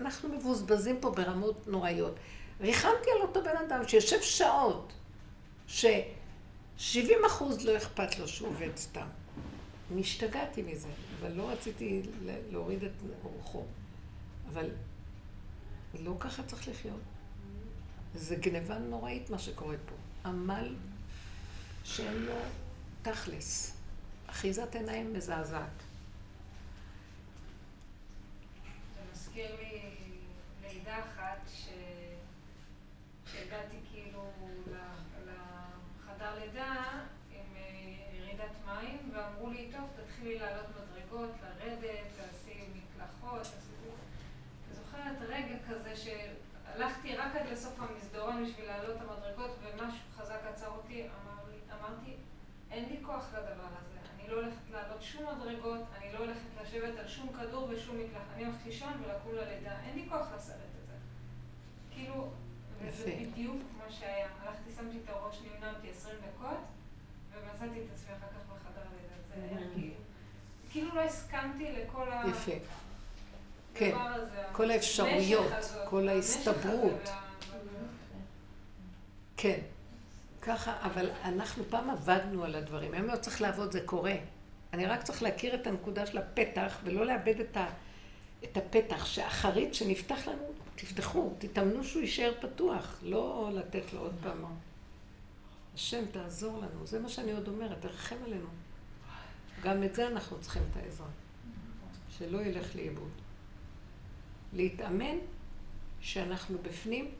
אנחנו 0.00 0.28
מבוזבזים 0.28 0.96
פה 1.00 1.10
ברמות 1.10 1.66
נוראיות. 1.66 2.14
ריחמתי 2.60 3.10
על 3.16 3.22
אותו 3.22 3.42
בן 3.42 3.56
אדם 3.66 3.88
שיושב 3.88 4.20
שעות, 4.20 4.92
ש-70 5.66 7.26
אחוז 7.26 7.66
לא 7.66 7.76
אכפת 7.76 8.18
לו 8.18 8.28
שהוא 8.28 8.48
עובד 8.48 8.76
סתם. 8.76 9.06
משתגעתי 9.94 10.62
מזה, 10.62 10.88
אבל 11.20 11.32
לא 11.32 11.50
רציתי 11.50 12.02
להוריד 12.50 12.84
את 12.84 12.92
אורחו. 13.24 13.64
אבל 14.52 14.70
לא 16.00 16.16
ככה 16.20 16.42
צריך 16.42 16.68
לחיות. 16.68 17.00
זה 18.14 18.36
גניבה 18.36 18.78
נוראית 18.78 19.30
מה 19.30 19.38
שקורה 19.38 19.76
פה. 19.86 19.94
עמל 20.28 20.74
שאין 21.84 22.14
לו 22.22 22.34
תכלס. 23.02 23.76
אחיזת 24.26 24.74
עיניים 24.74 25.12
מזעזעת. 25.14 25.70
זה 28.94 29.00
מזכיר 29.12 29.56
לי 29.56 29.80
לידה 30.62 30.98
אחת 30.98 31.38
ש... 31.54 31.68
שהגעתי 33.32 33.76
כאילו 33.92 34.30
ל- 34.66 35.30
לחדר 35.30 36.38
לידה 36.38 36.74
עם 37.30 37.56
אה, 37.56 37.62
ירידת 38.12 38.52
מים 38.66 39.10
ואמרו 39.14 39.50
לי, 39.50 39.68
טוב, 39.72 39.88
תתחילי 39.96 40.38
לעלות 40.38 40.66
מדרגות, 40.70 41.30
לרדת, 41.42 42.04
תעשי 42.16 42.60
מקלחות, 42.74 43.42
תעשי... 43.42 43.68
זוכרת 44.72 45.16
רגע 45.28 45.56
כזה 45.68 45.96
שהלכתי 45.96 47.16
רק 47.16 47.36
עד 47.36 47.46
לסוף 47.52 47.80
המסדרון 47.80 48.44
בשביל 48.44 48.66
לעלות 48.66 48.96
את 48.96 49.02
המדרגות 49.02 49.50
ומשהו 49.62 50.00
חזק 50.16 50.40
עצר 50.48 50.68
אותי, 50.68 51.02
אמר 51.02 51.42
לי, 51.50 51.56
אמרתי, 51.78 52.14
אין 52.70 52.88
לי 52.88 52.98
כוח 53.02 53.24
לדבר 53.32 53.68
הזה, 53.78 53.98
אני 54.14 54.28
לא 54.28 54.36
הולכת 54.36 54.70
לעלות 54.72 55.02
שום 55.02 55.24
מדרגות, 55.36 55.80
אני 55.98 56.12
לא 56.12 56.18
הולכת 56.18 56.62
לשבת 56.62 56.98
על 56.98 57.08
שום 57.08 57.28
כדור 57.98 58.08
ושום 58.08 58.10
מקלח, 58.10 58.22
אני 58.34 58.44
הולכת 58.44 58.66
לישון 58.66 58.92
ולקום 59.04 59.32
ללידה, 59.34 59.76
אין 59.86 59.94
לי 59.94 60.06
כוח 60.08 60.26
לשאת 60.36 60.54
את 60.54 60.86
זה. 60.86 60.94
כאילו, 61.90 62.28
וזה. 62.82 63.16
בדיוק 63.20 63.62
מה 63.78 63.92
שהיה. 63.92 64.26
הלכתי, 64.42 64.70
שמתי 64.76 64.96
את 65.04 65.08
הראש, 65.08 65.38
נמנמתי 65.40 65.90
20 65.90 66.16
דקות, 66.16 66.58
ומצאתי 67.32 67.80
את 67.80 67.86
עצמי 67.94 68.16
אחר 68.18 68.26
כך 68.26 68.54
בחדר 68.54 68.84
לידה. 68.92 69.50
זה 69.50 69.58
היה 69.58 69.68
כאילו, 69.74 69.94
כאילו 70.70 70.94
לא 70.94 71.00
הסכמתי 71.00 71.72
לכל 71.72 72.12
ה... 72.12 72.22
יפה. 72.28 72.52
כן. 73.74 73.96
כל 74.52 74.70
האפשרויות, 74.70 75.52
כל 75.88 76.08
ההסתברות. 76.08 77.08
כן. 79.36 79.60
ככה, 80.42 80.76
אבל 80.82 81.10
אנחנו 81.24 81.64
פעם 81.70 81.90
עבדנו 81.90 82.44
על 82.44 82.54
הדברים. 82.54 82.94
היום 82.94 83.06
לא 83.06 83.16
צריך 83.16 83.40
לעבוד, 83.40 83.72
זה 83.72 83.80
קורה. 83.86 84.14
אני 84.72 84.86
רק 84.86 85.02
צריך 85.02 85.22
להכיר 85.22 85.54
את 85.54 85.66
הנקודה 85.66 86.06
של 86.06 86.18
הפתח, 86.18 86.78
ולא 86.84 87.06
לאבד 87.06 87.40
את, 87.40 87.56
ה, 87.56 87.66
את 88.44 88.56
הפתח, 88.56 89.06
שהחריץ 89.06 89.74
שנפתח 89.74 90.28
לנו, 90.28 90.52
תפתחו, 90.74 91.32
תתאמנו 91.38 91.84
שהוא 91.84 92.02
יישאר 92.02 92.32
פתוח, 92.40 92.98
לא 93.02 93.50
לתת 93.54 93.92
לו 93.92 94.00
עוד 94.00 94.14
פעם. 94.22 94.44
השם, 95.74 96.04
תעזור 96.12 96.58
לנו. 96.58 96.86
זה 96.86 97.00
מה 97.00 97.08
שאני 97.08 97.32
עוד 97.32 97.48
אומרת, 97.48 97.80
תרחם 97.80 98.16
עלינו. 98.24 98.48
גם 99.62 99.82
את 99.82 99.94
זה 99.94 100.08
אנחנו 100.08 100.40
צריכים 100.40 100.62
את 100.70 100.76
העזרה. 100.76 101.08
שלא 102.18 102.38
ילך 102.42 102.76
לאיבוד. 102.76 103.10
להתאמן 104.52 105.16
שאנחנו 106.00 106.58
בפנים, 106.62 107.10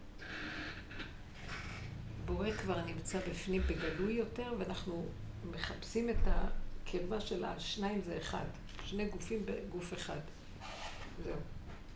בורא 2.25 2.51
כבר 2.51 2.85
נמצא 2.85 3.19
בפנים 3.31 3.63
בגלוי 3.63 4.13
יותר, 4.13 4.55
ואנחנו 4.59 5.07
מחפשים 5.51 6.11
את 6.11 6.17
הקרבה 6.27 7.21
של 7.21 7.45
השניים 7.45 8.03
זה 8.03 8.19
אחד. 8.19 8.45
שני 8.85 9.09
גופים 9.09 9.47
בגוף 9.47 9.93
אחד. 9.93 10.21
זהו. 11.25 11.37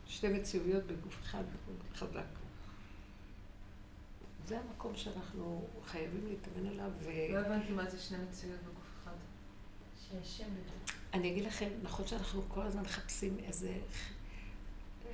שתי 0.06 0.28
מציאויות 0.28 0.84
בגוף 0.84 1.20
אחד 1.22 1.44
חזק. 1.94 2.24
זה 4.46 4.58
המקום 4.58 4.96
שאנחנו 4.96 5.66
חייבים 5.86 6.26
להתאמן 6.26 6.66
עליו. 6.66 6.90
ו... 7.00 7.10
לא 7.32 7.38
הבנתי 7.38 7.72
מה 7.72 7.90
זה 7.90 7.98
שני 7.98 8.18
מציאות 8.28 8.60
בגוף 8.60 8.86
אחד. 9.02 9.12
שהשם. 10.10 10.48
אני 11.14 11.30
אגיד 11.30 11.44
לכם, 11.44 11.68
נכון 11.82 12.06
שאנחנו 12.06 12.42
כל 12.48 12.60
הזמן 12.60 12.82
מחפשים 12.82 13.36
איזה 13.38 13.74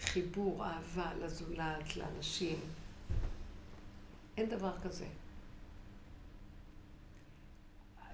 חיבור, 0.00 0.64
אהבה 0.64 1.14
לזולת, 1.14 1.96
לאנשים. 1.96 2.60
אין 4.36 4.48
דבר 4.48 4.78
כזה. 4.82 5.06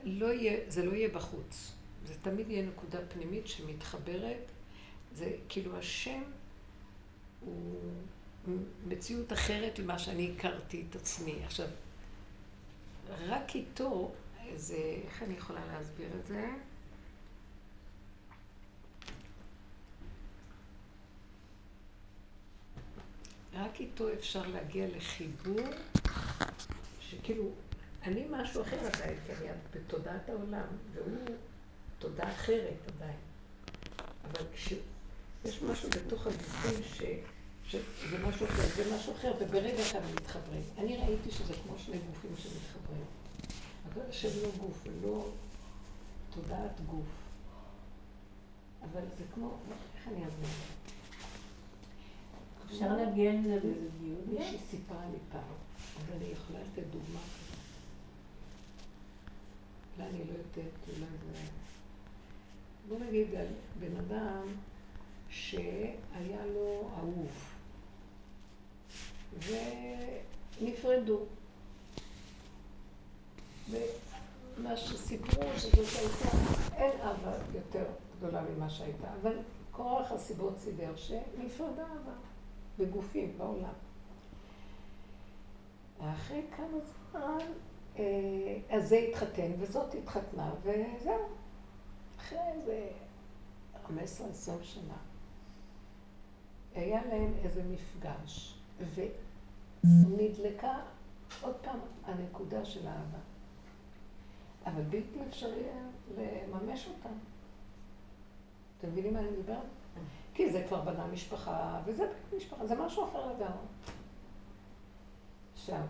לא 0.04 0.32
יהיה, 0.32 0.70
זה 0.70 0.84
לא 0.84 0.92
יהיה 0.92 1.08
בחוץ. 1.08 1.72
זה 2.06 2.14
תמיד 2.22 2.50
יהיה 2.50 2.66
נקודה 2.66 2.98
פנימית 3.08 3.46
שמתחברת. 3.46 4.50
זה 5.14 5.30
כאילו 5.48 5.78
השם 5.78 6.22
הוא 7.40 7.80
מציאות 8.86 9.32
אחרת 9.32 9.78
ממה 9.78 9.98
שאני 9.98 10.34
הכרתי 10.36 10.84
את 10.90 10.96
עצמי. 10.96 11.44
עכשיו, 11.44 11.66
רק 13.26 13.54
איתו, 13.54 14.12
זה, 14.56 15.00
איך 15.04 15.22
אני 15.22 15.34
יכולה 15.34 15.66
להסביר 15.66 16.08
את 16.20 16.26
זה? 16.26 16.50
רק 23.54 23.80
איתו 23.80 24.12
אפשר 24.12 24.48
להגיע 24.48 24.86
לחיבור, 24.96 25.60
שכאילו, 27.00 27.50
אני 28.02 28.26
משהו 28.30 28.62
אחר 28.62 28.78
עדיין, 28.78 29.18
כי 29.26 29.32
אני 29.32 29.48
בתודעת 29.70 30.28
העולם, 30.28 30.66
והוא 30.92 31.36
תודעה 31.98 32.32
אחרת 32.32 32.90
עדיין. 32.96 33.18
אבל 34.24 34.44
כשיש 35.44 35.62
משהו 35.62 35.88
בתוך 35.90 36.26
הגופים 36.26 36.82
ש... 36.82 37.02
שזה 37.68 38.18
משהו 38.28 38.46
אחר, 38.46 38.62
זה 38.76 38.96
משהו 38.96 39.12
אחר, 39.12 39.32
וברגע 39.40 39.82
אחד 39.82 39.98
הם 39.98 40.14
מתחברים. 40.14 40.62
אני 40.78 40.96
ראיתי 40.96 41.30
שזה 41.30 41.54
כמו 41.62 41.78
שני 41.78 41.96
גופים 41.98 42.30
שמתחברים. 42.36 43.04
אבל 43.88 44.02
השם 44.08 44.28
לא 44.42 44.48
גוף, 44.60 44.86
ולא 44.86 45.26
תודעת 46.34 46.80
גוף. 46.86 47.06
אבל 48.82 49.00
זה 49.18 49.24
כמו, 49.34 49.56
איך 49.96 50.08
אני 50.08 50.24
אעזור? 50.24 50.50
אפשר 52.66 52.96
להגיע 52.96 53.32
לזה 53.32 53.56
בזוגיות? 53.56 54.26
מישהי 54.26 54.58
סיפרה 54.70 55.04
לי 55.10 55.18
פעם, 55.32 55.54
אז 55.98 56.16
אני 56.16 56.24
יכולה 56.32 56.58
לתת 56.58 56.86
דוגמה 56.90 57.20
כזאת. 57.20 57.58
אולי 59.96 60.08
אני 60.10 60.18
לא 60.18 60.32
יודעת, 60.32 60.74
אולי 60.88 61.06
זה... 61.32 61.40
בוא 62.88 62.98
נגיד 62.98 63.34
על 63.34 63.46
בן 63.80 63.96
אדם 63.96 64.46
שהיה 65.35 66.47
לו 66.55 66.90
אהוב, 66.97 67.31
ונפרדו. 70.61 71.19
ומה 73.70 74.77
שסיפרו 74.77 75.43
שזאת 75.56 75.77
הייתה, 75.77 76.36
אין 76.77 77.01
אהבה 77.01 77.32
יותר 77.55 77.85
גדולה 78.19 78.43
ממה 78.43 78.70
שהייתה, 78.70 79.09
אבל 79.23 79.39
כורח 79.73 80.12
הסיבות 80.12 80.59
סידר 80.59 80.97
שנפרדה 80.97 81.82
אהבה. 81.82 82.15
בגופים 82.78 83.39
בעולם. 83.39 83.73
אחרי 86.01 86.43
כמה 86.56 86.78
זמן, 87.11 87.47
אה, 87.98 88.59
אז 88.70 88.89
זה 88.89 88.97
התחתן 88.97 89.52
וזאת 89.59 89.94
התחתנה, 89.94 90.55
וזהו. 90.62 91.27
אחרי 92.19 92.39
איזה 92.52 92.89
15-20 93.86 93.89
שנה, 94.62 94.94
היה 96.74 97.06
להם 97.06 97.32
איזה 97.44 97.62
מפגש, 97.62 98.59
ונדלקה 99.84 100.80
עוד 101.40 101.55
פעם 101.55 101.78
הנקודה 102.05 102.64
של 102.64 102.86
האהבה. 102.86 103.18
אבל 104.66 104.82
בלתי 104.82 105.18
אפשרי 105.28 105.62
לממש 106.16 106.88
אותה. 106.88 107.09
אתם 108.78 108.88
מבינים 108.88 109.14
מה 109.14 109.20
אני 109.20 109.30
מדברת? 109.30 109.59
כי 110.34 110.51
זה 110.51 110.64
כבר 110.68 110.80
בנה 110.80 111.06
משפחה, 111.06 111.80
וזה 111.84 112.06
בנה 112.06 112.36
משפחה, 112.36 112.66
זה 112.66 112.74
משהו 112.74 113.05
אחר 113.05 113.26
לגמרי. 113.26 113.66
עכשיו, 115.55 115.86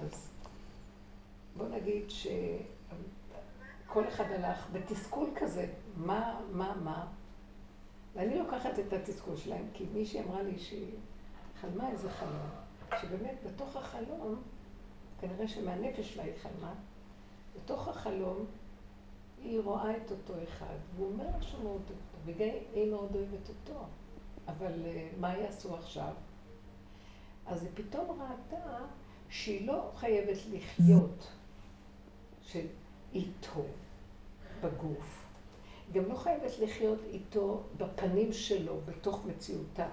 אז 0.00 0.30
בוא 1.56 1.68
נגיד 1.68 2.10
שכל 2.10 4.08
אחד 4.08 4.24
הלך 4.30 4.66
בתסכול 4.72 5.30
כזה, 5.36 5.72
מה, 5.96 6.40
מה, 6.52 6.74
מה, 6.82 7.06
ואני 8.14 8.38
לוקחת 8.38 8.78
את 8.78 8.92
התסכול 8.92 9.36
שלהם, 9.36 9.66
כי 9.74 9.84
מישהי 9.92 10.20
אמרה 10.20 10.42
לי 10.42 10.58
שהיא 10.58 10.96
חלמה 11.60 11.90
איזה 11.90 12.10
חלום, 12.10 12.48
שבאמת 13.00 13.34
בתוך 13.46 13.76
החלום, 13.76 14.42
כנראה 15.20 15.48
שמהנפש 15.48 16.14
שלה 16.14 16.22
היא 16.22 16.32
חלמה, 16.42 16.74
בתוך 17.56 17.88
החלום 17.88 18.46
היא 19.42 19.60
רואה 19.60 19.96
את 19.96 20.10
אותו 20.10 20.34
אחד, 20.42 20.76
והוא 20.96 21.12
אומר 21.12 21.24
לה 21.24 21.42
שהוא 21.42 21.64
מאוד 21.64 21.82
אוהב 21.88 21.90
אותו, 21.90 22.40
והיא 22.72 22.90
מאוד 22.90 23.16
אוהבת 23.16 23.48
אותו. 23.48 23.84
אבל 24.48 24.72
uh, 24.72 25.20
מה 25.20 25.36
יעשו 25.36 25.76
עכשיו? 25.76 26.12
אז 27.46 27.62
היא 27.62 27.70
פתאום 27.74 28.22
ראתה 28.22 28.78
שהיא 29.28 29.66
לא 29.66 29.90
חייבת 29.96 30.38
לחיות 30.52 31.32
איתו 33.14 33.64
בגוף. 34.60 35.21
גם 35.92 36.08
לא 36.08 36.14
חייבת 36.14 36.58
לחיות 36.58 36.98
איתו 37.10 37.62
בפנים 37.76 38.32
שלו, 38.32 38.80
בתוך 38.84 39.26
מציאותה. 39.26 39.86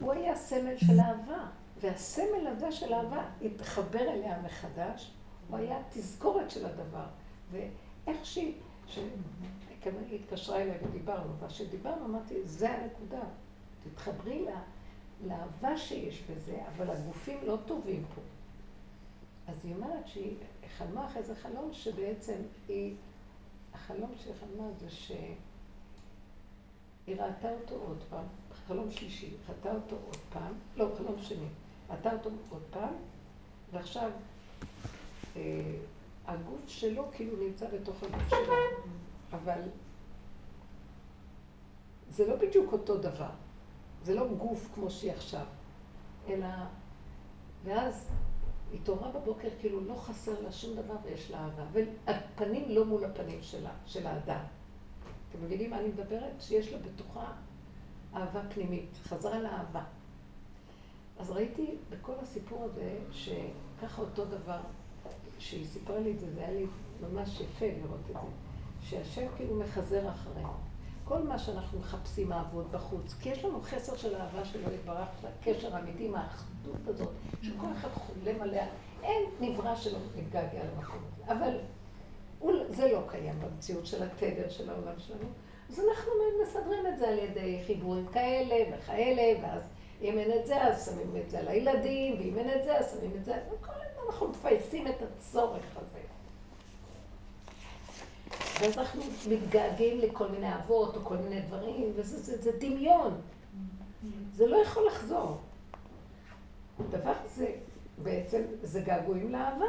הוא 0.00 0.12
היה 0.12 0.36
סמל 0.36 0.76
של 0.76 1.00
אהבה, 1.00 1.46
והסמל 1.80 2.46
הזה 2.46 2.72
של 2.72 2.94
אהבה 2.94 3.24
התחבר 3.42 4.00
אליה 4.00 4.42
מחדש, 4.42 5.12
הוא 5.48 5.58
היה 5.58 5.78
תזכורת 5.90 6.50
של 6.50 6.66
הדבר. 6.66 7.06
איך 8.06 8.26
שהיא, 8.26 8.54
היא 9.84 10.20
התקשרה 10.20 10.62
אליי 10.62 10.78
ודיברנו, 10.82 11.32
וכשדיברנו 11.40 12.04
אמרתי, 12.06 12.34
זה 12.44 12.70
הנקודה, 12.70 13.22
תתחברי 13.84 14.44
לה, 14.44 14.60
לאהבה 15.26 15.78
שיש 15.78 16.22
בזה, 16.30 16.58
אבל 16.76 16.90
הגופים 16.90 17.38
לא 17.46 17.58
טובים 17.66 18.04
פה. 18.14 18.20
אז 19.46 19.64
היא 19.64 19.74
אומרת 19.74 20.06
שהיא 20.06 20.36
חלמה 20.78 21.06
אחרי 21.06 21.22
זה 21.22 21.34
חלום 21.34 21.72
שבעצם 21.72 22.36
היא, 22.68 22.94
החלום 23.84 24.12
שהיא 24.16 24.34
חלמה 24.40 24.68
זה 24.80 24.90
שהיא 24.90 25.36
ראתה 27.08 27.50
אותו 27.50 27.74
עוד 27.74 28.04
פעם, 28.10 28.24
חלום 28.66 28.90
שלישי, 28.90 29.30
ראתה 29.48 29.72
אותו 29.72 29.96
עוד 30.06 30.16
פעם, 30.32 30.52
לא, 30.76 30.88
חלום 30.98 31.22
שני, 31.22 31.48
ראתה 31.90 32.12
אותו 32.12 32.30
עוד 32.50 32.62
פעם, 32.70 32.94
ועכשיו 33.72 34.10
אה, 35.36 35.76
הגוף 36.26 36.68
שלו 36.68 37.04
כאילו 37.12 37.36
נמצא 37.48 37.66
בתוך 37.70 38.02
הגוף 38.02 38.28
שלו, 38.28 38.54
אבל 39.32 39.60
זה 42.10 42.26
לא 42.26 42.36
בדיוק 42.36 42.72
אותו 42.72 42.98
דבר. 42.98 43.30
זה 44.02 44.14
לא 44.14 44.28
גוף 44.28 44.68
כמו 44.74 44.90
שהיא 44.90 45.12
עכשיו, 45.12 45.46
אלא... 46.28 46.46
ואז 47.64 48.10
התעוררה 48.74 49.10
בבוקר 49.10 49.48
כאילו 49.60 49.84
לא 49.84 49.94
חסר 49.94 50.40
לה 50.40 50.52
שום 50.52 50.76
דבר 50.76 50.94
ויש 51.04 51.30
לה 51.30 51.38
אהבה. 51.38 51.62
והפנים 51.72 52.64
לא 52.68 52.84
מול 52.84 53.04
הפנים 53.04 53.38
שלה, 53.42 53.70
של 53.86 54.06
האדם. 54.06 54.44
אתם 55.30 55.44
מבינים 55.44 55.70
מה 55.70 55.80
אני 55.80 55.88
מדברת? 55.88 56.40
שיש 56.40 56.72
לה 56.72 56.78
בתוכה 56.78 57.32
אהבה 58.14 58.40
פנימית, 58.54 58.90
חזרה 59.02 59.40
לאהבה. 59.40 59.82
אז 61.18 61.30
ראיתי 61.30 61.74
בכל 61.90 62.14
הסיפור 62.22 62.64
הזה 62.64 62.98
שככה 63.12 64.02
אותו 64.02 64.24
דבר 64.24 64.60
כשהיא 65.38 65.66
סיפרה 65.66 65.98
לי 65.98 66.12
את 66.12 66.20
זה, 66.20 66.34
זה 66.34 66.40
היה 66.40 66.52
לי 66.52 66.66
ממש 67.00 67.40
יפה 67.40 67.66
לראות 67.66 68.00
את 68.10 68.14
זה. 68.14 68.28
שהשם 68.82 69.26
כאילו 69.36 69.56
מחזר 69.56 70.10
אחרינו. 70.10 70.73
כל 71.04 71.22
מה 71.22 71.38
שאנחנו 71.38 71.78
מחפשים 71.78 72.32
אהבות 72.32 72.70
בחוץ, 72.70 73.14
כי 73.20 73.28
יש 73.28 73.44
לנו 73.44 73.60
חסר 73.62 73.96
של 73.96 74.16
אהבה 74.16 74.44
שלא 74.44 74.68
יתברך, 74.74 75.08
הקשר 75.24 75.76
האמיתי 75.76 76.06
עם 76.06 76.14
האחדות 76.14 76.86
הזאת, 76.86 77.12
שכל 77.42 77.66
אחד 77.76 77.88
חולם 77.88 78.18
למלא, 78.24 78.62
אין 79.02 79.22
נברא 79.40 79.76
שלא 79.76 79.98
מתגעגע 80.16 80.60
למקום 80.64 81.02
הזה. 81.12 81.32
אבל 81.32 81.58
זה 82.68 82.92
לא 82.92 83.00
קיים 83.08 83.40
במציאות 83.40 83.86
של 83.86 84.02
התדר 84.02 84.48
של 84.48 84.70
העולם 84.70 84.98
שלנו. 84.98 85.28
אז 85.70 85.80
אנחנו 85.80 86.12
מסדרים 86.42 86.86
את 86.86 86.98
זה 86.98 87.08
על 87.08 87.18
ידי 87.18 87.60
חיבורים 87.66 88.06
כאלה 88.06 88.76
וכאלה, 88.76 89.40
ואז 89.42 89.62
אם 90.02 90.18
אין 90.18 90.40
את 90.40 90.46
זה, 90.46 90.64
אז 90.64 90.86
שמים 90.86 91.22
את 91.22 91.30
זה 91.30 91.38
על 91.38 91.48
הילדים, 91.48 92.16
ואם 92.18 92.38
אין 92.38 92.58
את 92.58 92.64
זה, 92.64 92.78
אז 92.78 92.96
שמים 92.98 93.12
את 93.16 93.24
זה, 93.24 93.34
וכל 93.46 93.72
הזמן 93.72 94.02
אנחנו 94.08 94.28
מפייסים 94.28 94.86
את 94.86 95.02
הצורך 95.02 95.64
הזה. 95.76 96.03
ואז 98.60 98.78
אנחנו 98.78 99.02
מתגעגעים 99.28 99.98
לכל 99.98 100.28
מיני 100.28 100.54
אבות 100.54 100.96
או 100.96 101.04
כל 101.04 101.16
מיני 101.16 101.40
דברים, 101.40 101.92
וזה 101.96 102.20
זה, 102.20 102.42
זה 102.42 102.50
דמיון. 102.58 103.20
זה 104.32 104.46
לא 104.46 104.56
יכול 104.56 104.86
לחזור. 104.86 105.38
הדבר 106.80 107.12
הזה, 107.24 107.46
בעצם, 108.02 108.42
זה 108.62 108.80
געגועים 108.80 109.32
לאהבה. 109.32 109.66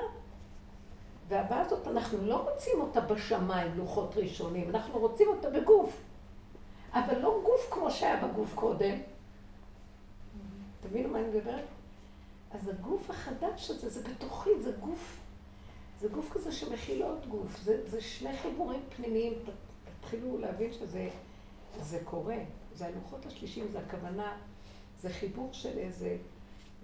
והאהבה 1.28 1.62
הזאת, 1.62 1.88
אנחנו 1.88 2.18
לא 2.26 2.50
רוצים 2.50 2.82
אותה 2.82 3.02
בשמיים, 3.02 3.78
לוחות 3.78 4.18
ראשונים, 4.18 4.70
אנחנו 4.70 5.00
רוצים 5.00 5.28
אותה 5.28 5.50
בגוף. 5.50 6.02
אבל 6.94 7.20
לא 7.20 7.40
גוף 7.44 7.68
כמו 7.72 7.92
שהיה 7.92 8.28
בגוף 8.28 8.56
קודם. 8.56 8.98
תבינו 10.84 11.10
מה 11.10 11.20
אני 11.20 11.28
מדברת? 11.28 11.64
אז 12.52 12.68
הגוף 12.68 13.10
החדש 13.10 13.70
הזה, 13.70 13.90
זה 13.90 14.10
בתוכי, 14.10 14.50
זה 14.62 14.72
גוף, 14.80 15.20
זה 16.00 16.08
גוף 16.08 16.30
כזה 16.34 16.52
שמכיל 16.52 17.04
עוד 17.04 17.26
גוף. 17.28 17.60
זה, 17.64 17.90
זה 17.90 18.02
שני 18.02 18.38
חיבורים 18.38 18.82
פנימיים, 18.96 19.34
תתחילו 20.02 20.38
להבין 20.38 20.74
שזה 20.74 21.10
זה 21.82 22.00
קורה. 22.04 22.38
זה 22.76 22.86
הלוחות 22.86 23.26
השלישים, 23.26 23.68
זה 23.72 23.80
הכוונה, 23.80 24.38
זה 25.02 25.10
חיבור 25.10 25.50
של 25.52 25.78
איזה 25.78 26.18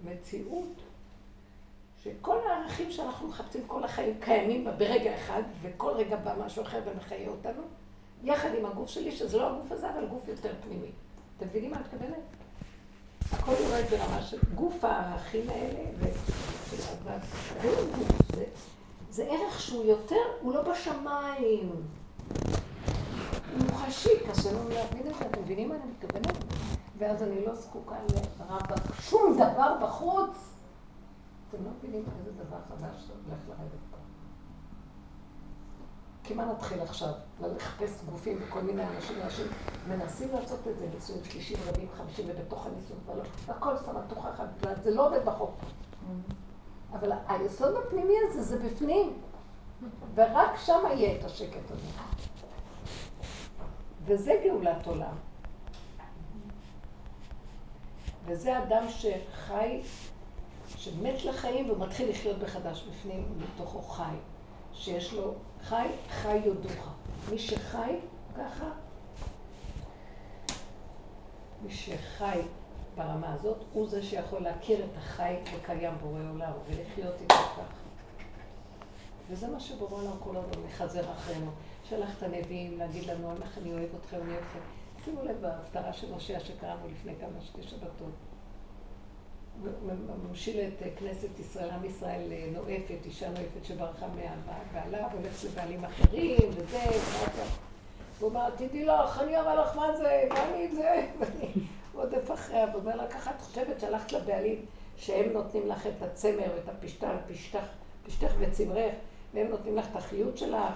מציאות, 0.04 0.72
שכל 2.02 2.38
הערכים 2.48 2.90
שאנחנו 2.90 3.28
מחפשים 3.28 3.62
כל 3.66 3.84
החיים 3.84 4.14
קיימים 4.20 4.64
ברגע 4.78 5.14
אחד, 5.16 5.42
וכל 5.62 5.90
רגע 5.90 6.16
בא 6.16 6.34
משהו 6.46 6.62
אחר 6.62 6.80
ומחיה 6.84 7.28
אותנו, 7.28 7.62
יחד 8.24 8.48
עם 8.58 8.66
הגוף 8.66 8.90
שלי, 8.90 9.12
שזה 9.12 9.36
לא 9.38 9.50
הגוף 9.50 9.72
הזה, 9.72 9.90
אבל 9.90 10.06
גוף 10.06 10.28
יותר 10.28 10.54
פנימי. 10.64 10.90
אתם 11.36 11.46
מבינים 11.46 11.70
מה 11.70 11.80
את 11.80 11.80
מתכוונת? 11.80 12.22
הכל 13.32 13.52
יורד 13.60 13.84
ברמה 13.90 14.22
של 14.22 14.38
גוף 14.54 14.84
הערכים 14.84 15.50
האלה, 15.50 16.12
זה, 18.34 18.44
זה 19.12 19.24
ערך 19.24 19.60
שהוא 19.60 19.84
יותר, 19.84 20.24
הוא 20.40 20.54
לא 20.54 20.62
בשמיים. 20.62 21.70
הוא 23.52 23.62
מוחשי, 23.70 24.08
קשה 24.30 24.52
לנו 24.52 24.68
להבין 24.68 25.06
את 25.10 25.14
זה, 25.18 25.26
אתם 25.26 25.42
מבינים 25.42 25.68
מה 25.68 25.74
אני 25.74 25.84
מתכוונת? 25.90 26.36
ואז 26.98 27.22
אני 27.22 27.46
לא 27.46 27.54
זקוקה 27.54 27.94
לרב 27.94 28.60
שום 29.00 29.34
דבר 29.34 29.76
בחוץ. 29.82 30.54
אתם 31.48 31.64
לא 31.64 31.70
מבינים 31.78 32.04
איזה 32.18 32.44
דבר 32.44 32.56
חדש 32.68 33.10
הולך 33.26 33.38
לרדת 33.48 33.80
פה. 33.90 33.96
כי 36.24 36.34
מה 36.34 36.44
נתחיל 36.44 36.80
עכשיו? 36.80 37.12
לחפש 37.40 38.04
גופים 38.10 38.38
וכל 38.40 38.60
מיני 38.60 38.82
אנשים, 38.96 39.16
אנשים 39.24 39.46
מנסים 39.88 40.28
לעשות 40.32 40.68
את 40.70 40.78
זה, 40.78 40.88
ניסויים 40.94 41.24
שלישים, 41.24 41.58
רבים, 41.66 41.88
חמישים, 41.96 42.26
ובתוך 42.28 42.66
הניסויים 42.66 43.02
כבר 43.04 43.14
לא, 43.14 43.22
הכל 43.48 43.76
סמטוחה 43.76 44.30
אחת, 44.30 44.48
זה 44.82 44.94
לא 44.94 45.06
עובד 45.06 45.24
בחוק. 45.24 45.54
אבל 46.92 47.12
היסוד 47.28 47.74
הפנימי 47.76 48.14
הזה, 48.28 48.42
זה 48.42 48.58
בפנים. 48.58 49.18
ורק 50.14 50.56
שם 50.56 50.80
יהיה 50.90 51.18
את 51.18 51.24
השקט 51.24 51.70
הזה. 51.70 51.86
וזה 54.04 54.40
גאולת 54.44 54.86
עולם. 54.86 55.14
וזה 58.26 58.58
אדם 58.58 58.84
שחי, 58.88 59.80
שמת 60.68 61.24
לחיים 61.24 61.70
ומתחיל 61.70 62.10
לחיות 62.10 62.42
מחדש 62.42 62.82
בפנים, 62.82 63.38
מתוכו 63.38 63.82
חי. 63.82 64.14
שיש 64.74 65.12
לו 65.12 65.34
חי, 65.62 65.86
חי 66.10 66.36
יודוך. 66.36 66.88
מי 67.30 67.38
שחי 67.38 67.96
ככה, 68.36 68.70
מי 71.62 71.70
שחי 71.70 72.40
ברמה 72.96 73.34
הזאת, 73.34 73.56
הוא 73.72 73.88
זה 73.88 74.02
שיכול 74.02 74.42
להכיר 74.42 74.84
את 74.84 74.96
החי 74.96 75.36
וקיים 75.56 75.94
בורא 76.00 76.20
עולם 76.20 76.52
ולחיות 76.68 77.14
איתו 77.20 77.34
ככה. 77.34 77.62
וזה 79.30 79.48
מה 79.48 79.60
שבורא 79.60 80.02
עולם 80.02 80.16
כל 80.20 80.36
הזמן 80.36 80.62
מחזר 80.66 81.12
אחרינו. 81.12 81.50
שלח 81.88 82.18
את 82.18 82.22
הנביאים 82.22 82.78
להגיד 82.78 83.06
לנו, 83.06 83.32
איך 83.42 83.58
אני 83.58 83.72
אוהב 83.72 83.88
אתכם, 84.00 84.16
אני 84.16 84.30
אוהב 84.30 84.44
אתכם. 84.44 84.58
שימו 85.04 85.24
לב 85.24 85.36
בהפטרה 85.40 85.92
של 85.92 86.14
משה 86.14 86.40
שקראנו 86.40 86.88
לפני 86.88 87.12
כמה 87.20 87.40
שתי 87.40 87.62
שבתות. 87.62 88.12
ממשיל 90.28 90.60
את 90.60 90.82
כנסת 90.98 91.38
ישראל, 91.38 91.70
עם 91.70 91.84
ישראל 91.84 92.32
נואפת, 92.52 93.04
אישה 93.04 93.28
נואפת 93.28 93.64
שברחה 93.64 94.06
מהבעלה, 94.06 95.08
והולכת 95.12 95.44
לבעלים 95.44 95.84
אחרים, 95.84 96.50
וזה, 96.50 96.84
וזה. 96.88 97.44
הוא 98.20 98.28
אומר, 98.28 98.50
תדעי 98.50 98.84
לך, 98.84 99.20
אני 99.20 99.40
אומר 99.40 99.62
לך 99.62 99.76
מה 99.76 99.96
זה, 99.96 100.22
ואני 100.30 100.74
זה, 100.74 101.06
ואני 101.18 101.66
עודף 101.94 102.30
אחריה, 102.30 102.66
ואומר 102.72 102.96
לה, 102.96 103.06
ככה 103.06 103.30
את 103.30 103.40
חושבת 103.40 103.80
שהלכת 103.80 104.12
לבעלים, 104.12 104.64
שהם 104.96 105.32
נותנים 105.32 105.68
לך 105.68 105.86
את 105.86 106.02
הצמר 106.02 106.46
ואת 106.56 106.68
הפשטח, 106.68 107.08
פשטח, 107.28 107.64
פשטך 108.06 108.32
וצמרך, 108.38 108.94
והם 109.34 109.46
נותנים 109.46 109.76
לך 109.76 109.86
את 109.90 109.96
החיות 109.96 110.38
שלך. 110.38 110.72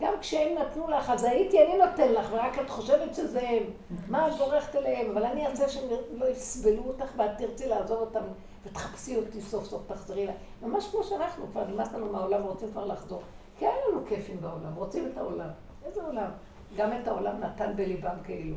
גם 0.00 0.12
כשהם 0.20 0.58
נתנו 0.58 0.88
לך, 0.90 1.10
אז 1.10 1.24
הייתי 1.24 1.64
אני 1.64 1.78
נותן 1.78 2.12
לך, 2.12 2.32
ורק 2.32 2.58
את 2.58 2.70
חושבת 2.70 3.14
שזה 3.14 3.48
הם. 3.48 3.62
מה 4.08 4.28
את 4.28 4.32
בורחת 4.32 4.76
אליהם? 4.76 5.10
אבל 5.10 5.24
אני 5.24 5.46
ארצה 5.46 5.68
שהם 5.68 5.88
לא 6.12 6.26
יסבלו 6.26 6.82
אותך 6.86 7.12
ואת 7.16 7.30
תרצי 7.38 7.68
לעזוב 7.68 8.00
אותם 8.00 8.22
ותחפשי 8.66 9.16
אותי 9.16 9.40
סוף 9.40 9.64
סוף, 9.64 9.82
תחזרי 9.86 10.26
לה. 10.26 10.32
ממש 10.62 10.88
כמו 10.88 11.04
שאנחנו 11.04 11.46
כבר 11.52 11.66
נמאס 11.66 11.92
לנו 11.92 12.12
מהעולם 12.12 12.44
ורוצים 12.44 12.68
כבר 12.70 12.86
לחזור. 12.86 13.22
כי 13.58 13.66
אין 13.66 13.74
לנו 13.90 14.06
כיפים 14.06 14.40
בעולם, 14.40 14.74
רוצים 14.74 15.08
את 15.12 15.18
העולם. 15.18 15.48
איזה 15.84 16.02
עולם? 16.02 16.30
גם 16.76 16.90
את 16.92 17.08
העולם 17.08 17.40
נתן 17.40 17.72
בליבם 17.76 18.16
כאילו. 18.24 18.56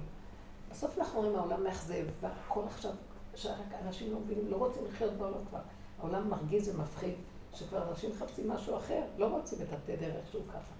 בסוף 0.73 0.97
אנחנו 0.97 1.19
רואים 1.19 1.35
העולם 1.35 1.63
מאכזב, 1.63 2.05
והכל 2.21 2.61
עכשיו, 2.65 2.91
שרק 3.35 3.73
אנשים 3.85 4.13
לא 4.13 4.19
מבינים, 4.19 4.51
לא 4.51 4.55
רוצים 4.55 4.85
לחיות 4.85 5.13
בעולם 5.13 5.45
כבר. 5.49 5.59
העולם 5.99 6.29
מרגיז 6.29 6.69
ומפחיד, 6.69 7.13
שכבר 7.53 7.89
אנשים 7.89 8.09
מחפשים 8.09 8.49
משהו 8.49 8.77
אחר, 8.77 9.01
לא 9.17 9.25
רוצים 9.25 9.59
את 9.61 9.73
התדר 9.73 10.15
איכשהו 10.15 10.41
ככה. 10.49 10.73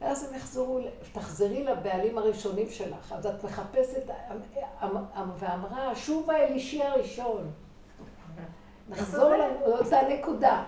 ואז 0.00 0.24
הם 0.24 0.34
יחזרו, 0.34 0.80
תחזרי 1.12 1.64
לבעלים 1.64 2.18
הראשונים 2.18 2.70
שלך. 2.70 3.12
אז 3.12 3.26
את 3.26 3.44
מחפשת, 3.44 4.10
ואמרה, 5.38 5.94
שובה 5.94 6.36
אל 6.36 6.52
אישי 6.52 6.82
הראשון. 6.82 7.50
נחזור 8.88 9.30
לאותה 9.36 9.98
נקודה. 10.08 10.64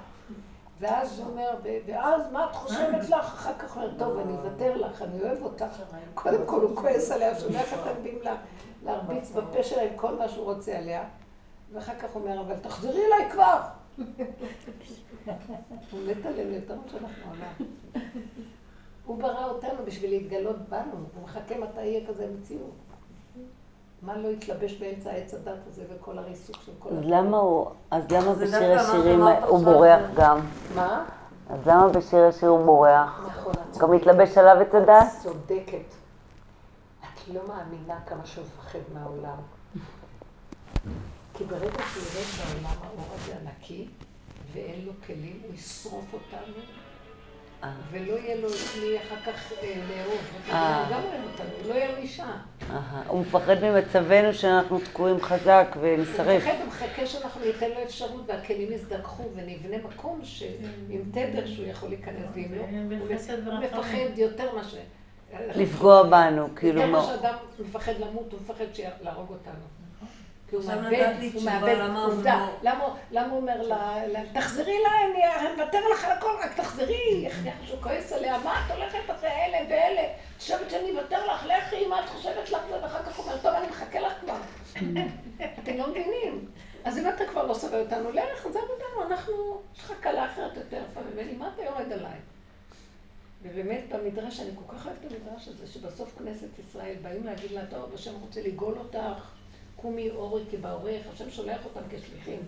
ואז 0.83 1.19
הוא 1.19 1.29
אומר, 1.29 1.51
ואז 1.87 2.33
מה 2.33 2.51
את 2.51 2.55
חושבת 2.55 3.09
לך? 3.09 3.25
אחר 3.25 3.59
כך 3.59 3.77
אומר, 3.77 3.91
טוב, 3.99 4.19
אני 4.19 4.33
אוותר 4.33 4.77
לך, 4.77 5.03
אני 5.03 5.23
אוהב 5.23 5.43
אותך. 5.43 5.83
קודם 6.15 6.47
כל 6.47 6.61
הוא 6.61 6.77
כועס 6.77 7.11
עליה, 7.11 7.39
שולח 7.39 7.73
את 7.73 7.87
הנביאים 7.87 8.19
להרביץ 8.85 9.31
בפה 9.31 9.63
שלה 9.63 9.83
עם 9.83 9.97
כל 9.97 10.15
מה 10.15 10.29
שהוא 10.29 10.45
רוצה 10.45 10.79
עליה. 10.79 11.05
ואחר 11.73 11.95
כך 11.95 12.11
הוא 12.11 12.23
אומר, 12.23 12.41
אבל 12.41 12.57
תחזרי 12.57 13.01
אליי 13.07 13.31
כבר. 13.31 13.61
הוא 15.91 16.01
מת 16.07 16.27
עלינו 16.27 16.51
יותר 16.51 16.75
ממה 16.75 16.89
שאנחנו 16.89 17.33
עליו. 17.33 17.69
הוא 19.07 19.19
ברא 19.19 19.45
אותנו 19.45 19.85
בשביל 19.85 20.11
להתגלות 20.11 20.69
בנו, 20.69 20.93
הוא 21.15 21.25
מחכה 21.25 21.59
מתי 21.59 21.85
יהיה 21.85 22.07
כזה 22.07 22.27
מציאות. 22.39 22.92
מה 24.03 24.17
לא 24.17 24.29
יתלבש 24.29 24.73
באמצע 24.73 25.11
העץ 25.11 25.35
הדת 25.35 25.67
הזה 25.69 25.83
וכל 25.91 26.19
הריסוק 26.19 26.57
של 26.67 26.73
כל... 26.79 26.89
אז 26.89 27.05
למה 27.05 27.37
הוא, 27.37 27.71
אז 27.91 28.05
למה 28.11 28.35
בשיר 28.35 28.81
השירים 28.81 29.21
הוא 29.23 29.65
בורח 29.65 30.01
גם? 30.17 30.41
מה? 30.75 31.05
אז 31.51 31.67
למה 31.67 31.89
בשיר 31.89 32.25
השיר 32.25 32.49
הוא 32.49 32.65
בורח? 32.65 33.27
נכון, 33.27 33.53
את 33.71 33.77
גם 33.79 33.91
מתלבש 33.91 34.39
עליו 34.39 34.57
עץ 34.61 34.75
הדת? 34.75 35.07
צודקת. 35.23 35.95
את 37.01 37.29
לא 37.35 37.41
מאמינה 37.49 38.01
כמה 38.07 38.27
שהוא 38.27 38.45
מפחד 38.45 38.79
מהעולם. 38.95 39.37
כי 41.35 41.45
ברגע 41.45 41.83
שהוא 41.93 42.03
ירד 42.03 42.55
בעולם 42.55 42.77
האור 42.83 43.07
הזה 43.15 43.35
הנקי, 43.41 43.89
ואין 44.53 44.85
לו 44.87 44.93
כלים, 45.07 45.41
הוא 45.47 45.55
ישרוף 45.55 46.15
אותנו. 46.15 46.55
ולא 47.91 48.19
יהיה 48.19 48.37
לו 48.37 48.49
מי 48.83 48.97
אחר 48.99 49.33
כך 49.33 49.53
לאהוב. 49.63 50.21
הוא 50.47 50.55
גם 50.91 51.01
אוהב 51.03 51.25
אותנו, 51.33 51.69
לא 51.69 51.75
יהיה 51.75 51.91
לו 51.91 51.97
אישה. 51.97 52.27
הוא 53.07 53.21
מפחד 53.21 53.57
ממצבנו 53.65 54.35
שאנחנו 54.35 54.81
תקועים 54.81 55.21
חזק 55.21 55.77
ונשרף. 55.81 56.29
הוא 56.29 56.37
מפחד, 56.37 56.55
הוא 56.59 56.69
מחכה 56.69 57.07
שאנחנו 57.07 57.41
ניתן 57.45 57.71
לו 57.71 57.83
אפשרות 57.83 58.23
והכלים 58.27 58.73
יזדככו 58.73 59.23
ונבנה 59.35 59.77
מקום 59.85 60.21
עם 60.89 61.01
תדר 61.11 61.47
שהוא 61.47 61.67
יכול 61.67 61.89
להיכנס 61.89 62.27
ואם 62.35 62.55
לא, 62.55 62.63
הוא 63.01 63.59
מפחד 63.59 64.19
יותר 64.19 64.55
מאשר... 64.55 64.79
לפגוע 65.55 66.03
בנו, 66.03 66.49
כאילו... 66.57 66.81
יותר 66.81 66.93
מאשר 66.93 67.15
אדם 67.15 67.35
מפחד 67.59 67.93
למות, 67.99 68.33
הוא 68.33 68.41
מפחד 68.41 68.65
להרוג 69.03 69.31
אותנו. 69.31 69.82
כי 70.53 70.57
הוא 70.57 70.65
מאבד, 70.65 71.15
הוא 71.35 71.43
מאבד 71.43 71.77
עובדה. 71.97 72.47
למה 73.11 73.31
הוא 73.31 73.41
אומר 73.41 73.63
לה, 73.63 74.23
תחזרי 74.33 74.73
אליי, 74.73 75.25
אני 75.39 75.61
אוותר 75.61 75.89
לך 75.93 76.05
על 76.05 76.13
הכל, 76.13 76.31
רק 76.45 76.55
תחזרי. 76.57 77.27
איך 77.27 77.55
שהוא 77.65 77.83
כועס 77.83 78.13
עליה, 78.13 78.39
מה 78.39 78.67
את 78.67 78.71
הולכת 78.71 79.11
אחרי 79.11 79.31
אלה 79.31 79.59
ואלה? 79.69 80.03
את 80.03 80.41
חושבת 80.41 80.71
שאני 80.71 80.91
אוותר 80.91 81.27
לך, 81.27 81.47
לכי, 81.47 81.87
מה 81.87 82.05
את 82.05 82.09
חושבת 82.09 82.51
לך? 82.51 82.63
ואחר 82.83 83.03
כך 83.03 83.17
הוא 83.17 83.25
אומר, 83.25 83.37
טוב, 83.43 83.55
אני 83.55 83.67
מחכה 83.67 84.01
לך 84.01 84.13
כבר. 84.21 84.37
אתם 85.63 85.77
לא 85.77 85.91
מבינים. 85.91 86.47
אז 86.85 86.99
אם 86.99 87.09
אתה 87.09 87.27
כבר 87.27 87.47
לא 87.47 87.55
סובל 87.55 87.81
אותנו, 87.81 88.11
לך, 88.11 88.47
עזב 88.47 88.61
אותנו, 88.61 89.07
אנחנו, 89.11 89.61
יש 89.75 89.81
לך 89.85 89.93
כלה 90.03 90.27
אחרת 90.27 90.57
יותר 90.57 90.83
יפה 90.91 91.01
ממני, 91.13 91.33
מה 91.33 91.51
אתה 91.55 91.63
יורד 91.63 91.93
עליי? 91.93 92.19
ובאמת 93.43 93.85
במדרש, 93.89 94.41
אני 94.41 94.51
כל 94.55 94.75
כך 94.75 94.87
אוהבת 94.87 94.99
את 95.07 95.13
המדרש 95.13 95.49
הזה, 95.49 95.67
שבסוף 95.67 96.19
כנסת 96.19 96.59
ישראל 96.59 96.95
באים 97.03 97.25
להגיד 97.25 97.51
לה, 97.51 97.67
טוב, 97.67 97.95
השם 97.95 98.13
רוצה 98.21 98.41
לגאול 98.43 98.79
אותך, 98.79 99.42
קומי 99.83 100.11
אורי 100.11 100.43
כבעורך, 100.51 101.03
השם 101.13 101.31
שולח 101.31 101.65
אותם 101.65 101.81
כשליחים, 101.91 102.41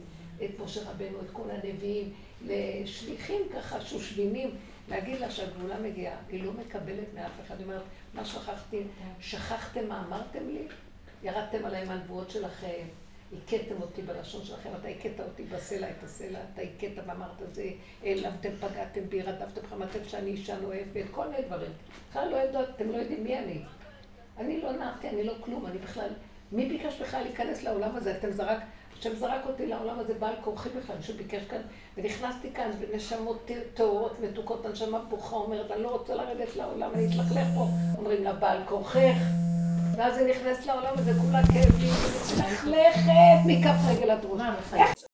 את 0.44 0.51
משה 0.59 0.90
רבנו, 0.90 1.20
את 1.20 1.31
כל 1.32 1.51
הנביאים, 1.51 2.12
לשליחים 2.47 3.43
ככה 3.55 3.81
שושבינים, 3.81 4.51
להגיד 4.89 5.20
לה 5.20 5.31
שהגבולה 5.31 5.81
מגיעה, 5.81 6.16
היא 6.28 6.44
לא 6.44 6.52
מקבלת 6.52 7.15
מאף 7.15 7.32
אחד, 7.47 7.55
היא 7.59 7.66
אומרת, 7.66 7.82
מה 8.15 8.24
שכחתי, 8.24 8.82
שכחתם 9.20 9.89
מה 9.89 10.05
אמרתם 10.09 10.48
לי? 10.48 10.62
ירדתם 11.23 11.65
עליי 11.65 11.85
מהנבואות 11.85 12.31
שלכם, 12.31 12.86
הכיתם 13.36 13.82
אותי 13.82 14.02
בלשון 14.02 14.44
שלכם, 14.44 14.70
אתה 14.81 14.89
הכית 14.89 15.20
אותי 15.20 15.44
בסלע, 15.44 15.90
את 15.90 16.02
הסלע, 16.02 16.39
אתה 16.52 16.62
הכית 16.62 16.93
ואמרת 17.06 17.43
זה, 17.52 17.70
העלמתם, 18.02 18.51
פגעתם 18.61 19.09
בי, 19.09 19.23
רדפתם, 19.23 19.66
חמתם 19.70 20.05
שאני 20.09 20.31
אישה 20.31 20.61
נואפת, 20.61 21.05
כל 21.11 21.28
מיני 21.28 21.43
דברים. 21.43 21.70
בכלל 22.11 22.28
לא 22.28 22.36
יודעת, 22.36 22.69
אתם 22.77 22.89
לא 22.89 22.97
יודעים 22.97 23.24
מי 23.24 23.39
אני. 23.39 23.59
אני 24.39 24.61
לא 24.61 24.73
נעתי, 24.73 25.09
אני 25.09 25.24
לא 25.24 25.35
כלום, 25.40 25.66
אני 25.66 25.78
בכלל... 25.78 26.09
מי 26.53 26.69
ביקש 26.69 27.01
בכלל 27.01 27.23
להיכנס 27.23 27.62
לעולם 27.62 27.97
הזה? 27.97 28.16
אתם 28.19 28.33
זרק, 28.33 28.59
השם 28.99 29.16
זרק 29.16 29.47
אותי 29.47 29.66
לעולם 29.66 29.99
הזה 29.99 30.15
בעל 30.15 30.35
כורחי 30.41 30.69
בכלל, 30.69 30.97
מישהו 30.97 31.15
ביקש 31.15 31.45
כאן, 31.45 31.61
ונכנסתי 31.97 32.53
כאן, 32.55 32.71
ונשמות 32.81 33.51
טהורות, 33.75 34.21
מתוקות, 34.21 34.66
הנשמה 34.66 34.99
בוכה, 34.99 35.37
אומרת, 35.37 35.71
אני 35.71 35.83
לא 35.83 35.89
רוצה 35.89 36.15
לרדת 36.15 36.57
לעולם, 36.57 36.91
אני 36.95 37.07
אתלכלך 37.07 37.47
פה. 37.55 37.66
אומרים 37.99 38.25
לה, 38.25 38.33
בעל 38.33 38.59
כורחך. 38.69 39.16
ואז 39.97 40.19
היא 40.19 40.27
נכנסת 40.27 40.66
לעולם 40.66 40.93
הזה, 40.99 41.12
כולה 41.21 41.43
כאבים, 41.47 41.93
מתלכלכת 42.33 43.11
מכף 43.47 43.77
רגל 43.89 44.11
עד 44.11 44.25
ראש. 44.25 45.05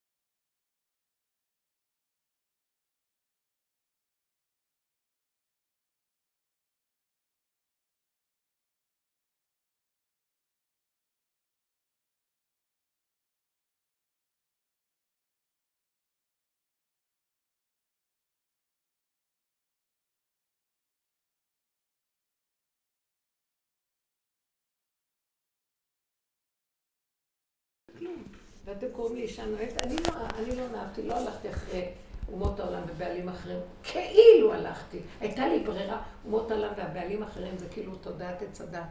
ואתם 28.71 28.87
קוראים 28.93 29.17
לי 29.17 29.23
אישה 29.23 29.47
נוהגת, 29.47 29.79
אני 29.79 29.97
לא, 29.97 30.13
אני 30.39 30.57
לא 30.57 30.69
נאהבתי, 30.73 31.03
לא 31.03 31.15
הלכתי 31.15 31.51
אחרי 31.51 31.89
אומות 32.33 32.61
העולם 32.61 32.83
ובעלים 32.89 33.29
אחרים. 33.29 33.59
כאילו 33.83 34.55
הלכתי. 34.55 34.99
הייתה 35.21 35.49
לי 35.49 35.61
ברירה, 35.61 36.03
אומות 36.25 36.51
העולם 36.51 36.73
והבעלים 36.77 37.23
האחרים 37.23 37.59
זה 37.59 37.69
כאילו 37.69 37.97
תודעת 37.97 38.43
עץ 38.43 38.61
הדת. 38.61 38.83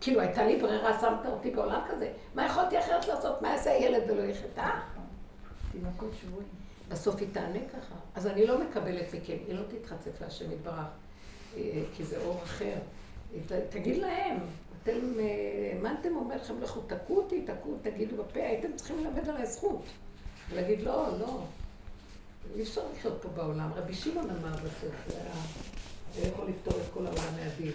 כאילו 0.00 0.20
הייתה 0.20 0.44
לי 0.44 0.56
ברירה, 0.56 1.00
שמת 1.00 1.26
אותי 1.26 1.50
בעולם 1.50 1.80
כזה. 1.88 2.12
מה 2.34 2.46
יכולתי 2.46 2.78
אחרת 2.78 3.08
לעשות? 3.08 3.42
מה 3.42 3.48
יעשה 3.48 3.72
הילד 3.72 4.10
ולא 4.10 4.22
יחטא? 4.22 4.70
תינוקות 5.72 6.10
שבויים. 6.20 6.48
בסוף 6.88 7.16
היא 7.20 7.28
תענה 7.32 7.60
ככה. 7.68 7.94
אז 8.14 8.26
אני 8.26 8.46
לא 8.46 8.58
מקבלת 8.58 9.14
מכם, 9.14 9.36
היא 9.46 9.54
לא 9.54 9.62
תתחצף 9.68 10.20
להשם 10.20 10.52
יתברך, 10.52 10.86
אה, 11.56 11.82
כי 11.96 12.04
זה 12.04 12.16
אור 12.24 12.40
אחר. 12.42 12.74
תגיד 13.70 13.96
להם, 13.96 14.36
אתם 14.86 15.20
אה, 15.20 15.72
האמנתם, 15.72 16.16
אומר 16.16 16.36
לכם, 16.36 16.62
לכו 16.62 16.80
תקעו 16.80 17.16
אותי, 17.16 17.42
תקעו, 17.42 17.76
תגידו 17.82 18.16
בפה, 18.16 18.40
הייתם 18.40 18.68
צריכים 18.76 19.04
ללמד 19.04 19.28
עליי 19.28 19.46
זכות. 19.46 19.82
ולהגיד, 20.50 20.80
לא, 20.80 21.18
לא, 21.18 21.42
אי 22.56 22.62
אפשר 22.62 22.80
לחיות 22.92 23.22
פה 23.22 23.28
בעולם. 23.28 23.70
רבי 23.76 23.94
שמעון 23.94 24.30
אמר 24.30 24.56
בסוף, 24.56 25.18
זה 26.14 26.28
יכול 26.28 26.48
לפתור 26.48 26.80
את 26.80 26.86
כל 26.94 27.06
העולם 27.06 27.34
מהדין. 27.36 27.72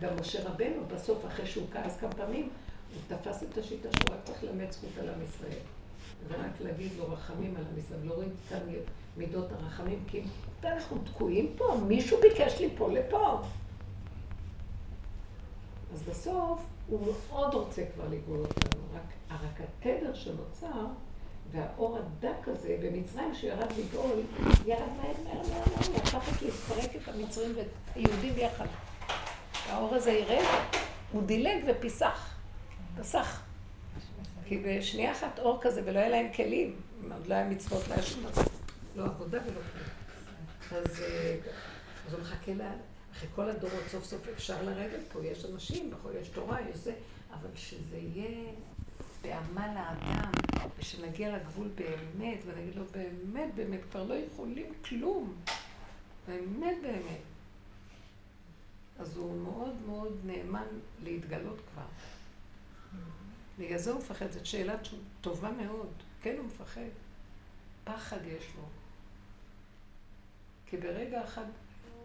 גם 0.00 0.10
משה 0.20 0.48
רבנו, 0.48 0.84
בסוף, 0.94 1.26
אחרי 1.26 1.46
שהוא 1.46 1.66
כעס 1.72 1.96
כמה 1.96 2.12
פעמים, 2.12 2.48
הוא 2.94 3.16
תפס 3.16 3.42
את 3.42 3.58
השיטה 3.58 3.88
שהוא 3.92 4.14
רק 4.14 4.20
צריך 4.24 4.44
ללמד 4.44 4.70
זכות 4.70 4.90
על 5.00 5.08
עם 5.08 5.22
ישראל. 5.22 5.58
ורק 6.28 6.60
להגיד 6.60 6.90
לו 6.98 7.12
רחמים 7.12 7.56
על 7.56 7.62
עם 7.72 7.78
ישראל, 7.78 8.00
להוריד 8.04 8.32
כאן 8.48 8.58
מידות 9.16 9.52
הרחמים, 9.52 10.04
כי 10.06 10.22
אנחנו 10.64 10.98
תקועים 11.04 11.52
פה, 11.56 11.76
מישהו 11.86 12.20
ביקש 12.20 12.60
ליפול 12.60 12.94
לפה. 12.94 13.40
אז 15.94 16.02
בסוף 16.02 16.60
הוא 16.86 17.14
מאוד 17.30 17.54
רוצה 17.54 17.82
כבר 17.94 18.04
לגאול 18.08 18.38
אותנו, 18.38 18.82
רק, 18.94 19.40
רק 19.42 19.60
התדר 19.60 20.14
שנוצר 20.14 20.86
והאור 21.52 21.98
הדק 21.98 22.48
הזה 22.48 22.76
במצרים 22.82 23.34
שירד 23.34 23.72
לגאול, 23.78 24.20
ירד 24.66 24.78
מהר 24.96 25.12
מהר 25.24 25.34
מהר 25.34 25.62
מהר, 25.74 25.96
לקחת 25.96 26.42
לפרק 26.42 26.96
את 26.96 27.08
המצרים 27.08 27.52
ואת 27.56 27.66
היהודים 27.94 28.34
יחד. 28.36 28.66
האור 29.68 29.94
הזה 29.94 30.10
ירד, 30.10 30.44
הוא 31.12 31.22
דילג 31.22 31.64
ופיסח, 31.66 32.34
פסח. 33.00 33.42
כי 34.44 34.58
בשנייה 34.58 35.12
אחת 35.12 35.38
אור 35.38 35.58
כזה 35.60 35.82
ולא 35.84 35.98
היה 35.98 36.08
להם 36.08 36.32
כלים, 36.36 36.80
עוד 37.12 37.26
לא 37.26 37.34
היה 37.34 37.48
מצוות, 37.48 37.88
לא 37.88 37.94
היה 37.94 38.02
שום 38.02 38.22
דבר, 38.22 38.42
לא 38.96 39.04
עבודה 39.04 39.38
ולא 39.38 39.60
כלום. 39.60 40.80
אז, 40.80 41.02
אה, 41.02 41.36
אז 42.06 42.14
הוא 42.14 42.20
מחכה 42.20 42.52
לה, 42.54 42.70
אחרי 43.16 43.28
כל 43.34 43.50
הדורות 43.50 43.82
סוף 43.90 44.04
סוף 44.04 44.28
אפשר 44.28 44.62
לרדת 44.62 45.00
פה, 45.12 45.24
יש 45.24 45.44
אנשים, 45.44 45.90
נכון, 45.90 46.12
יש 46.20 46.28
תורה, 46.28 46.60
יש 46.60 46.76
זה, 46.76 46.94
אבל 47.30 47.50
שזה 47.54 47.96
יהיה 47.96 48.52
בעמל 49.22 49.74
האדם, 49.76 50.32
ושנגיע 50.78 51.36
לגבול 51.36 51.68
באמת, 51.74 52.38
ונגיד 52.46 52.76
לו 52.76 52.84
באמת, 52.84 53.54
באמת, 53.54 53.80
כבר 53.90 54.04
לא 54.04 54.14
יכולים 54.14 54.72
כלום. 54.84 55.34
באמת, 56.28 56.76
באמת. 56.82 57.20
אז 58.98 59.16
הוא 59.16 59.42
מאוד 59.42 59.74
מאוד 59.86 60.20
נאמן 60.24 60.66
להתגלות 61.02 61.58
כבר. 61.72 61.86
בגלל 63.58 63.78
זה 63.78 63.90
הוא 63.90 64.00
מפחד, 64.00 64.30
זאת 64.30 64.46
שאלה 64.46 64.74
טובה 65.20 65.50
מאוד. 65.50 65.92
כן, 66.22 66.34
הוא 66.38 66.46
מפחד. 66.46 66.80
פחד 67.84 68.18
יש 68.24 68.44
לו. 68.56 68.62
כי 70.66 70.76
ברגע 70.76 71.24
אחד, 71.24 71.44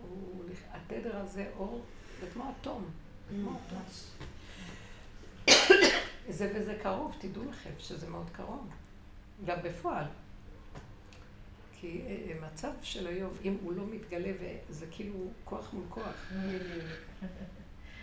הוא, 0.02 0.44
התדר 0.72 1.18
הזה 1.18 1.52
אור, 1.58 1.82
זה 2.22 2.28
כמו 2.34 2.52
אטום. 2.62 2.86
כמו 3.30 3.60
אטום. 3.68 3.84
זה 6.30 6.52
וזה 6.56 6.78
קרוב, 6.84 7.16
תדעו 7.20 7.44
לכם 7.50 7.70
שזה 7.80 8.10
מאוד 8.10 8.30
קרוב. 8.32 8.70
גם 9.46 9.58
בפועל. 9.64 10.06
כי 11.80 12.02
אה, 12.08 12.34
מצב 12.48 12.72
של 12.82 13.08
היום, 13.08 13.34
אם 13.44 13.58
הוא 13.64 13.74
לא 13.74 13.84
מתגלה, 13.86 14.32
וזה 14.40 14.86
כאילו 14.92 15.16
כוח 15.44 15.74
מול 15.74 15.84
כוח. 15.90 16.32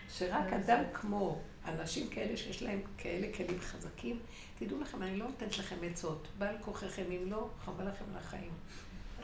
שרק 0.09 0.52
אדם 0.52 0.82
כמו 0.94 1.40
אנשים 1.64 2.09
כאלה 2.09 2.36
שיש 2.36 2.62
להם 2.62 2.81
כאלה 2.98 3.32
כלים 3.36 3.60
חזקים, 3.60 4.18
תדעו 4.59 4.81
לכם, 4.81 5.02
אני 5.02 5.16
לא 5.16 5.27
נותנת 5.27 5.59
לכם 5.59 5.77
עצות. 5.82 6.28
בעל 6.39 6.56
כוחכם, 6.60 7.05
אם 7.10 7.31
לא, 7.31 7.48
חבל 7.64 7.89
לכם 7.89 8.05
על 8.12 8.16
החיים. 8.16 8.51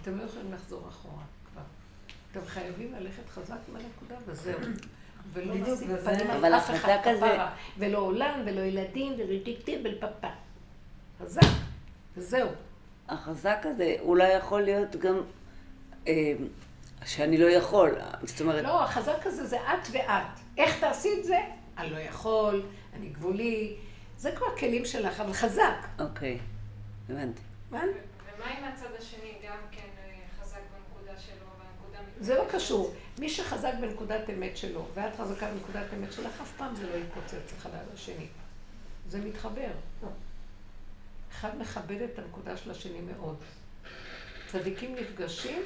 אתם 0.01 0.19
לא 0.19 0.23
יכולים 0.23 0.53
לחזור 0.53 0.89
אחורה. 0.89 1.25
אתם 2.33 2.41
חייבים 2.47 2.95
ללכת 2.95 3.29
חזק 3.29 3.57
מהנקודה 3.73 4.15
וזהו. 4.27 4.59
ולא 5.33 5.55
וזה- 5.73 6.05
פנים 6.17 6.31
על 6.31 6.55
אף 6.55 6.71
אחד 6.71 6.99
כפרה. 7.05 7.55
ולא 7.79 7.99
עולם, 7.99 8.41
ולא 8.47 8.61
ילדים, 8.61 9.13
ולדיקטים, 9.19 9.81
ולפפה. 9.85 10.29
חזק. 11.23 11.41
וזהו. 12.17 12.49
החזק 13.09 13.59
הזה 13.65 13.97
אולי 14.01 14.29
יכול 14.33 14.63
להיות 14.63 14.97
גם 14.97 15.21
אה, 16.09 16.33
שאני 17.05 17.39
לא 17.39 17.47
יכול. 17.47 17.91
זאת 18.23 18.41
אומרת, 18.41 18.65
לא, 18.65 18.83
החזק 18.85 19.27
הזה 19.27 19.47
זה 19.47 19.57
את 19.61 19.89
ואת. 19.93 20.23
איך 20.59 20.81
תעשי 20.81 21.09
את 21.21 21.25
זה? 21.25 21.39
אני 21.79 21.91
לא 21.91 21.97
יכול, 21.99 22.63
אני 22.95 23.09
גבולי. 23.09 23.77
זה 24.17 24.33
כבר 24.33 24.57
כלים 24.59 24.85
שלך, 24.85 25.21
אבל 25.21 25.33
חזק. 25.33 25.87
אוקיי, 26.01 26.39
הבנתי. 27.09 27.41
מה? 27.71 27.81
ומה 27.81 28.47
עם 28.59 28.65
הצד 28.65 28.87
השני 28.99 29.33
גם 29.49 29.59
כן 29.71 29.81
אה, 29.99 30.13
חזק 30.41 30.59
בנקודה 30.59 31.21
שלו, 31.21 31.35
בנקודה 31.59 31.99
זה 32.23 32.35
לא 32.35 32.45
קשור. 32.51 32.95
מי 33.19 33.29
שחזק 33.29 33.73
בנקודת 33.81 34.31
אמת 34.31 34.57
שלו, 34.57 34.87
ואת 34.95 35.17
חזקה 35.17 35.47
בנקודת 35.51 35.87
אמת 35.99 36.13
שלך, 36.13 36.41
אף 36.43 36.53
פעם 36.57 36.75
זה 36.75 36.87
לא 36.87 36.95
יתפוצץ 36.95 37.53
אחד 37.59 37.71
על 37.75 37.87
השני. 37.95 38.27
זה 39.09 39.19
מתחבר. 39.19 39.71
אחד 41.33 41.59
מכבד 41.59 42.03
את 42.03 42.19
הנקודה 42.19 42.57
של 42.57 42.71
השני 42.71 43.01
מאוד. 43.01 43.37
צדיקים 44.53 44.95
נפגשים, 44.95 45.63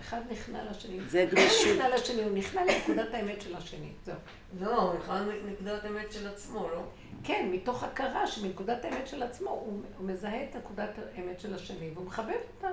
אחד 0.00 0.20
נכנע 0.30 0.70
לשני. 0.70 1.00
זה 1.00 1.22
הוא 1.22 1.30
גמישות. 1.30 1.66
נכנע 1.76 1.96
לשני, 1.96 2.22
הוא 2.22 2.36
נכנע 2.36 2.64
לנקודת 2.64 3.14
האמת 3.14 3.42
של 3.42 3.56
השני. 3.56 3.92
זהו. 4.04 4.16
לא, 4.60 4.82
הוא 4.82 5.00
בכלל 5.00 5.30
נקודת 5.46 5.84
אמת 5.84 6.12
של 6.12 6.28
עצמו, 6.28 6.68
לא? 6.68 6.82
כן, 7.24 7.48
מתוך 7.52 7.82
הכרה 7.84 8.26
שמנקודת 8.26 8.84
האמת 8.84 9.08
של 9.08 9.22
עצמו, 9.22 9.50
הוא, 9.50 9.82
הוא 9.98 10.06
מזהה 10.06 10.44
את 10.44 10.56
נקודת 10.56 10.90
האמת 11.16 11.40
של 11.40 11.54
השני, 11.54 11.90
והוא 11.94 12.06
מכבד 12.06 12.36
אותה. 12.56 12.68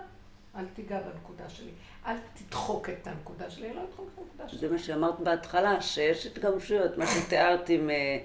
אל 0.56 0.66
תיגע 0.74 1.00
בנקודה 1.00 1.50
שלי. 1.50 1.72
אל 2.08 2.16
תדחוק 2.34 2.90
את 2.90 3.08
הנקודה 3.08 3.50
שלי, 3.50 3.68
אני 3.68 3.76
לא 3.76 3.84
אדחוק 3.84 4.10
את 4.14 4.20
הנקודה 4.20 4.50
שלי. 4.50 4.60
זה 4.60 4.70
מה 4.70 4.80
שאמרת 4.80 5.20
בהתחלה, 5.20 5.82
שיש 5.82 6.26
התגמשויות, 6.26 6.98
מה 6.98 7.06
שתיארת 7.08 7.70
עם 7.70 7.90
אה, 7.90 8.20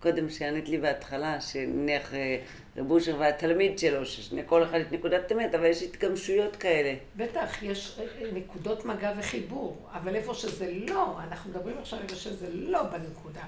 קודם 0.00 0.30
שענית 0.30 0.68
לי 0.68 0.78
בהתחלה, 0.78 1.40
שנניח 1.40 2.14
אה, 2.14 2.42
רב 2.76 2.90
אושר 2.90 3.16
והתלמיד 3.18 3.78
שלו, 3.78 4.06
שכל 4.06 4.62
אחד 4.62 4.80
את 4.80 4.92
נקודת 4.92 5.32
אמת, 5.32 5.54
אבל 5.54 5.64
יש 5.64 5.82
התגמשויות 5.82 6.56
כאלה. 6.56 6.94
בטח, 7.16 7.62
יש 7.62 8.00
אה, 8.00 8.30
נקודות 8.32 8.84
מגע 8.84 9.12
וחיבור, 9.18 9.88
אבל 9.92 10.14
איפה 10.16 10.34
שזה 10.34 10.72
לא, 10.88 11.22
אנחנו 11.22 11.50
מדברים 11.50 11.78
עכשיו 11.78 11.98
איפה 12.02 12.14
שזה 12.14 12.46
לא 12.50 12.82
בנקודה. 12.82 13.44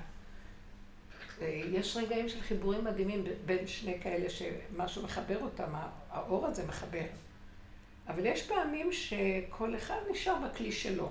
יש 1.73 1.97
רגעים 1.97 2.29
של 2.29 2.41
חיבורים 2.41 2.85
מדהימים 2.85 3.25
בין 3.47 3.67
שני 3.67 4.01
כאלה 4.03 4.31
שמשהו 4.31 5.03
מחבר 5.03 5.37
אותם, 5.43 5.69
האור 6.11 6.47
הזה 6.47 6.67
מחבר. 6.67 7.05
אבל 8.09 8.27
יש 8.27 8.47
פעמים 8.47 8.93
שכל 8.93 9.77
אחד 9.77 9.99
נשאר 10.11 10.35
בכלי 10.45 10.73
שלו. 10.73 11.11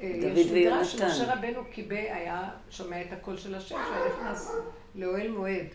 אה, 0.00 0.18
דוד 0.20 0.36
יש 0.36 0.46
מדרש 0.46 0.94
ויונתן. 0.94 1.14
שמשה 1.14 1.34
רבנו 1.34 1.64
קיבל, 1.72 1.96
היה 1.96 2.50
שומע 2.70 3.02
את 3.02 3.12
הקול 3.12 3.36
של 3.36 3.54
השם, 3.54 3.76
שהיה 3.88 4.08
נכנס 4.08 4.52
לאוהל 4.94 5.28
מועד. 5.28 5.66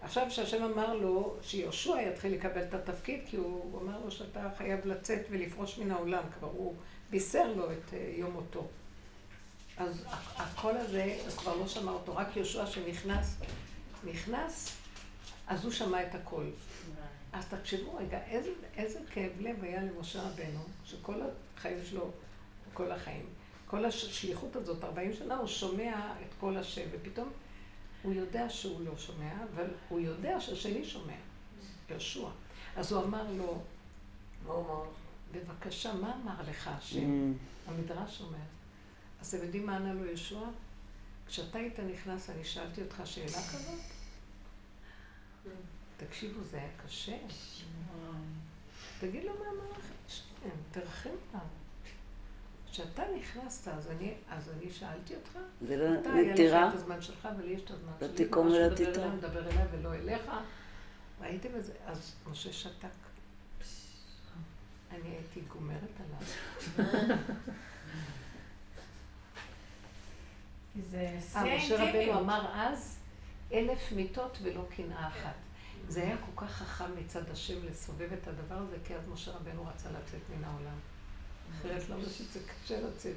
עכשיו 0.00 0.30
שהשם 0.30 0.62
אמר 0.62 0.94
לו 0.94 1.36
שיהושע 1.42 2.00
יתחיל 2.00 2.34
לקבל 2.34 2.62
את 2.62 2.74
התפקיד, 2.74 3.20
כי 3.26 3.36
הוא, 3.36 3.68
הוא 3.72 3.82
אמר 3.82 3.98
לו 4.04 4.10
שאתה 4.10 4.48
חייב 4.58 4.86
לצאת 4.86 5.20
ולפרוש 5.30 5.78
מן 5.78 5.90
העולם, 5.90 6.22
כבר 6.38 6.48
הוא 6.48 6.74
בישר 7.10 7.52
לו 7.52 7.72
את 7.72 7.94
אה, 7.94 8.12
יום 8.16 8.32
מותו. 8.32 8.66
אז 9.76 10.04
הקול 10.36 10.76
הזה, 10.76 11.16
הוא 11.22 11.30
כבר 11.30 11.56
לא 11.56 11.66
שמע 11.66 11.92
אותו, 11.92 12.16
רק 12.16 12.36
יהושע 12.36 12.66
שנכנס, 12.66 13.36
נכנס, 14.04 14.76
אז 15.46 15.64
הוא 15.64 15.72
שמע 15.72 16.02
את 16.02 16.14
הקול. 16.14 16.50
אז 17.34 17.46
תחשבו 17.46 17.94
רגע, 17.94 18.18
איזה, 18.26 18.50
איזה 18.76 18.98
כאב 19.10 19.32
לב 19.40 19.64
היה 19.64 19.82
למשה 19.82 20.22
רבנו, 20.22 20.60
שכל 20.84 21.20
החיים 21.56 21.78
שלו, 21.84 22.10
כל 22.72 22.92
החיים, 22.92 23.26
כל 23.66 23.84
השליחות 23.84 24.56
הזאת, 24.56 24.84
40 24.84 25.12
שנה, 25.12 25.36
הוא 25.36 25.46
שומע 25.46 26.12
את 26.20 26.34
קול 26.40 26.56
השם, 26.56 26.86
ופתאום 26.92 27.28
הוא 28.02 28.14
יודע 28.14 28.50
שהוא 28.50 28.84
לא 28.84 28.98
שומע, 28.98 29.32
אבל 29.54 29.66
הוא 29.88 30.00
יודע 30.00 30.40
שהשני 30.40 30.84
שומע, 30.84 31.16
יהושע. 31.90 32.28
אז 32.76 32.92
הוא 32.92 33.04
אמר 33.04 33.24
לו? 33.32 33.62
בבקשה, 35.32 35.94
מה 35.94 36.14
אמר 36.22 36.42
לך 36.50 36.68
השם? 36.68 36.98
Mm. 36.98 37.70
המדרש 37.70 38.20
אומר. 38.20 38.38
אז 39.20 39.34
אתם 39.34 39.44
יודעים 39.44 39.66
מה 39.66 39.76
ענה 39.76 39.94
לו 39.94 40.06
ישוע? 40.06 40.48
כשאתה 41.26 41.58
היית 41.58 41.80
נכנס, 41.80 42.30
אני 42.30 42.44
שאלתי 42.44 42.82
אותך 42.82 43.02
שאלה 43.04 43.42
כזאת? 43.52 43.80
תקשיבו, 45.96 46.40
זה 46.42 46.56
היה 46.56 46.68
קשה. 46.86 47.16
תגיד 49.00 49.24
לו 49.24 49.32
מה 49.32 49.50
אמר 49.50 49.72
השם, 50.06 50.48
תרחם 50.70 51.10
עליו. 51.32 51.46
כשאתה 52.70 53.02
נכנסת, 53.18 53.68
אז 53.68 53.90
אני, 53.90 54.14
אז 54.30 54.50
אני 54.50 54.70
שאלתי 54.70 55.14
אותך, 55.14 55.38
זה 55.66 55.76
לא 55.76 56.00
אתה, 56.00 56.12
היה 56.12 56.34
לך? 56.34 56.68
את 56.68 56.74
הזמן 56.74 57.02
שלך, 57.02 57.28
ולי 57.38 57.52
יש 57.52 57.62
את 57.62 57.70
הזמן 57.70 57.92
לא 58.00 58.08
שלי. 58.08 58.16
תיקום 58.16 58.46
ומה 58.46 58.56
ולא 58.56 58.74
תיטור. 58.74 59.04
אליי, 59.04 59.16
מדבר 59.16 59.50
אליי 59.50 59.66
ולא 59.72 59.94
אליך. 59.94 60.30
ראיתם 61.20 61.48
את 61.56 61.64
זה? 61.64 61.72
אז 61.86 62.14
משה 62.30 62.52
שתק. 62.52 62.88
אני 64.90 65.08
הייתי 65.08 65.40
גומרת 65.40 65.80
עליו. 66.00 66.20
זה 70.90 71.18
אה, 71.36 71.56
משה 71.56 71.74
רבנו 71.74 71.86
האינטימיות. 71.86 72.18
אמר 72.18 72.50
אז, 72.54 72.98
אלף 73.52 73.92
מיתות 73.92 74.38
ולא 74.42 74.64
קנאה 74.76 75.08
אחת. 75.08 75.43
זה 75.88 76.02
היה 76.02 76.16
כל 76.16 76.46
כך 76.46 76.52
חכם 76.52 76.96
מצד 76.96 77.30
השם 77.30 77.66
לסובב 77.66 78.12
את 78.12 78.28
הדבר 78.28 78.54
הזה, 78.54 78.76
כי 78.84 78.94
אז 78.94 79.02
משה 79.08 79.30
רבנו 79.30 79.66
רצה 79.66 79.88
לצאת 79.90 80.20
מן 80.36 80.44
העולם. 80.44 80.78
אחרת 81.58 81.88
למה 81.88 82.04
שזה 82.04 82.40
קשה 82.40 82.80
לצאת? 82.80 83.16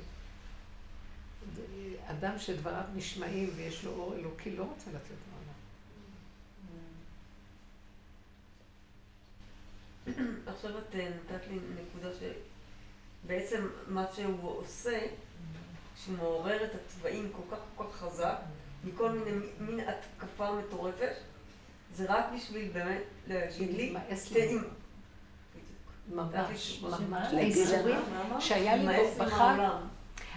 זה 1.56 1.64
אדם 2.06 2.39
שדבריו 2.39 2.84
נשמעים 2.95 3.49
ויש 3.56 3.84
לו 3.84 3.91
אור 3.91 4.15
אלוקי 4.15 4.56
לא 4.56 4.64
רוצה 4.64 4.91
לצאת 4.91 5.18
מהעולם. 5.30 5.57
עכשיו 10.48 10.77
את 10.77 10.95
אה, 10.95 11.10
נתת 11.10 11.48
לי 11.48 11.60
נקודה 11.81 12.10
שבעצם 13.23 13.68
מה 13.88 14.06
שהוא 14.15 14.49
עושה, 14.49 15.07
שהוא 16.03 16.18
מעורר 16.18 16.65
את 16.65 16.72
התוואים 16.76 17.31
כל 17.31 17.56
כך 17.56 17.61
כל 17.76 17.84
כך 17.84 17.95
חזק, 17.95 18.38
מכל 18.84 19.11
מיני 19.11 19.48
מין 19.60 19.80
התקפה 19.80 20.52
מטורפת, 20.52 21.14
זה 21.98 22.06
רק 22.10 22.26
בשביל 22.36 22.69
באמת 22.74 23.02
להגיד 23.28 23.78
לי, 23.78 23.94
לנו. 24.53 24.60
ממש? 26.11 26.82
ממש. 26.82 27.34
האיסורים? 27.34 27.99
שהיה 28.40 28.76
לי 28.76 28.88
בחג. 29.18 29.69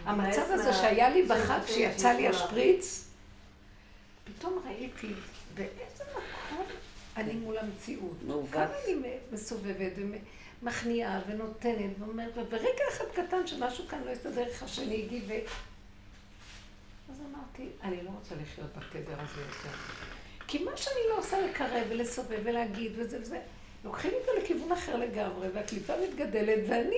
המצב 0.05 0.47
הזה 0.51 0.73
שהיה 0.73 1.11
לי 1.11 1.27
שאני 1.29 1.41
בחג, 1.41 1.59
שיצא 1.67 2.13
לי 2.13 2.29
השפריץ, 2.29 3.09
פתאום 4.25 4.63
ראיתי 4.67 5.15
באיזה 5.55 6.05
מקום 6.11 6.67
אני 7.17 7.35
מול 7.35 7.59
המציאות. 7.59 8.17
כמה 8.53 8.65
אני 8.85 9.17
מסובבת 9.33 9.93
ומכניעה 10.63 11.21
ונותנת 11.27 11.91
ואומרת, 11.99 12.39
וברגע 12.39 12.85
אחד 12.93 13.05
קטן 13.15 13.47
שמשהו 13.47 13.89
כאן 13.89 14.03
לא 14.05 14.11
הסתדר, 14.11 14.47
איך 14.47 14.63
השני 14.63 15.03
הגיב 15.05 15.25
ו... 15.29 15.33
אז 17.13 17.21
אמרתי, 17.31 17.69
אני 17.83 18.03
לא 18.03 18.11
רוצה 18.11 18.35
לחיות 18.43 18.71
בתדר 18.77 19.21
הזה 19.21 19.41
יותר. 19.41 19.77
כי 20.51 20.65
מה 20.65 20.77
שאני 20.77 21.01
לא 21.11 21.19
עושה 21.19 21.41
לקרב 21.41 21.85
ולסובב 21.89 22.39
ולהגיד 22.45 22.93
וזה 22.97 23.19
וזה, 23.21 23.41
לוקחים 23.85 24.11
אותה 24.21 24.33
לכיוון 24.43 24.73
אחר 24.73 24.97
לגמרי, 24.97 25.49
והקליפה 25.49 25.93
מתגדלת, 26.09 26.59
ואני... 26.69 26.97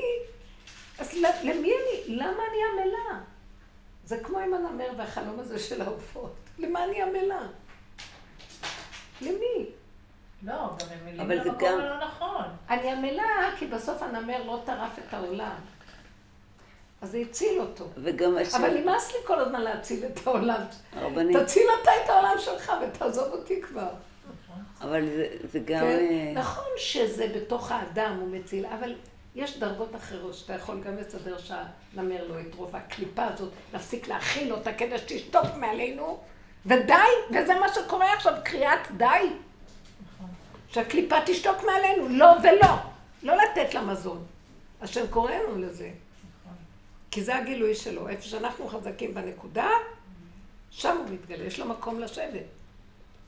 אז 0.99 1.15
למי 1.43 1.73
אני? 1.73 2.17
למה 2.17 2.43
אני 2.51 2.59
עמלה? 2.73 3.21
זה 4.05 4.17
כמו 4.25 4.39
עם 4.39 4.55
הנמר 4.55 4.89
והחלום 4.97 5.41
הזה 5.41 5.59
של 5.59 5.83
העופות. 5.83 6.35
למה 6.59 6.85
אני 6.85 7.03
עמלה? 7.03 7.41
למי? 9.21 9.67
לא, 10.43 10.53
גם 10.53 10.87
הם 10.93 11.05
מילים 11.05 11.21
אבל 11.21 11.39
גם- 11.59 11.79
הלא 11.81 12.07
נכון. 12.07 12.45
אני 12.71 12.91
עמלה 12.93 13.51
כי 13.59 13.67
בסוף 13.67 14.03
הנמר 14.03 14.43
לא 14.43 14.63
טרף 14.67 14.99
את 14.99 15.15
העולם. 15.15 15.55
אז 17.03 17.11
זה 17.11 17.19
הציל 17.19 17.61
אותו. 17.61 17.85
וגם 17.97 18.37
השם, 18.39 18.57
אבל 18.57 18.79
נמאס 18.79 19.13
לי 19.13 19.19
כל 19.27 19.41
הזמן 19.41 19.61
להציל 19.61 20.05
את 20.07 20.27
העולם. 20.27 20.61
הרבנית, 20.93 21.37
תציל 21.37 21.67
אתה 21.83 21.91
את 22.05 22.11
העולם 22.11 22.35
שלך 22.39 22.73
ותעזוב 22.83 23.33
אותי 23.33 23.63
כבר. 23.63 23.89
אבל 24.81 25.07
זה, 25.07 25.27
זה 25.53 25.59
גם... 25.59 25.81
כן? 25.81 25.87
אה, 25.87 26.33
נכון 26.35 26.65
שזה 26.77 27.27
בתוך 27.37 27.73
האדם 27.73 28.17
הוא 28.21 28.29
מציל, 28.29 28.67
אבל 28.67 28.95
יש 29.35 29.59
דרגות 29.59 29.97
אחרות 29.97 30.35
שאתה 30.35 30.53
יכול 30.53 30.81
גם 30.81 30.97
לסדר 30.97 31.39
שהנמר 31.39 32.29
לא 32.29 32.41
יטרוף, 32.41 32.71
והקליפה 32.75 33.25
הזאת, 33.25 33.51
להפסיק 33.73 34.09
להכיל 34.09 34.53
אותה 34.53 34.73
כדי 34.73 34.99
שתשתוק 34.99 35.47
מעלינו, 35.57 36.19
ודי, 36.67 36.95
וזה 37.31 37.55
מה 37.55 37.75
שקורה 37.75 38.13
עכשיו, 38.13 38.35
קריאת 38.45 38.81
די. 38.97 39.33
שהקליפה 40.69 41.17
תשתוק 41.27 41.57
מעלינו, 41.65 42.09
לא 42.09 42.27
ולא. 42.43 42.75
לא 43.23 43.35
לתת 43.37 43.75
לה 43.75 43.83
מזון. 43.83 44.25
השם 44.83 45.07
קורא 45.11 45.31
לנו 45.31 45.59
לזה. 45.59 45.91
כי 47.13 47.23
זה 47.25 47.37
הגילוי 47.37 47.75
שלו. 47.75 48.09
איפה 48.09 48.23
שאנחנו 48.23 48.69
חזקים 48.69 49.15
בנקודה, 49.15 49.69
שם 50.71 50.97
הוא 50.97 51.15
מתגלה, 51.15 51.45
יש 51.45 51.59
לו 51.61 51.67
מקום 51.67 52.01
לשבת. 52.01 52.43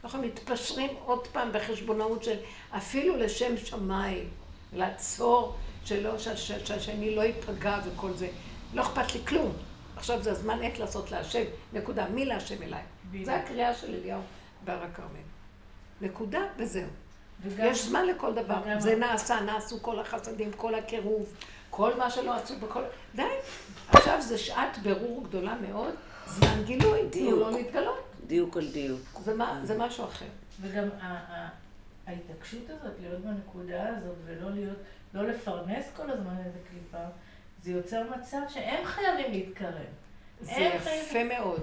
אנחנו 0.04 0.22
מתפשרים 0.22 0.90
עוד 1.04 1.26
פעם 1.26 1.52
בחשבונאות 1.52 2.24
של 2.24 2.36
אפילו 2.76 3.16
לשם 3.16 3.56
שמיים, 3.56 4.28
לעצור 4.72 5.54
שלא, 5.84 6.18
שהשני 6.64 7.14
לא 7.16 7.22
ייפגע 7.22 7.78
וכל 7.86 8.12
זה. 8.12 8.28
לא 8.74 8.82
אכפת 8.82 9.14
לי 9.14 9.20
כלום. 9.26 9.52
עכשיו 9.96 10.22
זה 10.22 10.30
הזמן 10.30 10.62
עת 10.62 10.78
לעשות 10.78 11.10
להשם, 11.10 11.44
נקודה. 11.72 12.08
מי 12.08 12.24
להשם 12.24 12.62
אליי? 12.62 12.82
זה 13.24 13.34
הקריאה 13.36 13.74
של 13.74 13.94
אליהו 13.94 14.20
בהר 14.64 14.82
הכרמל. 14.82 15.08
נקודה 16.00 16.40
וזהו. 16.58 16.88
וגם- 17.42 17.66
יש 17.66 17.82
זמן 17.84 18.06
לכל 18.06 18.34
דבר. 18.34 18.58
וגם- 18.64 18.80
זה 18.80 18.96
נעשה, 18.96 19.40
נעשו 19.40 19.82
כל 19.82 19.98
החסדים, 19.98 20.52
כל 20.52 20.74
הקירוב, 20.74 21.26
כל 21.76 21.96
מה 21.98 22.10
שלא 22.10 22.34
עשו 22.34 22.54
בכל... 22.56 22.82
די. 23.14 23.22
עכשיו 23.92 24.22
זה 24.22 24.38
שעת 24.38 24.78
בירור 24.78 25.24
גדולה 25.24 25.54
מאוד, 25.68 25.94
זמן 26.26 26.62
גילוי, 26.64 27.00
דיוק. 27.10 27.38
לו 27.38 27.50
להתגלות. 27.50 28.04
דיוק 28.26 28.56
על 28.56 28.66
דיוק. 28.72 29.00
זה 29.24 29.34
מה- 29.34 29.60
זה 29.64 29.78
משהו 29.78 30.04
אחר. 30.04 30.24
וגם 30.60 30.84
ה- 31.00 31.06
ה- 31.06 31.48
ההתעקשות 32.06 32.62
הזאת, 32.70 32.92
להיות 33.00 33.20
בנקודה 33.20 33.88
הזאת 33.88 34.16
ולא 34.24 34.50
להיות, 34.50 34.76
לא 35.14 35.22
לפרנס 35.28 35.84
כל 35.96 36.10
הזמן 36.10 36.36
איזה 36.46 36.58
קליפה, 36.70 37.04
זה 37.62 37.70
יוצר 37.72 38.02
מצב 38.18 38.38
שהם 38.48 38.84
חייבים 38.84 39.32
להתקרב. 39.32 39.72
זה 40.40 40.50
יפה 40.52 40.90
חייבים- 40.90 41.28
מאוד. 41.28 41.62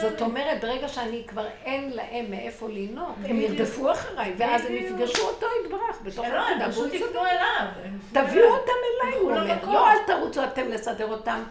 זאת 0.00 0.20
אומרת, 0.20 0.60
ברגע 0.60 0.88
שאני 0.88 1.24
כבר 1.26 1.46
אין 1.64 1.90
להם 1.90 2.30
מאיפה 2.30 2.68
לנהוג, 2.68 3.16
הם. 3.24 3.36
ירדפו 3.36 3.92
אחריי, 3.92 4.34
ואז 4.38 4.64
הם. 4.66 4.74
יפגשו 4.76 5.22
אותו 5.22 5.46
יתברך 5.64 6.02
בתוך 6.02 6.26
שלא, 6.26 6.48
הם 6.48 6.70
פשוט. 6.70 6.94
יפנו 6.94 7.20
אליו. 7.20 7.66
תביאו. 8.12 8.46
אותם 8.46 8.72
אליי, 9.02 9.18
הוא 9.18 9.30
אומר. 9.30 9.72
לא, 9.72 9.90
אל 9.90 9.96
תרוצו 10.06 10.44
אתם 10.44 10.68
לסדר 10.68 11.10
אותם 11.10 11.42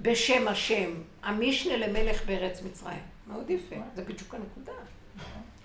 בשם 0.00 0.48
השם. 0.48 0.94
המשנה 1.22 1.76
למלך 1.76 2.24
בארץ 2.26 2.62
מצרים. 2.62 3.02
מאוד 3.26 3.50
יפה, 3.50 3.76
זה 3.94 4.02
בדיוק 4.02 4.34
הנקודה. 4.34 4.72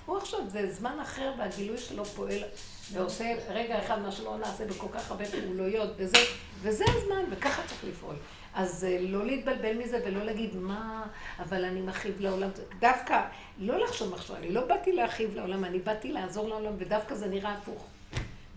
הוא 0.05 0.17
עכשיו, 0.17 0.39
זה 0.47 0.71
זמן 0.71 0.99
אחר 1.01 1.31
והגילוי 1.37 1.77
שלו 1.77 2.05
פועל 2.05 2.43
ועושה 2.91 3.33
רגע 3.49 3.79
אחד 3.79 4.01
מה 4.01 4.11
שלא 4.11 4.37
נעשה 4.37 4.65
בכל 4.65 4.87
כך 4.93 5.11
הרבה 5.11 5.25
פעולויות 5.25 5.89
וזה, 5.97 6.17
וזה 6.61 6.85
הזמן, 6.87 7.23
וככה 7.29 7.61
צריך 7.67 7.83
לפעול. 7.83 8.15
אז 8.57 8.83
אה, 8.83 8.97
לא 9.01 9.25
להתבלבל 9.25 9.77
מזה 9.77 9.99
ולא 10.05 10.23
להגיד 10.23 10.55
מה, 10.55 11.05
אבל 11.39 11.65
אני 11.65 11.81
מכאיב 11.81 12.21
לעולם. 12.21 12.49
דווקא, 12.79 13.27
לא 13.57 13.83
לחשוב 13.83 14.13
מחשבה, 14.13 14.37
אני 14.37 14.53
לא 14.53 14.67
באתי 14.67 14.91
להכאיב 14.91 15.35
לעולם, 15.35 15.65
אני 15.65 15.79
באתי 15.79 16.11
לעזור 16.11 16.49
לעולם, 16.49 16.73
ודווקא 16.77 17.15
זה 17.15 17.27
נראה 17.27 17.53
הפוך. 17.53 17.87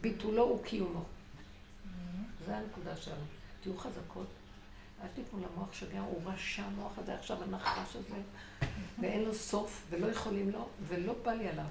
ביטולו 0.01 0.43
הוא 0.43 0.65
קיומו. 0.65 1.05
זה 2.47 2.57
הנקודה 2.57 2.97
שלנו. 2.97 3.25
תהיו 3.63 3.79
חזקות. 3.79 4.27
אל 5.03 5.09
תיתנו 5.15 5.39
למוח 5.39 5.73
שגע, 5.73 6.01
הוא 6.01 6.21
רשע, 6.25 6.63
המוח 6.63 6.99
הזה 6.99 7.15
עכשיו 7.15 7.43
הנחש 7.43 7.97
הזה, 7.97 8.17
ואין 9.01 9.25
לו 9.25 9.35
סוף, 9.35 9.87
ולא 9.91 10.07
יכולים 10.07 10.51
לו, 10.51 10.69
ולא 10.89 11.15
בא 11.23 11.33
לי 11.33 11.49
עליו. 11.49 11.65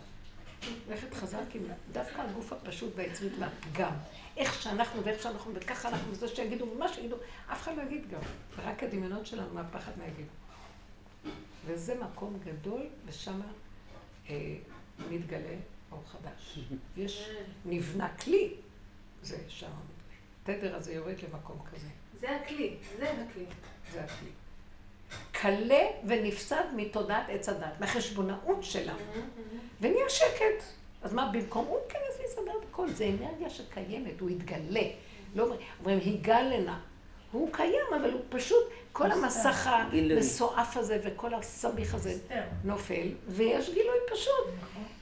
ללכת 0.90 1.14
חזק 1.14 1.56
עם 1.56 1.64
דווקא 1.92 2.22
הגוף 2.22 2.54
הפשוט 2.54 2.94
והיצרית 2.96 3.34
והפגם. 3.40 3.94
איך 4.40 4.62
שאנחנו 4.62 5.04
ואיך 5.04 5.24
שאנחנו, 5.24 5.52
וככה 5.56 5.90
אנחנו, 5.90 6.16
זה 6.16 6.28
שיגידו, 6.28 6.66
מה 6.66 6.94
שיגידו, 6.94 7.16
אף 7.52 7.64
אחד 7.64 7.78
לא 7.78 7.82
יגיד 7.82 8.10
גם. 8.12 8.20
רק 8.58 8.84
הדמיונות 8.84 9.26
שלנו 9.26 9.54
מהפחד 9.54 9.92
מה 9.98 10.04
יגידו. 10.08 10.30
וזה 11.66 11.96
מקום 11.96 12.40
גדול, 12.46 12.82
ושם 13.06 13.42
אה, 14.30 14.56
מתגלה 15.10 15.56
אור 15.92 16.04
חדש. 16.08 16.60
יש, 16.98 17.30
נבנה 17.66 18.16
כלי, 18.18 18.54
זה 19.24 19.38
שם. 19.48 19.72
התדר 20.44 20.76
הזה 20.76 20.94
יורד 20.94 21.16
למקום 21.24 21.58
כזה. 21.72 21.88
זה 22.20 22.36
הכלי, 22.36 22.78
זה 22.98 23.12
הכלי. 23.12 23.46
זה 23.92 24.04
הכלי. 24.04 24.30
קלה 25.32 25.86
ונפסד 26.08 26.64
מתודעת 26.76 27.26
עץ 27.30 27.50
הדת, 27.50 27.80
מהחשבונאות 27.80 28.64
שלה. 28.64 28.96
ונהיה 29.82 30.10
שקט. 30.10 30.64
אז 31.02 31.14
מה, 31.14 31.32
במקום 31.34 31.66
הוא 31.66 31.80
ייכנס 31.80 32.34
את 32.34 32.39
הכל, 32.84 32.94
זה 32.94 33.10
אנרגיה 33.20 33.50
שקיימת, 33.50 34.20
הוא 34.20 34.30
יתגלה. 34.30 34.82
לא 35.36 35.44
אומר- 35.44 35.56
אומרים, 35.80 36.00
היגלנה. 36.00 36.80
הוא 37.32 37.50
קיים, 37.54 37.74
אבל 38.02 38.12
הוא 38.14 38.22
פשוט, 38.30 38.64
כל 38.92 39.12
המסך. 39.12 39.70
המסועף 39.72 40.78
הזה 40.78 41.00
וכל 41.04 41.34
הסמיך 41.34 41.94
הזה. 41.96 42.18
נופל, 42.64 43.08
ויש 43.28 43.70
גילוי 43.70 43.98
פשוט. 44.14 44.54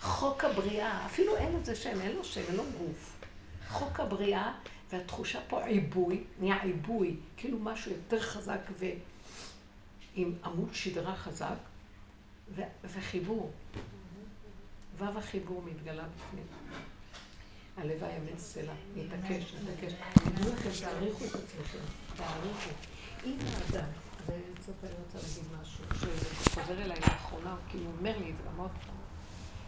חוק 0.01 0.43
הבריאה, 0.43 1.05
אפילו 1.05 1.35
אין 1.37 1.55
לזה 1.61 1.75
שם, 1.75 2.01
אין 2.01 2.15
לו 2.15 2.23
שם, 2.23 2.41
אין 2.47 2.55
לו 2.55 2.63
גוף. 2.77 3.13
חוק 3.69 3.99
הבריאה, 3.99 4.53
והתחושה 4.91 5.39
פה 5.47 5.65
עיבוי, 5.65 6.23
נהיה 6.39 6.63
עיבוי, 6.63 7.15
כאילו 7.37 7.57
משהו 7.59 7.91
יותר 7.91 8.19
חזק 8.19 8.59
ועם 8.79 10.33
עמוד 10.45 10.69
שדרה 10.73 11.15
חזק, 11.15 11.55
ו- 12.55 12.61
וחיבור. 12.85 13.51
וו 14.99 15.05
החיבור 15.17 15.61
מתגלה 15.65 16.03
בפנים. 16.03 16.45
הלוואי 17.77 18.17
אמת 18.17 18.39
סלע, 18.39 18.73
מתעקש, 18.95 19.53
מתעקש. 19.53 19.93
תדעו 20.13 20.53
לכם, 20.53 20.69
תעריכו 20.85 21.25
את 21.25 21.35
עצמכם, 21.35 21.79
תעריכו. 22.15 22.69
אם 23.25 23.37
האדם, 23.39 23.89
וקצת 24.25 24.73
אני 24.83 24.91
רוצה 25.05 25.17
להגיד 25.27 25.61
משהו, 25.61 25.83
שחוזר 26.43 26.81
אליי 26.81 26.99
לאחרונה, 26.99 27.51
הוא 27.51 27.59
כאילו 27.69 27.85
אומר 27.97 28.17
לי 28.17 28.33
פעם. 28.43 28.67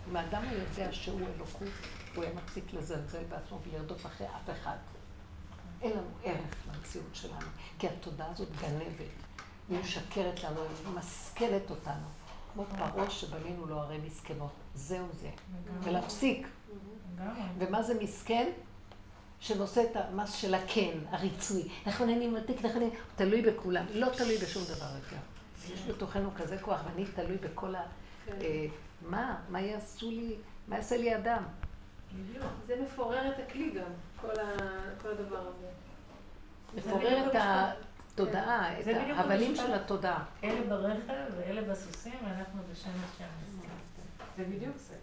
אם 0.09 0.15
האדם 0.15 0.41
היה 0.41 0.63
יודע 0.63 0.93
שהוא 0.93 1.21
אלוקות, 1.35 1.67
הוא 2.15 2.23
היה 2.23 2.33
מפסיק 2.33 2.73
לזלזל 2.73 3.23
בעצמו 3.29 3.59
ולרדוף 3.63 4.05
אחרי 4.05 4.27
אף 4.27 4.49
אחד. 4.49 4.77
אין 5.81 5.91
לנו 5.91 6.07
ערך 6.23 6.55
למציאות 6.67 7.15
שלנו, 7.15 7.47
כי 7.79 7.87
התודעה 7.87 8.31
הזאת 8.31 8.49
גנבת, 8.61 9.11
היא 9.69 9.79
משקרת 9.79 10.43
לנו, 10.43 10.61
היא 10.61 10.93
ממסכנת 10.93 11.69
אותנו. 11.69 12.07
כמו 12.53 12.65
פרעה 12.77 13.09
שבנינו 13.09 13.65
לו 13.65 13.79
ערי 13.79 13.97
מסכנות. 13.97 14.51
זהו 14.75 15.07
זה. 15.21 15.29
ולהפסיק. 15.83 16.47
ומה 17.59 17.83
זה 17.83 18.03
מסכן? 18.03 18.49
שנושא 19.39 19.83
את 19.91 19.95
המס 19.95 20.33
של 20.33 20.53
הכן, 20.53 20.97
הריצוי. 21.09 21.69
אנחנו 21.87 22.05
נהנים 22.05 22.33
מתיק, 22.33 22.65
אנחנו 22.65 22.79
נהנים, 22.79 22.95
הוא 22.95 23.15
תלוי 23.15 23.41
בכולם. 23.41 23.85
לא 23.93 24.07
תלוי 24.17 24.37
בשום 24.37 24.63
דבר 24.63 24.87
יותר. 24.95 25.17
יש 25.73 25.85
בתוכנו 25.87 26.29
כזה 26.35 26.57
כוח, 26.57 26.81
ואני 26.85 27.05
תלוי 27.05 27.37
בכל 27.37 27.75
ה... 27.75 27.81
אה, 28.27 28.65
מה? 29.01 29.35
מה 29.49 29.61
יעשו 29.61 30.11
לי? 30.11 30.35
מה 30.67 30.75
יעשה 30.75 30.97
לי 30.97 31.15
אדם? 31.15 31.43
זה 32.67 32.75
מפורר 32.83 33.31
את 33.31 33.39
הכלי 33.39 33.71
גם, 33.71 33.91
כל 35.01 35.09
הדבר 35.09 35.47
הזה. 35.47 35.67
מפורר 36.75 37.27
את 37.27 37.35
התודעה, 37.35 38.79
את 38.79 38.85
זה 38.85 38.93
בדיוק 38.93 39.17
ההבלים. 39.17 39.55
של 39.55 39.73
התודעה. 39.73 40.23
אלה 40.43 40.69
ברכב 40.69 41.33
ואלה 41.37 41.61
בסוסים, 41.61 42.15
ואנחנו 42.23 42.61
בשם 42.71 42.89
השם. 42.89 43.25
זה 44.37 44.43
בדיוק 44.43 44.77
זה. 44.77 44.95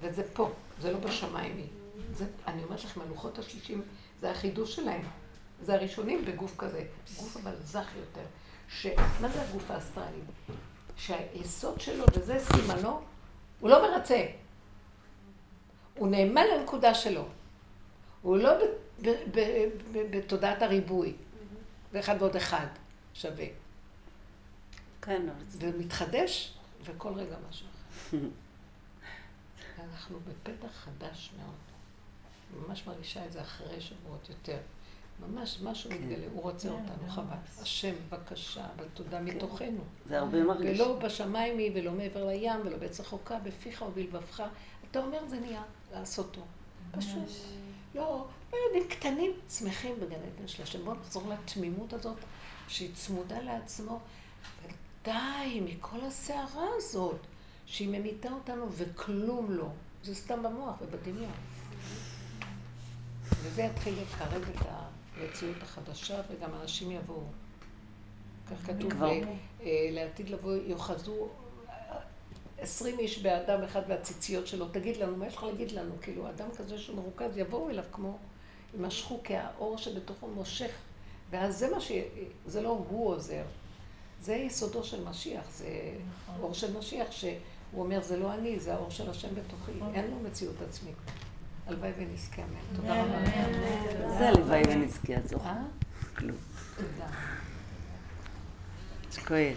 וזה 0.00 0.22
פה, 0.32 0.50
זה 0.80 0.92
לא 0.92 0.98
בשמיים 0.98 1.56
היא. 1.56 1.66
זה, 2.14 2.24
אני 2.46 2.64
אומרת 2.64 2.84
לכם, 2.84 3.00
הלוחות 3.00 3.38
השישים, 3.38 3.82
זה 4.20 4.30
החידוש 4.30 4.76
שלהם. 4.76 5.02
זה 5.62 5.74
הראשונים 5.74 6.24
בגוף 6.24 6.54
כזה. 6.58 6.84
גוף 7.18 7.36
אבל 7.36 7.54
זך 7.64 7.88
יותר. 7.96 8.26
ש... 8.68 8.86
מה 9.20 9.28
זה 9.28 9.42
הגוף 9.42 9.70
האסטרלי? 9.70 10.20
שהיסוד 10.96 11.80
שלו, 11.80 12.04
וזה 12.16 12.38
סימנו, 12.38 13.00
הוא 13.60 13.70
לא 13.70 13.82
מרצה. 13.90 14.26
הוא 15.94 16.08
נאמן 16.08 16.42
לנקודה 16.56 16.94
שלו. 16.94 17.24
הוא 18.22 18.36
לא 18.36 18.50
בתודעת 20.10 20.62
הריבוי. 20.62 21.14
ואחד 21.92 22.16
ועוד 22.18 22.36
אחד 22.36 22.66
שווה. 23.14 23.44
כן, 25.02 25.22
זה- 25.48 25.70
ומתחדש, 25.76 26.54
וכל 26.84 27.12
רגע 27.14 27.36
משהו 27.50 27.66
אחר. 27.66 28.16
אנחנו 30.00 30.18
בפתח 30.20 30.70
חדש 30.72 31.30
מאוד. 31.38 31.54
ממש 32.68 32.86
מרגישה 32.86 33.26
את 33.26 33.32
זה 33.32 33.40
אחרי 33.40 33.80
שבועות 33.80 34.28
יותר. 34.28 34.58
ממש 35.20 35.58
משהו 35.62 35.90
מתגלה, 35.90 36.26
הוא 36.32 36.42
רוצה 36.42 36.68
כן, 36.68 36.74
אותנו, 36.74 37.02
ממש. 37.02 37.12
חבל. 37.12 37.62
השם, 37.62 37.94
בבקשה, 38.08 38.66
בתודה 38.76 39.20
מתוכנו. 39.20 39.80
זה 40.08 40.18
הרבה 40.18 40.44
מרגיש. 40.44 40.80
ולא 40.80 40.98
בשמיים 40.98 41.58
היא, 41.58 41.70
ולא 41.74 41.92
מעבר 41.92 42.26
לים, 42.26 42.60
ולא 42.64 42.76
בעץ 42.76 43.00
רחוקה, 43.00 43.38
בפיך 43.38 43.82
ובלבבך. 43.82 44.42
אתה 44.90 44.98
אומר, 44.98 45.26
זה 45.28 45.40
נהיה, 45.40 45.62
לעשותו. 45.92 46.40
פשוט. 46.90 47.28
לא, 47.94 48.26
לא 48.52 48.58
יודעים, 48.66 48.88
קטנים, 48.88 49.30
שמחים 49.50 49.94
בגן 50.00 50.20
עדן 50.36 50.48
של 50.48 50.62
השם. 50.62 50.84
בואו 50.84 50.96
נחזור 50.96 51.28
לתמימות 51.28 51.92
הזאת, 51.92 52.16
שהיא 52.68 52.94
צמודה 52.94 53.40
לעצמו. 53.40 54.00
די, 55.04 55.60
מכל 55.64 56.00
הסערה 56.00 56.66
הזאת, 56.76 57.18
שהיא 57.66 57.88
ממיתה 57.88 58.32
אותנו 58.32 58.72
וכלום 58.72 59.50
לא. 59.50 59.68
זה 60.04 60.14
סתם 60.14 60.42
במוח 60.42 60.74
ובדמיון. 60.82 61.32
וזה 63.42 63.62
יתחיל 63.62 63.94
לקרב 64.02 64.42
את 64.42 64.66
המציאות 64.68 65.62
החדשה, 65.62 66.20
וגם 66.30 66.50
אנשים 66.62 66.90
יבואו. 66.90 67.22
כך 68.50 68.66
כתוב, 68.66 69.02
אה, 69.02 69.88
לעתיד 69.90 70.30
לבוא 70.30 70.52
יאחזו 70.66 71.28
עשרים 72.58 72.98
איש 72.98 73.22
באדם 73.22 73.62
אחד 73.62 73.82
והציציות 73.88 74.46
שלו, 74.46 74.68
תגיד 74.68 74.96
לנו, 74.96 75.16
מה 75.16 75.26
יש 75.26 75.36
לך 75.36 75.42
להגיד 75.42 75.72
לנו? 75.72 75.94
כאילו, 76.02 76.28
אדם 76.28 76.48
כזה 76.56 76.78
שהוא 76.78 76.96
מרוכז, 76.96 77.36
יבואו 77.36 77.70
אליו 77.70 77.84
כמו, 77.92 78.18
יימשכו, 78.74 79.20
כי 79.24 79.36
האור 79.36 79.78
שבתוכו 79.78 80.28
מושך, 80.28 80.70
ואז 81.30 81.58
זה 81.58 81.70
מה 81.70 81.80
ש... 81.80 81.92
זה 82.46 82.62
לא 82.62 82.84
הוא 82.88 83.08
עוזר, 83.08 83.42
זה 84.20 84.34
יסודו 84.34 84.84
של 84.84 85.04
משיח, 85.04 85.50
זה 85.50 85.68
נכון. 86.28 86.42
אור 86.42 86.54
של 86.54 86.78
משיח, 86.78 87.12
שהוא 87.70 87.82
אומר, 87.82 88.02
זה 88.02 88.16
לא 88.16 88.34
אני, 88.34 88.60
זה 88.60 88.74
האור 88.74 88.90
של 88.90 89.10
השם 89.10 89.28
בתוכי, 89.34 89.72
אין 89.94 90.10
לו 90.10 90.16
מציאות 90.20 90.54
עצמית. 90.68 90.96
הלוואי 91.66 91.90
ונזכה, 91.98 92.42
אמן. 92.42 92.76
תודה 92.76 93.02
רבה. 93.02 94.18
זה 94.18 94.28
הלוואי 94.28 94.62
ונזכי 94.68 95.16
הזו. 95.16 95.36
אה? 95.36 95.62
כלום. 96.16 96.36
תודה. 96.76 97.06
זה 99.10 99.20
כואב. 99.20 99.56